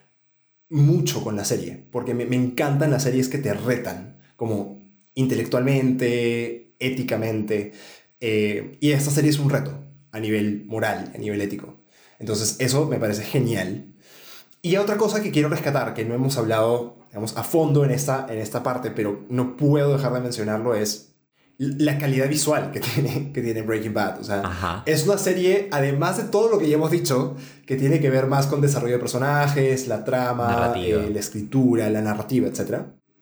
mucho 0.70 1.24
con 1.24 1.36
la 1.36 1.44
serie, 1.44 1.86
porque 1.92 2.14
me, 2.14 2.26
me 2.26 2.38
encantan 2.38 2.92
las 2.92 3.04
series 3.04 3.28
que 3.28 3.38
te 3.40 3.54
retan, 3.54 4.20
como 4.36 4.80
intelectualmente, 5.16 6.76
éticamente, 6.80 7.74
eh, 8.20 8.78
y 8.80 8.92
esta 8.92 9.12
serie 9.12 9.32
es 9.32 9.40
un 9.40 9.50
reto 9.50 9.78
a 10.12 10.20
nivel 10.20 10.66
moral, 10.66 11.12
a 11.14 11.18
nivel 11.18 11.42
ético. 11.42 11.82
Entonces 12.20 12.58
eso 12.60 12.86
me 12.86 13.00
parece 13.00 13.24
genial. 13.24 13.94
Y 14.62 14.78
otra 14.78 14.98
cosa 14.98 15.24
que 15.24 15.32
quiero 15.32 15.50
rescatar, 15.50 15.94
que 15.94 16.06
no 16.06 16.14
hemos 16.14 16.38
hablado 16.38 16.98
a 17.36 17.44
fondo 17.44 17.84
en 17.84 17.92
esta, 17.92 18.28
en 18.30 18.38
esta 18.38 18.62
parte, 18.62 18.92
pero 18.92 19.26
no 19.30 19.58
puedo 19.58 19.94
dejar 19.94 20.14
de 20.14 20.22
mencionarlo, 20.22 20.76
es 20.76 21.11
la 21.62 22.00
calidad 22.00 22.28
visual 22.28 22.72
que 22.72 22.80
tiene, 22.96 23.32
que 23.32 23.42
tiene 23.42 23.62
Breaking 23.62 23.94
Bad. 23.94 24.20
O 24.20 24.24
sea, 24.24 24.84
es 24.86 25.06
una 25.06 25.18
serie, 25.18 25.68
además 25.72 26.18
de 26.18 26.24
todo 26.24 26.50
lo 26.50 26.58
que 26.58 26.68
ya 26.68 26.76
hemos 26.76 26.90
dicho, 26.90 27.36
que 27.68 27.76
tiene 27.76 28.00
que 28.00 28.10
ver 28.10 28.26
más 28.26 28.48
con 28.48 28.62
desarrollo 28.62 28.94
de 28.94 29.00
personajes, 29.00 29.88
la 29.88 30.04
trama, 30.04 30.74
eh, 30.76 31.10
la 31.14 31.20
escritura, 31.20 31.90
la 31.90 32.02
narrativa, 32.02 32.48
etc. 32.48 32.82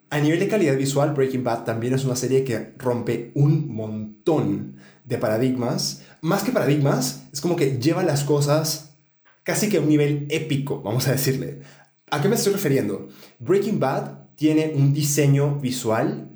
A 0.10 0.20
nivel 0.20 0.40
de 0.40 0.48
calidad 0.48 0.78
visual, 0.78 1.14
Breaking 1.14 1.44
Bad 1.44 1.66
también 1.66 1.94
es 1.94 2.06
una 2.06 2.16
serie 2.16 2.44
que 2.46 2.74
rompe 2.78 3.32
un 3.36 3.74
montón 3.74 4.78
de 5.04 5.18
paradigmas. 5.18 6.04
Más 6.22 6.44
que 6.44 6.52
paradigmas, 6.52 7.28
es 7.34 7.42
como 7.42 7.58
que 7.58 7.78
lleva 7.78 8.04
las 8.04 8.24
cosas 8.24 8.96
casi 9.44 9.68
que 9.68 9.78
a 9.78 9.82
un 9.82 9.90
nivel 9.90 10.28
épico, 10.30 10.82
vamos 10.82 11.08
a 11.08 11.12
decirle. 11.12 11.60
¿A 12.10 12.22
qué 12.22 12.30
me 12.30 12.36
estoy 12.36 12.54
refiriendo? 12.54 13.10
Breaking 13.40 13.80
Bad 13.80 14.30
tiene 14.36 14.72
un 14.76 14.94
diseño 14.94 15.60
visual 15.60 16.30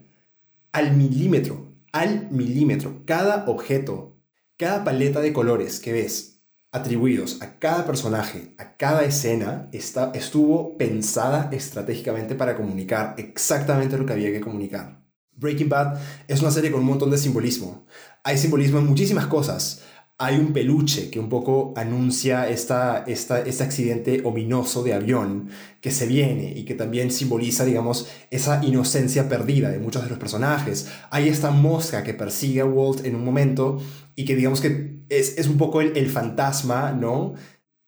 al 0.73 0.97
milímetro, 0.97 1.62
al 1.93 2.29
milímetro. 2.31 3.03
Cada 3.05 3.45
objeto, 3.45 4.17
cada 4.57 4.83
paleta 4.83 5.21
de 5.21 5.31
colores 5.31 5.79
que 5.79 5.93
ves 5.93 6.41
atribuidos 6.71 7.41
a 7.41 7.59
cada 7.59 7.85
personaje, 7.85 8.55
a 8.57 8.75
cada 8.75 9.05
escena, 9.05 9.69
está, 9.71 10.11
estuvo 10.15 10.75
pensada 10.77 11.49
estratégicamente 11.53 12.33
para 12.33 12.57
comunicar 12.57 13.13
exactamente 13.17 13.97
lo 13.97 14.07
que 14.07 14.13
había 14.13 14.31
que 14.31 14.41
comunicar. 14.41 15.03
Breaking 15.35 15.69
Bad 15.69 15.99
es 16.27 16.41
una 16.41 16.51
serie 16.51 16.71
con 16.71 16.81
un 16.81 16.87
montón 16.87 17.11
de 17.11 17.17
simbolismo. 17.17 17.85
Hay 18.23 18.37
simbolismo 18.37 18.79
en 18.79 18.87
muchísimas 18.87 19.27
cosas 19.27 19.82
hay 20.17 20.37
un 20.37 20.53
peluche 20.53 21.09
que 21.09 21.19
un 21.19 21.27
poco 21.27 21.73
anuncia 21.75 22.47
esta, 22.47 23.03
esta, 23.07 23.41
este 23.41 23.63
accidente 23.63 24.21
ominoso 24.23 24.83
de 24.83 24.93
avión 24.93 25.49
que 25.81 25.91
se 25.91 26.05
viene 26.05 26.53
y 26.55 26.65
que 26.65 26.75
también 26.75 27.11
simboliza, 27.11 27.65
digamos, 27.65 28.07
esa 28.29 28.63
inocencia 28.63 29.27
perdida 29.27 29.69
de 29.69 29.79
muchos 29.79 30.03
de 30.03 30.09
los 30.09 30.19
personajes. 30.19 30.89
Hay 31.09 31.27
esta 31.27 31.51
mosca 31.51 32.03
que 32.03 32.13
persigue 32.13 32.61
a 32.61 32.65
Walt 32.65 33.05
en 33.05 33.15
un 33.15 33.25
momento 33.25 33.81
y 34.15 34.25
que 34.25 34.35
digamos 34.35 34.61
que 34.61 35.03
es, 35.09 35.37
es 35.37 35.47
un 35.47 35.57
poco 35.57 35.81
el, 35.81 35.97
el, 35.97 36.09
fantasma, 36.09 36.91
¿no? 36.91 37.33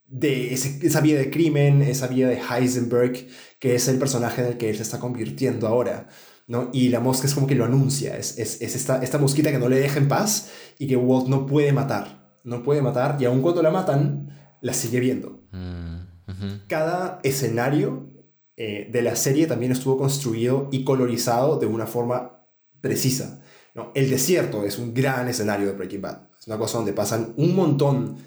De 0.08 0.54
esa 0.54 1.02
vida 1.02 1.20
de 1.20 1.30
crimen, 1.30 1.82
esa 1.82 2.08
vida 2.08 2.30
de 2.30 2.40
Heisenberg, 2.40 3.28
que 3.60 3.76
es 3.76 3.88
el 3.88 3.98
personaje 3.98 4.42
en 4.42 4.48
el 4.48 4.58
que 4.58 4.70
él 4.70 4.76
se 4.76 4.84
está 4.84 5.00
convirtiendo 5.00 5.68
ahora. 5.68 6.08
¿No? 6.48 6.70
Y 6.74 6.90
la 6.90 7.00
mosca 7.00 7.28
es 7.28 7.34
como 7.34 7.48
que 7.48 7.56
lo 7.56 7.66
anuncia, 7.66 8.18
es, 8.18 8.38
es, 8.38 8.62
es 8.62 8.76
esta, 8.76 9.04
esta 9.04 9.18
mosquita 9.18 9.52
que 9.52 9.60
no 9.60 9.70
le 9.70 9.80
deja 9.80 10.00
en 10.00 10.08
paz 10.08 10.52
y 10.78 10.88
que 10.88 10.96
Walt 10.96 11.28
no 11.28 11.46
puede 11.46 11.74
matar, 11.74 12.38
no 12.44 12.64
puede 12.64 12.82
matar 12.82 13.18
y 13.20 13.26
aun 13.26 13.42
cuando 13.42 13.62
la 13.62 13.72
matan, 13.72 14.30
la 14.62 14.74
sigue 14.74 15.00
viendo. 15.00 15.42
Mm, 15.52 16.68
Cada 16.68 17.20
escenario 17.24 18.12
eh, 18.58 18.90
de 18.92 19.02
la 19.02 19.16
serie 19.16 19.48
también 19.48 19.72
estuvo 19.72 19.98
construido 19.98 20.70
y 20.72 20.84
colorizado 20.84 21.58
de 21.58 21.66
una 21.66 21.88
forma 21.88 22.48
precisa. 22.82 23.42
¿no? 23.74 23.92
El 23.96 24.10
desierto 24.10 24.64
es 24.64 24.78
un 24.78 24.94
gran 24.94 25.28
escenario 25.28 25.68
de 25.68 25.74
Breaking 25.74 26.02
Bad. 26.02 26.30
Es 26.40 26.48
una 26.48 26.58
cosa 26.58 26.78
donde 26.78 26.94
pasan 26.94 27.34
un 27.38 27.56
montón 27.56 28.18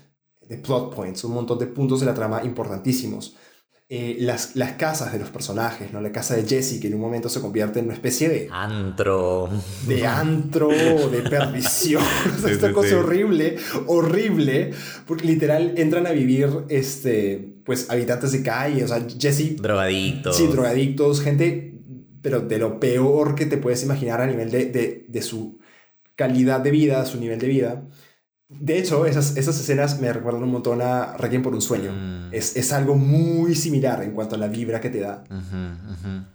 de 0.48 0.58
plot 0.58 0.94
points, 0.94 1.24
un 1.24 1.34
montón 1.34 1.58
de 1.58 1.66
puntos 1.66 2.00
de 2.00 2.06
la 2.06 2.14
trama 2.14 2.42
importantísimos. 2.44 3.36
Eh, 3.90 4.18
las, 4.20 4.54
las 4.54 4.72
casas 4.72 5.14
de 5.14 5.18
los 5.18 5.30
personajes, 5.30 5.94
¿no? 5.94 6.02
La 6.02 6.12
casa 6.12 6.36
de 6.36 6.46
Jesse, 6.46 6.78
que 6.78 6.88
en 6.88 6.94
un 6.96 7.00
momento 7.00 7.30
se 7.30 7.40
convierte 7.40 7.78
en 7.78 7.86
una 7.86 7.94
especie 7.94 8.28
de... 8.28 8.46
Antro. 8.52 9.48
De 9.86 10.06
antro, 10.06 10.68
de 10.68 11.22
perdición. 11.22 12.02
esta 12.46 12.74
cosa 12.74 12.98
horrible, 12.98 13.56
horrible, 13.86 14.72
porque 15.06 15.26
literal 15.26 15.72
entran 15.78 16.06
a 16.06 16.10
vivir, 16.10 16.50
este, 16.68 17.56
pues, 17.64 17.88
habitantes 17.88 18.32
de 18.32 18.42
calle, 18.42 18.84
o 18.84 18.88
sea, 18.88 19.06
Jesse... 19.18 19.56
Drogadictos. 19.56 20.36
Sí, 20.36 20.48
drogadictos, 20.48 21.22
gente, 21.22 21.80
pero 22.20 22.40
de 22.40 22.58
lo 22.58 22.78
peor 22.80 23.34
que 23.34 23.46
te 23.46 23.56
puedes 23.56 23.82
imaginar 23.82 24.20
a 24.20 24.26
nivel 24.26 24.50
de, 24.50 24.66
de, 24.66 25.06
de 25.08 25.22
su 25.22 25.60
calidad 26.14 26.60
de 26.60 26.72
vida, 26.72 27.06
su 27.06 27.18
nivel 27.18 27.38
de 27.38 27.46
vida. 27.46 27.88
De 28.50 28.78
hecho, 28.78 29.04
esas, 29.04 29.36
esas 29.36 29.60
escenas 29.60 30.00
me 30.00 30.10
recuerdan 30.10 30.42
un 30.42 30.50
montón 30.50 30.80
a 30.80 31.18
Requiem 31.18 31.42
por 31.42 31.52
un 31.52 31.60
sueño. 31.60 31.92
Mm. 31.92 32.32
Es, 32.32 32.56
es, 32.56 32.72
algo 32.72 32.94
muy 32.94 33.54
similar 33.54 34.02
en 34.02 34.12
cuanto 34.12 34.36
a 34.36 34.38
la 34.38 34.48
vibra 34.48 34.80
que 34.80 34.88
te 34.88 35.00
da. 35.00 35.22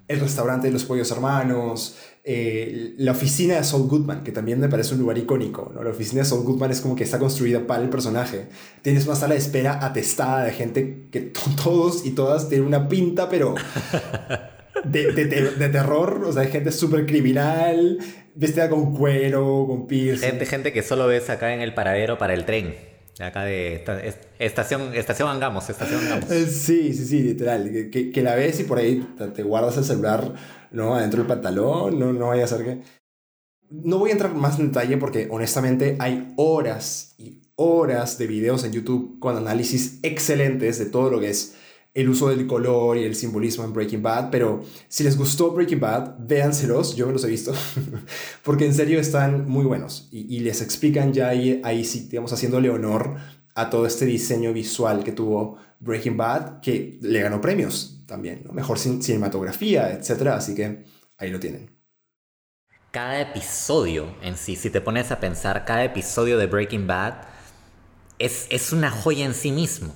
El 0.07 0.19
restaurante 0.19 0.67
de 0.67 0.73
los 0.73 0.85
pollos 0.85 1.09
hermanos, 1.09 1.95
eh, 2.23 2.93
la 2.97 3.13
oficina 3.13 3.55
de 3.55 3.63
Saul 3.63 3.87
Goodman, 3.87 4.23
que 4.23 4.31
también 4.31 4.59
me 4.59 4.69
parece 4.69 4.93
un 4.93 4.99
lugar 4.99 5.17
icónico. 5.17 5.71
¿no? 5.73 5.81
La 5.81 5.89
oficina 5.89 6.21
de 6.21 6.25
Saul 6.25 6.43
Goodman 6.43 6.69
es 6.69 6.81
como 6.81 6.95
que 6.95 7.03
está 7.03 7.17
construida 7.17 7.65
para 7.65 7.81
el 7.81 7.89
personaje. 7.89 8.47
Tienes 8.83 9.07
una 9.07 9.15
sala 9.15 9.33
de 9.33 9.39
espera 9.39 9.83
atestada 9.83 10.43
de 10.43 10.51
gente 10.51 11.07
que 11.09 11.33
todos 11.63 12.05
y 12.05 12.11
todas 12.11 12.47
tienen 12.47 12.67
una 12.67 12.89
pinta, 12.89 13.27
pero 13.27 13.55
de, 14.83 15.11
de, 15.11 15.25
de, 15.25 15.69
terror. 15.69 16.23
O 16.25 16.33
sea, 16.33 16.43
hay 16.43 16.51
gente 16.51 16.71
súper 16.71 17.05
criminal 17.05 17.97
vestida 18.35 18.69
con 18.69 18.95
cuero, 18.95 19.65
con 19.67 19.87
piercing. 19.87 20.29
Gente, 20.29 20.45
gente 20.45 20.73
que 20.73 20.81
solo 20.81 21.07
ves 21.07 21.29
acá 21.29 21.53
en 21.53 21.61
el 21.61 21.73
paradero 21.73 22.17
para 22.17 22.33
el 22.33 22.45
tren. 22.45 22.75
Acá 23.19 23.43
de 23.43 23.83
estación, 24.39 24.95
estación 24.95 25.29
Angamos, 25.29 25.69
estación 25.69 26.01
Angamos. 26.01 26.31
Eh, 26.31 26.47
sí, 26.47 26.93
sí, 26.93 27.05
sí, 27.05 27.21
literal. 27.21 27.69
Que, 27.91 28.11
que, 28.11 28.21
la 28.23 28.35
ves 28.35 28.59
y 28.59 28.63
por 28.63 28.79
ahí 28.79 29.07
te 29.35 29.43
guardas 29.43 29.77
el 29.77 29.83
celular, 29.83 30.33
¿no? 30.71 30.95
Adentro 30.95 31.19
del 31.19 31.27
pantalón, 31.27 31.99
no, 31.99 32.11
no 32.11 32.27
vaya 32.27 32.45
a 32.45 32.47
ser 32.47 32.63
que... 32.63 32.81
No 33.69 33.97
voy 33.97 34.09
a 34.09 34.13
entrar 34.13 34.33
más 34.33 34.59
en 34.59 34.67
detalle 34.67 34.97
porque 34.97 35.27
honestamente 35.31 35.95
hay 35.99 36.33
horas 36.37 37.15
y 37.17 37.41
horas 37.55 38.17
de 38.17 38.27
videos 38.27 38.63
en 38.63 38.71
YouTube 38.71 39.19
con 39.19 39.37
análisis 39.37 39.99
excelentes 40.03 40.79
de 40.79 40.85
todo 40.85 41.09
lo 41.09 41.19
que 41.19 41.29
es 41.29 41.55
el 41.93 42.09
uso 42.09 42.29
del 42.29 42.47
color 42.47 42.97
y 42.97 43.03
el 43.03 43.15
simbolismo 43.15 43.63
en 43.63 43.73
Breaking 43.73 44.01
Bad, 44.01 44.29
pero 44.31 44.63
si 44.87 45.03
les 45.03 45.15
gustó 45.15 45.51
Breaking 45.51 45.79
Bad, 45.79 46.15
véanselos, 46.19 46.95
yo 46.95 47.05
me 47.05 47.13
los 47.13 47.23
he 47.23 47.27
visto, 47.27 47.53
porque 48.43 48.65
en 48.65 48.73
serio 48.73 48.99
están 48.99 49.47
muy 49.47 49.63
buenos 49.63 50.07
y, 50.11 50.39
les 50.39 50.61
explican 50.61 51.13
ya 51.13 51.29
ahí, 51.29 51.61
ahí 51.63 51.85
sí, 51.85 52.07
digamos, 52.09 52.33
haciéndole 52.33 52.69
honor 52.69 53.15
a 53.55 53.69
todo 53.69 53.85
este 53.85 54.05
diseño 54.05 54.51
visual 54.51 55.03
que 55.03 55.11
tuvo 55.11 55.57
Breaking 55.79 56.17
Bad, 56.17 56.61
que 56.61 56.97
le 57.01 57.21
ganó 57.21 57.39
premios 57.39 58.03
también, 58.07 58.43
¿no? 58.45 58.53
mejor 58.53 58.79
cinematografía, 58.79 59.91
etc. 59.91 60.27
Así 60.29 60.55
que 60.55 60.85
ahí 61.17 61.29
lo 61.29 61.39
tienen. 61.39 61.69
Cada 62.91 63.21
episodio 63.21 64.15
en 64.21 64.37
sí, 64.37 64.55
si 64.55 64.69
te 64.69 64.81
pones 64.81 65.11
a 65.11 65.19
pensar, 65.19 65.65
cada 65.65 65.83
episodio 65.83 66.37
de 66.37 66.47
Breaking 66.47 66.87
Bad 66.87 67.15
es, 68.19 68.47
es 68.49 68.71
una 68.71 68.89
joya 68.89 69.25
en 69.25 69.33
sí 69.33 69.51
mismo, 69.51 69.93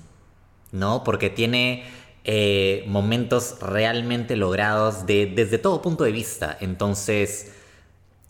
¿no? 0.71 1.03
Porque 1.03 1.29
tiene 1.29 1.83
eh, 2.23 2.83
momentos 2.87 3.57
realmente 3.61 4.35
logrados 4.35 5.05
de, 5.05 5.25
desde 5.27 5.57
todo 5.57 5.81
punto 5.81 6.03
de 6.03 6.11
vista. 6.11 6.57
Entonces, 6.59 7.53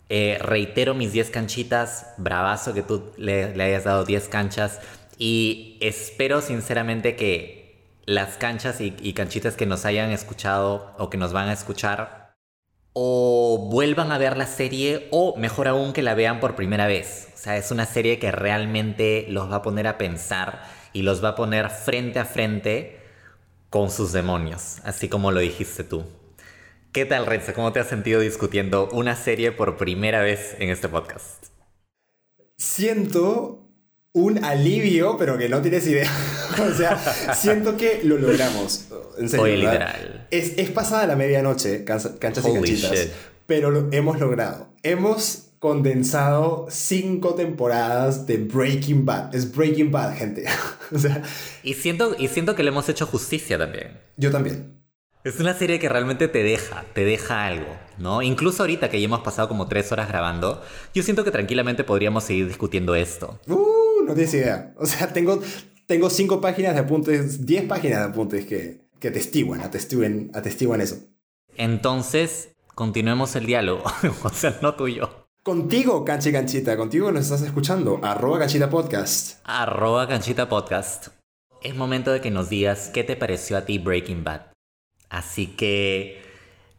eh, 0.08 0.38
reitero 0.40 0.94
mis 0.94 1.12
10 1.12 1.30
canchitas, 1.30 2.14
bravazo 2.16 2.74
que 2.74 2.82
tú 2.82 3.12
le, 3.16 3.54
le 3.54 3.64
hayas 3.64 3.84
dado 3.84 4.04
10 4.04 4.28
canchas 4.28 4.80
y 5.18 5.76
espero 5.80 6.40
sinceramente 6.40 7.16
que 7.16 7.58
las 8.08 8.38
canchas 8.38 8.80
y, 8.80 9.12
canchitas 9.12 9.54
que 9.54 9.66
nos 9.66 9.84
hayan 9.84 10.10
escuchado 10.12 10.94
o 10.96 11.10
que 11.10 11.18
nos 11.18 11.34
van 11.34 11.50
a 11.50 11.52
escuchar 11.52 12.17
o 13.00 13.68
vuelvan 13.70 14.10
a 14.10 14.18
ver 14.18 14.36
la 14.36 14.48
serie 14.48 15.06
o 15.12 15.36
mejor 15.36 15.68
aún 15.68 15.92
que 15.92 16.02
la 16.02 16.14
vean 16.14 16.40
por 16.40 16.56
primera 16.56 16.88
vez. 16.88 17.28
O 17.32 17.38
sea, 17.38 17.56
es 17.56 17.70
una 17.70 17.86
serie 17.86 18.18
que 18.18 18.32
realmente 18.32 19.24
los 19.28 19.48
va 19.48 19.56
a 19.56 19.62
poner 19.62 19.86
a 19.86 19.98
pensar 19.98 20.64
y 20.92 21.02
los 21.02 21.22
va 21.22 21.28
a 21.28 21.34
poner 21.36 21.70
frente 21.70 22.18
a 22.18 22.24
frente 22.24 22.98
con 23.70 23.92
sus 23.92 24.10
demonios, 24.10 24.78
así 24.82 25.08
como 25.08 25.30
lo 25.30 25.38
dijiste 25.38 25.84
tú. 25.84 26.06
¿Qué 26.90 27.04
tal, 27.04 27.26
Renzo? 27.26 27.54
¿Cómo 27.54 27.72
te 27.72 27.78
has 27.78 27.86
sentido 27.86 28.18
discutiendo 28.18 28.88
una 28.90 29.14
serie 29.14 29.52
por 29.52 29.76
primera 29.76 30.20
vez 30.20 30.56
en 30.58 30.68
este 30.68 30.88
podcast? 30.88 31.46
Siento 32.56 33.67
un 34.18 34.44
alivio, 34.44 35.16
pero 35.18 35.38
que 35.38 35.48
no 35.48 35.62
tienes 35.62 35.86
idea. 35.86 36.10
o 36.70 36.74
sea, 36.74 36.98
siento 37.34 37.76
que 37.76 38.00
lo 38.02 38.18
logramos. 38.18 38.86
En 39.18 39.28
serio. 39.28 39.56
literal. 39.56 40.26
Es, 40.30 40.58
es, 40.58 40.70
pasada 40.70 41.06
la 41.06 41.16
medianoche, 41.16 41.84
canchas 41.84 42.44
y 42.46 42.52
canchitas. 42.52 43.08
Pero 43.46 43.70
lo 43.70 43.88
hemos 43.92 44.20
logrado. 44.20 44.68
Hemos 44.82 45.48
condensado 45.58 46.66
cinco 46.70 47.34
temporadas 47.34 48.26
de 48.26 48.38
Breaking 48.38 49.04
Bad. 49.04 49.34
Es 49.34 49.54
Breaking 49.54 49.90
Bad, 49.90 50.16
gente. 50.16 50.44
o 50.92 50.98
sea, 50.98 51.22
y, 51.62 51.74
siento, 51.74 52.14
y 52.18 52.28
siento 52.28 52.54
que 52.54 52.62
le 52.62 52.68
hemos 52.70 52.88
hecho 52.88 53.06
justicia 53.06 53.58
también. 53.58 53.98
Yo 54.16 54.30
también. 54.30 54.78
Es 55.24 55.40
una 55.40 55.52
serie 55.52 55.78
que 55.78 55.88
realmente 55.88 56.28
te 56.28 56.42
deja, 56.42 56.84
te 56.94 57.04
deja 57.04 57.44
algo, 57.44 57.76
¿no? 57.98 58.22
Incluso 58.22 58.62
ahorita 58.62 58.88
que 58.88 59.00
ya 59.00 59.06
hemos 59.06 59.20
pasado 59.20 59.48
como 59.48 59.66
tres 59.66 59.90
horas 59.90 60.08
grabando, 60.08 60.62
yo 60.94 61.02
siento 61.02 61.24
que 61.24 61.32
tranquilamente 61.32 61.82
podríamos 61.82 62.24
seguir 62.24 62.46
discutiendo 62.46 62.94
esto. 62.94 63.40
Uh, 63.48 63.56
no 64.08 64.14
tienes 64.14 64.34
idea. 64.34 64.74
O 64.76 64.86
sea, 64.86 65.08
tengo, 65.12 65.40
tengo 65.86 66.10
cinco 66.10 66.40
páginas 66.40 66.74
de 66.74 66.80
apuntes, 66.80 67.46
diez 67.46 67.64
páginas 67.64 68.00
de 68.00 68.04
apuntes 68.06 68.46
que, 68.46 68.80
que 68.98 69.08
atestiguan, 69.08 69.60
atestiguan, 69.60 70.30
atestiguan 70.34 70.80
eso. 70.80 70.96
Entonces, 71.56 72.50
continuemos 72.74 73.36
el 73.36 73.46
diálogo. 73.46 73.84
o 74.22 74.30
sea, 74.30 74.58
no 74.62 74.74
tú 74.74 74.88
y 74.88 74.96
yo. 74.96 75.28
Contigo, 75.42 76.04
Canchi 76.04 76.30
Canchita, 76.30 76.76
contigo 76.76 77.10
nos 77.10 77.22
estás 77.22 77.42
escuchando. 77.42 78.00
Arroba 78.02 78.38
Canchita 78.40 78.68
Podcast. 78.68 79.40
Arroba 79.44 80.06
Canchita 80.06 80.48
Podcast. 80.48 81.08
Es 81.62 81.74
momento 81.74 82.12
de 82.12 82.20
que 82.20 82.30
nos 82.30 82.48
digas 82.48 82.90
qué 82.92 83.02
te 83.02 83.16
pareció 83.16 83.56
a 83.56 83.64
ti 83.64 83.78
Breaking 83.78 84.24
Bad. 84.24 84.42
Así 85.08 85.46
que 85.46 86.20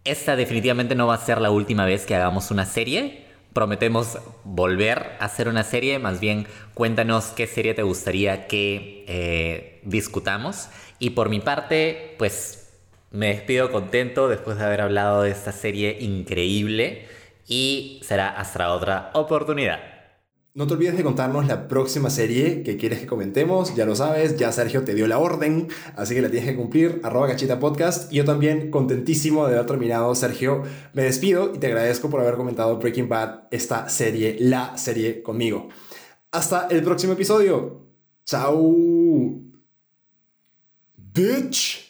esta 0.03 0.35
definitivamente 0.35 0.95
no 0.95 1.07
va 1.07 1.15
a 1.15 1.25
ser 1.25 1.41
la 1.41 1.51
última 1.51 1.85
vez 1.85 2.05
que 2.05 2.15
hagamos 2.15 2.51
una 2.51 2.65
serie. 2.65 3.25
Prometemos 3.53 4.17
volver 4.43 5.17
a 5.19 5.25
hacer 5.25 5.47
una 5.47 5.63
serie. 5.63 5.99
Más 5.99 6.19
bien, 6.19 6.47
cuéntanos 6.73 7.25
qué 7.27 7.47
serie 7.47 7.73
te 7.73 7.83
gustaría 7.83 8.47
que 8.47 9.05
eh, 9.07 9.81
discutamos. 9.83 10.69
Y 10.99 11.11
por 11.11 11.29
mi 11.29 11.39
parte, 11.39 12.15
pues 12.17 12.69
me 13.11 13.27
despido 13.27 13.71
contento 13.71 14.27
después 14.27 14.57
de 14.57 14.65
haber 14.65 14.81
hablado 14.81 15.23
de 15.23 15.31
esta 15.31 15.51
serie 15.51 15.97
increíble. 15.99 17.07
Y 17.47 18.01
será 18.03 18.29
hasta 18.29 18.71
otra 18.71 19.09
oportunidad. 19.13 19.98
No 20.55 20.65
te 20.65 20.73
olvides 20.73 20.97
de 20.97 21.03
contarnos 21.03 21.47
la 21.47 21.67
próxima 21.67 22.09
serie 22.09 22.63
que 22.63 22.75
quieres 22.75 22.99
que 22.99 23.05
comentemos, 23.05 23.75
ya 23.75 23.85
lo 23.85 23.95
sabes, 23.95 24.35
ya 24.35 24.51
Sergio 24.51 24.83
te 24.83 24.95
dio 24.95 25.07
la 25.07 25.19
orden, 25.19 25.67
así 25.95 26.15
que 26.15 26.23
la 26.23 26.29
tienes 26.29 26.49
que 26.49 26.55
cumplir, 26.55 26.99
arroba 27.03 27.27
cachita 27.27 27.59
podcast. 27.59 28.11
Y 28.11 28.17
yo 28.17 28.25
también 28.25 28.71
contentísimo 28.71 29.47
de 29.47 29.53
haber 29.53 29.67
terminado, 29.67 30.13
Sergio, 30.15 30.63
me 30.93 31.03
despido 31.03 31.53
y 31.53 31.59
te 31.59 31.67
agradezco 31.67 32.09
por 32.09 32.21
haber 32.21 32.35
comentado 32.35 32.77
Breaking 32.79 33.07
Bad, 33.07 33.43
esta 33.51 33.89
serie, 33.89 34.37
la 34.39 34.75
serie 34.75 35.21
conmigo. 35.21 35.69
Hasta 36.31 36.67
el 36.67 36.83
próximo 36.83 37.13
episodio. 37.13 37.85
Chao. 38.25 39.39
Bitch. 40.95 41.88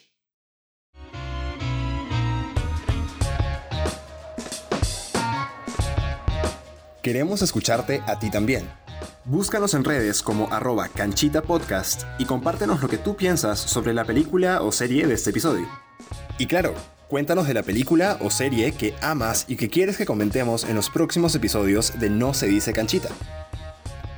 Queremos 7.02 7.40
escucharte 7.40 8.02
a 8.06 8.18
ti 8.18 8.30
también. 8.30 8.68
Búscanos 9.24 9.72
en 9.72 9.84
redes 9.84 10.22
como 10.22 10.52
arroba 10.52 10.88
canchita 10.88 11.40
podcast 11.40 12.02
y 12.18 12.26
compártenos 12.26 12.82
lo 12.82 12.88
que 12.88 12.98
tú 12.98 13.16
piensas 13.16 13.58
sobre 13.58 13.94
la 13.94 14.04
película 14.04 14.60
o 14.60 14.70
serie 14.70 15.06
de 15.06 15.14
este 15.14 15.30
episodio. 15.30 15.66
Y 16.36 16.46
claro, 16.46 16.74
cuéntanos 17.08 17.46
de 17.46 17.54
la 17.54 17.62
película 17.62 18.18
o 18.20 18.28
serie 18.28 18.72
que 18.72 18.94
amas 19.00 19.46
y 19.48 19.56
que 19.56 19.70
quieres 19.70 19.96
que 19.96 20.04
comentemos 20.04 20.64
en 20.64 20.76
los 20.76 20.90
próximos 20.90 21.34
episodios 21.34 21.98
de 21.98 22.10
No 22.10 22.34
se 22.34 22.48
dice 22.48 22.74
canchita. 22.74 23.08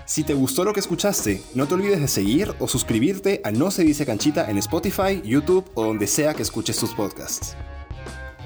Si 0.04 0.24
te 0.24 0.34
gustó 0.34 0.64
lo 0.64 0.72
que 0.72 0.80
escuchaste, 0.80 1.40
no 1.54 1.68
te 1.68 1.74
olvides 1.74 2.00
de 2.00 2.08
seguir 2.08 2.52
o 2.58 2.66
suscribirte 2.66 3.40
a 3.44 3.52
No 3.52 3.70
se 3.70 3.84
dice 3.84 4.04
canchita 4.04 4.50
en 4.50 4.58
Spotify, 4.58 5.22
YouTube 5.24 5.70
o 5.74 5.84
donde 5.84 6.08
sea 6.08 6.34
que 6.34 6.42
escuches 6.42 6.78
tus 6.78 6.92
podcasts 6.94 7.56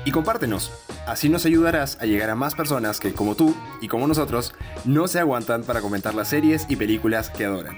y 0.07 0.12
compártenos. 0.12 0.73
Así 1.07 1.28
nos 1.28 1.45
ayudarás 1.45 1.99
a 2.01 2.07
llegar 2.07 2.31
a 2.31 2.35
más 2.35 2.55
personas 2.55 3.01
que, 3.01 3.12
como 3.12 3.35
tú 3.35 3.55
y 3.83 3.89
como 3.89 4.07
nosotros, 4.07 4.55
no 4.87 5.09
se 5.09 5.19
aguantan 5.19 5.65
para 5.65 5.83
comentar 5.83 6.15
las 6.15 6.28
series 6.28 6.65
y 6.70 6.77
películas 6.77 7.28
que 7.28 7.45
adoran. 7.45 7.77